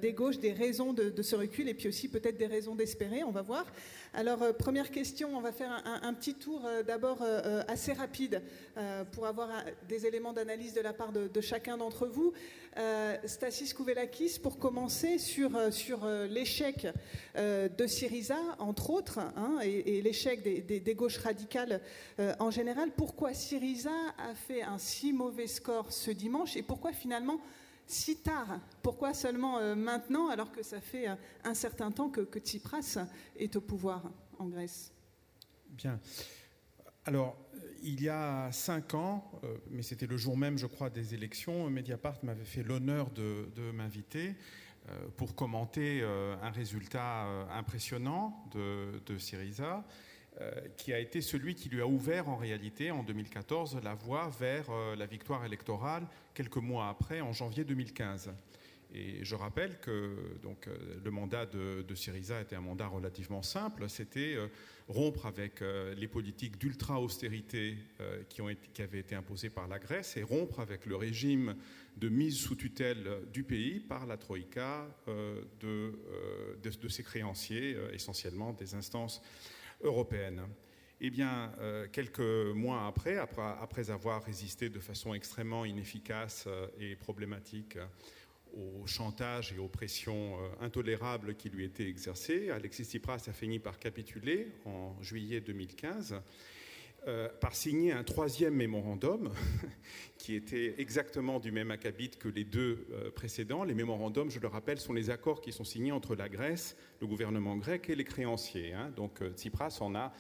des 0.01 0.13
gauches, 0.13 0.39
des 0.39 0.53
raisons 0.53 0.93
de, 0.93 1.23
ce 1.23 1.37
recul 1.37 1.69
et 1.69 1.75
puis 1.75 1.89
aussi 1.89 2.09
peut-être 2.09 2.37
des 2.37 2.47
raisons 2.47 2.75
d'espérer, 2.75 3.25
on 3.25 3.31
va 3.31 3.43
voir. 3.43 3.67
Alors 4.15 4.39
première 4.57 4.91
question, 4.91 5.37
on 5.37 5.41
va 5.41 5.53
faire 5.53 5.83
un, 6.03 6.15
petit 6.15 6.35
tour 6.35 6.63
d'abord 6.87 7.23
assez 7.69 7.93
rapide 7.93 8.43
pour 9.13 9.27
avoir 9.27 9.49
des 9.89 10.07
éléments 10.07 10.33
d'analyse 10.33 10.75
de 10.75 10.81
la 10.81 10.93
part 10.93 11.13
de, 11.13 11.29
de 11.29 11.41
chacun 11.41 11.77
d'entre 11.77 12.07
vous. 12.07 12.33
Stasis 13.25 13.75
Kouvelakis, 13.75 14.39
pour 14.41 14.59
commencer 14.59 15.19
sur, 15.19 15.73
sur 15.73 16.07
l'échec 16.29 16.87
euh, 17.37 17.69
de 17.69 17.87
Syriza, 17.87 18.39
entre 18.59 18.91
autres, 18.91 19.19
hein, 19.19 19.59
et, 19.63 20.03
l'échec 20.03 20.43
des, 20.43 20.95
gauches 20.95 21.19
radicales 21.19 21.81
euh, 22.19 22.35
en 22.39 22.51
général. 22.51 22.91
Pourquoi 22.97 23.35
Syriza 23.35 23.93
a 24.19 24.35
fait 24.35 24.63
un 24.63 24.79
si 24.79 25.13
mauvais 25.13 25.47
score 25.47 25.93
ce 25.93 26.11
dimanche 26.11 26.57
et 26.57 26.63
pourquoi 26.63 26.93
finalement 26.93 27.41
si 27.87 28.17
tard? 28.17 28.61
Pourquoi 28.83 29.15
seulement 29.15 29.59
euh, 29.59 29.75
maintenant 29.75 30.29
alors 30.29 30.53
que 30.53 30.63
ça 30.63 30.81
fait 30.81 31.07
un 31.45 31.55
certain 31.55 31.91
temps 31.91 32.09
que, 32.09 32.23
que 32.23 32.39
Tsipras 32.39 32.99
est 33.37 33.57
au 33.57 33.61
pouvoir 33.61 34.03
en 34.39 34.47
Grèce? 34.47 34.93
Bien. 35.71 36.01
Alors, 37.05 37.37
il 37.83 38.03
y 38.03 38.09
a 38.09 38.51
cinq 38.53 38.95
ans, 38.95 39.31
mais 39.71 39.83
c'était 39.83 40.07
le 40.07 40.17
jour 40.17 40.37
même, 40.37 40.59
je 40.59 40.67
crois, 40.67 40.91
des 40.91 41.15
élections, 41.15 41.71
Mediapart 41.71 42.19
m'avait 42.23 42.45
fait 42.45 42.63
l'honneur 42.63 43.11
de 43.11 43.71
m'inviter 43.73 44.35
euh, 44.91 45.09
pour 45.17 45.35
commenter 45.35 46.01
euh, 46.03 46.37
un 46.43 46.51
résultat 46.51 47.27
euh, 47.27 47.45
impressionnant 47.51 48.45
de, 48.53 49.19
Syriza, 49.19 49.85
qui 50.77 50.93
a 50.93 51.01
été 51.01 51.21
celui 51.21 51.57
qui 51.57 51.69
lui 51.69 51.81
a 51.81 51.87
ouvert 51.89 52.29
en 52.29 52.37
réalité 52.37 52.93
en 52.93 53.03
2014 53.03 53.81
la 53.83 53.95
voie 53.95 54.31
vers 54.39 54.67
la 54.97 55.05
victoire 55.05 55.45
électorale 55.45 56.07
quelques 56.33 56.59
mois 56.59 56.89
après, 56.89 57.21
en 57.21 57.33
janvier 57.33 57.65
2015. 57.65 58.31
Et 58.95 59.25
je 59.25 59.35
rappelle 59.35 59.79
que 59.81 60.17
donc, 60.43 60.69
le 61.05 61.11
mandat 61.11 61.47
de, 61.47 61.95
Syriza 61.95 62.41
était 62.41 62.57
un 62.57 62.63
mandat 62.63 62.87
relativement 62.87 63.43
simple, 63.43 63.89
c'était 63.89 64.37
rompre 64.89 65.27
avec 65.27 65.63
les 65.95 66.09
politiques 66.09 66.59
d'ultra-austérité 66.59 67.77
qui, 68.31 68.41
qui, 68.73 68.83
avaient 68.83 69.01
été 69.01 69.15
imposées 69.15 69.51
par 69.51 69.69
la 69.69 69.79
Grèce 69.79 70.17
et 70.17 70.23
rompre 70.23 70.61
avec 70.61 70.87
le 70.87 70.97
régime 70.97 71.55
de 71.99 72.09
mise 72.09 72.39
sous 72.39 72.55
tutelle 72.55 73.23
du 73.33 73.43
pays 73.43 73.81
par 73.81 74.07
la 74.07 74.17
Troïka 74.17 74.87
euh, 75.09 75.43
euh, 75.65 76.57
de, 76.63 76.89
ses 76.89 77.03
créanciers, 77.03 77.75
euh, 77.75 77.93
essentiellement 77.93 78.53
des 78.53 78.75
instances 78.75 79.21
européennes. 79.83 80.43
Eh 81.01 81.11
bien, 81.11 81.53
quelques 81.93 82.19
mois 82.57 82.89
après, 82.89 83.19
après, 83.19 83.91
avoir 83.91 84.25
résisté 84.25 84.69
de 84.69 84.81
façon 84.81 85.15
extrêmement 85.15 85.65
inefficace 85.65 86.49
et 86.81 86.97
problématique 86.97 87.79
au 88.59 88.87
chantage 88.87 89.55
et 89.57 89.59
aux 89.59 89.69
pressions 89.69 90.37
intolérables 90.61 91.37
qui 91.37 91.49
lui 91.49 91.65
étaient 91.65 91.89
exercées, 91.89 92.51
Alexis 92.51 92.85
Tsipras 92.85 93.23
a 93.29 93.33
fini 93.33 93.59
par 93.59 93.79
capituler 93.79 94.49
en 94.65 95.01
juillet 95.01 95.41
2015 95.41 96.21
euh, 97.07 97.29
par 97.41 97.55
signer 97.55 97.93
un 97.93 98.03
troisième 98.03 98.55
mémorandum 98.55 99.31
qui 100.19 100.35
était 100.35 100.75
exactement 100.79 101.39
du 101.39 101.53
même 101.53 101.71
acabit 101.71 102.11
que 102.11 102.29
les 102.29 102.43
deux 102.43 102.87
euh, 102.91 103.11
précédents. 103.13 103.63
Les 103.63 103.73
mémorandums, 103.73 104.31
je 104.31 104.41
le 104.41 104.49
rappelle, 104.49 104.81
sont 104.81 104.93
les 104.93 105.09
accords 105.09 105.41
qui 105.41 105.53
sont 105.53 105.63
signés 105.63 105.93
entre 105.93 106.17
la 106.17 106.29
Grèce, 106.29 106.77
le 107.01 107.07
gouvernement 107.07 107.57
grec 107.57 107.89
et 107.89 107.95
les 107.95 108.05
créanciers. 108.05 108.75
Hein. 108.75 108.93
Donc 108.97 109.23
euh, 109.23 109.31
Tsipras 109.31 109.79
en 109.81 109.95
a 109.95 110.13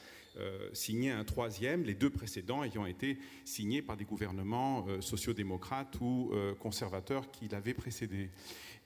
signé 0.72 1.10
un 1.10 1.24
troisième, 1.24 1.82
les 1.82 1.94
deux 1.94 2.10
précédents 2.10 2.62
ayant 2.62 2.86
été 2.86 3.18
signés 3.44 3.82
par 3.82 3.96
des 3.96 4.04
gouvernements 4.04 4.86
sociodémocrates 5.00 5.98
ou 6.00 6.32
conservateurs 6.60 7.30
qui 7.30 7.48
l'avaient 7.48 7.74
précédé. 7.74 8.30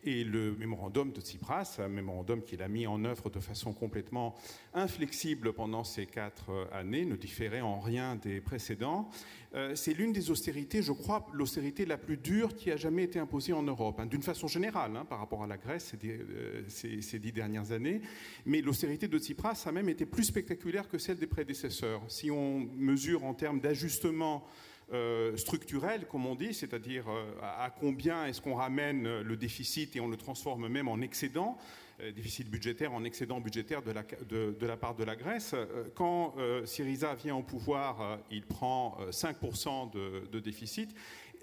Et 0.05 0.25
le 0.25 0.57
mémorandum 0.57 1.13
de 1.13 1.21
Tsipras, 1.21 1.77
un 1.79 1.87
mémorandum 1.87 2.43
qu'il 2.43 2.61
a 2.63 2.67
mis 2.67 2.89
en 2.89 3.05
œuvre 3.05 3.31
de 3.31 3.39
façon 3.39 3.73
complètement 3.73 4.35
inflexible 4.75 5.53
pendant 5.53 5.85
ces 5.85 6.07
quatre 6.07 6.51
euh, 6.51 6.65
années, 6.73 7.05
ne 7.05 7.15
différait 7.15 7.61
en 7.61 7.79
rien 7.79 8.17
des 8.17 8.41
précédents. 8.41 9.09
Euh, 9.55 9.77
c'est 9.77 9.95
l'une 9.95 10.13
des 10.13 10.33
austérités, 10.33 10.83
je 10.83 10.91
crois, 10.91 11.27
l'austérité 11.33 11.87
la 11.87 11.99
plus 11.99 12.17
dure 12.17 12.57
qui 12.57 12.73
a 12.73 12.77
jamais 12.77 13.05
été 13.05 13.21
imposée 13.21 13.53
en 13.53 13.63
Europe, 13.63 14.01
hein, 14.01 14.07
d'une 14.07 14.23
façon 14.23 14.49
générale, 14.49 14.97
hein, 14.97 15.05
par 15.05 15.21
rapport 15.21 15.45
à 15.45 15.47
la 15.47 15.57
Grèce 15.57 15.93
euh, 16.03 16.63
ces, 16.67 17.19
dix 17.21 17.33
dernières 17.33 17.71
années. 17.71 18.01
Mais 18.45 18.61
l'austérité 18.61 19.07
de 19.07 19.19
Tsipras 19.21 19.63
a 19.67 19.71
même 19.71 19.89
été 19.89 20.05
plus 20.05 20.25
spectaculaire 20.25 20.89
que 20.89 20.99
celle 20.99 21.19
des 21.19 21.29
prédécesseurs. 21.29 22.03
Si 22.09 22.29
on 22.29 22.59
mesure 22.77 23.25
en 23.25 23.35
termes 23.35 23.61
d'ajustement 23.61 24.45
euh, 24.93 25.37
structurel, 25.39 26.07
comme 26.07 26.27
on 26.27 26.35
dit, 26.35 26.53
c'est-à-dire 26.53 27.09
euh, 27.09 27.25
à, 27.41 27.71
combien 27.71 28.27
est-ce 28.27 28.43
qu'on 28.43 28.57
ramène 28.57 29.23
le 29.23 29.37
déficit 29.37 29.97
et 29.97 30.01
on 30.01 30.09
le 30.09 30.19
transforme 30.19 30.69
même 30.69 30.87
en 30.87 31.01
excédent, 31.01 31.57
euh, 32.01 32.13
déficit 32.13 32.51
budgétaire 32.51 32.93
en 32.93 33.03
excédent 33.05 33.41
budgétaire 33.41 33.83
de 33.83 33.91
la, 33.91 34.03
de, 34.29 34.67
la 34.67 34.77
part 34.77 34.95
de 34.95 35.05
la 35.05 35.17
Grèce. 35.17 35.55
Quand 35.95 36.35
Syriza 36.65 37.15
vient 37.15 37.37
au 37.37 37.43
pouvoir, 37.43 38.19
il 38.31 38.45
prend 38.45 38.99
5% 39.11 39.93
de, 39.93 40.27
de 40.31 40.41
déficit. 40.41 40.95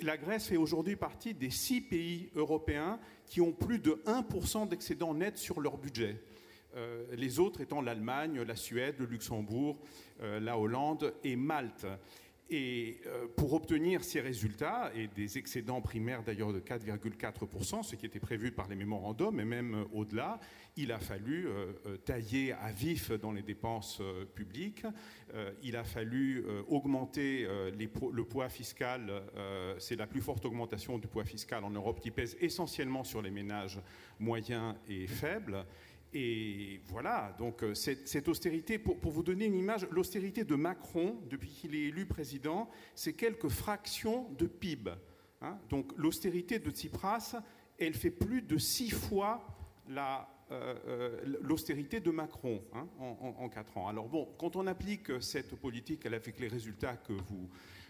La 0.01 0.17
Grèce 0.17 0.47
fait 0.47 0.57
aujourd'hui 0.57 0.95
partie 0.95 1.33
des 1.33 1.49
six 1.49 1.81
pays 1.81 2.29
européens 2.35 2.99
qui 3.25 3.41
ont 3.41 3.51
plus 3.51 3.79
de 3.79 4.01
1% 4.05 4.67
d'excédent 4.67 5.13
net 5.15 5.37
sur 5.37 5.59
leur 5.59 5.77
budget. 5.77 6.21
les 7.17 7.39
autres 7.39 7.61
étant 7.61 7.81
l'Allemagne, 7.81 8.41
la 8.41 8.55
Suède, 8.55 8.95
le 8.99 9.05
Luxembourg, 9.05 9.79
la 10.21 10.57
Hollande 10.57 11.13
et 11.23 11.35
Malte. 11.35 11.87
Et 12.51 12.99
euh, 13.05 13.27
pour 13.35 13.53
obtenir 13.53 14.03
ces 14.03 14.21
résultats, 14.21 14.91
et 14.95 15.07
des 15.07 15.37
excédents 15.37 15.81
primaires 15.81 16.23
d'ailleurs 16.23 16.51
de 16.51 16.59
4,4%, 16.59 17.83
ce 17.83 17.95
qui 17.95 18.07
était 18.07 18.19
prévu 18.19 18.51
par 18.51 18.67
les 18.67 18.75
mémorandums, 18.75 19.39
et 19.39 19.45
même 19.45 19.75
euh, 19.75 19.83
au-delà, 19.93 20.39
il 20.75 20.91
a 20.91 20.97
fallu 20.97 21.47
euh, 21.47 21.97
tailler 22.05 22.53
à 22.53 22.71
vif 22.71 23.11
dans 23.11 23.31
les 23.31 23.43
dépenses 23.43 24.01
publiques, 24.33 24.85
il 25.61 25.75
a 25.75 25.83
fallu 25.83 26.43
augmenter 26.67 27.45
le 27.45 28.23
poids 28.23 28.49
fiscal, 28.49 29.23
c'est 29.77 29.97
la 29.97 30.07
plus 30.07 30.21
forte 30.21 30.45
augmentation 30.45 30.97
du 30.97 31.07
poids 31.07 31.25
fiscal 31.25 31.63
en 31.63 31.69
Europe 31.69 31.99
qui 31.99 32.11
pèse 32.11 32.37
essentiellement 32.39 33.03
sur 33.03 33.21
les 33.21 33.29
ménages 33.29 33.79
moyens 34.19 34.75
et 34.87 35.05
faibles. 35.05 35.65
Et 36.13 36.81
voilà, 36.85 37.35
donc 37.37 37.63
euh, 37.63 37.75
cette, 37.75 38.27
austérité, 38.27 38.79
pour, 38.79 38.97
vous 39.11 39.21
donner 39.21 39.45
une 39.45 39.55
image, 39.55 39.87
l'austérité 39.91 40.43
de 40.43 40.55
Macron, 40.55 41.21
depuis 41.29 41.49
qu'il 41.49 41.75
est 41.75 41.89
élu 41.89 42.07
président, 42.07 42.67
c'est 42.95 43.13
quelques 43.13 43.49
fractions 43.49 44.27
de 44.37 44.47
PIB. 44.47 44.91
Hein. 45.41 45.57
donc 45.69 45.93
l'austérité 45.95 46.59
de 46.59 46.69
Tsipras, 46.69 47.35
elle 47.77 47.93
fait 47.93 48.11
plus 48.11 48.41
de 48.41 48.57
six 48.57 48.89
fois 48.89 49.45
euh, 49.89 50.75
euh, 50.87 51.37
l'austérité 51.41 51.99
de 51.99 52.09
Macron 52.09 52.61
hein, 52.73 52.87
en, 52.99 53.47
quatre 53.49 53.77
ans. 53.77 53.87
Alors 53.87 54.09
bon, 54.09 54.27
quand 54.39 54.55
on 54.55 54.65
applique 54.65 55.21
cette 55.21 55.55
politique, 55.55 56.01
elle 56.05 56.15
avec 56.15 56.39
les 56.39 56.47
résultats 56.47 56.97
que 56.97 57.13
vous, 57.13 57.49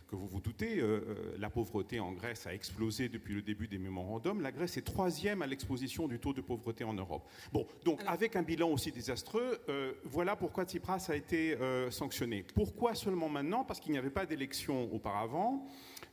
que 0.10 0.16
vous 0.16 0.28
vous 0.28 0.42
doutez, 0.42 0.80
euh, 0.80 1.06
euh, 1.08 1.36
la 1.38 1.50
pauvreté 1.50 2.00
en 2.00 2.12
Grèce 2.12 2.48
a 2.48 2.54
explosé 2.54 3.10
depuis 3.10 3.34
le 3.36 3.42
début 3.42 3.68
des 3.68 3.78
mémorandums. 3.78 4.42
La 4.42 4.52
Grèce 4.52 4.76
est 4.78 4.82
troisième 4.82 5.42
à 5.42 5.48
l'exposition 5.48 6.08
du 6.08 6.20
taux 6.20 6.34
de 6.34 6.42
pauvreté 6.42 6.84
en 6.84 6.94
Europe. 6.94 7.28
Bon, 7.54 7.68
donc 7.86 8.02
avec 8.08 8.36
un 8.36 8.42
bilan 8.42 8.70
aussi 8.70 8.92
désastreux, 8.92 9.60
euh, 9.70 9.94
voilà 10.06 10.36
pourquoi 10.36 10.66
Tsipras 10.66 11.06
a 11.10 11.16
été 11.16 11.58
sanctionné. 11.92 12.44
Pourquoi 12.56 12.96
seulement 12.96 13.30
maintenant? 13.30 13.64
Parce 13.64 13.80
qu'il 13.80 13.92
n'y 13.92 13.98
avait 13.98 14.10
pas 14.10 14.26
d'élection 14.26 14.92
auparavant. 14.94 15.68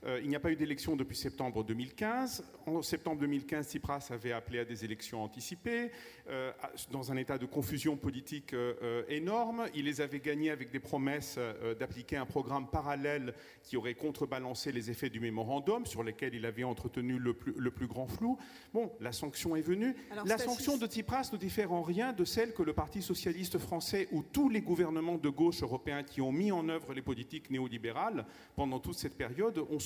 Euh, 0.04 0.20
il 0.22 0.28
n'y 0.28 0.36
a 0.36 0.40
pas 0.40 0.50
eu 0.50 0.56
d'élection 0.56 0.96
depuis 0.96 1.16
septembre 1.16 1.64
2015. 1.64 2.44
En 2.66 2.82
septembre 2.82 3.20
2015, 3.20 3.66
Tsipras 3.66 4.08
avait 4.10 4.32
appelé 4.32 4.58
à 4.58 4.64
des 4.64 4.84
élections 4.84 5.22
anticipées, 5.22 5.90
euh, 6.28 6.52
dans 6.90 7.12
un 7.12 7.16
état 7.16 7.38
de 7.38 7.46
confusion 7.46 7.96
politique 7.96 8.52
euh, 8.52 9.02
énorme. 9.08 9.66
Il 9.74 9.86
les 9.86 10.00
avait 10.00 10.20
gagnées 10.20 10.50
avec 10.50 10.70
des 10.70 10.80
promesses 10.80 11.38
d'appliquer 11.78 12.16
un 12.16 12.26
programme 12.26 12.68
parallèle 12.68 13.34
qui 13.62 13.76
aurait 13.76 13.94
contrebalancé 13.94 14.72
les 14.72 14.90
effets 14.90 15.10
du 15.10 15.20
mémorandum, 15.20 15.86
sur 15.86 16.02
lesquels 16.02 16.34
il 16.34 16.46
avait 16.46 16.64
entretenu 16.64 17.18
le 17.18 17.34
plus, 17.34 17.86
grand 17.86 18.06
flou. 18.06 18.38
Bon, 18.72 18.92
la 19.00 19.12
sanction 19.12 19.56
est 19.56 19.62
venue. 19.62 19.94
la 20.24 20.38
sanction 20.38 20.76
de 20.76 20.86
Tsipras 20.86 21.30
ne 21.32 21.38
diffère 21.38 21.72
en 21.72 21.82
rien 21.82 22.12
de 22.12 22.24
celle 22.24 22.52
que 22.52 22.62
le 22.62 22.72
Parti 22.72 23.02
socialiste 23.02 23.58
français 23.58 24.08
ou 24.12 24.22
tous 24.22 24.48
les 24.48 24.60
gouvernements 24.60 25.18
de 25.18 25.28
gauche 25.28 25.62
européens 25.62 26.02
qui 26.02 26.20
ont 26.20 26.32
mis 26.32 26.52
en 26.52 26.68
œuvre 26.68 26.94
les 26.94 27.02
politiques 27.02 27.50
néolibérales 27.50 28.26
pendant 28.54 28.80
toute 28.80 28.98
cette 28.98 29.16
période 29.16 29.58
ont 29.58 29.78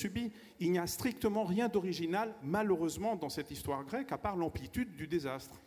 Il 0.61 0.73
n'y 0.73 0.79
a 0.79 0.87
strictement 0.87 1.45
rien 1.45 1.69
d'original, 1.69 2.35
malheureusement, 2.43 3.17
dans 3.17 3.29
cette 3.29 3.51
histoire 3.51 3.85
grecque, 3.85 4.13
à 4.13 4.19
part 4.19 4.37
l'amplitude 4.37 4.95
du 4.97 5.07
désastre. 5.07 5.61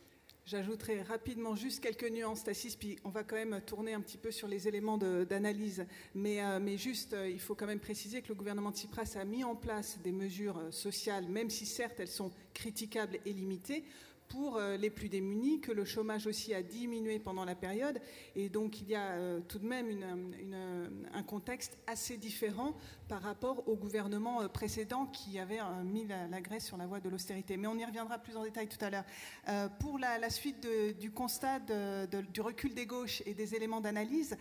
J'ajouterai 0.45 1.03
rapidement 1.03 1.55
juste 1.55 1.79
quelques 1.79 2.09
nuances, 2.11 2.43
Tassis, 2.43 2.75
puis 2.77 2.97
on 3.05 3.09
va 3.09 3.23
quand 3.23 3.37
même 3.37 3.61
tourner 3.65 3.93
un 3.93 4.01
petit 4.01 4.17
peu 4.17 4.29
sur 4.29 4.49
les 4.49 4.67
éléments 4.67 4.97
d'analyse. 4.97 5.85
Mais, 6.13 6.43
euh, 6.43 6.59
mais, 6.61 6.77
juste, 6.77 7.13
euh, 7.13 7.29
il 7.29 7.39
faut 7.39 7.55
quand 7.55 7.65
même 7.65 7.79
préciser 7.79 8.21
que 8.21 8.27
le 8.27 8.35
gouvernement 8.35 8.73
Tsipras 8.73 9.15
a 9.15 9.23
mis 9.23 9.45
en 9.45 9.55
place 9.55 9.99
des 10.03 10.11
mesures 10.11 10.57
euh, 10.57 10.71
sociales, 10.71 11.29
même 11.29 11.49
si 11.49 11.65
certes 11.65 12.01
elles 12.01 12.09
sont 12.09 12.29
critiquables 12.53 13.19
et 13.25 13.31
limitées, 13.31 13.85
pour 14.33 14.57
euh, 14.57 14.77
les 14.77 14.89
plus 14.89 15.09
démunis, 15.09 15.61
que 15.61 15.71
le 15.71 15.85
chômage 15.85 16.25
aussi 16.25 16.55
a 16.55 16.63
diminué 16.63 17.19
pendant 17.19 17.45
la 17.45 17.53
période. 17.53 18.01
Et 18.35 18.49
donc 18.49 18.81
il 18.81 18.89
y 18.89 18.95
a 18.95 19.11
euh, 19.11 19.39
tout 19.47 19.59
de 19.59 19.67
même 19.67 19.87
un 21.13 21.21
contexte 21.21 21.77
assez 21.85 22.17
différent 22.17 22.73
par 23.07 23.21
rapport 23.21 23.67
au 23.67 23.75
gouvernement 23.75 24.41
euh, 24.41 24.47
précédent 24.47 25.05
qui 25.05 25.37
avait 25.37 25.59
mis 25.85 26.07
la, 26.07 26.41
Grèce 26.41 26.65
sur 26.65 26.77
la 26.77 26.87
voie 26.87 26.99
de 26.99 27.09
l'austérité. 27.09 27.57
Mais 27.57 27.67
on 27.67 27.77
y 27.77 27.85
reviendra 27.85 28.17
plus 28.17 28.35
en 28.35 28.43
détail 28.43 28.67
tout 28.67 28.83
à 28.83 28.89
l'heure. 28.89 29.05
pour 29.79 29.99
la, 29.99 30.29
suite 30.29 30.67
du 30.99 31.11
constat 31.11 31.59
du 31.59 32.41
recul 32.41 32.73
des 32.73 32.85
gauches 32.85 33.21
et 33.25 33.33
des 33.33 33.55
éléments 33.55 33.81
d'analyse, 33.81 34.35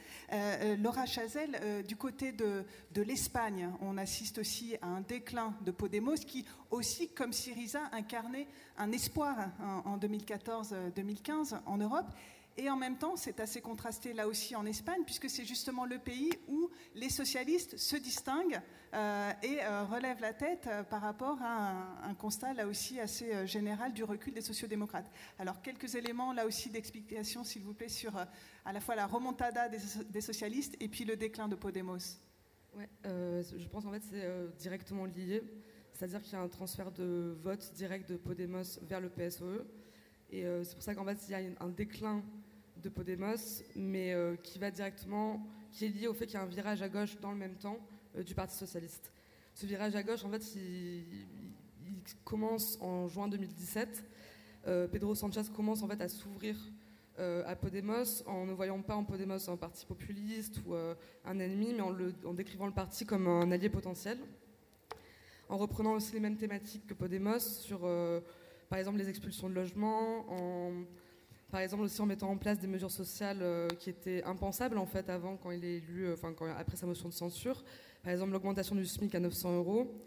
Laura 0.78 1.06
Chazelle, 1.06 1.84
du 1.86 1.96
côté 1.96 2.32
de 2.32 2.64
l'Espagne, 3.02 3.70
on 3.80 3.98
assiste 3.98 4.38
aussi 4.38 4.76
à 4.82 4.88
un 4.88 5.00
déclin 5.02 5.54
de 5.64 5.70
Podemos 5.70 6.16
qui 6.26 6.44
aussi, 6.72 7.10
comme 7.10 7.32
Syriza, 7.32 7.80
incarnait 7.92 8.48
un 8.78 8.90
espoir 8.92 9.36
en 9.84 9.98
2014-2015 9.98 11.60
en 11.66 11.76
Europe. 11.78 12.06
Et 12.58 12.68
en 12.68 12.76
même 12.76 12.98
temps, 12.98 13.16
c'est 13.16 13.40
assez 13.40 13.62
contrasté 13.62 14.12
là 14.12 14.28
aussi 14.28 14.54
en 14.54 14.66
Espagne, 14.66 15.02
puisque 15.04 15.30
c'est 15.30 15.44
justement 15.44 15.86
le 15.86 15.98
pays 15.98 16.32
où 16.48 16.68
les 16.94 17.08
socialistes 17.08 17.78
se 17.78 17.96
distinguent 17.96 18.60
euh, 18.92 19.32
et 19.42 19.62
euh, 19.62 19.84
relèvent 19.84 20.20
la 20.20 20.34
tête 20.34 20.66
euh, 20.66 20.82
par 20.82 21.00
rapport 21.00 21.38
à 21.40 21.72
un, 22.06 22.14
constat 22.14 22.52
là 22.52 22.66
aussi 22.66 23.00
assez 23.00 23.46
général 23.46 23.94
du 23.94 24.04
recul 24.04 24.34
des 24.34 24.42
sociodémocrates. 24.42 25.10
Alors 25.38 25.62
quelques 25.62 25.94
éléments 25.94 26.34
là 26.34 26.44
aussi 26.44 26.68
d'explication, 26.68 27.42
s'il 27.42 27.62
vous 27.62 27.72
plaît, 27.72 27.88
sur 27.88 28.14
à 28.66 28.72
la 28.72 28.80
fois 28.80 28.96
la 28.96 29.06
remontada 29.06 29.70
des, 29.70 30.20
socialistes 30.20 30.76
et 30.78 30.88
puis 30.88 31.06
le 31.06 31.16
déclin 31.16 31.48
de 31.48 31.54
Podemos. 31.54 32.20
Ouais, 32.76 32.88
je 33.04 33.68
pense 33.68 33.86
en 33.86 33.92
fait 33.92 34.02
c'est 34.10 34.58
directement 34.58 35.06
lié 35.06 35.42
c'est-à-dire 36.02 36.22
qu'il 36.22 36.32
y 36.32 36.36
a 36.36 36.40
un 36.40 36.48
transfert 36.48 36.90
de 36.90 37.36
vote 37.44 37.72
direct 37.76 38.10
de 38.10 38.16
Podemos 38.16 38.80
vers 38.82 39.00
le 39.00 39.08
PSOE. 39.08 39.64
Et 40.32 40.44
euh, 40.44 40.64
c'est 40.64 40.74
pour 40.74 40.82
ça 40.82 40.96
qu'en 40.96 41.04
fait, 41.04 41.16
il 41.28 41.30
y 41.30 41.34
a 41.36 41.40
un 41.60 41.68
déclin 41.68 42.24
de 42.82 42.88
Podemos, 42.88 43.62
mais 43.76 44.12
euh, 44.12 44.34
qui 44.34 44.58
va 44.58 44.72
directement, 44.72 45.46
qui 45.70 45.84
est 45.84 45.88
lié 45.90 46.08
au 46.08 46.12
fait 46.12 46.26
qu'il 46.26 46.34
y 46.34 46.38
a 46.38 46.42
un 46.42 46.46
virage 46.46 46.82
à 46.82 46.88
gauche 46.88 47.20
dans 47.20 47.30
le 47.30 47.36
même 47.36 47.54
temps 47.54 47.78
euh, 48.16 48.24
du 48.24 48.34
Parti 48.34 48.56
socialiste. 48.56 49.12
Ce 49.54 49.64
virage 49.64 49.94
à 49.94 50.02
gauche, 50.02 50.24
en 50.24 50.30
fait, 50.30 50.56
il, 50.56 51.28
commence 52.24 52.78
en 52.80 53.06
juin 53.06 53.28
2017. 53.28 54.04
Pedro 54.90 55.14
Sanchez 55.14 55.42
commence 55.54 55.84
en 55.84 55.88
fait 55.88 56.00
à 56.00 56.08
s'ouvrir 56.08 56.56
à 57.18 57.54
Podemos 57.54 58.24
en 58.26 58.46
ne 58.46 58.52
voyant 58.52 58.80
pas 58.82 58.96
en 58.96 59.04
Podemos 59.04 59.48
un 59.48 59.56
parti 59.56 59.86
populiste 59.86 60.60
ou 60.66 60.74
un 60.74 61.38
ennemi, 61.38 61.74
mais 61.74 61.82
en, 61.82 61.94
en 62.24 62.34
décrivant 62.34 62.66
le 62.66 62.72
parti 62.72 63.04
comme 63.04 63.28
un 63.28 63.52
allié 63.52 63.68
potentiel 63.68 64.18
en 65.52 65.58
reprenant 65.58 65.92
aussi 65.92 66.14
les 66.14 66.20
mêmes 66.20 66.38
thématiques 66.38 66.86
que 66.86 66.94
Podemos 66.94 67.38
sur, 67.38 67.80
euh, 67.84 68.20
par 68.70 68.78
exemple, 68.78 68.96
les 68.96 69.10
expulsions 69.10 69.50
de 69.50 69.54
logements, 69.54 70.24
en, 70.30 70.72
par 71.50 71.60
exemple 71.60 71.82
aussi 71.82 72.00
en 72.00 72.06
mettant 72.06 72.30
en 72.30 72.38
place 72.38 72.58
des 72.58 72.66
mesures 72.66 72.90
sociales 72.90 73.40
euh, 73.42 73.68
qui 73.68 73.90
étaient 73.90 74.24
impensables 74.24 74.78
en 74.78 74.86
fait 74.86 75.10
avant 75.10 75.36
quand 75.36 75.50
il 75.50 75.62
est 75.62 75.76
élu, 75.76 76.06
euh, 76.06 76.14
enfin 76.14 76.34
après 76.56 76.78
sa 76.78 76.86
motion 76.86 77.06
de 77.10 77.12
censure, 77.12 77.62
par 78.02 78.14
exemple 78.14 78.32
l'augmentation 78.32 78.74
du 78.74 78.86
SMIC 78.86 79.14
à 79.14 79.20
900 79.20 79.58
euros. 79.58 80.02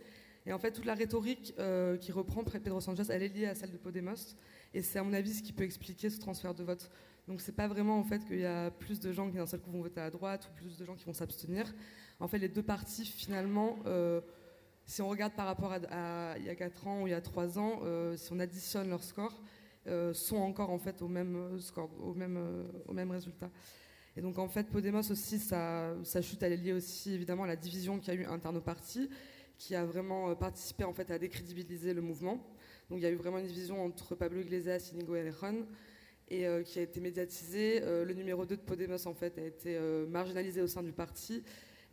Et 0.48 0.54
en 0.54 0.58
fait, 0.58 0.72
toute 0.72 0.86
la 0.86 0.96
rhétorique 0.96 1.56
qui 2.02 2.12
reprend 2.12 2.44
Pedro 2.44 2.80
Sanchez, 2.80 3.04
elle 3.10 3.24
est 3.24 3.30
liée 3.30 3.48
à 3.48 3.56
celle 3.56 3.72
de 3.72 3.78
Podemos. 3.78 4.36
Et 4.76 4.84
c'est 4.84 5.00
à 5.00 5.04
mon 5.04 5.12
avis 5.14 5.34
ce 5.34 5.42
qui 5.42 5.54
peut 5.54 5.64
expliquer 5.64 6.12
ce 6.12 6.20
transfert 6.20 6.54
de 6.54 6.64
vote. 6.64 6.92
Donc 7.28 7.42
c'est 7.42 7.56
pas 7.56 7.68
vraiment 7.68 7.98
en 7.98 8.04
fait 8.04 8.24
qu'il 8.26 8.42
y 8.42 8.46
a 8.46 8.70
plus 8.70 9.00
de 9.00 9.12
gens 9.12 9.28
qui 9.28 9.38
d'un 9.38 9.48
seul 9.48 9.60
coup 9.60 9.72
vont 9.72 9.82
voter 9.82 10.02
à 10.02 10.12
droite 10.12 10.48
ou 10.48 10.56
plus 10.56 10.78
de 10.78 10.86
gens 10.86 10.94
qui 10.94 11.06
vont 11.06 11.14
s'abstenir. 11.14 11.74
En 12.20 12.28
fait, 12.28 12.38
les 12.38 12.48
deux 12.48 12.62
partis 12.62 13.06
finalement 13.06 13.80
si 14.86 15.02
on 15.02 15.10
regarde 15.10 15.34
par 15.34 15.48
rapport 15.48 15.74
à, 15.74 16.36
il 16.38 16.46
y 16.46 16.50
a 16.50 16.56
4 16.56 16.88
ans 16.88 17.02
ou 17.02 17.08
il 17.08 17.12
y 17.12 17.14
a 17.14 17.22
3 17.22 17.58
ans, 17.58 17.80
euh, 17.84 18.16
si 18.16 18.32
on 18.32 18.40
additionne 18.40 18.90
leurs 18.90 19.04
scores, 19.04 19.42
euh, 19.88 20.14
sont 20.14 20.38
encore 20.38 20.70
en 20.70 20.78
fait 20.78 21.02
au 21.02 21.08
même 21.08 21.36
euh, 21.36 21.60
score, 21.60 21.90
au 22.02 22.14
même, 22.14 22.40
au 22.88 22.94
même 22.94 23.12
résultat. 23.12 23.50
Et 24.16 24.22
donc 24.22 24.38
en 24.38 24.48
fait, 24.48 24.70
Podemos 24.70 25.12
aussi, 25.12 25.40
sa, 25.40 25.96
chute, 26.22 26.42
elle 26.44 26.54
est 26.54 26.58
liée 26.58 26.74
aussi 26.74 27.14
évidemment 27.14 27.44
à 27.44 27.48
la 27.48 27.56
division 27.56 28.00
qu'il 28.00 28.14
y 28.14 28.18
a 28.18 28.22
eu 28.22 28.26
interne 28.26 28.58
au 28.58 28.62
parti, 28.62 29.10
qui 29.58 29.76
a 29.76 29.86
vraiment 29.86 30.36
participé 30.36 30.84
en 30.84 30.94
fait 30.94 31.10
à 31.12 31.18
décrédibiliser 31.18 31.94
le 31.94 32.02
mouvement. 32.02 32.46
Donc 32.90 33.00
il 33.00 33.02
y 33.02 33.08
a 33.08 33.10
eu 33.10 33.16
vraiment 33.16 33.40
une 33.40 33.48
division 33.48 33.84
entre 33.84 34.16
Pablo 34.16 34.40
Iglesias, 34.40 34.92
Inigo 34.94 35.16
Errejón, 35.16 35.66
et 36.30 36.46
qui 36.64 36.80
a 36.80 36.82
été 36.82 37.00
médiatisée. 37.02 37.82
le 37.82 38.14
numéro 38.14 38.46
2 38.46 38.56
de 38.56 38.62
Podemos 38.62 39.06
en 39.06 39.14
fait 39.14 39.38
a 39.38 39.46
été 39.46 39.78
marginalisé 40.08 40.62
au 40.62 40.68
sein 40.68 40.84
du 40.84 40.92
parti 40.92 41.44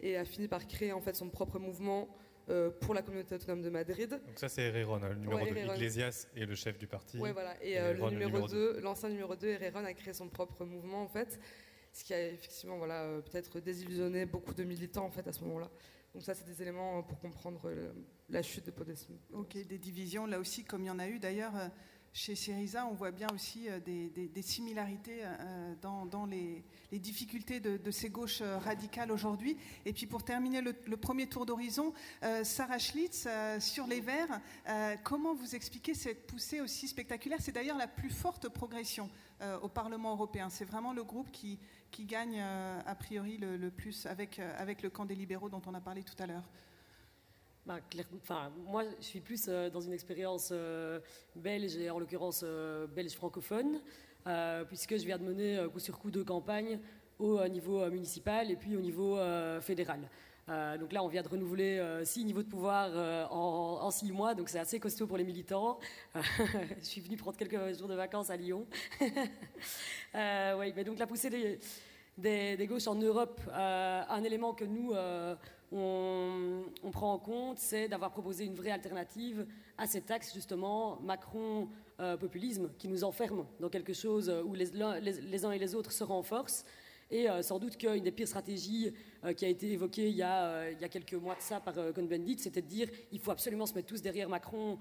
et 0.00 0.16
a 0.16 0.24
fini 0.24 0.46
par 0.46 0.66
créer 0.66 0.92
en 0.92 1.00
fait 1.00 1.16
son 1.16 1.28
propre 1.28 1.58
mouvement 1.58 2.08
euh, 2.48 2.70
pour 2.70 2.92
la 2.94 3.02
communauté 3.02 3.36
autonome 3.36 3.62
de 3.62 3.70
Madrid. 3.70 4.10
Donc 4.10 4.36
ça 4.38 4.48
c'est 4.48 4.62
Herrera, 4.62 4.96
hein, 4.96 5.08
le 5.10 5.14
numéro 5.14 5.38
2. 5.46 5.74
Iglesias 5.76 6.26
est 6.36 6.44
le 6.44 6.54
chef 6.54 6.76
du 6.76 6.86
parti. 6.86 7.18
Oui, 7.20 7.30
voilà. 7.32 7.54
Et, 7.62 7.78
euh, 7.78 7.94
le 7.94 8.10
numéro 8.10 8.48
2, 8.48 8.80
l'ancien 8.80 9.08
numéro 9.08 9.36
2, 9.36 9.46
Herrera, 9.46 9.80
a 9.80 9.94
créé 9.94 10.12
son 10.12 10.28
propre 10.28 10.64
mouvement 10.64 11.02
en 11.02 11.08
fait, 11.08 11.38
ce 11.92 12.02
qui 12.02 12.12
a 12.14 12.28
effectivement 12.28 12.78
voilà, 12.78 13.02
euh, 13.02 13.20
peut-être 13.20 13.60
désillusionné 13.60 14.26
beaucoup 14.26 14.54
de 14.54 14.64
militants 14.64 15.04
en 15.04 15.10
fait 15.10 15.26
à 15.28 15.32
ce 15.32 15.44
moment-là. 15.44 15.70
Donc 16.14 16.24
ça 16.24 16.34
c'est 16.34 16.44
des 16.44 16.60
éléments 16.60 17.02
pour 17.04 17.20
comprendre 17.20 17.72
la 18.28 18.42
chute 18.42 18.66
de 18.66 18.70
Podemos. 18.70 18.98
Ok, 19.32 19.52
des 19.52 19.78
divisions 19.78 20.26
là 20.26 20.40
aussi 20.40 20.64
comme 20.64 20.82
il 20.82 20.88
y 20.88 20.90
en 20.90 20.98
a 20.98 21.08
eu 21.08 21.18
d'ailleurs 21.18 21.54
chez 22.12 22.34
Syriza, 22.34 22.86
on 22.86 22.92
voit 22.92 23.10
bien 23.10 23.28
aussi 23.34 23.68
des, 23.84 24.42
similarités 24.42 25.22
dans, 25.80 26.26
les, 26.26 26.62
difficultés 26.92 27.58
de, 27.60 27.90
ces 27.90 28.10
gauches 28.10 28.42
radicales 28.42 29.10
aujourd'hui. 29.10 29.56
Et 29.86 29.92
puis 29.92 30.06
pour 30.06 30.22
terminer 30.22 30.60
le, 30.60 30.96
premier 30.96 31.26
tour 31.26 31.46
d'horizon, 31.46 31.94
Sarah 32.42 32.78
Schlitz, 32.78 33.26
sur 33.60 33.86
les 33.86 34.00
Verts, 34.00 34.40
comment 35.04 35.34
vous 35.34 35.54
expliquez 35.54 35.94
cette 35.94 36.26
poussée 36.26 36.60
aussi 36.60 36.86
spectaculaire? 36.86 37.38
C'est 37.40 37.52
d'ailleurs 37.52 37.78
la 37.78 37.88
plus 37.88 38.10
forte 38.10 38.48
progression 38.48 39.08
au 39.62 39.68
Parlement 39.68 40.12
européen. 40.12 40.50
C'est 40.50 40.66
vraiment 40.66 40.92
le 40.92 41.04
groupe 41.04 41.30
qui, 41.32 41.58
gagne 42.00 42.40
a 42.40 42.94
priori 42.94 43.38
le, 43.38 43.70
plus 43.70 44.04
avec, 44.06 44.38
avec 44.38 44.82
le 44.82 44.90
camp 44.90 45.06
des 45.06 45.14
libéraux 45.14 45.48
dont 45.48 45.62
on 45.66 45.74
a 45.74 45.80
parlé 45.80 46.02
tout 46.02 46.20
à 46.22 46.26
l'heure. 46.26 46.44
Bah, 47.64 47.78
moi, 48.66 48.82
je 48.98 49.04
suis 49.04 49.20
plus 49.20 49.46
euh, 49.48 49.70
dans 49.70 49.80
une 49.80 49.92
expérience 49.92 50.48
euh, 50.50 50.98
belge 51.36 51.76
et 51.76 51.90
en 51.90 52.00
l'occurrence 52.00 52.42
euh, 52.44 52.88
belge 52.88 53.12
francophone, 53.12 53.80
puisque 54.66 54.96
je 54.96 55.04
viens 55.04 55.18
de 55.18 55.24
mener 55.24 55.66
coup 55.72 55.80
sur 55.80 55.98
coup 55.98 56.10
deux 56.10 56.24
campagnes 56.24 56.78
au 57.18 57.46
niveau 57.48 57.88
municipal 57.90 58.50
et 58.50 58.56
puis 58.56 58.76
au 58.76 58.80
niveau 58.80 59.18
fédéral. 59.60 60.08
donc 60.78 60.92
là, 60.92 61.02
on 61.02 61.08
vient 61.08 61.22
de 61.22 61.28
renouveler 61.28 62.00
six 62.04 62.24
niveaux 62.24 62.44
de 62.44 62.48
pouvoir 62.48 63.32
en, 63.32 63.90
six 63.90 64.12
mois, 64.12 64.34
donc 64.34 64.48
c'est 64.48 64.60
assez 64.60 64.78
costaud 64.78 65.08
pour 65.08 65.16
les 65.16 65.24
militants. 65.24 65.80
je 66.14 66.84
suis 66.84 67.00
venu 67.00 67.16
prendre 67.16 67.36
quelques 67.36 67.76
jours 67.76 67.88
de 67.88 67.96
vacances 67.96 68.30
à 68.30 68.36
Lyon. 68.36 68.64
oui, 69.00 70.72
mais 70.76 70.84
donc 70.84 71.00
la 71.00 71.08
poussée 71.08 71.58
des 72.16 72.66
gauches 72.68 72.86
en 72.86 72.94
Europe, 72.94 73.40
un 73.52 74.22
élément 74.22 74.54
que 74.54 74.64
nous 74.64 74.92
on, 75.72 76.90
prend 76.90 77.14
en 77.14 77.18
compte, 77.18 77.58
c'est 77.58 77.88
d'avoir 77.88 78.10
proposé 78.10 78.44
une 78.44 78.54
vraie 78.54 78.70
alternative 78.70 79.46
à 79.78 79.86
cet 79.86 80.10
axe 80.10 80.34
justement 80.34 81.00
Macron-populisme 81.00 82.70
qui 82.78 82.88
nous 82.88 83.04
enferme 83.04 83.46
dans 83.58 83.70
quelque 83.70 83.94
chose 83.94 84.32
où 84.44 84.54
les, 84.54 84.80
uns 84.80 85.52
et 85.52 85.58
les 85.58 85.74
autres 85.74 85.92
se 85.92 86.04
renforcent. 86.04 86.64
Et 87.12 87.28
euh, 87.28 87.42
sans 87.42 87.58
doute 87.58 87.76
qu'une 87.76 88.02
des 88.02 88.10
pires 88.10 88.26
stratégies 88.26 88.90
euh, 89.22 89.34
qui 89.34 89.44
a 89.44 89.48
été 89.48 89.70
évoquée 89.70 90.08
il 90.08 90.16
y 90.16 90.22
a, 90.22 90.44
euh, 90.44 90.72
il 90.72 90.80
y 90.80 90.84
a 90.84 90.88
quelques 90.88 91.12
mois 91.12 91.34
de 91.34 91.42
ça 91.42 91.60
par 91.60 91.74
Cohn-Bendit, 91.74 92.38
c'était 92.38 92.62
de 92.62 92.66
dire 92.66 92.88
il 93.12 93.20
faut 93.20 93.30
absolument 93.30 93.66
se 93.66 93.74
mettre 93.74 93.88
tous 93.88 94.00
derrière 94.00 94.30
Macron 94.30 94.78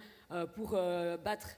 pour 0.56 0.72
battre 0.72 1.50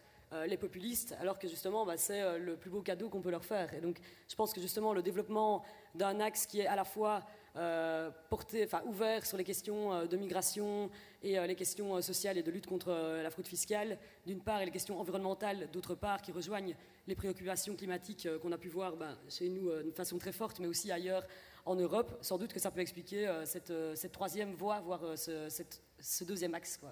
les 0.47 0.57
populistes, 0.57 1.15
alors 1.19 1.38
que 1.38 1.47
justement, 1.47 1.85
bah, 1.85 1.95
c'est 1.95 2.39
le 2.39 2.55
plus 2.55 2.72
beau 2.72 2.81
cadeau 2.81 3.07
qu'on 3.07 3.22
peut 3.22 3.30
leur 3.30 3.45
faire. 3.45 3.72
Et 3.76 3.81
donc, 3.81 3.97
je 4.27 4.34
pense 4.35 4.51
que 4.51 4.60
justement, 4.60 4.91
le 4.91 5.03
développement 5.03 5.64
d'un 5.93 6.19
axe 6.19 6.47
qui 6.47 6.61
est 6.61 6.65
à 6.65 6.76
la 6.76 6.85
fois 6.85 7.23
euh, 7.56 8.10
porté, 8.30 8.64
enfin, 8.66 8.82
ouvert 8.86 9.26
sur 9.26 9.38
les 9.38 9.44
questions 9.44 9.94
euh, 9.94 10.06
de 10.08 10.18
migration 10.18 10.90
et 11.22 11.38
euh, 11.38 11.46
les 11.46 11.56
questions 11.56 12.02
sociales 12.02 12.38
et 12.38 12.44
de 12.44 12.50
lutte 12.50 12.66
contre 12.66 12.90
la 13.22 13.30
fraude 13.30 13.48
fiscale, 13.48 14.00
d'une 14.26 14.42
part, 14.42 14.62
et 14.62 14.66
les 14.66 14.72
questions 14.72 15.00
environnementales, 15.00 15.70
d'autre 15.72 15.94
part, 15.94 16.22
qui 16.22 16.32
rejoignent 16.32 16.76
les 17.08 17.16
préoccupations 17.16 17.76
climatiques 17.76 18.28
qu'on 18.42 18.52
a 18.52 18.58
pu 18.58 18.70
voir 18.70 18.96
ben, 18.96 19.18
chez 19.30 19.50
nous 19.50 19.70
de 19.70 19.92
façon 19.92 20.18
très 20.18 20.32
forte, 20.32 20.60
mais 20.60 20.68
aussi 20.68 20.92
ailleurs 20.92 21.28
en 21.66 21.76
Europe. 21.76 22.18
Sans 22.22 22.38
doute 22.38 22.54
que 22.54 22.60
ça 22.60 22.72
peut 22.72 22.82
expliquer 22.82 23.32
cette, 23.46 24.12
troisième 24.12 24.54
voie, 24.54 24.80
voire 24.80 25.02
ce 25.16 26.24
deuxième 26.24 26.56
axe. 26.56 26.78
Quoi. 26.78 26.92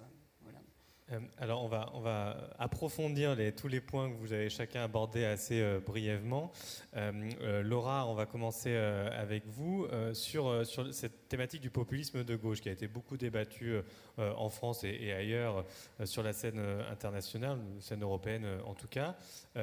Euh, 1.12 1.20
alors, 1.38 1.64
on 1.64 1.68
va, 1.68 1.90
on 1.94 2.00
va 2.00 2.50
approfondir 2.60 3.36
tous 3.56 3.68
les 3.68 3.82
points 3.82 4.10
que 4.10 4.16
vous 4.16 4.34
avez 4.34 4.50
chacun 4.50 4.84
abordés 4.84 5.26
assez 5.26 5.62
euh, 5.62 5.80
brièvement. 5.80 6.52
Euh, 6.96 7.62
Laura, 7.64 8.08
on 8.08 8.14
va 8.14 8.26
commencer 8.26 8.76
avec 8.76 9.46
vous 9.48 9.88
sur, 10.14 10.66
sur 10.66 10.94
cette 10.94 11.28
thématique 11.30 11.62
du 11.62 11.70
populisme 11.70 12.24
de 12.24 12.36
gauche 12.36 12.62
qui 12.62 12.70
a 12.70 12.72
été 12.72 12.88
beaucoup 12.88 13.18
débattue 13.18 13.76
en 14.18 14.50
France 14.50 14.84
et, 14.84 15.12
ailleurs 15.12 15.66
sur 16.04 16.24
la 16.24 16.34
scène 16.34 16.60
internationale, 16.90 17.60
scène 17.80 18.04
européenne 18.04 18.46
en 18.66 18.74
tout 18.74 18.88
cas. 18.88 19.16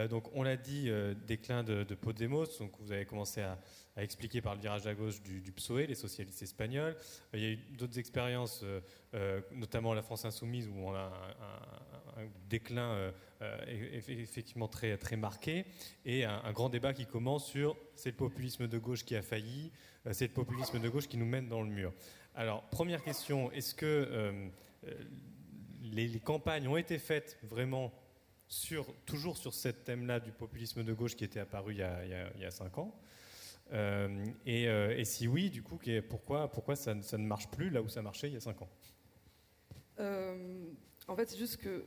donc, 0.08 0.24
on 0.34 0.42
l'a 0.42 0.56
dit, 0.56 0.90
déclin 1.26 1.62
de, 1.62 1.84
de 1.84 1.94
Podemos, 1.94 2.46
donc 2.58 2.72
vous 2.80 2.92
avez 2.92 3.04
commencé 3.04 3.42
à, 3.42 3.58
à 3.98 4.04
expliquer 4.04 4.40
par 4.40 4.54
le 4.54 4.60
virage 4.60 4.86
à 4.86 4.94
gauche 4.94 5.20
du, 5.22 5.40
du 5.40 5.50
PSOE, 5.50 5.86
les 5.88 5.96
socialistes 5.96 6.40
espagnols. 6.40 6.96
Il 7.34 7.40
y 7.40 7.46
a 7.46 7.48
eu 7.50 7.56
d'autres 7.76 7.98
expériences, 7.98 8.60
euh, 8.62 8.80
euh, 9.14 9.40
notamment 9.50 9.92
la 9.92 10.02
France 10.02 10.24
insoumise, 10.24 10.68
où 10.68 10.74
on 10.76 10.94
a 10.94 11.10
un, 12.16 12.28
déclin 12.48 13.12
euh, 13.40 14.00
effectivement 14.06 14.68
très, 14.68 14.96
très 14.98 15.16
marqué, 15.16 15.64
et 16.04 16.24
un, 16.24 16.52
grand 16.52 16.68
débat 16.68 16.92
qui 16.92 17.06
commence 17.06 17.46
sur 17.46 17.76
c'est 17.96 18.10
le 18.10 18.16
populisme 18.16 18.68
de 18.68 18.78
gauche 18.78 19.04
qui 19.04 19.16
a 19.16 19.22
failli, 19.22 19.72
c'est 20.12 20.28
le 20.28 20.32
populisme 20.32 20.78
de 20.78 20.88
gauche 20.88 21.08
qui 21.08 21.16
nous 21.16 21.26
mène 21.26 21.48
dans 21.48 21.62
le 21.62 21.68
mur. 21.68 21.92
Alors, 22.34 22.62
première 22.70 23.02
question, 23.02 23.50
est-ce 23.52 23.74
que 23.74 24.32
les, 25.82 26.20
campagnes 26.20 26.68
ont 26.68 26.76
été 26.76 26.98
faites 26.98 27.38
vraiment 27.42 27.92
sur, 28.46 28.92
toujours 29.06 29.36
sur 29.36 29.54
ce 29.54 29.68
thème-là 29.68 30.20
du 30.20 30.32
populisme 30.32 30.82
de 30.82 30.92
gauche 30.92 31.14
qui 31.16 31.24
était 31.24 31.40
apparu 31.40 31.74
il 31.74 31.78
y 31.78 31.82
a, 31.82 32.04
il 32.34 32.40
y 32.40 32.44
a 32.44 32.50
cinq 32.50 32.78
ans? 32.78 32.94
Euh, 33.72 34.24
euh, 34.46 34.96
et, 34.96 35.04
si 35.04 35.28
oui, 35.28 35.50
du 35.50 35.62
coup, 35.62 35.78
pourquoi, 36.08 36.50
pourquoi 36.50 36.76
ça, 36.76 36.94
ne 36.94 37.26
marche 37.26 37.48
plus 37.48 37.70
là 37.70 37.82
où 37.82 37.88
ça 37.88 38.02
marchait 38.02 38.28
il 38.28 38.34
y 38.34 38.36
a 38.36 38.40
5 38.40 38.62
ans? 38.62 38.68
Euh, 40.00 40.66
En 41.06 41.16
fait, 41.16 41.28
c'est 41.28 41.38
juste 41.38 41.58
que 41.58 41.84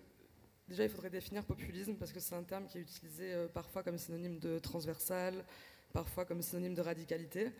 déjà, 0.68 0.84
il 0.84 0.90
faudrait 0.90 1.10
définir 1.10 1.44
populisme 1.46 1.96
parce 1.96 2.12
que 2.12 2.20
c'est 2.20 2.36
un 2.36 2.44
terme 2.44 2.68
qui 2.68 2.78
est 2.78 2.82
utilisé 2.82 3.48
parfois 3.54 3.84
comme 3.84 3.98
synonyme 3.98 4.40
de 4.40 4.60
transversal, 4.60 5.46
parfois 5.94 6.26
comme 6.26 6.42
synonyme 6.42 6.76
de 6.76 6.82
radicalité. 6.82 7.52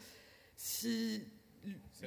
Si 0.56 1.24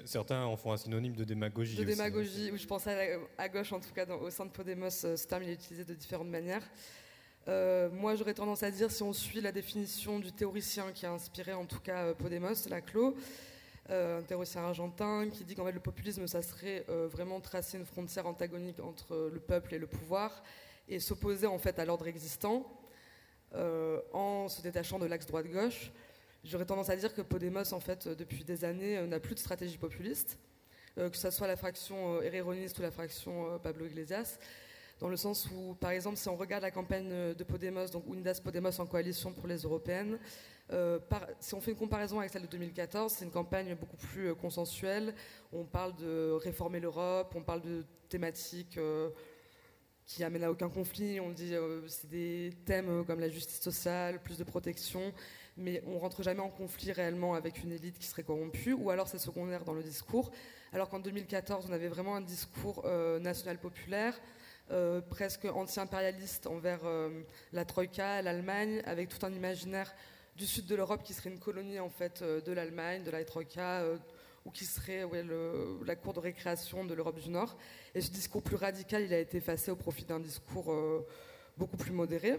Certains 0.05 0.45
en 0.45 0.57
font 0.57 0.73
un 0.73 0.77
synonyme 0.77 1.15
de 1.15 1.24
démagogie. 1.24 1.77
De 1.77 1.85
démagogie, 1.85 2.51
oui, 2.51 2.59
je 2.59 2.66
pense 2.66 2.86
à, 2.86 3.49
gauche 3.49 3.73
en 3.73 3.78
tout 3.78 3.93
cas, 3.93 4.07
au 4.07 4.28
sein 4.31 4.47
de 4.47 4.51
Podemos, 4.51 4.91
ce 4.91 5.27
terme 5.27 5.45
il 5.45 5.51
est 5.51 5.55
utilisé 5.55 5.85
de 5.85 5.95
différentes 5.95 6.28
manières. 6.28 6.62
Euh, 7.47 7.91
moi, 7.91 8.15
j'aurais 8.15 8.35
tendance 8.35 8.62
à 8.62 8.71
dire, 8.71 8.91
si 8.91 9.03
on 9.03 9.12
suit 9.12 9.41
la 9.41 9.53
définition 9.53 10.19
du 10.19 10.33
théoricien 10.33 10.93
qui 10.93 11.05
a 11.05 11.12
inspiré 11.12 11.53
en 11.53 11.66
tout 11.66 11.81
cas 11.81 12.05
euh, 12.05 12.15
Podemos, 12.15 12.55
Laclos, 12.71 13.15
euh, 13.91 14.21
un 14.21 14.23
théoricien 14.23 14.62
argentin 14.62 15.29
qui 15.31 15.45
dit 15.45 15.55
qu'en 15.55 15.66
fait 15.66 15.73
le 15.73 15.81
populisme, 15.81 16.27
ça 16.27 16.41
serait 16.41 16.87
vraiment 16.89 17.41
tracer 17.41 17.77
une 17.77 17.85
frontière 17.85 18.27
antagonique 18.27 18.81
entre 18.81 19.31
le 19.31 19.41
peuple 19.41 19.75
et 19.75 19.79
le 19.79 19.87
pouvoir 19.87 20.43
et 20.89 21.01
s'opposer 21.01 21.47
en 21.47 21.59
fait 21.59 21.79
à 21.79 21.85
l'ordre 21.85 22.07
existant 22.07 22.66
en 23.55 24.49
se 24.49 24.62
détachant 24.62 24.99
de 24.99 25.07
l'axe 25.07 25.27
droite-gauche. 25.27 25.93
J'aurais 26.45 26.65
tendance 26.65 26.89
à 26.89 26.97
dire 26.97 27.15
que 27.15 27.21
Podemos, 27.21 27.73
en 27.73 27.81
fait, 27.81 28.09
depuis 28.09 28.43
des 28.43 28.65
années, 28.65 29.01
n'a 29.07 29.21
plus 29.21 29.35
de 29.35 29.39
stratégie 29.39 29.79
populiste, 29.79 30.39
que 30.97 31.16
ce 31.16 31.31
soit 31.31 31.47
la 31.47 31.57
fraction 31.57 32.21
héréroniste 32.23 32.79
ou 32.79 32.83
la 32.83 32.91
fraction 32.91 33.59
Pablo 33.62 33.85
Iglesias 33.85 34.39
dans 35.01 35.09
le 35.09 35.16
sens 35.16 35.49
où, 35.51 35.75
par 35.75 35.91
exemple, 35.91 36.16
si 36.16 36.29
on 36.29 36.37
regarde 36.37 36.62
la 36.62 36.71
campagne 36.71 37.35
de 37.35 37.45
Podemos, 37.45 37.87
donc 37.89 38.05
Unidas 38.07 38.41
Podemos 38.43 38.81
en 38.81 38.87
coalition 38.87 39.33
pour 39.33 39.47
les 39.47 39.59
européennes, 39.59 40.19
euh, 40.73 40.99
si 41.41 41.55
on 41.55 41.61
fait 41.61 41.73
une 41.73 41.77
comparaison 41.77 42.19
avec 42.21 42.31
celle 42.31 42.43
de 42.43 42.47
2014, 42.47 43.12
c'est 43.12 43.25
une 43.25 43.31
campagne 43.31 43.75
beaucoup 43.75 43.97
plus 43.97 44.29
euh, 44.29 44.35
consensuelle. 44.35 45.15
On 45.53 45.65
parle 45.65 45.95
de 45.97 46.33
réformer 46.33 46.81
l'Europe, 46.81 47.35
on 47.37 47.43
parle 47.43 47.61
de 47.61 47.85
thématiques 48.09 48.79
euh, 48.79 49.11
qui 50.07 50.25
amènent 50.25 50.45
à 50.45 50.51
aucun 50.51 50.71
conflit. 50.71 51.21
On 51.21 51.31
dit 51.31 51.55
c'est 51.87 52.09
des 52.09 52.51
thèmes 52.65 53.05
comme 53.05 53.21
la 53.21 53.29
justice 53.29 53.61
sociale, 53.61 54.23
plus 54.23 54.39
de 54.39 54.45
protection, 54.45 55.12
mais 55.57 55.83
on 55.87 55.99
rentre 55.99 56.23
jamais 56.23 56.41
en 56.41 56.51
conflit 56.51 56.93
réellement 56.93 57.35
avec 57.35 57.62
une 57.62 57.73
élite 57.73 57.99
qui 57.99 58.07
serait 58.07 58.23
corrompue, 58.23 58.73
ou 58.73 58.91
alors 58.91 59.09
c'est 59.09 59.19
secondaire 59.19 59.65
dans 59.65 59.75
le 59.75 59.83
discours. 59.83 60.31
Alors 60.73 60.89
qu'en 60.89 60.99
2014, 60.99 61.66
on 61.69 61.73
avait 61.73 61.89
vraiment 61.89 62.16
un 62.16 62.21
discours 62.21 62.87
national 63.21 63.59
populaire 63.59 64.19
euh, 64.70 65.03
presque 65.03 65.45
anti-impérialiste 65.45 66.47
envers 66.47 66.81
euh, 66.86 67.11
la 67.53 67.66
Troïka, 67.66 68.23
l'Allemagne, 68.23 68.81
avec 68.86 69.11
tout 69.11 69.27
un 69.27 69.31
imaginaire 69.31 69.95
du 70.36 70.47
sud 70.47 70.65
de 70.65 70.74
l'Europe 70.74 71.03
qui 71.03 71.12
serait 71.12 71.28
une 71.28 71.39
colonie 71.39 71.78
en 71.81 71.91
fait 71.91 72.23
euh, 72.23 72.41
de 72.41 72.51
l'Allemagne, 72.51 73.05
de 73.05 73.11
la 73.11 73.23
Troïka, 73.24 73.85
ou 74.47 74.51
qui 74.51 74.65
serait 74.65 75.07
la 75.85 75.97
cour 75.97 76.15
de 76.15 76.20
récréation 76.20 76.85
de 76.86 76.95
l'Europe 76.95 77.20
du 77.20 77.28
Nord. 77.28 77.59
Et 77.95 78.01
ce 78.01 78.11
discours 78.11 78.43
plus 78.43 78.57
radical, 78.57 79.03
il 79.03 79.12
a 79.12 79.19
été 79.19 79.36
effacé 79.36 79.70
au 79.70 79.77
profit 79.77 80.05
d'un 80.05 80.20
discours 80.20 80.74
beaucoup 81.57 81.78
plus 81.78 81.93
modéré. 81.93 82.39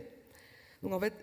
Donc 0.84 0.94
en 0.94 1.00
fait, 1.00 1.14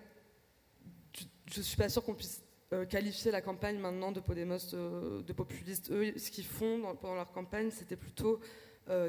je 1.51 1.59
ne 1.59 1.63
suis 1.63 1.77
pas 1.77 1.87
sûre 1.87 2.03
qu'on 2.03 2.15
puisse 2.15 2.43
qualifier 2.89 3.31
la 3.31 3.41
campagne 3.41 3.77
maintenant 3.77 4.11
de 4.11 4.19
Podemos 4.19 4.71
de, 4.73 5.33
populiste. 5.33 5.89
Eux, 5.89 6.17
ce 6.17 6.31
qu'ils 6.31 6.45
font 6.45 6.97
pendant 6.99 7.15
leur 7.15 7.31
campagne, 7.31 7.71
c'était 7.71 7.95
plutôt 7.95 8.41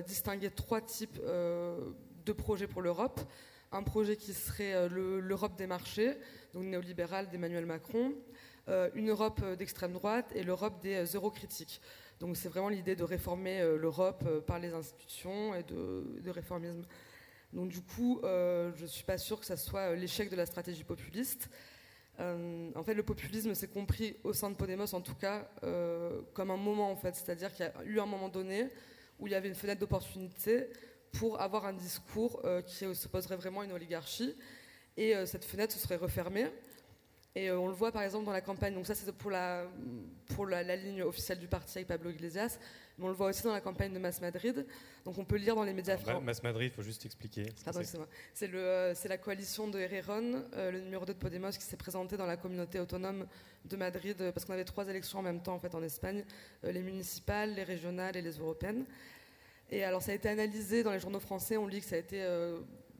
distinguer 0.07 0.51
trois 0.51 0.81
types 0.81 1.19
euh, 1.23 1.79
de 2.25 2.33
projets 2.33 2.67
pour 2.67 2.83
l'Europe. 2.83 3.21
Un 3.73 3.83
projet 3.83 4.17
qui 4.17 4.33
serait 4.33 4.75
euh, 4.75 5.21
l'Europe 5.21 5.57
des 5.57 5.67
marchés, 5.67 6.17
donc 6.53 6.65
néolibérale 6.65 7.29
d'Emmanuel 7.31 7.67
Macron, 7.67 8.15
une 8.95 9.11
Europe 9.11 9.45
d'extrême 9.59 9.93
droite 9.93 10.33
et 10.35 10.43
l'Europe 10.43 10.81
des 10.81 11.05
eurocritiques. 11.05 11.83
Donc 12.19 12.35
c'est 12.39 12.49
vraiment 12.49 12.71
l'idée 12.71 12.97
de 12.97 13.05
réformer 13.05 13.61
l'Europe 13.77 14.25
par 14.47 14.59
les 14.59 14.73
institutions 14.73 15.55
et 15.55 15.63
de, 15.65 16.31
réformisme. 16.31 16.83
Donc 17.53 17.69
du 17.69 17.83
coup, 17.83 18.21
je 18.23 18.81
ne 18.81 18.87
suis 18.87 19.05
pas 19.05 19.19
sûre 19.19 19.39
que 19.39 19.45
ça 19.45 19.59
soit 19.59 19.95
l'échec 19.95 20.31
de 20.31 20.37
la 20.37 20.47
stratégie 20.47 20.83
populiste. 20.83 21.51
en 22.19 22.83
fait, 22.83 22.95
le 22.95 23.03
populisme 23.03 23.55
s'est 23.55 23.69
compris 23.69 24.17
au 24.25 24.33
sein 24.33 24.49
de 24.49 24.55
Podemos, 24.55 24.95
en 24.95 25.03
tout 25.03 25.17
cas, 25.17 25.47
comme 26.33 26.51
un 26.51 26.57
moment, 26.57 26.91
en 26.91 26.97
fait. 26.97 27.17
C'est-à-dire 27.17 27.53
qu'il 27.53 27.67
y 27.67 27.69
a 27.69 27.85
eu 27.85 28.01
un 28.01 28.07
moment 28.07 28.31
donné 28.31 28.71
où 29.19 29.27
il 29.27 29.33
y 29.33 29.37
avait 29.37 29.49
une 29.49 29.55
fenêtre 29.55 29.81
d'opportunité 29.81 30.69
pour 31.13 31.41
avoir 31.41 31.67
un 31.67 31.73
discours 31.73 32.41
euh, 32.45 32.63
qui 32.63 32.95
s'opposerait 32.95 33.37
vraiment 33.37 33.61
à 33.61 33.65
une 33.65 33.73
oligarchie. 33.73 34.35
Et 34.97 35.15
cette 35.27 35.45
fenêtre 35.45 35.73
se 35.73 35.81
serait 35.81 35.97
refermée. 35.97 36.47
Et 37.35 37.51
on 37.51 37.67
le 37.67 37.73
voit 37.73 37.91
par 37.91 38.03
exemple 38.03 38.27
dans 38.27 38.33
la 38.33 38.41
campagne, 38.41 38.75
donc 38.75 38.87
ça 38.87 38.95
c'est 38.95 39.11
pour, 39.11 39.31
la, 39.33 39.67
pour 40.37 40.47
la, 40.47 40.77
ligne 40.77 41.03
officielle 41.03 41.41
du 41.41 41.49
parti 41.49 41.79
avec 41.79 41.89
Pablo 41.89 42.11
Iglesias, 42.11 42.59
mais 42.99 43.05
on 43.05 43.09
le 43.09 43.15
voit 43.15 43.29
aussi 43.29 43.43
dans 43.43 43.53
la 43.53 43.61
campagne 43.61 43.93
de 43.93 43.99
Mass 43.99 44.21
Madrid. 44.21 44.67
Donc 45.05 45.19
on 45.19 45.25
peut 45.25 45.37
lire 45.37 45.55
dans 45.55 45.65
les 45.65 45.73
médias 45.73 45.97
français. 45.97 46.21
Mass 46.21 46.43
Madrid, 46.43 46.71
il 46.73 46.75
faut 46.75 46.83
juste 46.83 47.05
expliquer. 47.05 47.47
c'est 48.35 49.09
la 49.09 49.19
coalition 49.19 49.69
de 49.69 49.79
Herrerón, 49.79 50.45
le 50.57 50.81
numéro 50.81 51.05
2 51.05 51.15
de 51.15 51.19
Podemos, 51.19 51.51
qui 51.51 51.65
s'est 51.65 51.77
présenté 51.77 52.17
dans 52.17 52.27
la 52.27 52.37
communauté 52.37 52.81
autonome 52.81 53.27
de 53.65 53.77
Madrid, 53.77 54.17
parce 54.33 54.45
qu'on 54.45 54.53
avait 54.53 54.65
trois 54.65 54.89
élections 54.89 55.19
en 55.19 55.23
même 55.23 55.43
temps 55.43 55.55
en, 55.55 55.59
fait, 55.59 55.75
en 55.75 55.83
Espagne, 55.83 56.25
les 56.63 56.83
municipales, 56.83 57.55
les 57.55 57.65
régionales 57.65 58.17
et 58.17 58.23
les 58.23 58.39
européennes. 58.39 58.85
Et 59.71 59.83
alors 59.83 60.03
ça 60.03 60.13
a 60.13 60.15
été 60.15 60.29
analysé 60.29 60.83
dans 60.83 60.93
les 60.93 61.01
journaux 61.01 61.21
français, 61.21 61.57
on 61.57 61.67
lit 61.67 61.81
que 61.81 61.87
ça 61.87 61.97
a 61.97 61.99
été 61.99 62.25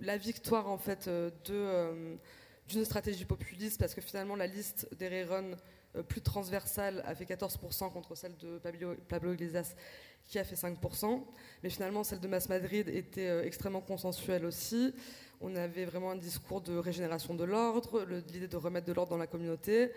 la 0.01 0.17
victoire 0.17 0.69
en 0.69 0.79
fait 0.79 1.09
de 1.09 2.19
d'une 2.69 2.85
stratégie 2.85 3.25
populiste, 3.25 3.79
parce 3.79 3.95
que 3.95 4.01
finalement 4.01 4.37
la 4.37 4.47
liste 4.47 4.89
euh, 5.01 5.55
plus 6.03 6.21
transversale 6.21 7.03
a 7.07 7.15
fait 7.15 7.25
14% 7.25 7.93
contre 7.93 8.15
celle 8.15 8.37
de 8.39 8.59
Pablo, 8.59 8.95
Pablo, 9.09 9.33
Iglesias 9.33 9.75
qui 10.27 10.39
a 10.39 10.45
fait 10.45 10.57
5%. 10.57 11.23
Mais 11.63 11.71
finalement 11.71 12.05
celle 12.05 12.21
de 12.21 12.29
Mas 12.29 12.49
Madrid 12.49 12.89
était 12.89 13.29
euh, 13.29 13.45
extrêmement 13.45 13.81
consensuelle 13.81 14.45
aussi. 14.45 14.95
On 15.41 15.55
avait 15.57 15.85
vraiment 15.85 16.13
un 16.13 16.17
discours 16.17 16.61
de 16.61 16.77
régénération 16.77 17.35
de 17.35 17.45
l'ordre, 17.45 18.05
l'idée 18.33 18.49
de 18.49 18.57
remettre 18.57 18.87
de 18.87 18.93
l'ordre 18.93 19.11
dans 19.11 19.19
la 19.19 19.27
communauté. 19.27 19.93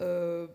Euh, 0.00 0.46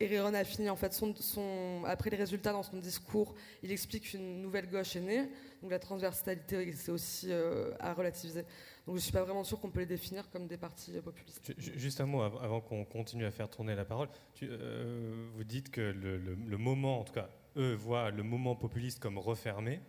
Herrerón 0.00 0.34
a 0.34 0.44
fini 0.44 0.68
en 0.68 0.76
fait 0.76 0.92
son, 0.92 1.84
après 1.86 2.10
les 2.10 2.16
résultats 2.16 2.52
dans 2.52 2.62
son 2.62 2.78
discours, 2.78 3.34
il 3.62 3.70
explique 3.70 4.10
qu'une 4.10 4.42
nouvelle 4.42 4.68
gauche 4.68 4.96
est 4.96 5.00
née, 5.00 5.28
donc 5.62 5.70
la 5.70 5.78
transversalité 5.78 6.72
c'est 6.72 6.90
aussi 6.90 7.30
à 7.78 7.94
relativiser. 7.94 8.44
Donc 8.86 8.96
je 8.96 9.00
ne 9.00 9.02
suis 9.04 9.12
pas 9.12 9.22
vraiment 9.22 9.44
sûr 9.44 9.60
qu'on 9.60 9.70
peut 9.70 9.80
les 9.80 9.86
définir 9.86 10.28
comme 10.30 10.48
des 10.48 10.56
partis 10.56 10.90
populistes. 11.04 11.54
Juste 11.56 12.00
un 12.00 12.06
mot 12.06 12.22
avant 12.22 12.60
qu'on 12.60 12.84
continue 12.84 13.24
à 13.24 13.30
faire 13.30 13.48
tourner 13.48 13.76
la 13.76 13.84
parole. 13.84 14.08
Euh, 14.42 15.28
vous 15.36 15.44
dites 15.44 15.70
que 15.70 15.80
le, 15.80 16.58
moment, 16.58 16.98
en 16.98 17.04
tout 17.04 17.12
cas, 17.12 17.28
eux 17.56 17.74
voient 17.74 18.10
le 18.10 18.24
moment 18.24 18.56
populiste 18.56 18.98
comme 18.98 19.18
refermé. 19.18 19.80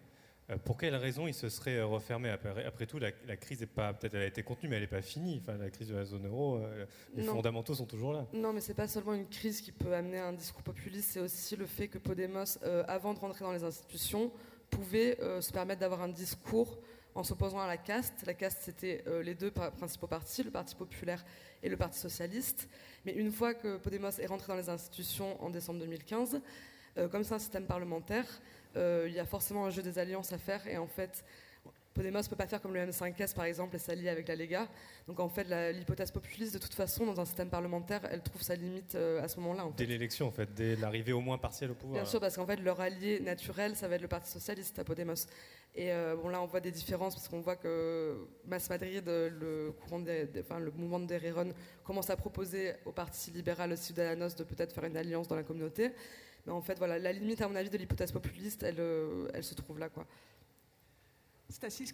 Euh, 0.50 0.58
pour 0.58 0.78
quelle 0.78 0.96
raison 0.96 1.28
il 1.28 1.34
se 1.34 1.50
serait 1.50 1.82
refermé? 1.82 2.30
Après, 2.30 2.66
après 2.66 2.86
tout, 2.86 3.00
la, 3.00 3.12
crise 3.38 3.62
est 3.62 3.68
pas 3.68 3.94
peut-être 3.94 4.16
elle 4.16 4.24
a 4.24 4.28
été 4.28 4.44
contenue, 4.44 4.70
mais 4.70 4.76
elle 4.76 4.84
n'est 4.84 4.88
pas 4.88 5.02
finie. 5.02 5.42
Enfin, 5.42 5.58
la 5.58 5.70
crise 5.70 5.90
de 5.90 5.96
la 5.96 6.06
zone 6.06 6.28
euro, 6.28 6.58
euh, 6.58 6.86
les 7.16 7.24
fondamentaux 7.24 7.76
sont 7.76 7.86
toujours 7.86 8.14
là. 8.14 8.26
Non, 8.34 8.54
mais 8.54 8.62
c'est 8.62 8.74
pas 8.74 8.88
seulement 8.88 9.14
une 9.14 9.28
crise 9.28 9.62
qui 9.62 9.72
peut 9.72 9.94
amener 9.94 10.20
à 10.20 10.28
un 10.28 10.34
discours 10.34 10.64
populiste, 10.64 11.12
c'est 11.12 11.20
aussi 11.20 11.56
le 11.56 11.66
fait 11.66 11.88
que 11.88 11.98
Podemos, 11.98 12.58
avant 12.88 13.14
de 13.14 13.20
rentrer 13.20 13.46
dans 13.46 13.54
les 13.54 13.64
institutions, 13.64 14.32
pouvait 14.70 15.18
se 15.42 15.52
permettre 15.52 15.82
d'avoir 15.82 16.02
un 16.02 16.10
discours 16.10 16.80
en 17.16 17.24
s'opposant 17.24 17.60
à 17.60 17.68
la 17.68 17.78
caste. 17.78 18.26
La 18.26 18.34
caste, 18.34 18.60
c'était 18.62 19.04
euh, 19.08 19.22
les 19.22 19.36
deux 19.36 19.52
principaux 19.52 20.08
partis, 20.08 20.44
le 20.44 20.52
Parti 20.52 20.76
populaire 20.76 21.24
et 21.62 21.70
le 21.70 21.78
Parti 21.78 22.00
socialiste. 22.00 22.70
Mais 23.06 23.14
une 23.14 23.32
fois 23.32 23.54
que 23.54 23.78
Podemos 23.78 24.20
est 24.20 24.26
rentré 24.26 24.48
dans 24.48 24.58
les 24.58 24.70
institutions 24.70 25.42
en 25.44 25.50
décembre 25.50 25.80
2015, 25.80 26.42
euh, 26.98 27.08
comme 27.08 27.24
c'est 27.24 27.34
un 27.34 27.40
système 27.40 27.66
parlementaire, 27.66 28.26
euh, 28.26 28.40
il 28.76 29.14
y 29.14 29.20
a 29.20 29.26
forcément 29.26 29.66
un 29.66 29.70
jeu 29.70 29.82
des 29.82 30.00
alliances 30.00 30.34
à 30.34 30.38
faire. 30.38 30.66
Et 30.68 30.78
en 30.78 30.88
fait, 30.88 31.24
Podemos 31.94 32.24
ne 32.24 32.28
peut 32.28 32.36
pas 32.36 32.48
faire 32.48 32.60
comme 32.60 32.74
le 32.74 32.80
M5S 32.88 33.36
par 33.36 33.46
exemple 33.46 33.76
et 33.76 33.80
s'allier 33.80 34.10
avec 34.10 34.28
la 34.28 34.36
Lega. 34.36 34.68
Donc 35.08 35.20
en 35.20 35.30
fait, 35.30 35.44
l'hypothèse 35.74 36.10
populiste, 36.10 36.54
de 36.54 36.60
toute 36.60 36.74
façon, 36.74 37.06
dans 37.06 37.20
un 37.20 37.26
système 37.26 37.50
parlementaire, 37.50 38.02
elle 38.12 38.22
trouve 38.22 38.42
sa 38.42 38.56
limite 38.56 38.96
à 38.96 39.28
ce 39.28 39.40
moment-là. 39.40 39.68
Dès 39.78 39.86
l'élection, 39.86 40.28
en 40.28 40.32
fait, 40.32 40.52
dès 40.56 40.76
l'arrivée 40.76 41.14
au 41.14 41.22
moins 41.22 41.38
partielle 41.38 41.72
au 41.72 41.76
pouvoir. 41.76 42.02
Bien 42.02 42.10
sûr, 42.10 42.20
parce 42.20 42.36
qu'en 42.36 42.48
fait, 42.48 42.58
leur 42.58 42.82
allié 42.82 43.20
naturel, 43.20 43.76
ça 43.76 43.88
va 43.88 43.96
être 43.96 44.02
le 44.02 44.08
Parti 44.08 44.32
socialiste 44.32 44.80
à 44.80 44.84
Podemos. 44.84 45.28
Et 45.76 45.92
euh, 45.92 46.16
bon, 46.16 46.30
là, 46.30 46.42
on 46.42 46.46
voit 46.46 46.60
des 46.60 46.72
différences 46.72 47.16
parce 47.16 47.28
qu'on 47.28 47.42
voit 47.42 47.56
que 47.56 48.28
Mass 48.46 48.70
Madrid, 48.70 49.04
le, 49.06 49.74
courant 49.82 50.04
enfin, 50.40 50.60
le 50.60 50.72
mouvement 50.72 51.00
de 51.00 51.06
Derreron, 51.06 51.52
commence 51.84 52.10
à 52.10 52.16
proposer 52.16 52.74
au 52.86 52.92
Parti 52.92 53.32
libéral 53.32 53.76
Ciudadanos 53.76 54.36
de 54.36 54.44
peut-être 54.44 54.74
faire 54.74 54.84
une 54.86 54.98
alliance 54.98 55.28
dans 55.28 55.36
la 55.36 55.44
communauté. 55.44 55.92
Mais 56.46 56.52
en 56.52 56.62
fait, 56.62 56.78
voilà, 56.78 57.00
la 57.00 57.14
limite, 57.14 57.42
à 57.42 57.48
mon 57.48 57.56
avis, 57.56 57.70
de 57.70 57.78
l'hypothèse 57.78 58.12
populiste, 58.12 58.64
elle, 58.64 58.80
euh, 58.80 59.42
se 59.42 59.54
trouve 59.56 59.80
là. 59.80 59.90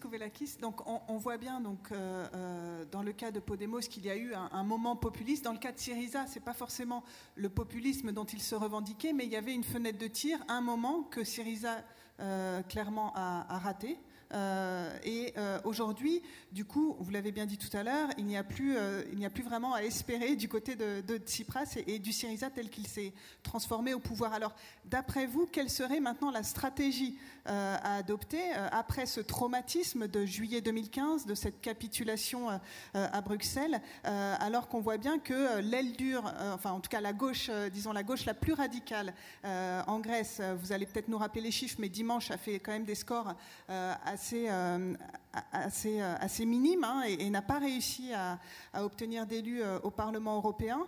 Kouvelakis, 0.01 0.57
donc 0.61 0.81
on, 0.87 1.17
voit 1.17 1.37
bien 1.37 1.59
donc, 1.59 1.91
euh, 1.91 2.85
dans 2.91 3.03
le 3.03 3.11
cas 3.11 3.31
de 3.31 3.39
Podemos 3.39 3.79
qu'il 3.81 4.05
y 4.05 4.09
a 4.09 4.15
eu 4.15 4.33
un, 4.33 4.63
moment 4.63 4.95
populiste. 4.95 5.43
Dans 5.43 5.51
le 5.51 5.59
cas 5.59 5.71
de 5.71 5.79
Syriza, 5.79 6.25
ce 6.27 6.35
n'est 6.35 6.45
pas 6.45 6.53
forcément 6.53 7.03
le 7.35 7.49
populisme 7.49 8.11
dont 8.11 8.25
il 8.25 8.41
se 8.41 8.55
revendiquait, 8.55 9.13
mais 9.13 9.25
il 9.25 9.31
y 9.31 9.35
avait 9.35 9.53
une 9.53 9.63
fenêtre 9.63 9.97
de 9.97 10.07
tir, 10.07 10.39
un 10.47 10.61
moment 10.61 11.03
que 11.03 11.23
Syriza 11.23 11.83
euh, 12.19 12.61
clairement 12.63 13.13
à, 13.15 13.59
rater. 13.59 13.97
Euh, 14.33 14.89
et 15.03 15.33
euh, 15.37 15.59
aujourd'hui, 15.63 16.21
du 16.51 16.65
coup, 16.65 16.95
vous 16.99 17.11
l'avez 17.11 17.31
bien 17.31 17.45
dit 17.45 17.57
tout 17.57 17.75
à 17.75 17.83
l'heure, 17.83 18.09
il 18.17 18.25
n'y 18.25 18.37
a 18.37 18.43
plus, 18.43 18.77
n'y 19.13 19.25
a 19.25 19.29
plus 19.29 19.43
vraiment 19.43 19.73
à 19.73 19.81
espérer 19.81 20.35
du 20.35 20.47
côté 20.47 20.75
de, 20.75 21.17
Tsipras 21.17 21.77
et, 21.87 21.99
du 21.99 22.11
Syriza 22.11 22.49
tel 22.49 22.69
qu'il 22.69 22.87
s'est 22.87 23.13
transformé 23.43 23.93
au 23.93 23.99
pouvoir. 23.99 24.33
Alors, 24.33 24.53
d'après 24.85 25.25
vous, 25.25 25.47
quelle 25.47 25.69
serait 25.69 25.99
maintenant 25.99 26.31
la 26.31 26.43
stratégie 26.43 27.17
à 27.45 27.95
adopter 27.95 28.51
après 28.71 29.05
ce 29.05 29.21
traumatisme 29.21 30.07
de 30.07 30.25
juillet 30.25 30.61
2015, 30.61 31.25
de 31.25 31.35
cette 31.35 31.61
capitulation 31.61 32.47
à 32.93 33.21
Bruxelles, 33.21 33.81
alors 34.03 34.67
qu'on 34.67 34.81
voit 34.81 34.97
bien 34.97 35.19
que 35.19 35.59
l'aile 35.59 35.93
dure, 35.93 36.31
enfin 36.53 36.71
en 36.71 36.79
tout 36.79 36.89
cas 36.89 37.01
la 37.01 37.13
gauche, 37.13 37.49
disons 37.71 37.93
la 37.93 38.03
gauche 38.03 38.25
la 38.25 38.33
plus 38.33 38.53
radicale 38.53 39.13
en 39.43 39.99
Grèce, 39.99 40.41
vous 40.61 40.71
allez 40.71 40.85
peut-être 40.85 41.07
nous 41.07 41.17
rappeler 41.17 41.41
les 41.41 41.51
chiffres, 41.51 41.77
mais 41.79 41.89
dimanche 41.89 42.31
a 42.31 42.37
fait 42.37 42.59
quand 42.59 42.71
même 42.71 42.85
des 42.85 42.95
scores 42.95 43.33
euh, 43.69 43.93
assez, 44.19 44.49
euh, 44.49 44.93
euh, 45.35 46.15
assez 46.19 46.45
minimes 46.45 46.83
hein, 46.83 47.03
et, 47.07 47.29
n'a 47.29 47.41
pas 47.41 47.59
réussi 47.59 48.13
à, 48.13 48.39
obtenir 48.75 49.25
d'élus 49.25 49.61
au 49.83 49.91
Parlement 49.91 50.35
européen. 50.35 50.87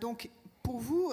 donc, 0.00 0.30
pour 0.62 0.78
vous, 0.78 1.12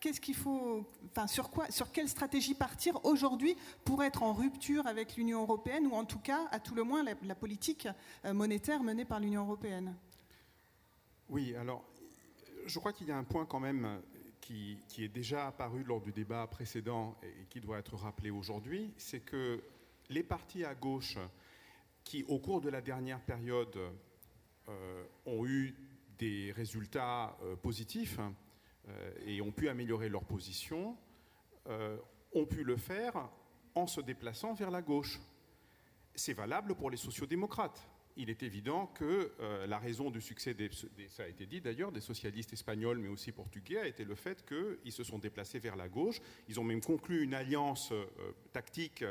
qu'est-ce 0.00 0.20
qu'il 0.20 0.34
faut, 0.34 0.84
enfin, 1.10 1.26
sur 1.26 1.50
quoi, 1.50 1.70
sur 1.70 1.92
quelle 1.92 2.08
stratégie 2.08 2.54
partir 2.54 3.04
aujourd'hui 3.04 3.56
pour 3.84 4.02
être 4.02 4.22
en 4.22 4.32
rupture 4.32 4.86
avec 4.86 5.16
l'Union 5.16 5.42
européenne 5.42 5.86
ou 5.86 5.94
en 5.94 6.04
tout 6.04 6.18
cas, 6.18 6.48
à 6.50 6.58
tout 6.58 6.74
le 6.74 6.82
moins, 6.82 7.04
la, 7.04 7.34
politique 7.34 7.88
monétaire 8.24 8.82
menée 8.82 9.04
par 9.04 9.20
l'Union 9.20 9.42
européenne? 9.42 9.94
Oui, 11.28 11.54
alors, 11.54 11.84
je 12.66 12.78
crois 12.78 12.92
qu'il 12.92 13.06
y 13.06 13.12
a 13.12 13.16
un 13.16 13.24
point 13.24 13.46
quand 13.46 13.60
même 13.60 14.00
qui, 14.40 14.78
est 14.98 15.08
déjà 15.08 15.46
apparu 15.46 15.84
lors 15.84 16.00
du 16.00 16.12
débat 16.12 16.46
précédent 16.46 17.16
et 17.22 17.46
qui 17.48 17.60
doit 17.60 17.78
être 17.78 17.94
rappelé 17.94 18.30
aujourd'hui, 18.30 18.92
c'est 18.96 19.20
que 19.20 19.62
les 20.10 20.22
partis 20.22 20.64
à 20.64 20.74
gauche 20.74 21.16
qui, 22.04 22.24
au 22.24 22.38
cours 22.38 22.60
de 22.60 22.68
la 22.68 22.82
dernière 22.82 23.20
période, 23.20 23.78
euh, 24.68 25.04
ont 25.24 25.46
eu 25.46 25.74
des 26.18 26.52
résultats 26.52 27.36
euh, 27.42 27.56
positifs 27.56 28.18
euh, 28.88 29.12
et 29.24 29.40
ont 29.40 29.52
pu 29.52 29.68
améliorer 29.68 30.08
leur 30.08 30.24
position, 30.24 30.96
ont 32.34 32.46
pu 32.46 32.64
le 32.64 32.76
faire 32.76 33.28
en 33.76 33.86
se 33.86 34.00
déplaçant 34.00 34.54
vers 34.54 34.72
la 34.72 34.82
gauche. 34.82 35.20
C'est 36.16 36.32
valable 36.32 36.74
pour 36.74 36.90
les 36.90 36.96
sociodémocrates 36.96 37.88
il 38.16 38.28
est 38.28 38.42
évident 38.42 38.86
que 38.86 39.32
la 39.66 39.78
raison 39.78 40.10
du 40.10 40.20
succès, 40.20 40.54
ça 41.08 41.22
a 41.22 41.26
été 41.28 41.46
dit 41.46 41.60
d'ailleurs, 41.60 41.92
des 41.92 42.00
socialistes 42.00 42.52
espagnols 42.52 42.98
mais 42.98 43.08
aussi 43.08 43.32
portugais, 43.32 43.78
a 43.78 43.86
été 43.86 44.04
le 44.04 44.16
fait 44.16 44.44
qu'ils 44.44 44.92
se 44.92 45.04
sont 45.04 45.18
déplacés 45.18 45.58
vers 45.58 45.76
la 45.76 45.88
gauche. 45.88 46.20
Ils 46.48 46.58
ont 46.60 46.64
même 46.64 46.82
conclu 46.82 47.22
une 47.22 47.32
alliance 47.32 47.94
tactique 48.52 49.04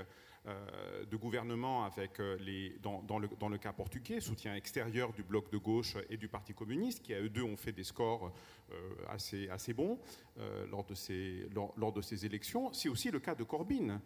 euh, 0.49 1.05
de 1.05 1.15
gouvernement 1.15 1.85
avec 1.85 2.19
les, 2.39 2.75
dans, 2.81 3.19
le, 3.19 3.29
dans, 3.39 3.49
le, 3.49 3.57
cas 3.57 3.73
portugais, 3.73 4.19
soutien 4.19 4.55
extérieur 4.55 5.13
du 5.13 5.23
bloc 5.23 5.51
de 5.51 5.57
gauche 5.57 5.95
et 6.09 6.17
du 6.17 6.27
Parti 6.27 6.53
communiste, 6.53 7.01
qui 7.01 7.13
à 7.13 7.21
eux 7.21 7.29
deux 7.29 7.43
ont 7.43 7.57
fait 7.57 7.71
des 7.71 7.83
scores 7.83 8.31
assez, 9.07 9.49
assez 9.49 9.73
bons 9.73 9.99
lors, 10.69 10.85
de 10.85 10.93
ces, 10.93 11.47
lors, 11.53 11.73
lors 11.77 11.93
de 11.93 12.01
ces 12.01 12.25
élections. 12.25 12.71
C'est 12.73 12.89
aussi 12.89 13.11
le 13.11 13.19
cas 13.19 13.35
de 13.35 13.43
Corbyn. 13.43 14.01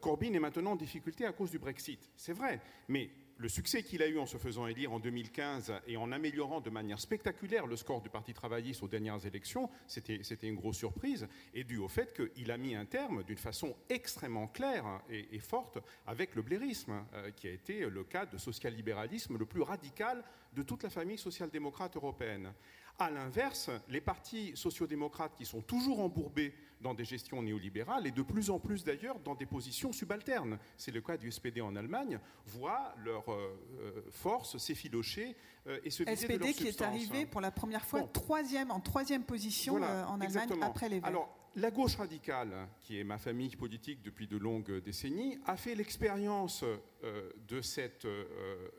Corbyn 0.00 0.32
est 0.32 0.40
maintenant 0.40 0.72
en 0.72 0.76
difficulté 0.76 1.26
à 1.26 1.32
cause 1.32 1.50
du 1.50 1.58
Brexit, 1.58 2.10
c'est 2.16 2.32
vrai, 2.32 2.60
mais 2.88 3.10
le 3.38 3.48
succès 3.48 3.84
qu'il 3.84 4.02
a 4.02 4.08
eu 4.08 4.18
en 4.18 4.26
se 4.26 4.36
faisant 4.36 4.66
élire 4.66 4.92
en 4.92 4.98
2015 4.98 5.72
et 5.86 5.96
en 5.96 6.10
améliorant 6.10 6.60
de 6.60 6.70
manière 6.70 7.00
spectaculaire 7.00 7.66
le 7.66 7.76
score 7.76 8.02
du 8.02 8.10
Parti 8.10 8.34
travailliste 8.34 8.82
aux 8.82 8.88
dernières 8.88 9.24
élections, 9.24 9.70
c'était 9.86 10.18
une 10.42 10.56
grosse 10.56 10.76
surprise, 10.76 11.28
et 11.54 11.62
dû 11.62 11.78
au 11.78 11.88
fait 11.88 12.12
qu'il 12.14 12.50
a 12.50 12.56
mis 12.56 12.74
un 12.74 12.84
terme 12.84 13.22
d'une 13.22 13.38
façon 13.38 13.76
extrêmement 13.88 14.48
claire 14.48 15.00
et, 15.08 15.38
forte 15.38 15.78
avec 16.06 16.34
le 16.34 16.42
blairisme, 16.42 17.04
euh, 17.14 17.30
qui 17.30 17.46
a 17.46 17.52
été 17.52 17.88
le 17.88 18.02
cas 18.02 18.26
de 18.26 18.36
social-libéralisme 18.36 19.38
le 19.38 19.46
plus 19.46 19.62
radical 19.62 20.24
de 20.52 20.62
toute 20.62 20.82
la 20.82 20.90
famille 20.90 21.16
social-démocrate 21.16 21.94
européenne. 21.94 22.52
À 23.00 23.10
l'inverse, 23.10 23.70
les 23.88 24.00
partis 24.00 24.50
sociodémocrates 24.56 25.36
qui 25.36 25.44
sont 25.44 25.60
toujours 25.60 26.00
embourbés 26.00 26.52
dans 26.80 26.94
des 26.94 27.04
gestions 27.04 27.40
néolibérales 27.40 28.08
et 28.08 28.10
de 28.10 28.22
plus 28.22 28.50
en 28.50 28.58
plus 28.58 28.82
d'ailleurs 28.82 29.20
dans 29.20 29.36
des 29.36 29.46
positions 29.46 29.92
subalternes. 29.92 30.58
C'est 30.76 30.90
le 30.90 31.00
cas 31.00 31.16
du 31.16 31.30
SPD 31.30 31.60
en 31.60 31.76
Allemagne, 31.76 32.18
voient 32.46 32.92
leur 33.04 33.32
euh, 33.32 33.56
euh, 33.80 34.02
force 34.10 34.58
s'effilocher 34.58 35.36
euh, 35.68 35.78
et 35.84 35.90
se 35.90 36.02
vider 36.02 36.16
SPD 36.16 36.52
qui 36.54 36.66
est 36.66 36.82
arrivé 36.82 37.24
pour 37.24 37.40
la 37.40 37.52
première 37.52 37.84
fois 37.84 38.02
troisième, 38.02 38.72
en 38.72 38.80
troisième 38.80 39.22
position 39.22 39.76
en 39.76 40.20
Allemagne 40.20 40.50
après 40.60 40.88
les 40.88 40.98
Verts. 40.98 41.08
Alors, 41.08 41.38
la 41.58 41.70
gauche 41.70 41.96
radicale, 41.96 42.68
qui 42.80 43.00
est 43.00 43.04
ma 43.04 43.18
famille 43.18 43.56
politique 43.56 44.02
depuis 44.02 44.28
de 44.28 44.36
longues 44.36 44.80
décennies, 44.80 45.38
a 45.46 45.56
fait 45.56 45.74
l'expérience 45.74 46.62
euh, 46.62 47.30
de, 47.48 47.60
cette, 47.60 48.04
euh, 48.04 48.24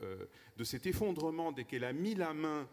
euh, 0.01 0.25
de, 0.55 0.63
cet 0.63 0.85
effondrement 0.85 1.51
dès 1.51 1.65
qu'elle 1.65 1.83
a 1.83 1.93
mis 1.93 2.15
la 2.15 2.33
main 2.33 2.67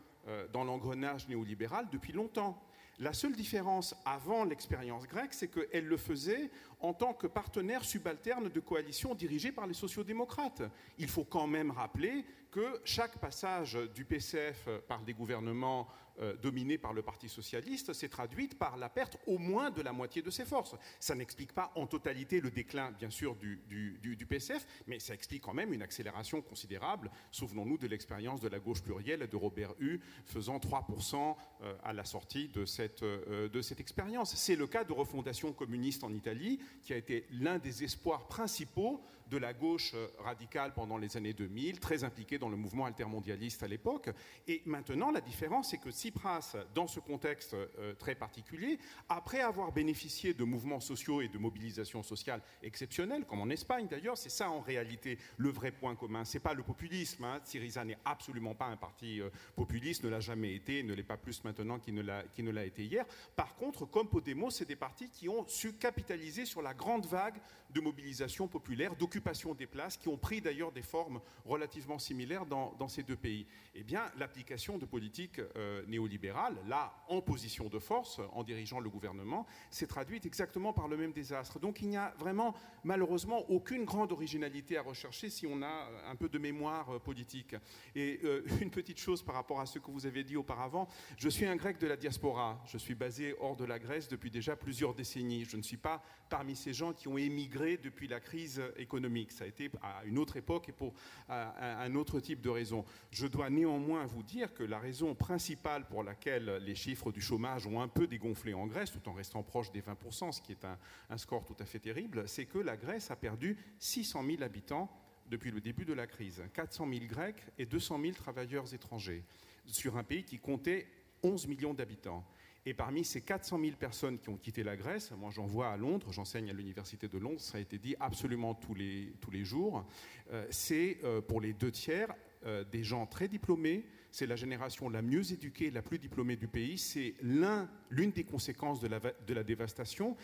dans 0.52 0.64
l'engrenage 0.64 1.28
néolibéral 1.28 1.86
depuis 1.92 2.12
longtemps. 2.12 2.60
La 2.98 3.12
seule 3.12 3.36
différence 3.36 3.94
avant 4.06 4.44
l'expérience 4.44 5.06
grecque, 5.06 5.34
c'est 5.34 5.48
qu'elle 5.48 5.86
le 5.86 5.96
faisait 5.98 6.50
en 6.80 6.94
tant 6.94 7.12
que 7.12 7.26
partenaire 7.26 7.84
subalterne 7.84 8.48
de 8.48 8.60
coalition 8.60 9.14
dirigée 9.14 9.52
par 9.52 9.66
les 9.66 9.74
sociodémocrates. 9.74 10.62
Il 10.98 11.08
faut 11.08 11.24
quand 11.24 11.46
même 11.46 11.70
rappeler 11.70 12.24
que 12.50 12.80
chaque 12.84 13.18
passage 13.18 13.78
du 13.94 14.06
PCF 14.06 14.66
par 14.88 15.02
des 15.02 15.12
gouvernements 15.12 15.82
euh, 15.82 16.05
dominée 16.42 16.78
par 16.78 16.92
le 16.92 17.02
Parti 17.02 17.28
socialiste 17.28 17.92
s'est 17.92 18.08
traduite 18.08 18.58
par 18.58 18.76
la 18.76 18.88
perte 18.88 19.18
au 19.26 19.38
moins 19.38 19.70
de 19.70 19.82
la 19.82 19.92
moitié 19.92 20.22
de 20.22 20.30
ses 20.30 20.44
forces. 20.44 20.74
Ça 20.98 21.14
n'explique 21.14 21.52
pas 21.52 21.72
en 21.74 21.86
totalité 21.86 22.40
le 22.40 22.50
déclin, 22.50 22.92
bien 22.92 23.10
sûr, 23.10 23.36
du, 23.36 23.62
du, 23.68 24.26
PCF, 24.26 24.66
mais 24.86 24.98
ça 24.98 25.14
explique 25.14 25.42
quand 25.42 25.54
même 25.54 25.72
une 25.72 25.82
accélération 25.82 26.42
considérable. 26.42 27.10
Souvenons-nous 27.30 27.78
de 27.78 27.86
l'expérience 27.86 28.40
de 28.40 28.48
la 28.48 28.58
gauche 28.58 28.82
plurielle 28.82 29.26
de 29.28 29.36
Robert 29.36 29.74
Hue, 29.78 30.00
faisant 30.24 30.58
3% 30.58 31.36
euh, 31.62 31.74
à 31.82 31.92
la 31.92 32.04
sortie 32.04 32.48
de 32.48 32.64
cette, 32.64 33.02
euh, 33.02 33.48
de 33.48 33.62
cette 33.62 33.80
expérience. 33.80 34.34
C'est 34.34 34.56
le 34.56 34.66
cas 34.66 34.84
de 34.84 34.92
refondation 34.92 35.52
communiste 35.52 36.04
en 36.04 36.12
Italie, 36.12 36.60
qui 36.82 36.92
a 36.92 36.96
été 36.96 37.26
l'un 37.30 37.58
des 37.58 37.84
espoirs 37.84 38.26
principaux 38.26 39.02
de 39.30 39.36
la 39.36 39.52
gauche 39.52 39.94
radicale 40.18 40.72
pendant 40.74 40.96
les 40.96 41.16
années 41.16 41.32
2000, 41.32 41.80
très 41.80 42.04
impliquée 42.04 42.38
dans 42.38 42.48
le 42.48 42.56
mouvement 42.56 42.86
altermondialiste 42.86 43.62
à 43.62 43.68
l'époque. 43.68 44.10
Et 44.48 44.62
maintenant, 44.66 45.10
la 45.10 45.20
différence, 45.20 45.70
c'est 45.70 45.78
que 45.78 45.90
si 45.90 46.06
Tsipras, 46.06 46.56
dans 46.74 46.86
ce 46.86 47.00
contexte 47.00 47.54
euh, 47.54 47.94
très 47.94 48.14
particulier, 48.14 48.78
après 49.08 49.40
avoir 49.40 49.72
bénéficié 49.72 50.34
de 50.34 50.44
mouvements 50.44 50.80
sociaux 50.80 51.20
et 51.20 51.28
de 51.28 51.38
mobilisations 51.38 52.02
sociales 52.02 52.40
exceptionnelles, 52.62 53.24
comme 53.24 53.40
en 53.40 53.50
Espagne 53.50 53.88
d'ailleurs, 53.88 54.16
c'est 54.16 54.30
ça 54.30 54.50
en 54.50 54.60
réalité 54.60 55.18
le 55.36 55.50
vrai 55.50 55.72
point 55.72 55.96
commun. 55.96 56.24
C'est 56.24 56.38
pas 56.38 56.54
le 56.54 56.62
populisme. 56.62 57.24
Hein. 57.24 57.40
Syriza 57.44 57.84
n'est 57.84 57.98
absolument 58.04 58.54
pas 58.54 58.66
un 58.66 58.76
parti 58.76 59.20
euh, 59.20 59.30
populiste, 59.56 60.04
ne 60.04 60.08
l'a 60.08 60.20
jamais 60.20 60.54
été, 60.54 60.82
ne 60.82 60.94
l'est 60.94 61.02
pas 61.02 61.16
plus 61.16 61.42
maintenant 61.44 61.78
qu'il 61.78 61.94
ne 61.94 62.50
l'a 62.52 62.64
été 62.64 62.84
hier. 62.84 63.04
Par 63.34 63.56
contre, 63.56 63.84
comme 63.84 64.08
Podemos, 64.08 64.50
c'est 64.50 64.64
des 64.64 64.76
partis 64.76 65.10
qui 65.10 65.28
ont 65.28 65.46
su 65.48 65.72
capitaliser 65.72 66.44
sur 66.44 66.62
la 66.62 66.74
grande 66.74 67.06
vague 67.06 67.40
de 67.70 67.80
mobilisation 67.80 68.48
populaire, 68.48 68.94
d'occupation 69.16 69.54
des 69.54 69.66
places, 69.66 69.96
qui 69.96 70.08
ont 70.08 70.18
pris 70.18 70.42
d'ailleurs 70.42 70.72
des 70.72 70.82
formes 70.82 71.20
relativement 71.46 71.98
similaires 71.98 72.44
dans, 72.44 72.88
ces 72.88 73.02
deux 73.02 73.16
pays. 73.16 73.46
Eh 73.74 73.82
bien, 73.82 74.02
l'application 74.18 74.76
de 74.76 74.84
politiques 74.84 75.40
euh, 75.56 75.82
néolibérale, 75.86 76.56
là, 76.68 76.92
en 77.08 77.22
position 77.22 77.68
de 77.68 77.78
force, 77.78 78.20
en 78.32 78.44
dirigeant 78.44 78.78
le 78.78 78.90
gouvernement, 78.90 79.46
s'est 79.70 79.86
traduite 79.86 80.26
exactement 80.26 80.74
par 80.74 80.86
le 80.86 80.98
même 80.98 81.12
désastre. 81.12 81.58
Donc 81.58 81.80
il 81.80 81.88
n'y 81.88 81.96
a 81.96 82.14
vraiment, 82.18 82.54
malheureusement, 82.84 83.50
aucune 83.50 83.84
grande 83.84 84.12
originalité 84.12 84.76
à 84.76 84.82
rechercher 84.82 85.30
si 85.30 85.46
on 85.46 85.62
a 85.62 85.88
un 86.06 86.14
peu 86.14 86.28
de 86.28 86.38
mémoire 86.38 86.90
euh, 86.90 86.98
politique. 86.98 87.56
Et 87.94 88.20
euh, 88.24 88.44
une 88.60 88.70
petite 88.70 88.98
chose 88.98 89.22
par 89.22 89.34
rapport 89.34 89.60
à 89.60 89.66
ce 89.66 89.78
que 89.78 89.90
vous 89.90 90.04
avez 90.04 90.24
dit 90.24 90.36
auparavant, 90.36 90.88
je 91.16 91.30
suis 91.30 91.46
un 91.46 91.56
grec 91.56 91.78
de 91.78 91.86
la 91.86 91.96
diaspora, 91.96 92.62
je 92.66 92.76
suis 92.76 92.94
basé 92.94 93.34
hors 93.40 93.56
de 93.56 93.64
la 93.64 93.78
Grèce 93.78 94.08
depuis 94.08 94.30
déjà 94.30 94.56
plusieurs 94.56 94.94
décennies. 94.94 95.44
Je 95.44 95.56
ne 95.56 95.62
suis 95.62 95.78
pas 95.78 96.02
parmi 96.28 96.54
ces 96.54 96.74
gens 96.74 96.92
qui 96.92 97.08
ont 97.08 97.16
émigré 97.16 97.78
depuis 97.78 98.08
la 98.08 98.20
crise 98.20 98.62
économique. 98.76 99.05
Ça 99.30 99.44
a 99.44 99.46
été 99.46 99.70
à 99.82 100.04
une 100.04 100.18
autre 100.18 100.36
époque 100.36 100.68
et 100.68 100.72
pour 100.72 100.92
un 101.28 101.94
autre 101.94 102.20
type 102.20 102.40
de 102.40 102.48
raison. 102.48 102.84
Je 103.10 103.26
dois 103.26 103.50
néanmoins 103.50 104.04
vous 104.06 104.22
dire 104.22 104.52
que 104.52 104.62
la 104.62 104.78
raison 104.78 105.14
principale 105.14 105.86
pour 105.86 106.02
laquelle 106.02 106.56
les 106.64 106.74
chiffres 106.74 107.12
du 107.12 107.20
chômage 107.20 107.66
ont 107.66 107.80
un 107.80 107.88
peu 107.88 108.06
dégonflé 108.06 108.54
en 108.54 108.66
Grèce, 108.66 108.90
tout 108.90 109.08
en 109.08 109.12
restant 109.12 109.42
proche 109.42 109.70
des 109.70 109.80
20%, 109.80 110.32
ce 110.32 110.40
qui 110.40 110.52
est 110.52 110.64
un, 110.64 111.18
score 111.18 111.44
tout 111.44 111.56
à 111.58 111.64
fait 111.64 111.78
terrible, 111.78 112.28
c'est 112.28 112.46
que 112.46 112.58
la 112.58 112.76
Grèce 112.76 113.10
a 113.10 113.16
perdu 113.16 113.56
600 113.78 114.24
000 114.24 114.42
habitants 114.42 114.90
depuis 115.28 115.50
le 115.50 115.60
début 115.60 115.84
de 115.84 115.92
la 115.92 116.06
crise. 116.06 116.42
400 116.52 116.88
000 116.88 117.06
Grecs 117.06 117.42
et 117.58 117.66
200 117.66 118.00
000 118.00 118.12
travailleurs 118.14 118.72
étrangers, 118.74 119.24
sur 119.66 119.96
un 119.96 120.04
pays 120.04 120.24
qui 120.24 120.38
comptait 120.38 120.86
11 121.22 121.46
millions 121.46 121.74
d'habitants. 121.74 122.24
Et 122.68 122.74
parmi 122.74 123.04
ces 123.04 123.20
400 123.20 123.60
000 123.60 123.76
personnes 123.76 124.18
qui 124.18 124.28
ont 124.28 124.36
quitté 124.36 124.64
la 124.64 124.76
Grèce, 124.76 125.12
moi 125.12 125.30
j'en 125.30 125.46
vois 125.46 125.68
à 125.68 125.76
Londres, 125.76 126.10
j'enseigne 126.10 126.50
à 126.50 126.52
l'université 126.52 127.06
de 127.06 127.16
Londres, 127.16 127.38
ça 127.38 127.58
a 127.58 127.60
été 127.60 127.78
dit 127.78 127.94
absolument 128.00 128.54
tous 128.54 128.74
les, 128.74 129.44
jours, 129.44 129.86
euh, 130.32 130.44
c'est 130.50 130.98
euh, 131.04 131.20
pour 131.20 131.40
les 131.40 131.52
deux 131.52 131.70
tiers 131.70 132.12
euh, 132.46 132.64
des 132.64 132.84
gens 132.84 133.06
très 133.06 133.28
diplômés, 133.28 133.84
c'est 134.16 134.26
la 134.26 134.36
génération 134.36 134.88
la 134.88 135.02
mieux 135.02 135.32
éduquée, 135.32 135.70
la 135.70 135.82
plus 135.82 135.98
diplômée 135.98 136.36
du 136.36 136.48
pays. 136.48 136.78
C'est 136.78 137.14
l'une 137.20 138.12
des 138.12 138.24
conséquences 138.24 138.80
de 138.80 138.88
la, 139.34 139.42
dévastation 139.42 140.16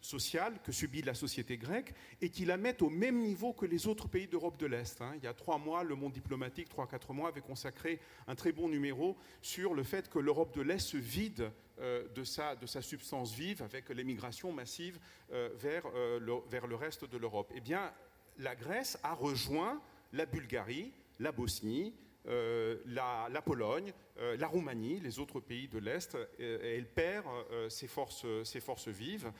sociale 0.00 0.60
que 0.62 0.72
subit 0.72 1.00
la 1.00 1.14
société 1.14 1.56
grecque 1.56 1.94
et 2.20 2.28
qui 2.28 2.44
la 2.44 2.58
met 2.58 2.82
au 2.82 2.90
même 2.90 3.20
niveau 3.20 3.54
que 3.54 3.64
les 3.64 3.86
autres 3.86 4.08
pays 4.08 4.26
d'Europe 4.26 4.58
de 4.58 4.66
l'Est. 4.66 5.00
Hein. 5.00 5.12
Il 5.16 5.24
y 5.24 5.26
a 5.26 5.32
trois 5.32 5.56
mois, 5.56 5.84
le 5.84 5.94
monde 5.94 6.12
diplomatique, 6.12 6.68
trois, 6.68 6.86
quatre 6.86 7.14
mois, 7.14 7.28
avait 7.28 7.40
consacré 7.40 7.98
un 8.26 8.34
très 8.34 8.52
bon 8.52 8.68
numéro 8.68 9.16
sur 9.40 9.72
le 9.72 9.84
fait 9.84 10.10
que 10.10 10.18
l'Europe 10.18 10.54
de 10.54 10.60
l'Est 10.60 10.80
se 10.80 10.98
vide 10.98 11.50
euh, 11.80 12.06
de, 12.14 12.24
sa, 12.24 12.56
substance 12.82 13.32
vive 13.32 13.62
avec 13.62 13.88
l'émigration 13.88 14.52
massive 14.52 14.98
euh, 15.32 15.48
vers, 15.54 15.84
le, 16.20 16.34
vers 16.50 16.66
le 16.66 16.74
reste 16.74 17.04
de 17.04 17.16
l'Europe. 17.16 17.50
Eh 17.54 17.60
bien, 17.60 17.90
la 18.38 18.54
Grèce 18.54 18.98
a 19.02 19.14
rejoint 19.14 19.80
la 20.12 20.26
Bulgarie, 20.26 20.92
la 21.18 21.32
Bosnie, 21.32 21.94
euh, 22.26 22.78
la, 22.86 23.42
Pologne, 23.42 23.92
euh, 24.18 24.34
la 24.38 24.46
Roumanie, 24.46 24.98
les 25.00 25.18
autres 25.18 25.40
pays 25.40 25.68
de 25.68 25.78
l'Est, 25.78 26.14
euh, 26.14 26.76
elle 26.78 26.88
perd 26.88 27.26
ses, 27.68 27.86
forces, 27.86 28.24
ses 28.44 28.60
forces 28.60 28.88
vives 28.88 29.30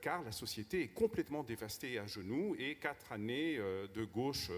car 0.00 0.22
la 0.22 0.32
société 0.32 0.82
est 0.82 0.88
complètement 0.88 1.42
dévastée 1.42 1.98
à 1.98 2.06
genoux 2.06 2.56
et 2.58 2.76
quatre 2.76 3.12
années 3.12 3.58
de 3.58 4.04
gauche 4.04 4.50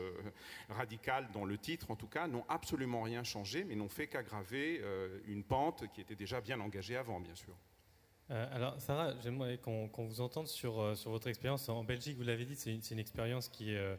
radicale 0.69 1.29
dans 1.33 1.45
le 1.45 1.59
titre 1.59 1.91
en 1.91 1.97
tout 1.97 2.07
cas 2.07 2.27
n'ont 2.27 2.45
absolument 2.49 3.03
rien 3.03 3.25
changé 3.25 3.65
mais 3.65 3.75
n'ont 3.75 3.89
fait 3.89 4.07
qu'aggraver 4.07 4.81
une 5.27 5.43
pente 5.43 5.85
qui 5.93 6.01
était 6.01 6.17
déjà 6.17 6.41
bien 6.41 6.61
engagée 6.61 6.97
avant 6.97 7.21
bien 7.21 7.35
sûr. 7.35 7.55
alors 8.29 8.81
Sarah, 8.81 9.15
j'aimerais 9.23 9.59
qu'on 9.59 10.07
vous 10.07 10.21
entende 10.21 10.49
sur, 10.49 10.75
votre 11.07 11.29
expérience 11.29 11.69
en 11.69 11.85
Belgique. 11.85 12.17
Vous 12.17 12.25
l'avez 12.25 12.45
dit, 12.45 12.57
c'est 12.57 12.71
une, 12.73 12.83
une, 12.91 12.99
expérience 12.99 13.49
qui 13.49 13.75
est 13.75 13.99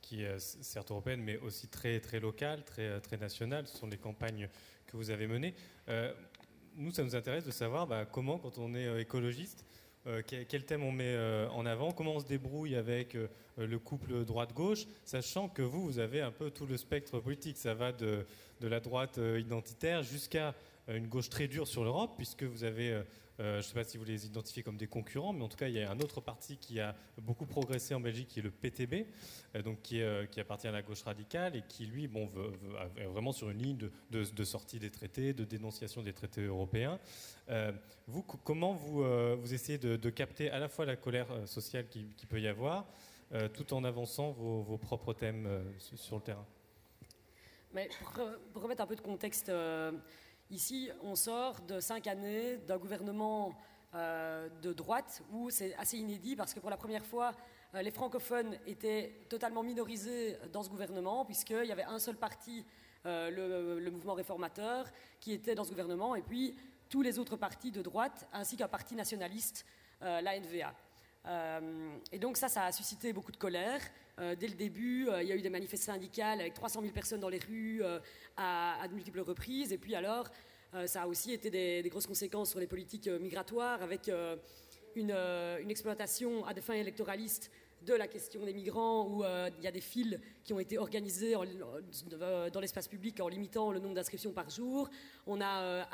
qui 0.00 0.22
est 0.22 0.38
certes 0.38 0.90
européenne, 0.90 1.22
mais 1.22 1.38
aussi 1.38 1.68
très, 1.68 2.00
très 2.00 2.20
locale, 2.20 2.64
très, 2.64 3.00
très 3.00 3.16
nationale. 3.16 3.66
Ce 3.66 3.78
sont 3.78 3.86
les 3.86 3.96
campagnes 3.96 4.48
que 4.86 4.96
vous 4.96 5.10
avez 5.10 5.26
menées. 5.26 5.54
Euh, 5.88 6.12
nous, 6.76 6.92
ça 6.92 7.02
nous 7.02 7.16
intéresse 7.16 7.44
de 7.44 7.50
savoir 7.50 7.86
bah, 7.86 8.04
comment, 8.04 8.38
quand 8.38 8.58
on 8.58 8.74
est 8.74 8.86
euh, 8.86 9.00
écologiste, 9.00 9.64
quel 10.26 10.64
thème 10.64 10.82
on 10.82 10.90
met 10.90 11.16
en 11.52 11.64
avant, 11.64 11.92
comment 11.92 12.16
on 12.16 12.18
se 12.18 12.26
débrouille 12.26 12.74
avec 12.74 13.16
le 13.56 13.78
couple 13.78 14.24
droite-gauche, 14.24 14.88
sachant 15.04 15.48
que 15.48 15.62
vous, 15.62 15.80
vous 15.84 16.00
avez 16.00 16.20
un 16.20 16.32
peu 16.32 16.50
tout 16.50 16.66
le 16.66 16.76
spectre 16.76 17.20
politique. 17.20 17.56
Ça 17.56 17.72
va 17.72 17.92
de, 17.92 18.26
la 18.60 18.80
droite 18.80 19.20
identitaire 19.38 20.02
jusqu'à 20.02 20.56
une 20.88 21.06
gauche 21.06 21.28
très 21.28 21.48
dure 21.48 21.68
sur 21.68 21.84
l'Europe, 21.84 22.14
puisque 22.16 22.42
vous 22.42 22.64
avez 22.64 22.90
euh, 22.90 23.02
je 23.38 23.56
ne 23.56 23.62
sais 23.62 23.74
pas 23.74 23.84
si 23.84 23.96
vous 23.96 24.04
les 24.04 24.26
identifiez 24.26 24.62
comme 24.62 24.76
des 24.76 24.86
concurrents, 24.86 25.32
mais 25.32 25.42
en 25.42 25.48
tout 25.48 25.56
cas, 25.56 25.68
il 25.68 25.74
y 25.74 25.82
a 25.82 25.90
un 25.90 25.98
autre 26.00 26.20
parti 26.20 26.58
qui 26.58 26.80
a 26.80 26.94
beaucoup 27.20 27.46
progressé 27.46 27.94
en 27.94 28.00
Belgique, 28.00 28.28
qui 28.28 28.40
est 28.40 28.42
le 28.42 28.50
PTB, 28.50 29.06
euh, 29.54 29.62
donc 29.62 29.78
euh, 29.92 30.26
qui, 30.26 30.40
appartient 30.40 30.68
à 30.68 30.72
la 30.72 30.82
gauche 30.82 31.02
radicale 31.02 31.56
et 31.56 31.62
qui, 31.66 31.86
lui, 31.86 32.08
bon, 32.08 32.28
est 32.96 33.04
vraiment 33.04 33.32
sur 33.32 33.50
une 33.50 33.62
ligne 33.62 33.90
de, 34.10 34.44
sortie 34.44 34.78
des 34.78 34.90
traités, 34.90 35.32
de 35.32 35.44
dénonciation 35.44 36.02
des 36.02 36.12
traités 36.12 36.42
européens. 36.42 36.98
vous, 38.06 38.22
comment 38.22 38.74
vous, 38.74 39.04
vous 39.36 39.54
essayez 39.54 39.78
de, 39.78 40.10
capter 40.10 40.50
à 40.50 40.58
la 40.58 40.68
fois 40.68 40.84
la 40.84 40.96
colère 40.96 41.28
sociale 41.46 41.86
qui, 41.88 42.26
peut 42.28 42.40
y 42.40 42.48
avoir, 42.48 42.86
tout 43.54 43.72
en 43.72 43.84
avançant 43.84 44.30
vos, 44.32 44.78
propres 44.78 45.14
thèmes 45.14 45.48
sur 45.78 46.16
le 46.16 46.22
terrain? 46.22 46.46
Mais 47.72 47.88
pour, 48.52 48.62
remettre 48.62 48.82
un 48.82 48.86
peu 48.86 48.96
de 48.96 49.00
contexte 49.00 49.50
Ici, 50.52 50.90
on 51.02 51.16
sort 51.16 51.62
de 51.62 51.80
cinq 51.80 52.06
années 52.06 52.58
d'un 52.58 52.76
gouvernement 52.76 53.58
euh, 53.94 54.50
de 54.60 54.74
droite 54.74 55.22
où 55.32 55.48
c'est 55.48 55.74
assez 55.76 55.96
inédit 55.96 56.36
parce 56.36 56.52
que 56.52 56.60
pour 56.60 56.68
la 56.68 56.76
première 56.76 57.06
fois, 57.06 57.32
euh, 57.74 57.80
les 57.80 57.90
francophones 57.90 58.58
étaient 58.66 59.24
totalement 59.30 59.62
minorisés 59.62 60.36
dans 60.52 60.62
ce 60.62 60.68
gouvernement 60.68 61.24
puisqu'il 61.24 61.64
y 61.64 61.72
avait 61.72 61.84
un 61.84 61.98
seul 61.98 62.16
parti, 62.16 62.66
euh, 63.06 63.80
le, 63.80 63.90
mouvement 63.90 64.12
réformateur, 64.12 64.84
qui 65.20 65.32
était 65.32 65.54
dans 65.54 65.64
ce 65.64 65.70
gouvernement 65.70 66.16
et 66.16 66.22
puis 66.22 66.54
tous 66.90 67.00
les 67.00 67.18
autres 67.18 67.36
partis 67.36 67.70
de 67.70 67.80
droite 67.80 68.28
ainsi 68.34 68.58
qu'un 68.58 68.68
parti 68.68 68.94
nationaliste, 68.94 69.64
la 70.02 70.38
NVA. 70.38 70.74
Et 71.24 72.18
donc 72.18 72.36
ça, 72.36 72.48
ça 72.48 72.64
a 72.64 72.72
suscité 72.72 73.12
beaucoup 73.12 73.32
de 73.32 73.36
colère. 73.36 73.80
dès 74.18 74.48
le 74.48 74.54
début, 74.54 75.08
il 75.20 75.26
y 75.28 75.32
a 75.32 75.36
eu 75.36 75.40
des 75.40 75.50
manifestations 75.50 75.92
syndicales 75.92 76.40
avec 76.40 76.54
300 76.54 76.80
000 76.80 76.92
personnes 76.92 77.20
dans 77.20 77.28
les 77.28 77.38
rues 77.38 77.82
à, 78.36 78.86
de 78.88 78.94
multiples 78.94 79.20
reprises. 79.20 79.72
Et 79.72 79.78
puis 79.78 79.94
alors, 79.94 80.28
euh, 80.74 80.86
ça 80.86 81.02
a 81.02 81.06
aussi 81.06 81.32
été 81.32 81.50
des, 81.50 81.88
grosses 81.90 82.06
conséquences 82.06 82.50
sur 82.50 82.58
les 82.58 82.66
politiques 82.66 83.06
euh, 83.08 83.18
migratoires 83.18 83.82
avec 83.82 84.08
euh, 84.08 84.36
une, 84.94 85.14
exploitation 85.68 86.46
à 86.46 86.54
des 86.54 86.62
fins 86.62 86.74
électoralistes 86.74 87.50
de 87.82 87.94
la 87.94 88.06
question 88.06 88.44
des 88.44 88.54
migrants, 88.54 89.08
où 89.08 89.24
il 89.24 89.64
y 89.64 89.66
a 89.66 89.72
des 89.72 89.80
files 89.80 90.20
qui 90.44 90.52
ont 90.52 90.60
été 90.60 90.78
organisées 90.78 91.34
dans 91.34 92.60
l'espace 92.60 92.86
public 92.86 93.20
en 93.20 93.26
limitant 93.26 93.72
le 93.72 93.80
nombre 93.80 93.94
d'inscriptions 93.94 94.30
par 94.30 94.48
jour. 94.50 94.88
On 95.26 95.40
a 95.40 95.88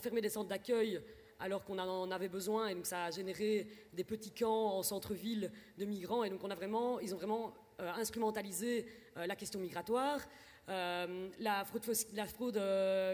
fermé 0.00 0.22
des 0.22 0.30
centres 0.30 0.48
d'accueil 0.48 0.98
alors 1.38 1.64
qu'on 1.64 1.78
en 1.78 2.10
avait 2.10 2.28
besoin, 2.28 2.68
et 2.68 2.74
donc 2.74 2.86
ça 2.86 3.04
a 3.04 3.10
généré 3.10 3.66
des 3.92 4.04
petits 4.04 4.32
camps 4.32 4.78
en 4.78 4.82
centre-ville 4.82 5.50
de 5.78 5.84
migrants, 5.84 6.24
et 6.24 6.30
donc 6.30 6.42
on 6.42 6.50
a 6.50 6.54
vraiment, 6.54 6.98
ils 7.00 7.14
ont 7.14 7.18
vraiment 7.18 7.52
euh, 7.80 7.90
instrumentalisé 7.92 8.86
euh, 9.16 9.26
la 9.26 9.36
question 9.36 9.60
migratoire. 9.60 10.20
Euh, 10.68 11.28
la 11.38 11.64
fraude, 11.64 11.84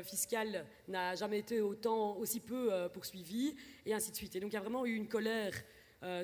fiscale 0.05 0.65
n'a 0.89 1.15
jamais 1.15 1.41
été 1.41 1.61
autant, 1.61 2.17
aussi 2.17 2.41
peu 2.41 2.71
poursuivie, 2.95 3.57
et 3.85 3.93
ainsi 3.93 4.11
de 4.11 4.17
suite. 4.17 4.37
Et 4.37 4.41
donc 4.41 4.53
il 4.53 4.55
y 4.55 4.59
a 4.59 4.61
vraiment 4.61 4.87
eu 4.87 4.95
une 4.95 5.09
colère 5.09 5.53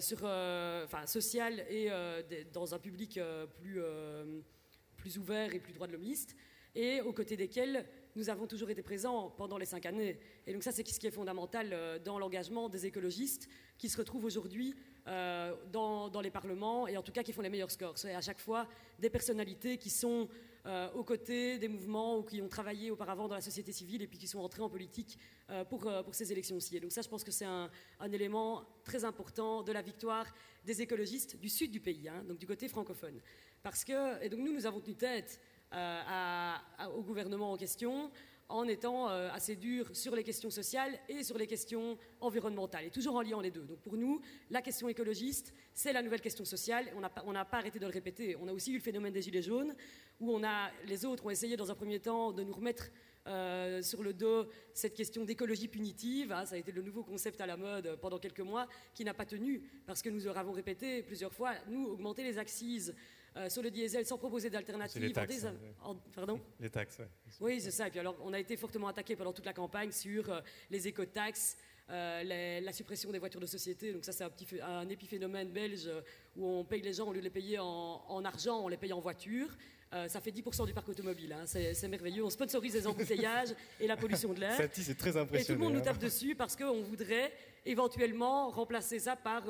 sur, 0.00 0.28
sociale 1.06 1.64
et 1.68 1.90
dans 2.52 2.74
un 2.74 2.78
public 2.78 3.20
plus, 3.60 3.80
plus 4.96 5.18
ouvert 5.18 5.54
et 5.54 5.60
plus 5.60 5.72
droit 5.72 5.86
de 5.86 5.92
l'homiste, 5.92 6.34
et 6.74 7.00
aux 7.02 7.12
côtés 7.12 7.36
desquels 7.36 7.84
nous 8.16 8.30
avons 8.30 8.46
toujours 8.46 8.70
été 8.70 8.82
présents 8.82 9.30
pendant 9.36 9.58
les 9.58 9.66
cinq 9.66 9.86
années. 9.86 10.18
Et 10.46 10.52
donc 10.52 10.62
ça, 10.62 10.72
c'est 10.72 10.86
ce 10.86 10.98
qui 10.98 11.06
est 11.06 11.10
fondamental 11.10 11.70
euh, 11.72 11.98
dans 11.98 12.18
l'engagement 12.18 12.68
des 12.68 12.86
écologistes 12.86 13.48
qui 13.78 13.88
se 13.88 13.96
retrouvent 13.96 14.24
aujourd'hui 14.24 14.74
euh, 15.06 15.54
dans, 15.72 16.20
les 16.20 16.30
parlements 16.30 16.88
et 16.88 16.96
en 16.96 17.02
tout 17.02 17.12
cas 17.12 17.22
qui 17.22 17.32
font 17.32 17.42
les 17.42 17.50
meilleurs 17.50 17.70
scores. 17.70 17.98
C'est 17.98 18.14
à 18.14 18.20
chaque 18.20 18.40
fois 18.40 18.66
des 18.98 19.10
personnalités 19.10 19.78
qui 19.78 19.90
sont 19.90 20.28
euh, 20.66 20.90
aux 20.92 21.04
côtés 21.04 21.58
des 21.58 21.68
mouvements 21.68 22.18
ou 22.18 22.22
qui 22.22 22.42
ont 22.42 22.48
travaillé 22.48 22.90
auparavant 22.90 23.28
dans 23.28 23.34
la 23.34 23.40
société 23.40 23.72
civile 23.72 24.02
et 24.02 24.06
puis 24.06 24.18
qui 24.18 24.26
sont 24.26 24.40
entrés 24.40 24.62
en 24.62 24.68
politique 24.68 25.18
pour, 25.70 25.90
pour 26.04 26.14
ces 26.14 26.30
élections-ci. 26.32 26.76
Et 26.76 26.80
donc 26.80 26.92
ça, 26.92 27.00
je 27.00 27.08
pense 27.08 27.24
que 27.24 27.30
c'est 27.30 27.46
un, 27.46 27.70
élément 28.12 28.64
très 28.84 29.04
important 29.04 29.62
de 29.62 29.72
la 29.72 29.80
victoire 29.80 30.26
des 30.64 30.82
écologistes 30.82 31.38
du 31.38 31.48
sud 31.48 31.70
du 31.70 31.80
pays, 31.80 32.08
hein, 32.08 32.24
donc 32.26 32.38
du 32.38 32.46
côté 32.46 32.68
francophone. 32.68 33.20
Parce 33.62 33.84
que, 33.84 34.22
et 34.22 34.28
donc 34.28 34.40
nous, 34.40 34.52
nous 34.52 34.66
avons 34.66 34.80
tenu 34.80 34.96
tête 34.96 35.40
euh, 35.72 36.54
au 36.96 37.02
gouvernement 37.02 37.52
en 37.52 37.56
question 37.56 38.10
en 38.48 38.66
étant 38.66 39.10
euh, 39.10 39.28
assez 39.32 39.56
dur 39.56 39.94
sur 39.94 40.16
les 40.16 40.24
questions 40.24 40.50
sociales 40.50 40.98
et 41.08 41.22
sur 41.22 41.36
les 41.36 41.46
questions 41.46 41.98
environnementales, 42.20 42.86
et 42.86 42.90
toujours 42.90 43.16
en 43.16 43.22
liant 43.22 43.40
les 43.40 43.50
deux. 43.50 43.64
Donc 43.64 43.78
pour 43.80 43.96
nous, 43.96 44.20
la 44.50 44.62
question 44.62 44.88
écologiste, 44.88 45.52
c'est 45.74 45.92
la 45.92 46.02
nouvelle 46.02 46.22
question 46.22 46.44
sociale, 46.44 46.86
on 47.26 47.32
n'a 47.32 47.44
pas 47.44 47.58
arrêté 47.58 47.78
de 47.78 47.84
le 47.84 47.92
répéter. 47.92 48.36
On 48.36 48.48
a 48.48 48.52
aussi 48.52 48.72
eu 48.72 48.76
le 48.76 48.82
phénomène 48.82 49.12
des 49.12 49.22
Gilets 49.22 49.42
jaunes, 49.42 49.74
où 50.20 50.32
on 50.32 50.42
a, 50.42 50.70
les 50.86 51.04
autres 51.04 51.26
ont 51.26 51.30
essayé 51.30 51.56
dans 51.56 51.70
un 51.70 51.74
premier 51.74 52.00
temps 52.00 52.32
de 52.32 52.42
nous 52.42 52.54
remettre 52.54 52.90
euh, 53.26 53.82
sur 53.82 54.02
le 54.02 54.14
dos 54.14 54.46
cette 54.72 54.94
question 54.94 55.24
d'écologie 55.24 55.68
punitive. 55.68 56.32
Hein, 56.32 56.46
ça 56.46 56.54
a 56.54 56.58
été 56.58 56.72
le 56.72 56.80
nouveau 56.80 57.02
concept 57.02 57.42
à 57.42 57.46
la 57.46 57.58
mode 57.58 57.98
pendant 58.00 58.18
quelques 58.18 58.40
mois, 58.40 58.66
qui 58.94 59.04
n'a 59.04 59.12
pas 59.12 59.26
tenu, 59.26 59.62
parce 59.86 60.00
que 60.00 60.08
nous 60.08 60.26
avons 60.26 60.52
répété 60.52 61.02
plusieurs 61.02 61.34
fois, 61.34 61.52
nous, 61.68 61.86
augmenter 61.86 62.22
les 62.24 62.38
axes 62.38 62.62
euh, 63.36 63.48
sur 63.48 63.62
le 63.62 63.70
diesel 63.70 64.04
sans 64.06 64.18
proposer 64.18 64.50
d'alternative. 64.50 65.02
Les 65.02 65.12
taxes. 65.12 65.44
Hein, 65.44 65.96
pardon 66.14 66.40
Les 66.60 66.70
taxes, 66.70 67.00
oui. 67.40 67.60
c'est 67.60 67.70
ça. 67.70 67.86
Et 67.86 67.90
puis 67.90 68.00
alors, 68.00 68.16
on 68.22 68.32
a 68.32 68.38
été 68.38 68.56
fortement 68.56 68.88
attaqué 68.88 69.16
pendant 69.16 69.32
toute 69.32 69.44
la 69.44 69.52
campagne 69.52 69.92
sur 69.92 70.30
euh, 70.30 70.40
les 70.70 70.88
écotaxes. 70.88 71.56
Euh, 71.90 72.60
la 72.60 72.72
suppression 72.74 73.10
des 73.10 73.18
voitures 73.18 73.40
de 73.40 73.46
société, 73.46 73.94
donc 73.94 74.04
ça 74.04 74.12
c'est 74.12 74.22
un, 74.22 74.28
petit, 74.28 74.46
un 74.60 74.86
épiphénomène 74.90 75.48
belge 75.48 75.90
où 76.36 76.46
on 76.46 76.62
paye 76.62 76.82
les 76.82 76.92
gens 76.92 77.08
au 77.08 77.14
lieu 77.14 77.20
de 77.20 77.24
les 77.24 77.30
payer 77.30 77.58
en, 77.58 78.22
argent, 78.26 78.60
on 78.62 78.68
les 78.68 78.76
paye 78.76 78.92
en 78.92 79.00
voiture. 79.00 79.48
ça 79.90 80.20
fait 80.20 80.30
10% 80.30 80.66
du 80.66 80.74
parc 80.74 80.86
automobile, 80.86 81.32
hein. 81.32 81.46
c'est 81.46 81.88
merveilleux. 81.88 82.22
On 82.22 82.28
sponsorise 82.28 82.74
les 82.74 82.86
embouteillages 82.86 83.54
et 83.80 83.86
la 83.86 83.96
pollution 83.96 84.34
de 84.34 84.40
l'air. 84.40 84.54
c'est 84.74 84.98
très 84.98 85.16
impressionnant. 85.16 85.40
Et 85.40 85.44
tout 85.46 85.52
le 85.52 85.58
monde 85.58 85.72
nous 85.72 85.80
tape 85.80 85.96
dessus 85.96 86.34
parce 86.34 86.54
qu'on 86.54 86.82
voudrait 86.82 87.32
éventuellement 87.64 88.50
remplacer 88.50 88.98
ça 88.98 89.16
par 89.16 89.44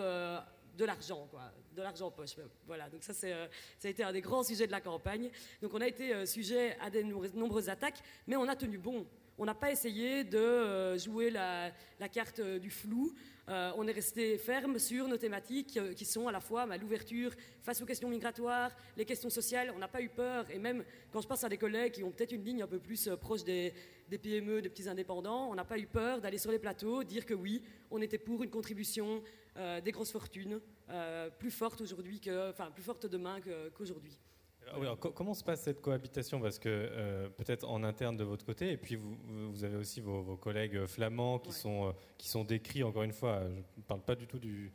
de 0.79 0.85
l'argent, 0.85 1.27
quoi, 1.31 1.53
de 1.75 1.83
l'argent 1.83 2.11
poche. 2.11 2.37
Voilà, 2.67 2.89
donc 2.89 3.03
ça, 3.03 3.13
c'est, 3.13 3.33
euh, 3.33 3.49
ça 3.79 3.89
a 3.89 3.91
été 3.91 4.05
un 4.05 4.13
des 4.13 4.21
grands 4.21 4.45
sujets 4.45 4.67
de 4.67 4.73
la 4.73 4.81
campagne. 4.81 5.29
Donc 5.61 5.75
on 5.75 5.81
a 5.81 5.89
été 5.89 6.15
euh, 6.15 6.25
sujet 6.25 6.77
à 6.81 6.89
de 6.89 7.03
nombreuses 7.03 7.69
attaques, 7.69 8.01
mais 8.29 8.37
on 8.37 8.49
a 8.49 8.55
tenu 8.55 8.79
bon. 8.79 9.05
On 9.39 9.45
n'a 9.45 9.55
pas 9.55 9.73
essayé 9.73 10.25
de 10.25 10.39
euh, 10.39 10.99
jouer 10.99 11.31
la, 11.31 11.73
carte 12.13 12.41
du 12.41 12.71
flou. 12.71 13.13
on 13.49 13.87
est 13.89 13.93
resté 13.93 14.37
ferme 14.37 14.79
sur 14.79 15.09
nos 15.09 15.17
thématiques 15.17 15.79
qui 15.97 16.05
sont 16.05 16.29
à 16.29 16.33
la 16.33 16.41
fois 16.41 16.67
bah, 16.67 16.77
l'ouverture 16.77 17.33
face 17.63 17.81
aux 17.81 17.87
questions 17.87 18.09
migratoires, 18.09 18.71
les 18.97 19.05
questions 19.05 19.31
sociales. 19.31 19.73
On 19.75 19.79
n'a 19.79 19.89
pas 19.89 20.03
eu 20.03 20.09
peur. 20.09 20.49
Et 20.51 20.59
même 20.59 20.85
quand 21.13 21.21
je 21.21 21.29
pense 21.29 21.45
à 21.45 21.49
des 21.49 21.57
collègues 21.57 21.93
qui 21.93 22.05
ont 22.05 22.11
peut-être 22.11 22.33
une 22.33 22.45
ligne 22.45 22.63
un 22.63 22.67
peu 22.67 22.79
plus 22.79 23.09
proche 23.21 23.45
des, 23.45 23.73
des 24.09 24.19
PME, 24.19 24.63
des 24.63 24.69
petits 24.69 24.89
indépendants, 24.89 25.49
on 25.51 25.55
n'a 25.55 25.65
pas 25.65 25.79
eu 25.79 25.87
peur 25.87 26.21
d'aller 26.21 26.39
sur 26.39 26.51
les 26.51 26.59
plateaux, 26.59 27.05
dire 27.05 27.25
que 27.25 27.35
oui, 27.35 27.63
on 27.91 28.03
était 28.03 28.19
pour 28.19 28.43
une 28.43 28.51
contribution 28.51 29.23
des 29.81 29.93
grosses 29.93 30.13
fortunes, 30.13 30.61
euh, 30.91 31.29
plus 31.31 31.51
fortes 31.51 31.81
aujourd'hui 31.81 32.21
que, 32.21 32.51
enfin, 32.51 32.71
plus 32.71 32.83
fortes 32.83 33.07
demain 33.07 33.41
qu'aujourd'hui. 33.77 34.19
comment 35.15 35.35
se 35.35 35.45
passe 35.45 35.63
cette 35.63 35.81
cohabitation? 35.81 36.41
Parce 36.41 36.59
que 36.59 36.69
euh, 36.69 37.29
peut-être 37.29 37.69
en 37.69 37.85
interne 37.85 38.17
de 38.17 38.25
votre 38.25 38.47
côté, 38.47 38.73
et 38.73 38.77
puis 38.77 38.97
vous, 38.97 39.17
vous 39.51 39.65
avez 39.65 39.77
aussi 39.77 40.01
vos, 40.01 40.37
collègues 40.37 40.87
flamands 40.87 41.39
qui, 41.39 41.53
sont, 41.53 41.95
qui 42.17 42.29
sont 42.29 42.45
décrits, 42.45 42.83
encore 42.83 43.03
une 43.03 43.13
fois, 43.13 43.43
je 43.45 43.81
ne 43.81 43.83
parle 43.87 44.03
pas 44.03 44.15
du 44.15 44.27
tout 44.27 44.39
du, 44.39 44.73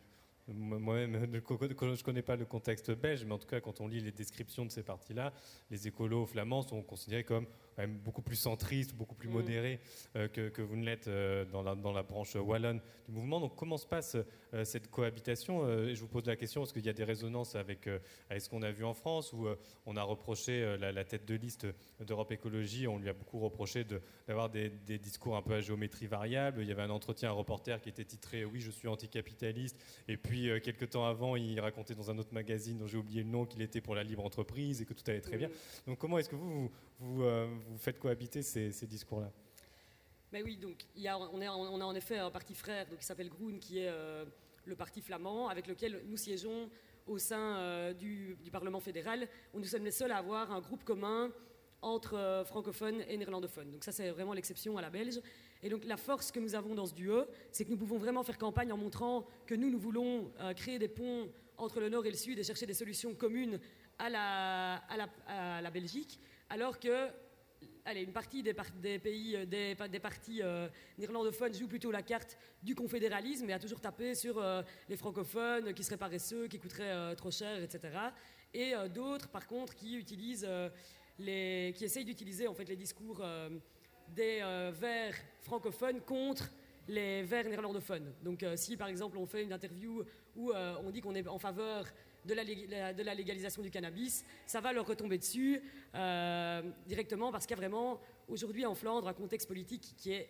moi-même, 0.48 1.20
je 1.22 1.26
ne 1.26 2.02
connais 2.02 2.22
pas 2.22 2.36
le 2.36 2.46
contexte 2.46 2.92
belge, 2.92 3.24
mais 3.26 3.34
en 3.34 3.40
tout 3.40 3.48
cas, 3.48 3.62
quand 3.62 3.80
on 3.82 3.88
lit 3.88 4.02
les 4.02 4.12
descriptions 4.12 4.66
de 4.66 4.72
ces 4.72 4.84
partis-là, 4.84 5.34
les 5.72 5.88
écolos 5.88 6.26
flamands 6.26 6.64
sont 6.64 6.82
considérés 6.82 7.24
comme 7.24 7.48
même 7.78 7.98
beaucoup 7.98 8.22
plus 8.22 8.36
centristes, 8.36 8.94
beaucoup 8.94 9.16
plus 9.16 9.30
mm. 9.30 9.34
modérés 9.34 9.80
euh, 10.16 10.28
que, 10.28 10.62
vous 10.62 10.76
ne 10.76 10.86
l'êtes 10.86 11.08
euh, 11.08 11.46
dans, 11.46 11.64
la, 11.64 11.76
dans, 11.76 11.92
la, 11.92 12.04
branche 12.04 12.36
wallonne 12.36 12.82
du 13.08 13.12
mouvement. 13.12 13.40
Donc, 13.40 13.56
comment 13.56 13.78
se 13.78 13.88
passe 13.88 14.16
euh, 14.54 14.64
cette 14.64 14.90
cohabitation 14.90 15.66
Je 15.94 16.00
vous 16.00 16.08
pose 16.08 16.26
la 16.26 16.36
question 16.36 16.62
parce 16.62 16.74
qu'il 16.74 16.86
y 16.86 16.90
a 16.90 16.94
des 16.94 17.04
résonances 17.04 17.56
avec, 17.56 17.88
avec 18.30 18.42
ce 18.42 18.50
qu'on 18.50 18.62
a 18.62 18.72
vu 18.72 18.84
en 18.84 18.94
France, 18.94 19.34
où 19.34 19.48
on 19.86 19.98
a 19.98 20.04
reproché 20.04 20.78
la, 20.78 21.04
tête 21.04 21.26
de 21.26 21.36
liste 21.36 21.68
d'Europe 22.00 22.32
Écologie, 22.32 22.88
on 22.88 22.98
lui 22.98 23.10
a 23.10 23.14
beaucoup 23.14 23.40
reproché 23.40 23.86
d'avoir 24.28 24.50
des, 24.50 24.70
des, 24.70 24.98
discours 24.98 25.36
un 25.36 25.42
peu 25.42 25.54
à 25.54 25.62
géométrie 25.62 26.08
variable. 26.08 26.62
Il 26.62 26.68
y 26.68 26.72
avait 26.72 26.82
un 26.82 26.90
entretien, 26.90 27.30
un 27.30 27.34
reporter 27.34 27.82
qui 27.82 27.90
était 27.90 28.06
titré 28.06 28.46
Oui, 28.46 28.60
je 28.60 28.72
suis 28.72 28.88
anticapitaliste, 28.88 29.78
et 30.08 30.18
puis 30.18 30.50
quelques 30.62 30.92
temps 30.92 31.06
avant, 31.06 31.36
il 31.36 31.60
racontait 31.60 31.96
dans 31.96 32.12
un 32.12 32.18
autre 32.18 32.34
magazine 32.34 32.78
dont 32.78 32.88
j'ai 32.88 32.98
oublié 32.98 33.24
le 33.24 33.30
nom 33.30 33.46
qu'il 33.46 33.62
était 33.62 33.82
pour 33.82 33.96
la 33.96 34.04
libre 34.04 34.24
entreprise 34.24 34.82
et 34.82 34.86
que 34.86 34.94
tout 34.94 35.04
allait 35.08 35.22
très 35.22 35.38
bien. 35.38 35.50
Donc, 35.88 35.98
comment 35.98 36.20
est-ce 36.20 36.30
que 36.30 36.36
vous, 36.36 36.52
vous, 36.52 36.72
euh, 37.22 37.48
faites 37.78 38.00
cohabiter 38.00 38.42
ces, 38.42 38.70
discours-là 38.88 39.32
ben 40.32 40.42
oui, 40.44 40.58
donc 40.58 40.84
on, 40.98 41.42
a 41.42 41.86
en 41.86 41.96
effet 41.96 42.18
un 42.18 42.32
parti 42.32 42.56
frère 42.56 42.88
donc, 42.88 42.98
qui 42.98 43.06
s'appelle 43.06 43.30
Groen, 43.30 43.60
qui 43.60 43.80
est 43.80 43.90
euh, 43.90 44.26
le 44.66 44.76
parti 44.76 45.00
flamand, 45.00 45.48
avec 45.48 45.68
lequel 45.68 46.02
nous 46.08 46.18
siégeons 46.18 46.70
au 47.06 47.20
sein 47.20 47.94
du, 47.94 48.36
du, 48.44 48.50
Parlement 48.50 48.80
fédéral, 48.80 49.28
où 49.54 49.60
nous 49.60 49.66
sommes 49.66 49.84
les 49.84 49.92
seuls 49.92 50.12
à 50.12 50.18
avoir 50.18 50.52
un 50.52 50.60
groupe 50.60 50.84
commun 50.84 51.30
entre 51.84 52.44
francophones 52.46 53.02
et 53.08 53.18
néerlandophones. 53.18 53.70
Donc 53.70 53.84
ça, 53.84 53.92
c'est 53.92 54.10
vraiment 54.10 54.34
l'exception 54.34 54.78
à 54.78 54.82
la 54.82 54.90
belge. 54.90 55.20
Et 55.64 55.70
donc 55.70 55.86
la 55.86 55.98
force 55.98 56.32
que 56.32 56.40
nous 56.40 56.56
avons 56.56 56.76
dans 56.76 56.86
ce 56.86 56.94
duo, 56.94 57.26
c'est 57.52 57.64
que 57.64 57.70
nous 57.70 57.78
pouvons 57.78 57.98
vraiment 57.98 58.24
faire 58.24 58.38
campagne 58.38 58.72
en 58.72 58.78
montrant 58.78 59.26
que 59.46 59.56
nous, 59.56 59.70
nous 59.70 59.80
voulons 59.80 60.32
euh, 60.42 60.54
créer 60.54 60.78
des 60.78 60.90
ponts 60.90 61.30
entre 61.58 61.80
le 61.80 61.90
nord 61.90 62.06
et 62.06 62.12
le 62.12 62.18
sud 62.18 62.38
et 62.38 62.44
chercher 62.44 62.66
des 62.66 62.74
solutions 62.74 63.14
communes 63.16 63.60
à 63.98 64.10
la, 64.10 65.70
Belgique, 65.72 66.20
alors 66.54 66.80
que 66.80 67.10
allez, 67.86 68.04
une 68.04 68.14
partie 68.14 68.44
des, 68.44 68.54
pays, 69.00 69.36
euh, 69.36 69.46
des, 69.46 70.00
partis 70.00 70.42
euh, 70.42 70.68
néerlandophones 70.98 71.54
joue 71.54 71.68
plutôt 71.68 71.92
la 71.92 72.02
carte 72.02 72.38
du 72.62 72.76
confédéralisme 72.76 73.50
et 73.50 73.54
a 73.54 73.60
toujours 73.60 73.82
tapé 73.82 74.16
sur 74.16 74.42
les 74.88 74.98
francophones 74.98 75.74
qui 75.74 75.84
seraient 75.84 75.98
paresseux, 75.98 76.48
qui 76.48 76.60
coûteraient 76.60 77.16
trop 77.16 77.32
cher, 77.32 77.62
etc. 77.62 77.98
Et 78.54 78.74
d'autres, 78.94 79.30
par 79.30 79.48
contre, 79.48 79.76
qui 79.76 79.96
utilisent 79.96 80.48
les, 81.20 81.74
qui 81.76 81.86
essayent 81.86 82.06
d'utiliser 82.06 82.48
en 82.48 82.54
fait 82.54 82.70
les 82.70 82.76
discours 82.76 83.22
des 84.10 84.40
euh, 84.42 84.72
vers 84.74 85.16
francophones 85.42 86.02
contre 86.02 86.50
les 86.88 87.24
vers 87.24 87.46
néerlandophones. 87.46 88.14
Donc 88.24 88.44
euh, 88.44 88.56
si 88.56 88.78
par 88.78 88.88
exemple 88.88 89.18
on 89.18 89.26
fait 89.26 89.44
une 89.44 89.54
interview 89.54 90.04
où 90.36 90.52
euh, 90.52 90.76
on 90.84 90.92
dit 90.92 91.02
qu'on 91.02 91.16
est 91.16 91.28
en 91.28 91.40
faveur 91.40 91.86
de 92.26 92.34
la, 93.04 93.14
légalisation 93.14 93.62
du 93.62 93.70
cannabis, 93.70 94.26
ça 94.46 94.62
va 94.62 94.74
leur 94.74 94.88
retomber 94.88 95.18
dessus 95.18 95.62
directement 96.88 97.32
parce 97.32 97.46
qu'il 97.46 97.56
y 97.56 97.60
a 97.60 97.62
vraiment 97.62 98.00
aujourd'hui 98.28 98.66
en 98.66 98.76
Flandre 98.76 99.08
un 99.08 99.14
contexte 99.14 99.48
politique 99.48 99.94
qui 99.98 100.12
est 100.12 100.30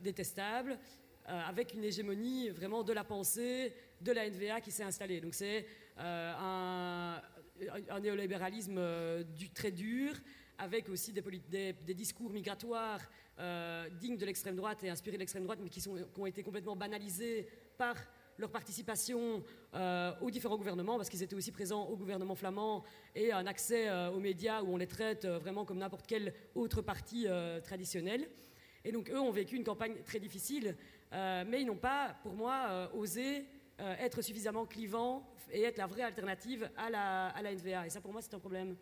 détestable, 0.00 0.78
avec 1.26 1.74
une 1.74 1.84
hégémonie 1.84 2.48
vraiment 2.48 2.82
de 2.82 2.92
la 2.92 3.04
pensée 3.04 3.74
de 4.00 4.12
la 4.12 4.28
NVA 4.28 4.60
qui 4.60 4.70
s'est 4.70 4.82
installée. 4.82 5.20
Donc 5.20 5.34
c'est 5.34 5.66
un, 5.98 7.20
un, 7.90 8.00
néolibéralisme 8.00 8.80
très 9.54 9.70
dur, 9.70 10.14
avec 10.60 10.88
aussi 10.88 11.12
des, 11.12 11.94
discours 11.94 12.30
migratoires 12.30 13.00
euh, 13.38 13.88
dignes 13.98 14.18
de 14.18 14.26
l'extrême 14.26 14.56
droite 14.56 14.84
et 14.84 14.90
inspirés 14.90 15.16
de 15.16 15.20
l'extrême 15.20 15.44
droite, 15.44 15.58
mais 15.62 15.70
qui, 15.70 15.82
ont 15.88 16.26
été 16.26 16.42
complètement 16.42 16.76
banalisés 16.76 17.48
par 17.78 17.96
leur 18.40 18.50
participation 18.50 19.42
euh, 19.74 20.12
aux 20.20 20.30
différents 20.30 20.56
gouvernements, 20.56 20.96
parce 20.96 21.08
qu'ils 21.08 21.22
étaient 21.22 21.34
aussi 21.34 21.52
présents 21.52 21.84
au 21.84 21.96
gouvernement 21.96 22.34
flamand, 22.34 22.84
et 23.14 23.32
un 23.32 23.46
accès 23.46 23.88
euh, 23.88 24.10
aux 24.10 24.20
médias 24.20 24.62
où 24.62 24.72
on 24.72 24.76
les 24.76 24.86
traite 24.86 25.26
vraiment 25.26 25.64
comme 25.64 25.78
n'importe 25.78 26.06
quel 26.06 26.34
autre 26.54 26.82
parti 26.82 27.26
traditionnel. 27.62 28.28
Et 28.84 28.92
donc 28.92 29.10
eux 29.10 29.20
ont 29.20 29.30
vécu 29.30 29.56
une 29.56 29.64
campagne 29.64 29.96
très 30.04 30.18
difficile, 30.18 30.76
mais 31.12 31.60
ils 31.60 31.66
n'ont 31.66 31.76
pas, 31.76 32.16
pour 32.22 32.32
moi, 32.32 32.90
osé 32.94 33.44
être 33.78 34.22
suffisamment 34.22 34.64
clivants 34.64 35.26
et 35.52 35.62
être 35.62 35.76
la 35.76 35.86
vraie 35.86 36.02
alternative 36.02 36.70
à 36.76 36.88
la, 36.88 37.28
à 37.28 37.42
la 37.42 37.54
NVA. 37.54 37.86
Et 37.86 37.90
ça, 37.90 38.00
pour 38.00 38.12
moi, 38.12 38.22
c'est 38.22 38.34
un 38.34 38.38
problème. 38.38 38.76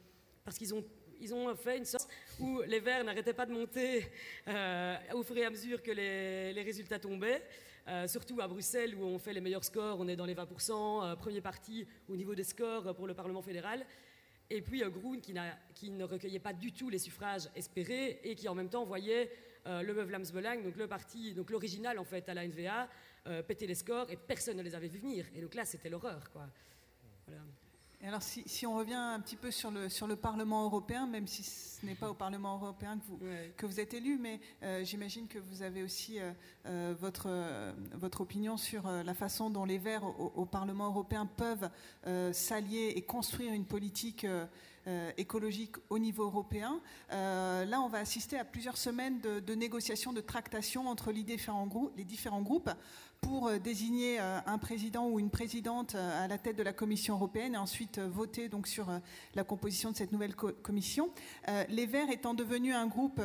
Parce 0.45 0.57
qu'ils 0.57 0.73
ont 0.75 0.85
ils 1.21 1.35
ont 1.35 1.55
fait 1.55 1.79
une 1.79 1.85
sorte 1.85 2.09
où 2.39 2.61
les 2.67 2.81
Verts 2.81 3.05
n'arrêtaient 3.05 3.33
pas 3.33 3.47
de 3.47 3.53
monter 3.53 4.07
euh, 4.47 4.97
au 5.15 5.23
fur 5.23 5.37
et 5.37 5.45
à 5.45 5.51
mesure 5.51 5.83
que 5.83 5.91
les, 5.91 6.53
les 6.53 6.63
résultats 6.63 6.99
tombaient. 6.99 7.43
Euh, 7.89 8.07
surtout 8.07 8.39
à 8.43 8.49
Bruxelles 8.49 8.95
où 8.95 9.03
on 9.03 9.19
fait 9.19 9.33
les 9.33 9.41
meilleurs 9.41 9.65
scores, 9.65 9.99
on 9.99 10.09
est 10.09 10.17
dans 10.17 10.27
les 10.27 10.35
20%, 10.35 11.05
euh, 11.05 11.17
premier 11.17 11.41
parti 11.41 11.87
au 12.11 12.17
niveau 12.17 12.35
des 12.35 12.45
scores 12.45 12.95
pour 12.95 13.07
le 13.07 13.15
Parlement 13.15 13.41
fédéral. 13.41 13.87
Et 14.51 14.61
puis 14.61 14.83
euh, 14.83 14.91
Groen 14.91 15.21
qui, 15.21 15.33
ne 15.33 16.05
recueillait 16.05 16.39
pas 16.39 16.53
du 16.53 16.73
tout 16.73 16.91
les 16.91 16.99
suffrages 16.99 17.49
espérés 17.55 18.21
et 18.25 18.35
qui 18.35 18.47
en 18.47 18.55
même 18.55 18.69
temps 18.69 18.85
voyait 18.85 19.31
le 19.67 19.93
Meuvlams 19.93 20.25
Belang, 20.33 20.63
donc 20.63 20.77
le 20.77 20.87
parti, 20.87 21.35
donc 21.35 21.51
l'original 21.51 21.99
en 21.99 22.05
fait 22.05 22.27
à 22.31 22.33
la 22.33 22.47
NVA, 22.47 22.89
péter 23.47 23.67
les 23.67 23.75
scores 23.75 24.11
et 24.11 24.17
personne 24.17 24.57
ne 24.57 24.63
les 24.63 24.75
avait 24.75 24.89
vu 24.89 24.99
venir. 24.99 25.27
Et 25.35 25.43
donc 25.43 25.55
là 25.55 25.67
c'était 25.67 25.91
l'horreur 25.91 26.31
quoi. 26.31 26.49
Alors, 28.07 28.23
si, 28.23 28.65
on 28.65 28.77
revient 28.77 28.95
un 28.95 29.19
petit 29.19 29.35
peu 29.35 29.51
sur 29.51 29.73
le, 29.73 29.89
sur 29.89 30.07
le 30.07 30.15
Parlement 30.15 30.63
européen, 30.65 31.09
même 31.09 31.27
si 31.27 31.43
ce 31.43 31.85
n'est 31.85 31.97
pas 31.97 32.09
au 32.09 32.15
Parlement 32.15 32.55
européen 32.55 32.97
que 32.97 33.05
vous, 33.05 33.19
que 33.57 33.67
vous 33.67 33.81
êtes 33.81 33.93
élu, 33.93 34.19
mais 34.21 34.39
euh, 34.63 34.85
j'imagine 34.85 35.27
que 35.27 35.41
vous 35.41 35.63
avez 35.63 35.83
aussi 35.83 36.21
euh, 36.21 36.31
euh, 36.67 36.95
votre, 37.01 37.29
votre 37.95 38.21
opinion 38.21 38.57
sur 38.57 38.89
la 38.89 39.15
façon 39.15 39.51
dont 39.51 39.65
les 39.65 39.79
Verts 39.79 40.05
au, 40.05 40.45
Parlement 40.45 40.87
européen 40.87 41.27
peuvent 41.27 41.69
s'allier 42.33 42.93
et 42.95 43.03
construire 43.03 43.53
une 43.53 43.65
politique 43.65 44.27
écologique 45.17 45.77
au 45.91 45.99
niveau 45.99 46.25
européen. 46.25 46.81
là, 47.11 47.81
on 47.81 47.89
va 47.89 47.99
assister 47.99 48.39
à 48.39 48.45
plusieurs 48.45 48.77
semaines 48.77 49.21
de, 49.21 49.55
négociations, 49.55 50.13
de 50.13 50.21
tractations 50.21 50.89
entre 50.89 51.13
les 51.13 51.23
différents, 51.23 51.67
groupes, 51.67 52.71
pour 53.21 53.49
euh, 53.49 53.59
désigner 53.59 54.21
euh, 54.21 54.39
un 54.47 54.59
président 54.59 55.09
ou 55.09 55.19
une 55.19 55.31
présidente 55.31 55.95
euh, 55.95 56.25
à 56.25 56.29
la 56.29 56.39
tête 56.39 56.57
de 56.57 56.63
la 56.63 56.73
Commission 56.73 57.15
européenne 57.15 57.55
et 57.55 57.59
ensuite 57.59 57.99
voter 57.99 58.49
donc 58.49 58.67
sur 58.67 58.89
la 59.35 59.45
composition 59.45 59.91
de 59.91 59.97
cette 59.97 60.13
nouvelle 60.13 60.35
commission. 60.35 61.11
les 61.69 61.87
Verts 61.87 62.11
étant 62.11 62.35
devenus 62.35 62.75
un 62.75 62.87
groupe 62.87 63.21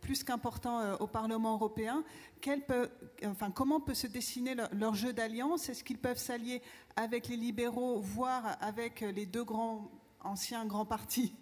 plus 0.00 0.22
qu'important 0.22 0.94
au 1.00 1.06
Parlement 1.06 1.54
européen, 1.54 2.04
comment 3.54 3.80
peut 3.80 3.94
se 3.94 4.06
dessiner 4.06 4.54
leur, 4.72 4.94
jeu 4.94 5.12
d'alliance? 5.12 5.68
Est-ce 5.68 5.82
qu'ils 5.82 5.98
peuvent 5.98 6.18
s'allier 6.18 6.62
avec 6.94 7.28
les 7.28 7.36
libéraux, 7.36 8.00
voire 8.00 8.56
avec 8.60 9.00
les 9.00 9.26
deux 9.26 9.44
grands 9.44 9.90
anciens 10.26 10.66
grands 10.66 10.86
partis 10.86 11.34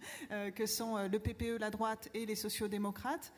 que 0.55 0.67
sont 0.67 1.09
le 1.09 1.19
PPE, 1.19 1.59
la 1.59 1.71
droite 1.71 2.09
et 2.15 2.27
les 2.27 2.35
sociodémocrates 2.35 3.33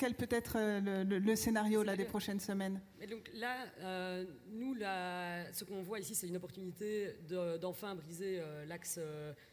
quel 0.00 0.14
peut 0.14 0.28
être 0.30 0.56
euh, 0.56 1.04
le, 1.04 1.36
scénario 1.36 1.82
là, 1.82 1.94
des 1.94 2.06
prochaines 2.06 2.40
semaines? 2.40 2.80
Donc 3.10 3.30
Là, 3.34 3.66
euh, 3.80 4.24
nous, 4.50 4.74
ce 4.74 5.62
qu'on 5.64 5.82
voit 5.82 6.00
ici, 6.00 6.14
c'est 6.14 6.26
une 6.26 6.36
opportunité 6.36 7.16
d'enfin 7.60 7.94
briser 7.94 8.40
euh, 8.40 8.64
l'axe 8.64 8.98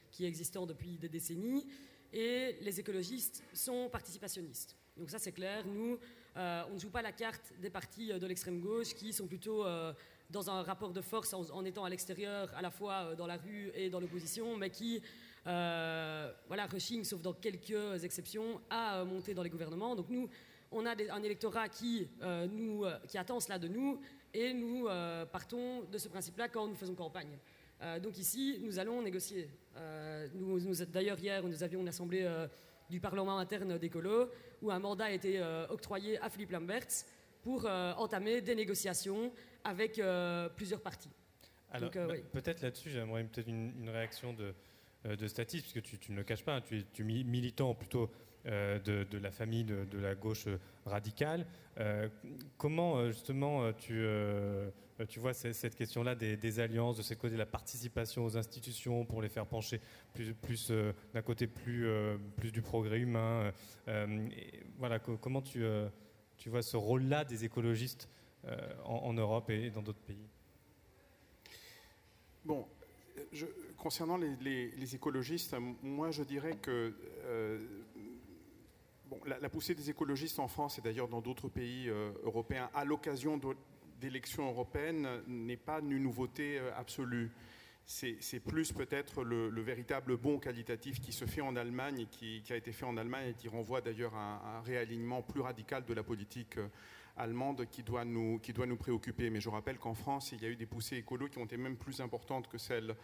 qui 0.10 0.24
est 0.24 0.28
existant 0.30 0.66
depuis 0.66 0.98
des 0.98 1.10
décennies. 1.10 1.68
Et 2.14 2.56
les 2.62 2.80
écologistes 2.80 3.44
sont 3.52 3.90
participationnistes. 3.90 4.78
Donc 4.96 5.10
ça, 5.10 5.20
c'est 5.20 5.34
clair. 5.34 5.66
Nous, 5.68 6.00
on 6.38 6.74
ne 6.74 6.80
joue 6.80 6.92
pas 6.92 7.02
la 7.02 7.12
carte 7.12 7.52
des 7.60 7.70
partis 7.70 8.08
de 8.08 8.26
l'extrême 8.26 8.62
gauche 8.62 8.94
qui 8.94 9.12
sont 9.12 9.28
plutôt 9.28 9.66
dans 10.30 10.50
un 10.50 10.62
rapport 10.62 10.92
de 10.92 11.02
force 11.02 11.34
en, 11.34 11.66
étant 11.66 11.86
à 11.86 11.90
l'extérieur, 11.90 12.52
à 12.56 12.62
la 12.62 12.72
fois 12.72 13.16
dans 13.16 13.28
la 13.28 13.38
rue 13.38 13.72
et 13.76 13.90
dans 13.90 14.00
l'opposition, 14.00 14.58
mais 14.58 14.70
qui 14.70 15.02
euh, 15.48 16.30
voilà, 16.48 16.66
Rushing, 16.66 17.04
sauf 17.04 17.22
dans 17.22 17.34
quelques 17.34 18.04
exceptions, 18.04 18.60
a 18.70 19.04
monté 19.06 19.34
dans 19.34 19.44
les 19.44 19.50
gouvernements. 19.50 19.96
Donc 19.96 20.10
nous, 20.10 20.28
on 20.72 20.86
a 20.86 20.94
un 21.12 21.24
électorat 21.24 21.70
qui, 21.70 22.10
euh, 22.22 22.48
nous, 22.48 22.84
euh, 22.84 22.98
qui 23.08 23.18
attend 23.18 23.40
cela 23.40 23.58
de 23.58 23.68
nous, 23.68 24.00
et 24.34 24.54
nous 24.54 24.88
partons 25.32 25.84
de 25.84 25.98
ce 25.98 26.10
principe-là 26.10 26.50
quand 26.50 26.68
nous 26.68 26.76
faisons 26.76 26.94
campagne. 26.94 27.40
donc 28.04 28.20
ici, 28.20 28.60
nous 28.62 28.78
allons 28.78 29.02
négocier. 29.02 29.50
nous, 30.36 30.60
D'ailleurs, 30.92 31.18
hier, 31.18 31.42
nous 31.44 31.64
avions 31.64 31.80
une 31.80 31.88
assemblée 31.88 32.30
du 32.88 33.00
Parlement 33.00 33.40
interne 33.40 33.80
d'Écolo, 33.80 34.30
où 34.62 34.70
un 34.70 34.78
mandat 34.78 35.06
a 35.06 35.12
été 35.12 35.42
octroyé 35.70 36.20
à 36.20 36.30
Philippe 36.30 36.52
Lamberts 36.52 37.06
pour 37.42 37.66
entamer 37.66 38.42
des 38.42 38.54
négociations 38.54 39.32
avec 39.68 40.02
plusieurs 40.56 40.82
partis. 40.82 41.10
Alors, 41.72 41.92
peut-être 42.32 42.62
là-dessus, 42.62 42.90
j'aimerais 42.90 43.24
peut-être 43.26 43.50
une, 43.50 43.90
réaction 43.90 44.34
de, 44.34 44.54
euh, 45.06 45.16
de 45.16 45.28
Statis, 45.28 45.62
puisque 45.62 45.82
tu, 45.82 45.98
tu, 45.98 46.12
ne 46.12 46.18
le 46.18 46.24
caches 46.24 46.44
pas, 46.44 46.62
tu 46.62 46.78
es, 46.80 47.24
militant 47.24 47.74
plutôt 47.76 48.10
euh, 48.46 48.80
de, 48.80 49.18
la 49.18 49.32
famille 49.32 49.66
de, 49.66 50.00
la 50.00 50.16
gauche 50.16 50.48
radicale. 50.86 51.46
Euh, 51.80 52.08
comment 52.58 53.08
justement 53.08 53.72
tu, 53.74 54.06
tu 55.10 55.20
vois 55.20 55.34
cette, 55.34 55.76
question-là 55.76 56.16
des, 56.16 56.60
alliances, 56.60 56.98
de 56.98 57.02
ce 57.04 57.14
côté 57.14 57.34
de 57.34 57.40
la 57.40 57.46
participation 57.46 58.24
aux 58.24 58.38
institutions 58.38 59.06
pour 59.06 59.22
les 59.22 59.30
faire 59.30 59.46
pencher 59.46 59.82
plus, 60.14 60.34
plus 60.34 60.72
d'un 61.14 61.22
côté 61.22 61.48
plus, 61.48 61.88
plus 62.38 62.52
du 62.52 62.62
progrès 62.62 63.00
humain 63.00 63.52
Voilà, 64.78 65.00
comment 65.00 65.42
tu, 65.42 65.66
tu 66.38 66.50
vois 66.50 66.62
ce 66.62 66.78
rôle-là 66.78 67.26
des 67.26 67.44
écologistes 67.44 68.10
en, 68.86 69.14
Europe 69.14 69.50
et 69.50 69.70
dans 69.70 69.82
d'autres 69.82 70.00
pays 70.00 70.30
Bon, 72.46 72.66
concernant 73.78 74.18
les, 74.18 74.96
écologistes, 74.96 75.56
moi 75.84 76.12
je 76.12 76.24
dirais 76.24 76.56
que 76.62 76.94
euh, 77.26 77.60
la, 79.26 79.50
poussée 79.50 79.76
des 79.76 79.90
écologistes 79.90 80.40
en 80.40 80.48
France 80.48 80.80
et 80.80 80.82
d'ailleurs 80.82 81.08
dans 81.08 81.22
d'autres 81.22 81.50
pays 81.50 81.90
euh, 81.90 82.12
européens 82.24 82.70
à 82.74 82.86
l'occasion 82.86 83.40
d'élections 84.00 84.48
européennes 84.48 85.08
n'est 85.28 85.58
pas 85.58 85.80
une 85.80 85.98
nouveauté 85.98 86.58
euh, 86.58 86.72
absolue. 86.76 87.32
C'est 87.86 88.42
plus 88.42 88.74
peut-être 88.74 89.24
le, 89.24 89.62
véritable 89.62 90.18
bon 90.18 90.40
qualitatif 90.40 91.00
qui 91.00 91.14
se 91.14 91.24
fait 91.24 91.40
en 91.40 91.56
Allemagne 91.56 92.02
et 92.02 92.06
qui, 92.06 92.44
a 92.52 92.58
été 92.58 92.74
fait 92.74 92.86
en 92.86 92.98
Allemagne 92.98 93.30
et 93.30 93.34
qui 93.34 93.48
renvoie 93.48 93.80
d'ailleurs 93.80 94.14
à 94.14 94.58
un 94.58 94.62
réalignement 94.62 95.22
plus 95.22 95.40
radical 95.40 95.86
de 95.86 95.94
la 95.94 96.04
politique 96.04 96.58
allemande 97.18 97.66
qui 97.70 97.84
doit, 97.84 98.06
nous, 98.06 98.40
qui 98.40 98.54
doit 98.54 98.66
nous 98.66 98.78
préoccuper. 98.78 99.30
Mais 99.30 99.42
je 99.42 99.50
rappelle 99.50 99.78
qu'en 99.78 99.94
France, 99.94 100.32
il 100.32 100.42
y 100.42 100.46
a 100.46 100.50
eu 100.50 100.56
des 100.56 100.66
poussées 100.66 100.98
écolo 100.98 101.28
qui 101.28 101.38
ont 101.38 101.46
été 101.46 101.58
même 101.58 101.78
plus 101.78 102.02
importantes 102.02 102.48
que 102.48 102.58
celles 102.58 102.96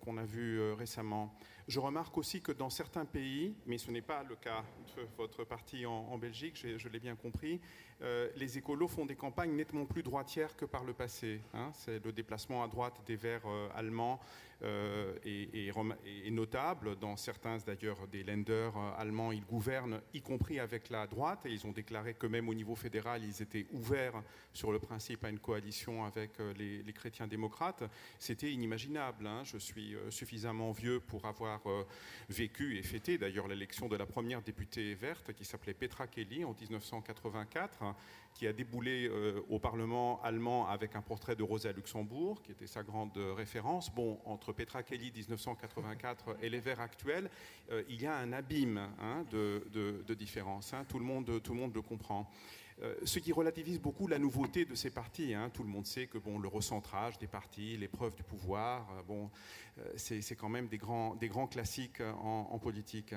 qu'on 0.00 0.16
a 0.16 0.24
vues 0.24 0.60
euh, 0.60 0.74
récemment. 0.74 1.34
Je 1.66 1.80
remarque 1.80 2.16
aussi 2.16 2.40
que 2.40 2.52
dans 2.52 2.70
certains 2.70 3.04
pays, 3.04 3.54
mais 3.66 3.76
ce 3.76 3.90
n'est 3.90 4.02
pas 4.02 4.22
le 4.22 4.36
cas 4.36 4.64
de 4.96 5.02
votre 5.18 5.44
parti 5.44 5.84
en, 5.84 6.16
Belgique, 6.16 6.56
je, 6.56 6.88
l'ai 6.88 6.98
bien 6.98 7.14
compris, 7.14 7.60
euh, 8.00 8.30
les 8.36 8.56
écolos 8.56 8.88
font 8.88 9.04
des 9.04 9.16
campagnes 9.16 9.54
nettement 9.54 9.84
plus 9.84 10.02
droitières 10.02 10.56
que 10.56 10.64
par 10.64 10.84
le 10.84 10.94
passé. 10.94 11.42
Hein. 11.52 11.70
C'est 11.74 12.02
le 12.02 12.12
déplacement 12.12 12.62
à 12.62 12.68
droite 12.68 13.02
des 13.06 13.16
Verts 13.16 13.46
allemands 13.74 14.18
euh, 14.64 15.14
et, 15.24 15.70
notable. 16.30 16.96
Dans 16.98 17.16
certains, 17.16 17.58
d'ailleurs, 17.58 18.08
des 18.08 18.24
lenders 18.24 18.76
euh, 18.76 18.90
allemands, 19.00 19.30
ils 19.32 19.44
gouvernent, 19.44 20.00
y 20.14 20.20
compris 20.20 20.58
avec 20.58 20.90
la 20.90 21.06
droite, 21.06 21.46
et 21.46 21.50
ils 21.50 21.66
ont 21.66 21.72
déclaré 21.72 22.14
que 22.14 22.26
même 22.26 22.48
au 22.48 22.54
niveau 22.54 22.74
fédéral, 22.74 23.22
ils 23.24 23.40
étaient 23.40 23.66
ouverts 23.72 24.22
sur 24.52 24.72
le 24.72 24.78
principe 24.78 25.24
à 25.24 25.30
une 25.30 25.38
coalition 25.38 26.04
avec 26.04 26.40
euh, 26.40 26.52
les, 26.54 26.92
chrétiens 26.92 27.28
démocrates. 27.28 27.84
C'était 28.18 28.50
inimaginable. 28.50 29.26
Hein. 29.26 29.42
Je 29.44 29.57
suis 29.58 29.96
suffisamment 30.10 30.72
vieux 30.72 31.00
pour 31.00 31.26
avoir 31.26 31.60
vécu 32.28 32.78
et 32.78 32.82
fêté 32.82 33.18
d'ailleurs 33.18 33.48
l'élection 33.48 33.88
de 33.88 33.96
la 33.96 34.06
première 34.06 34.42
députée 34.42 34.94
verte 34.94 35.32
qui 35.32 35.44
s'appelait 35.44 35.74
Petra 35.74 36.06
Kelly 36.06 36.44
en 36.44 36.54
1984 36.58 37.94
qui 38.38 38.46
a 38.46 38.52
déboulé 38.52 39.08
euh, 39.08 39.40
au 39.48 39.58
Parlement 39.58 40.22
allemand 40.22 40.68
avec 40.68 40.94
un 40.94 41.02
portrait 41.02 41.34
de 41.34 41.42
Rosa 41.42 41.72
Luxembourg, 41.72 42.40
qui 42.42 42.52
était 42.52 42.68
sa 42.68 42.84
grande 42.84 43.16
référence. 43.36 43.92
Bon, 43.92 44.20
entre 44.24 44.52
Petra 44.52 44.84
Kelly 44.84 45.10
1984 45.10 46.36
et 46.40 46.48
les 46.48 46.60
Verts 46.60 46.80
actuels, 46.80 47.28
euh, 47.72 47.82
il 47.88 48.00
y 48.00 48.06
a 48.06 48.16
un 48.16 48.32
abîme 48.32 48.78
hein, 49.00 49.24
de, 49.32 49.66
de, 50.06 50.14
différence. 50.14 50.72
Hein. 50.72 50.84
Tout, 50.88 51.00
le 51.00 51.04
monde, 51.04 51.42
tout 51.42 51.52
le 51.52 51.58
monde 51.58 51.74
le 51.74 51.82
comprend. 51.82 52.30
Euh, 52.80 52.94
ce 53.04 53.18
qui 53.18 53.32
relativise 53.32 53.80
beaucoup 53.80 54.06
la 54.06 54.18
nouveauté 54.18 54.64
de 54.64 54.74
ces 54.74 54.90
partis. 54.90 55.34
Hein. 55.34 55.50
Tout 55.52 55.64
le 55.64 55.68
monde 55.68 55.86
sait 55.86 56.06
que 56.06 56.18
bon, 56.18 56.38
le 56.38 56.48
recentrage 56.48 57.18
des 57.18 57.26
partis, 57.26 57.76
l'épreuve 57.76 58.14
du 58.14 58.22
pouvoir, 58.22 58.86
bon, 59.06 59.30
c'est 59.96 60.36
quand 60.36 60.48
même 60.48 60.68
des 60.68 60.78
grands, 60.78 61.16
classiques 61.48 62.00
en, 62.00 62.48
en 62.50 62.58
politique. 62.58 63.14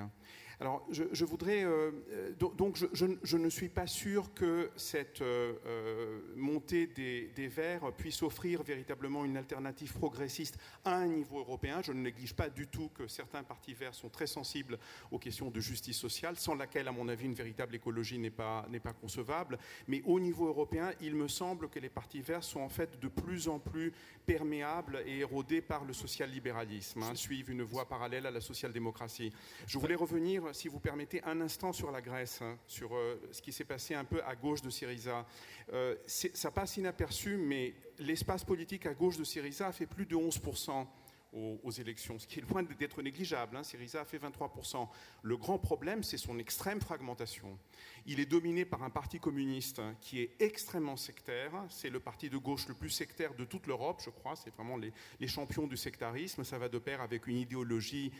Alors, 0.61 0.85
je, 0.91 1.25
voudrais. 1.25 1.63
Euh, 1.63 1.89
euh, 2.11 2.31
donc, 2.37 2.77
je, 2.93 3.35
ne 3.35 3.49
suis 3.49 3.67
pas 3.67 3.87
sûr 3.87 4.31
que 4.35 4.69
cette 4.75 5.23
euh, 5.23 6.19
montée 6.35 6.85
des, 6.85 7.47
Verts 7.47 7.91
puisse 7.97 8.21
offrir 8.21 8.61
véritablement 8.61 9.25
une 9.25 9.37
alternative 9.37 9.91
progressiste 9.93 10.59
à 10.85 10.97
un 10.97 11.07
niveau 11.07 11.39
européen. 11.39 11.81
Je 11.81 11.91
ne 11.91 12.01
néglige 12.01 12.35
pas 12.35 12.47
du 12.47 12.67
tout 12.67 12.91
que 12.93 13.07
certains 13.07 13.41
partis 13.41 13.73
verts 13.73 13.95
sont 13.95 14.09
très 14.09 14.27
sensibles 14.27 14.77
aux 15.09 15.17
questions 15.17 15.49
de 15.49 15.59
justice 15.59 15.97
sociale, 15.97 16.35
sans 16.35 16.53
laquelle, 16.53 16.87
à 16.87 16.91
mon 16.91 17.09
avis, 17.09 17.25
une 17.25 17.33
véritable 17.33 17.73
écologie 17.73 18.19
n'est 18.19 18.29
pas, 18.29 18.67
pas 18.83 18.93
concevable. 18.93 19.57
Mais 19.87 20.03
au 20.05 20.19
niveau 20.19 20.45
européen, 20.45 20.91
il 21.01 21.15
me 21.15 21.27
semble 21.27 21.69
que 21.69 21.79
les 21.79 21.89
partis 21.89 22.21
verts 22.21 22.43
sont 22.43 22.61
en 22.61 22.69
fait 22.69 22.99
de 22.99 23.07
plus 23.07 23.47
en 23.47 23.57
plus 23.57 23.93
perméables 24.27 25.01
et 25.07 25.19
érodés 25.19 25.61
par 25.61 25.85
le 25.85 25.93
social-libéralisme, 25.93 27.01
hein, 27.01 27.15
suivent 27.15 27.49
une 27.49 27.63
voie 27.63 27.89
parallèle 27.89 28.27
à 28.27 28.31
la 28.31 28.41
social-démocratie. 28.41 29.33
Je 29.65 29.79
voulais 29.79 29.95
revenir 29.95 30.50
si 30.53 30.67
vous 30.67 30.79
permettez, 30.79 31.23
un 31.23 31.41
instant 31.41 31.73
sur 31.73 31.91
la 31.91 32.01
Grèce, 32.01 32.41
hein, 32.41 32.57
sur 32.67 32.95
euh, 32.95 33.19
ce 33.31 33.41
qui 33.41 33.51
s'est 33.51 33.65
passé 33.65 33.95
un 33.95 34.05
peu 34.05 34.23
à 34.23 34.35
gauche 34.35 34.61
de 34.61 34.69
Syriza. 34.69 35.25
Euh, 35.73 35.95
ça 36.05 36.51
passe 36.51 36.77
inaperçu, 36.77 37.37
mais 37.37 37.73
l'espace 37.99 38.43
politique 38.43 38.85
à 38.85 38.93
gauche 38.93 39.17
de 39.17 39.23
Syriza 39.23 39.67
a 39.67 39.71
fait 39.71 39.85
plus 39.85 40.05
de 40.05 40.15
11% 40.15 40.85
aux, 41.33 41.71
élections, 41.71 42.19
ce 42.19 42.27
qui 42.27 42.39
est 42.39 42.49
loin 42.49 42.63
d'être 42.63 43.01
négligeable. 43.01 43.55
Hein. 43.55 43.63
Syriza 43.63 44.01
a 44.01 44.05
fait 44.05 44.17
23%. 44.17 44.87
Le 45.21 45.37
grand 45.37 45.57
problème, 45.57 46.03
c'est 46.03 46.17
son 46.17 46.37
extrême 46.39 46.81
fragmentation. 46.81 47.57
Il 48.05 48.19
est 48.19 48.25
dominé 48.25 48.65
par 48.65 48.83
un 48.83 48.89
parti 48.89 49.19
communiste 49.19 49.81
qui 50.01 50.19
est 50.21 50.35
extrêmement 50.39 50.97
sectaire. 50.97 51.51
C'est 51.69 51.89
le 51.89 51.99
parti 51.99 52.29
de 52.29 52.37
gauche 52.37 52.67
le 52.67 52.73
plus 52.73 52.89
sectaire 52.89 53.33
de 53.35 53.45
toute 53.45 53.67
l'Europe, 53.67 54.01
je 54.03 54.09
crois. 54.09 54.35
C'est 54.35 54.53
vraiment 54.53 54.77
les, 54.77 54.91
champions 55.27 55.67
du 55.67 55.77
sectarisme. 55.77 56.43
Ça 56.43 56.57
va 56.57 56.67
de 56.67 56.77
pair 56.77 56.99
avec 57.01 57.27
une 57.27 57.37
idéologie 57.37 58.11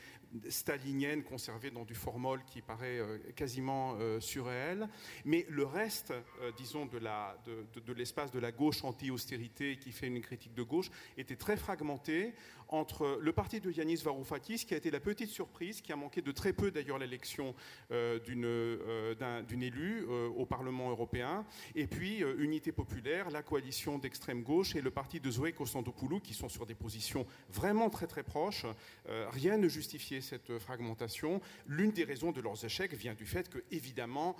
stalinienne 0.47 1.23
conservée 1.23 1.71
dans 1.71 1.83
du 1.83 1.95
formol 1.95 2.43
qui 2.45 2.61
paraît 2.61 2.99
euh, 2.99 3.17
quasiment 3.35 3.95
euh, 3.99 4.21
surréel. 4.21 4.87
Mais 5.25 5.45
le 5.49 5.65
reste, 5.65 6.11
euh, 6.11 6.51
disons, 6.55 6.85
de 6.85 7.93
l'espace 7.93 8.31
de 8.31 8.39
la 8.39 8.51
gauche 8.53 8.83
anti-austérité 8.85 9.77
qui 9.77 9.91
fait 9.91 10.07
une 10.07 10.21
critique 10.21 10.53
de 10.53 10.63
gauche 10.63 10.89
était 11.17 11.35
très 11.35 11.57
fragmenté 11.57 12.33
entre 12.71 13.19
le 13.21 13.33
parti 13.33 13.59
de 13.59 13.69
Yanis 13.69 13.97
Varoufakis, 13.97 14.65
qui 14.65 14.73
a 14.73 14.77
été 14.77 14.89
la 14.89 15.01
petite 15.01 15.29
surprise, 15.29 15.81
qui 15.81 15.91
a 15.91 15.95
manqué 15.97 16.21
de 16.21 16.31
très 16.31 16.53
peu 16.53 16.71
d'ailleurs 16.71 16.97
l'élection 16.97 17.53
euh, 17.91 18.19
euh, 18.29 19.41
d'une 19.43 19.63
élue 19.63 20.05
euh, 20.09 20.29
au 20.29 20.45
Parlement 20.45 20.89
européen, 20.89 21.45
et 21.75 21.85
puis 21.85 22.23
Unité 22.37 22.71
populaire, 22.71 23.29
la 23.29 23.43
coalition 23.43 23.97
d'extrême 23.97 24.41
gauche 24.41 24.75
et 24.75 24.81
le 24.81 24.89
parti 24.89 25.19
de 25.19 25.29
Zoé 25.29 25.51
Kostantopoulou, 25.51 26.19
qui 26.19 26.33
sont 26.33 26.49
sur 26.49 26.65
des 26.65 26.75
positions 26.75 27.25
vraiment 27.49 27.89
très 27.89 28.07
très 28.07 28.23
proches. 28.23 28.65
rien 29.07 29.57
ne 29.57 29.67
justifiait 29.67 30.21
cette 30.21 30.57
fragmentation. 30.59 31.41
L'une 31.67 31.91
des 31.91 32.05
raisons 32.05 32.31
de 32.31 32.39
leurs 32.39 32.63
échecs 32.63 32.93
vient 32.93 33.13
du 33.13 33.25
fait 33.25 33.49
que, 33.49 33.63
évidemment, 33.71 34.35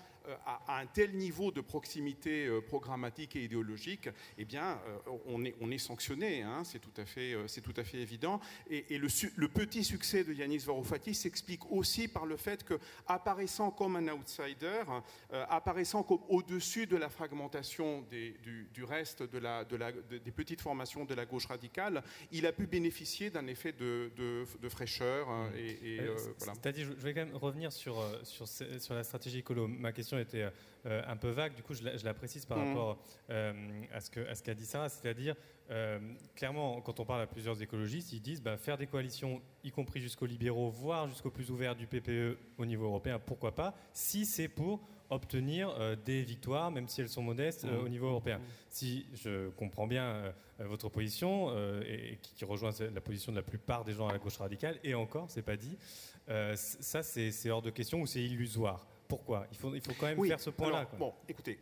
à, 0.46 0.80
un 0.80 0.86
tel 0.86 1.16
niveau 1.16 1.52
de 1.52 1.62
proximité 1.62 2.50
programmatique 2.68 3.36
et 3.36 3.44
idéologique, 3.44 4.10
eh 4.38 4.46
bien, 4.46 4.80
on, 5.28 5.44
est, 5.44 5.56
on 5.62 5.72
est 5.72 5.78
sanctionné. 5.78 6.42
Hein, 6.42 6.64
c'est 6.64 6.80
tout, 6.80 6.94
à 6.98 7.06
fait, 7.06 7.36
tout 7.64 7.74
à 7.78 7.84
fait 7.84 7.98
évident. 7.98 8.40
Et, 8.70 8.98
le, 8.98 9.48
petit 9.48 9.84
succès 9.84 10.24
de 10.24 10.34
Yanis 10.34 10.60
Varoufakis 10.60 11.16
s'explique 11.16 11.70
aussi 11.72 12.08
par 12.08 12.26
le 12.26 12.38
fait 12.38 12.64
que, 12.64 12.80
apparaissant 13.08 13.72
comme 13.72 13.96
un 13.96 14.08
outsider, 14.10 14.84
euh, 15.34 15.46
apparaissant 15.50 16.04
comme 16.04 16.22
au-dessus 16.30 16.88
de 16.88 16.98
la 16.98 17.10
fragmentation 17.10 18.06
du, 18.10 18.84
reste 18.84 19.24
de 19.24 19.38
la, 19.38 19.64
des 19.64 20.32
petites 20.32 20.62
formations 20.62 21.06
de 21.06 21.14
la 21.14 21.26
gauche 21.26 21.46
radicale, 21.46 22.04
il 22.32 22.46
a 22.46 22.52
pu 22.52 22.68
bénéficier 22.68 23.30
d'un 23.30 23.48
effet 23.48 23.74
de, 23.74 24.46
fraîcheur. 24.70 25.28
Euh, 25.30 25.50
et, 25.56 26.00
euh, 26.00 26.16
C'est-à-dire, 26.38 26.88
je 26.88 27.04
vais 27.04 27.14
quand 27.14 27.26
même 27.26 27.36
revenir 27.36 27.72
sur, 27.72 28.04
sur, 28.24 28.48
sur 28.48 28.94
la 28.94 29.04
stratégie 29.04 29.44
colo. 29.44 29.68
Ma 29.68 29.92
question 29.92 30.11
était 30.20 30.46
un 30.84 31.16
peu 31.16 31.30
vague, 31.30 31.56
du 31.56 31.64
coup, 31.64 31.74
je 31.74 31.84
la, 31.84 32.14
précise 32.14 32.46
par 32.46 32.58
mmh. 32.58 32.68
rapport 32.68 32.98
à 33.30 34.02
ce 34.02 34.10
qu'a 34.12 34.36
ce 34.36 34.52
dit 34.52 34.66
Sarah, 34.66 34.90
c'est-à-dire 34.90 35.36
euh, 35.72 36.00
clairement, 36.36 36.82
quand 36.82 37.00
on 37.00 37.06
parle 37.06 37.22
à 37.22 37.28
plusieurs 37.28 37.62
écologistes, 37.62 38.12
ils 38.12 38.22
disent 38.22 38.42
bah, 38.42 38.58
faire 38.58 38.78
des 38.78 38.88
coalitions, 38.88 39.42
y 39.64 39.72
compris 39.72 40.02
jusqu'aux 40.02 40.26
libéraux, 40.26 40.70
voire 40.70 41.08
jusqu'au 41.08 41.32
plus 41.32 41.50
ouvert 41.50 41.76
du 41.76 41.88
PPE 41.88 42.38
au 42.58 42.66
niveau 42.66 42.86
européen, 42.86 43.20
pourquoi 43.20 43.56
pas, 43.56 43.74
si 43.94 44.26
c'est 44.26 44.50
pour 44.50 44.82
obtenir 45.10 45.70
euh, 45.70 45.96
des 45.96 46.24
victoires, 46.24 46.72
même 46.72 46.88
si 46.90 47.00
elles 47.00 47.10
sont 47.10 47.22
modestes, 47.22 47.66
euh, 47.66 47.84
au 47.84 47.88
niveau 47.88 48.08
européen. 48.08 48.42
Si 48.70 49.06
je 49.14 49.50
comprends 49.52 49.88
bien 49.88 50.34
votre 50.60 50.90
position, 50.90 51.54
et, 51.82 52.20
qui, 52.22 52.46
rejoint 52.46 52.72
la 52.94 53.02
position 53.02 53.32
de 53.32 53.38
la 53.38 53.44
plupart 53.44 53.84
des 53.84 53.94
gens 53.94 54.08
à 54.08 54.14
la 54.14 54.20
gauche 54.20 54.38
radicale, 54.38 54.78
et 54.84 54.94
encore, 54.94 55.30
c'est 55.30 55.42
pas 55.42 55.58
dit, 55.58 55.78
ça 56.56 57.04
c'est 57.04 57.50
hors 57.50 57.62
de 57.62 57.72
question 57.72 58.02
ou 58.02 58.06
c'est 58.06 58.24
illusoire? 58.24 58.86
Pourquoi 59.12 59.46
il 59.52 59.58
faut, 59.58 59.76
il 59.76 59.82
faut 59.82 59.92
quand 60.00 60.06
même 60.06 60.26
faire 60.26 60.40
ce 60.40 60.52
point-là. 60.52 60.88
Bon, 60.98 61.14
écoutez, 61.28 61.60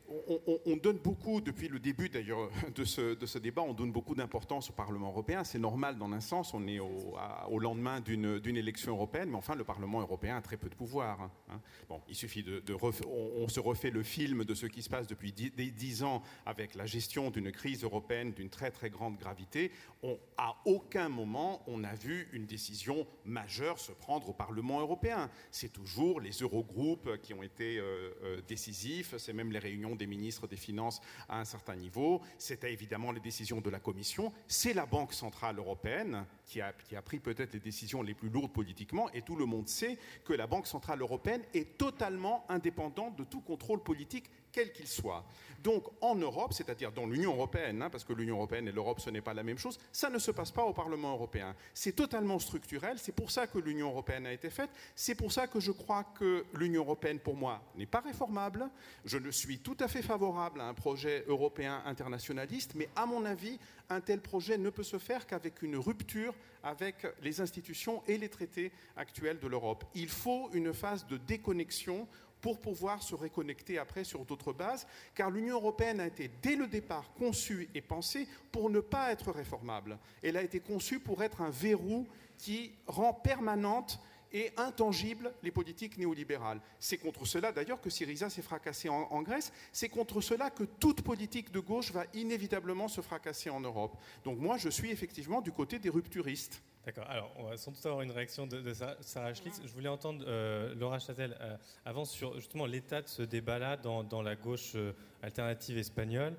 on, 0.67 0.77
donne 0.77 0.99
beaucoup, 0.99 1.41
depuis 1.41 1.67
le 1.67 1.79
début 1.79 2.07
d'ailleurs 2.07 2.47
de 2.75 2.83
ce, 2.83 3.15
de 3.15 3.25
ce, 3.25 3.39
débat, 3.39 3.63
on 3.63 3.73
donne 3.73 3.91
beaucoup 3.91 4.13
d'importance 4.13 4.69
au 4.69 4.73
Parlement 4.73 5.07
européen. 5.07 5.43
C'est 5.43 5.57
normal 5.57 5.97
dans 5.97 6.11
un 6.11 6.19
sens, 6.19 6.53
on 6.53 6.67
est 6.67 6.77
au, 6.77 7.15
au 7.49 7.57
lendemain 7.57 8.01
d'une 8.01 8.57
élection 8.57 8.91
européenne, 8.91 9.29
mais 9.31 9.35
enfin 9.35 9.55
le 9.55 9.63
Parlement 9.63 9.99
européen 9.99 10.37
a 10.37 10.41
très 10.41 10.57
peu 10.57 10.69
de 10.69 10.75
pouvoir. 10.75 11.21
Hein, 11.21 11.31
hein. 11.49 11.59
Bon, 11.87 11.99
il 12.07 12.13
suffit 12.13 12.43
de... 12.43 12.61
on, 13.07 13.47
se 13.47 13.59
refait 13.59 13.89
le 13.89 14.03
film 14.03 14.45
de 14.45 14.53
ce 14.53 14.67
qui 14.67 14.83
se 14.83 14.89
passe 14.89 15.07
depuis 15.07 15.33
dix, 15.33 16.03
ans 16.03 16.21
avec 16.45 16.75
la 16.75 16.85
gestion 16.85 17.31
d'une 17.31 17.51
crise 17.51 17.83
européenne 17.83 18.31
d'une 18.31 18.51
très 18.51 18.69
très 18.69 18.91
grande 18.91 19.17
gravité. 19.17 19.71
On, 20.03 20.19
à 20.37 20.55
aucun 20.65 21.09
moment 21.09 21.63
on 21.65 21.83
a 21.83 21.95
vu 21.95 22.27
une 22.31 22.45
décision 22.45 23.07
majeure 23.25 23.79
se 23.79 23.91
prendre 23.91 24.29
au 24.29 24.33
Parlement 24.33 24.81
européen. 24.81 25.31
C'est 25.49 25.73
toujours 25.73 26.21
les 26.21 26.31
Eurogroupes 26.31 27.17
qui 27.23 27.33
ont 27.33 27.38
été 27.43 27.77
euh, 27.77 28.11
euh, 28.23 28.41
décisifs. 28.47 29.15
C'est 29.17 29.33
même 29.33 29.51
les 29.51 29.59
réunions 29.59 29.95
des 29.95 30.07
ministres 30.07 30.47
des 30.47 30.57
Finances 30.57 31.01
à 31.27 31.39
un 31.39 31.45
certain 31.45 31.75
niveau. 31.75 32.21
C'était 32.37 32.73
évidemment 32.73 33.11
les 33.11 33.19
décisions 33.19 33.61
de 33.61 33.69
la 33.69 33.79
Commission. 33.79 34.33
C'est 34.47 34.73
la 34.73 34.85
Banque 34.85 35.13
centrale 35.13 35.57
européenne 35.57 36.25
qui 36.45 36.61
a, 36.61 36.73
qui 36.73 36.95
a 36.95 37.01
pris 37.01 37.19
peut-être 37.19 37.53
les 37.53 37.59
décisions 37.59 38.01
les 38.01 38.13
plus 38.13 38.29
lourdes 38.29 38.53
politiquement. 38.53 39.09
Et 39.11 39.21
tout 39.21 39.35
le 39.35 39.45
monde 39.45 39.67
sait 39.67 39.97
que 40.25 40.33
la 40.33 40.47
Banque 40.47 40.67
centrale 40.67 41.01
européenne 41.01 41.43
est 41.53 41.77
totalement 41.77 42.45
indépendante 42.49 43.15
de 43.17 43.23
tout 43.23 43.41
contrôle 43.41 43.83
politique 43.83 44.29
quel 44.51 44.71
qu'il 44.71 44.87
soit. 44.87 45.25
Donc 45.63 45.83
en 46.01 46.15
Europe, 46.15 46.53
c'est-à-dire 46.53 46.91
dans 46.91 47.05
l'Union 47.05 47.33
européenne, 47.33 47.81
hein, 47.81 47.89
parce 47.89 48.03
que 48.03 48.13
l'Union 48.13 48.37
européenne 48.37 48.67
et 48.67 48.71
l'Europe, 48.71 48.99
ce 49.01 49.09
n'est 49.09 49.21
pas 49.21 49.33
la 49.33 49.43
même 49.43 49.57
chose, 49.57 49.79
ça 49.91 50.09
ne 50.09 50.17
se 50.17 50.31
passe 50.31 50.51
pas 50.51 50.63
au 50.63 50.73
Parlement 50.73 51.11
européen. 51.11 51.55
C'est 51.73 51.95
totalement 51.95 52.39
structurel, 52.39 52.97
c'est 52.97 53.11
pour 53.11 53.31
ça 53.31 53.47
que 53.47 53.59
l'Union 53.59 53.89
européenne 53.89 54.25
a 54.25 54.33
été 54.33 54.49
faite, 54.49 54.69
c'est 54.95 55.15
pour 55.15 55.31
ça 55.31 55.47
que 55.47 55.59
je 55.59 55.71
crois 55.71 56.05
que 56.17 56.45
l'Union 56.53 56.83
européenne, 56.83 57.19
pour 57.19 57.35
moi, 57.35 57.61
n'est 57.75 57.85
pas 57.85 57.99
réformable. 57.99 58.69
Je 59.05 59.17
ne 59.17 59.31
suis 59.31 59.59
tout 59.59 59.77
à 59.79 59.87
fait 59.87 60.01
favorable 60.01 60.61
à 60.61 60.67
un 60.67 60.73
projet 60.73 61.25
européen 61.27 61.81
internationaliste, 61.85 62.73
mais 62.75 62.89
à 62.95 63.05
mon 63.05 63.25
avis, 63.25 63.59
un 63.89 64.01
tel 64.01 64.21
projet 64.21 64.57
ne 64.57 64.69
peut 64.69 64.83
se 64.83 64.97
faire 64.97 65.27
qu'avec 65.27 65.61
une 65.61 65.75
rupture 65.75 66.35
avec 66.63 67.07
les 67.21 67.41
institutions 67.41 68.03
et 68.07 68.17
les 68.17 68.29
traités 68.29 68.71
actuels 68.95 69.39
de 69.39 69.47
l'Europe. 69.47 69.85
Il 69.95 70.09
faut 70.09 70.49
une 70.53 70.73
phase 70.73 71.07
de 71.07 71.17
déconnexion 71.17 72.07
pour 72.41 72.59
pouvoir 72.59 73.03
se 73.03 73.15
reconnecter 73.15 73.77
après 73.77 74.03
sur 74.03 74.25
d'autres 74.25 74.53
bases, 74.53 74.87
car 75.15 75.29
l'Union 75.29 75.55
européenne 75.55 75.99
a 75.99 76.07
été 76.07 76.29
dès 76.41 76.55
le 76.55 76.67
départ 76.67 77.11
conçue 77.13 77.69
et 77.75 77.81
pensée 77.81 78.27
pour 78.51 78.69
ne 78.69 78.79
pas 78.79 79.11
être 79.11 79.31
réformable. 79.31 79.97
Elle 80.23 80.37
a 80.37 80.43
été 80.43 80.59
conçue 80.59 80.99
pour 80.99 81.23
être 81.23 81.41
un 81.41 81.49
verrou 81.49 82.07
qui 82.37 82.71
rend 82.87 83.13
permanente 83.13 83.99
et 84.31 84.51
intangible 84.57 85.33
les 85.43 85.51
politiques 85.51 85.97
néolibérales. 85.97 86.61
C'est 86.79 86.97
contre 86.97 87.25
cela 87.25 87.51
d'ailleurs 87.51 87.81
que 87.81 87.89
Syriza 87.89 88.29
s'est 88.29 88.41
fracassé 88.41 88.89
en, 88.89 89.21
Grèce, 89.21 89.51
c'est 89.71 89.89
contre 89.89 90.21
cela 90.21 90.49
que 90.49 90.63
toute 90.63 91.01
politique 91.01 91.51
de 91.51 91.59
gauche 91.59 91.91
va 91.91 92.05
inévitablement 92.13 92.87
se 92.87 93.01
fracasser 93.01 93.49
en 93.49 93.59
Europe. 93.59 93.97
Donc 94.23 94.39
moi 94.39 94.57
je 94.57 94.69
suis 94.69 94.91
effectivement 94.91 95.41
du 95.41 95.51
côté 95.51 95.79
des 95.79 95.89
rupturistes. 95.89 96.61
D'accord. 96.85 97.05
Alors, 97.09 97.31
on 97.37 97.43
va 97.43 97.57
sans 97.57 97.71
doute 97.71 97.85
avoir 97.85 98.01
une 98.01 98.11
réaction 98.11 98.47
de, 98.47 98.73
Sarah 99.01 99.33
Schlitz. 99.33 99.61
Je 99.65 99.71
voulais 99.73 99.89
entendre 99.89 100.23
euh, 100.27 100.73
Laura 100.75 100.97
Châtel 100.97 101.37
euh, 101.41 101.57
avant 101.83 102.05
sur 102.05 102.35
justement 102.35 102.65
l'état 102.65 103.01
de 103.01 103.07
ce 103.07 103.21
débat-là 103.21 103.75
dans, 103.75 104.21
la 104.21 104.35
gauche 104.35 104.73
euh, 104.75 104.93
alternative 105.21 105.77
espagnole, 105.77 106.33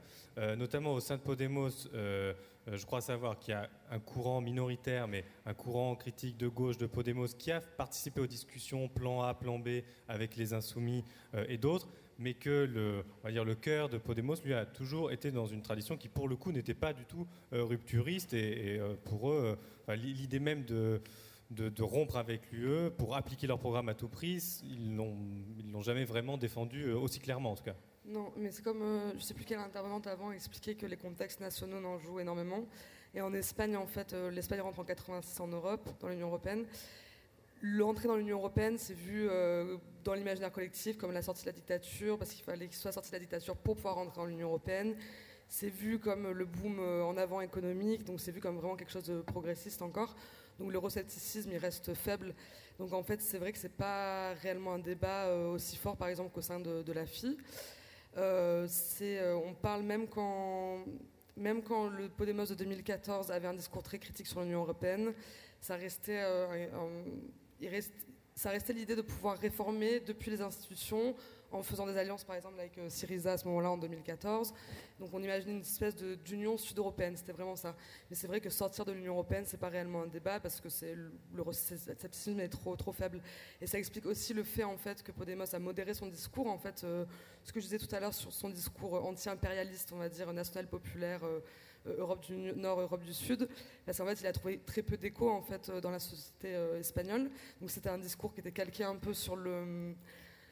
notamment 0.56 0.94
au 0.94 1.00
sein 1.00 1.16
de 1.16 1.20
Podemos. 1.20 1.70
je 1.92 2.86
crois 2.86 3.02
savoir 3.02 3.38
qu'il 3.38 3.52
y 3.52 3.54
a 3.54 3.68
un 3.90 3.98
courant 3.98 4.40
minoritaire, 4.40 5.06
mais 5.06 5.26
un 5.44 5.52
courant 5.52 5.94
critique 5.94 6.38
de 6.38 6.48
gauche 6.48 6.78
de 6.78 6.86
Podemos 6.86 7.26
qui 7.38 7.52
a 7.52 7.60
participé 7.60 8.22
aux 8.22 8.26
discussions 8.26 8.88
plan 8.88 9.20
A, 9.20 9.34
plan 9.34 9.58
B 9.58 9.82
avec 10.08 10.36
les 10.36 10.54
insoumis 10.54 11.04
et 11.34 11.58
d'autres 11.58 11.88
mais 12.20 12.34
que 12.34 12.66
le, 12.66 13.02
on 13.22 13.26
va 13.26 13.32
dire, 13.32 13.44
le 13.44 13.54
cœur 13.54 13.88
de 13.88 13.98
Podemos, 13.98 14.36
lui, 14.44 14.54
a 14.54 14.66
toujours 14.66 15.10
été 15.10 15.32
dans 15.32 15.46
une 15.46 15.62
tradition 15.62 15.96
qui, 15.96 16.08
pour 16.08 16.28
le 16.28 16.36
coup, 16.36 16.52
n'était 16.52 16.74
pas 16.74 16.92
du 16.92 17.04
tout 17.06 17.26
euh, 17.52 17.64
rupturiste. 17.64 18.34
Et, 18.34 18.78
euh, 18.78 18.94
pour 19.04 19.30
eux, 19.30 19.58
euh, 19.88 19.96
l'idée 19.96 20.38
même 20.38 20.64
de, 20.64 21.00
rompre 21.80 22.16
avec 22.16 22.52
l'UE 22.52 22.90
pour 22.90 23.16
appliquer 23.16 23.46
leur 23.46 23.58
programme 23.58 23.88
à 23.88 23.94
tout 23.94 24.08
prix, 24.08 24.60
ils 24.62 24.94
ne 24.94 25.72
l'ont 25.72 25.82
jamais 25.82 26.04
vraiment 26.04 26.36
défendu 26.36 26.92
aussi 26.92 27.18
clairement, 27.18 27.52
en 27.52 27.56
tout 27.56 27.64
cas. 27.64 27.74
Non, 28.04 28.32
mais 28.36 28.50
c'est 28.50 28.62
comme, 28.62 28.82
je 29.12 29.16
ne 29.16 29.20
sais 29.20 29.34
plus 29.34 29.44
quelle 29.44 29.58
intervenante 29.58 30.06
avant 30.06 30.30
expliquait 30.30 30.74
que 30.74 30.86
les 30.86 30.96
contextes 30.96 31.40
nationaux 31.40 31.84
en 31.84 31.98
jouent 31.98 32.20
énormément. 32.20 32.66
Et 33.14 33.20
en 33.20 33.32
Espagne, 33.32 33.76
en 33.76 33.86
fait, 33.86 34.14
l'Espagne 34.30 34.60
rentre 34.60 34.78
en 34.78 34.84
86 34.84 35.40
en 35.40 35.48
Europe, 35.48 35.88
dans 36.00 36.08
l'Union 36.08 36.28
européenne. 36.28 36.66
L'entrée 37.62 38.08
dans 38.08 38.16
l'Union 38.16 38.38
européenne, 38.38 38.78
c'est 38.78 38.94
vu 38.94 39.28
euh, 39.28 39.76
dans 40.02 40.14
l'imaginaire 40.14 40.50
collectif 40.50 40.96
comme 40.96 41.12
la 41.12 41.20
sortie 41.20 41.42
de 41.42 41.48
la 41.48 41.52
dictature, 41.52 42.18
parce 42.18 42.30
qu'il 42.32 42.42
fallait 42.42 42.66
qu'il 42.66 42.76
soit 42.76 42.92
sorti 42.92 43.10
de 43.10 43.16
la 43.16 43.20
dictature 43.20 43.54
pour 43.54 43.76
pouvoir 43.76 43.96
rentrer 43.96 44.16
dans 44.16 44.24
l'Union 44.24 44.48
européenne. 44.48 44.96
C'est 45.46 45.68
vu 45.68 45.98
comme 45.98 46.30
le 46.30 46.44
boom 46.46 46.78
euh, 46.80 47.02
en 47.02 47.18
avant 47.18 47.42
économique, 47.42 48.04
donc 48.04 48.18
c'est 48.18 48.30
vu 48.32 48.40
comme 48.40 48.56
vraiment 48.56 48.76
quelque 48.76 48.92
chose 48.92 49.04
de 49.04 49.20
progressiste 49.20 49.82
encore. 49.82 50.16
Donc 50.58 50.72
l'euroscepticisme, 50.72 51.50
il 51.52 51.58
reste 51.58 51.92
faible. 51.92 52.34
Donc 52.78 52.94
en 52.94 53.02
fait, 53.02 53.20
c'est 53.20 53.36
vrai 53.36 53.52
que 53.52 53.58
c'est 53.58 53.76
pas 53.76 54.32
réellement 54.34 54.72
un 54.74 54.78
débat 54.78 55.26
euh, 55.26 55.50
aussi 55.50 55.76
fort, 55.76 55.98
par 55.98 56.08
exemple, 56.08 56.30
qu'au 56.30 56.40
sein 56.40 56.60
de, 56.60 56.92
la 56.92 57.04
FI. 57.04 57.36
on 58.16 59.54
parle 59.60 59.82
même 59.82 60.08
quand, 60.08 60.78
même 61.36 61.62
quand 61.62 61.90
le 61.90 62.08
Podemos 62.08 62.46
de 62.46 62.54
2014 62.54 63.30
avait 63.30 63.48
un 63.48 63.54
discours 63.54 63.82
très 63.82 63.98
critique 63.98 64.26
sur 64.26 64.40
l'Union 64.40 64.62
européenne, 64.62 65.12
ça 65.60 65.76
restait 65.76 66.22
ça 68.34 68.50
restait 68.50 68.72
l'idée 68.72 68.96
de 68.96 69.02
pouvoir 69.02 69.38
réformer 69.38 70.00
depuis 70.00 70.30
les 70.30 70.40
institutions 70.40 71.14
en 71.52 71.62
faisant 71.62 71.86
des 71.86 71.96
alliances 71.96 72.24
par 72.24 72.36
exemple 72.36 72.58
avec 72.58 72.78
Syriza 72.88 73.32
à 73.32 73.38
ce 73.38 73.46
moment-là 73.48 73.72
en 73.72 73.76
2014. 73.76 74.54
Donc 74.98 75.10
on 75.12 75.22
imagine 75.22 75.50
une 75.50 75.60
espèce 75.60 75.96
d'union 75.96 76.56
sud-européenne, 76.56 77.16
c'était 77.16 77.32
vraiment 77.32 77.56
ça. 77.56 77.74
Mais 78.08 78.16
c'est 78.16 78.28
vrai 78.28 78.40
que 78.40 78.48
sortir 78.50 78.84
de 78.84 78.92
l'Union 78.92 79.14
européenne, 79.14 79.44
c'est 79.46 79.58
pas 79.58 79.68
réellement 79.68 80.02
un 80.02 80.06
débat 80.06 80.38
parce 80.40 80.60
que 80.60 80.68
c'est 80.68 80.94
le 80.94 81.52
scepticisme 81.52 82.40
est 82.40 82.48
trop 82.48 82.92
faible. 82.92 83.20
Et 83.60 83.66
ça 83.66 83.78
explique 83.78 84.06
aussi 84.06 84.32
le 84.32 84.44
fait 84.44 84.64
en 84.64 84.76
fait 84.76 85.02
que 85.02 85.12
Podemos 85.12 85.52
a 85.52 85.58
modéré 85.58 85.92
son 85.94 86.06
discours. 86.06 86.46
En 86.46 86.58
fait, 86.58 86.78
ce 86.78 87.52
que 87.52 87.60
je 87.60 87.66
disais 87.66 87.78
tout 87.78 87.94
à 87.94 88.00
l'heure 88.00 88.14
sur 88.14 88.32
son 88.32 88.48
discours 88.48 89.04
anti-impérialiste, 89.04 89.92
on 89.92 89.98
va 89.98 90.08
dire 90.08 90.32
national 90.32 90.68
populaire. 90.68 91.24
Euh, 91.24 91.40
Europe 91.86 92.24
du 92.24 92.34
Nord, 92.36 92.80
Europe 92.80 93.02
du 93.02 93.12
Sud, 93.12 93.48
parce 93.86 93.98
qu'en 93.98 94.06
fait, 94.06 94.20
il 94.20 94.26
a 94.26 94.32
trouvé 94.32 94.58
très 94.58 94.82
peu 94.82 94.96
d'écho 94.96 95.30
en 95.30 95.42
fait 95.42 95.68
euh, 95.68 95.80
dans 95.80 95.90
la 95.90 95.98
société 95.98 96.54
euh, 96.54 96.78
espagnole. 96.78 97.30
Donc 97.60 97.70
c'était 97.70 97.88
un 97.88 97.98
discours 97.98 98.32
qui 98.32 98.40
était 98.40 98.52
calqué 98.52 98.84
un 98.84 98.96
peu 98.96 99.14
sur 99.14 99.36
le, 99.36 99.94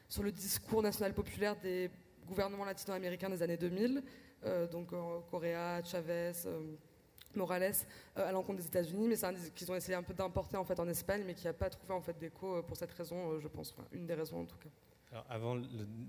sur 0.08 0.22
le 0.22 0.32
discours 0.32 0.82
national 0.82 1.14
populaire 1.14 1.56
des 1.56 1.90
gouvernements 2.26 2.64
latino-américains 2.64 3.30
des 3.30 3.42
années 3.42 3.56
2000, 3.56 4.02
donc 4.70 4.90
Correa, 5.30 5.82
Chavez. 5.82 6.32
Morales 7.34 7.74
à 8.16 8.32
l'encontre 8.32 8.58
des 8.60 8.66
États-Unis, 8.66 9.06
mais 9.06 9.14
c'est 9.14 9.26
un 9.26 9.34
qu'ils 9.54 9.70
ont 9.70 9.74
essayé 9.76 9.94
un 9.94 10.02
peu 10.02 10.14
d'importer 10.14 10.56
en 10.56 10.64
fait 10.64 10.80
en 10.80 10.88
Espagne, 10.88 11.22
mais 11.26 11.34
qui 11.34 11.44
n'a 11.44 11.52
pas 11.52 11.68
trouvé 11.68 11.92
en 11.92 12.00
fait 12.00 12.18
d'écho 12.18 12.62
pour 12.62 12.76
cette 12.76 12.90
raison, 12.92 13.38
je 13.38 13.48
pense, 13.48 13.74
une 13.92 14.06
des 14.06 14.14
raisons 14.14 14.40
en 14.40 14.44
tout 14.44 14.56
cas 14.56 14.70
avant 15.28 15.54
le 15.54 15.62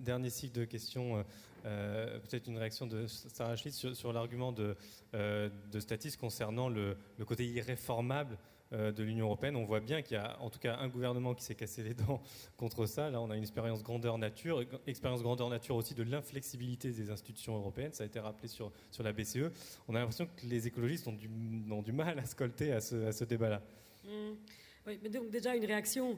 dernier 0.03 0.29
cycle 0.29 0.59
de 0.59 0.65
questions, 0.65 1.17
euh, 1.17 1.23
euh, 1.65 2.19
peut-être 2.19 2.47
une 2.47 2.57
réaction 2.57 2.87
de 2.87 3.05
Sarah 3.07 3.55
Schlitz 3.55 3.93
sur, 3.93 4.13
l'argument 4.13 4.51
de, 4.51 4.75
euh, 5.13 5.49
Statis 5.79 6.17
concernant 6.17 6.69
le, 6.69 6.97
côté 7.25 7.45
irréformable 7.45 8.37
de 8.71 9.01
l'Union 9.01 9.25
européenne. 9.25 9.55
On 9.55 9.65
voit 9.65 9.79
bien 9.79 10.03
qu'il 10.03 10.15
y 10.15 10.19
a 10.19 10.39
en 10.41 10.51
tout 10.51 10.59
cas 10.59 10.77
un 10.77 10.89
gouvernement 10.89 11.33
qui 11.33 11.43
s'est 11.43 11.55
cassé 11.55 11.81
les 11.81 11.95
dents 11.95 12.21
contre 12.57 12.85
ça. 12.85 13.09
Là, 13.09 13.19
on 13.19 13.31
a 13.31 13.35
une 13.35 13.41
expérience 13.41 13.81
grandeur 13.81 14.19
nature, 14.19 14.63
expérience 14.85 15.23
grandeur 15.23 15.49
nature 15.49 15.75
aussi 15.75 15.95
de 15.95 16.03
l'inflexibilité 16.03 16.91
des 16.91 17.09
institutions 17.09 17.57
européennes. 17.57 17.93
Ça 17.93 18.03
a 18.03 18.05
été 18.05 18.19
rappelé 18.19 18.47
sur, 18.47 18.71
la 18.99 19.11
BCE. 19.11 19.49
On 19.87 19.95
a 19.95 19.99
l'impression 19.99 20.27
que 20.27 20.45
les 20.45 20.67
écologistes 20.67 21.07
ont 21.07 21.13
du, 21.13 21.27
ont 21.71 21.81
du 21.81 21.91
mal 21.91 22.19
à 22.19 22.25
se 22.27 22.35
colter 22.35 22.71
à 22.71 22.79
ce, 22.79 23.07
à 23.07 23.11
ce 23.11 23.23
débat-là. 23.23 23.63
Mmh. 24.05 24.35
Oui, 24.87 24.99
mais 25.03 25.09
donc 25.09 25.29
déjà 25.29 25.55
une 25.55 25.65
réaction. 25.65 26.17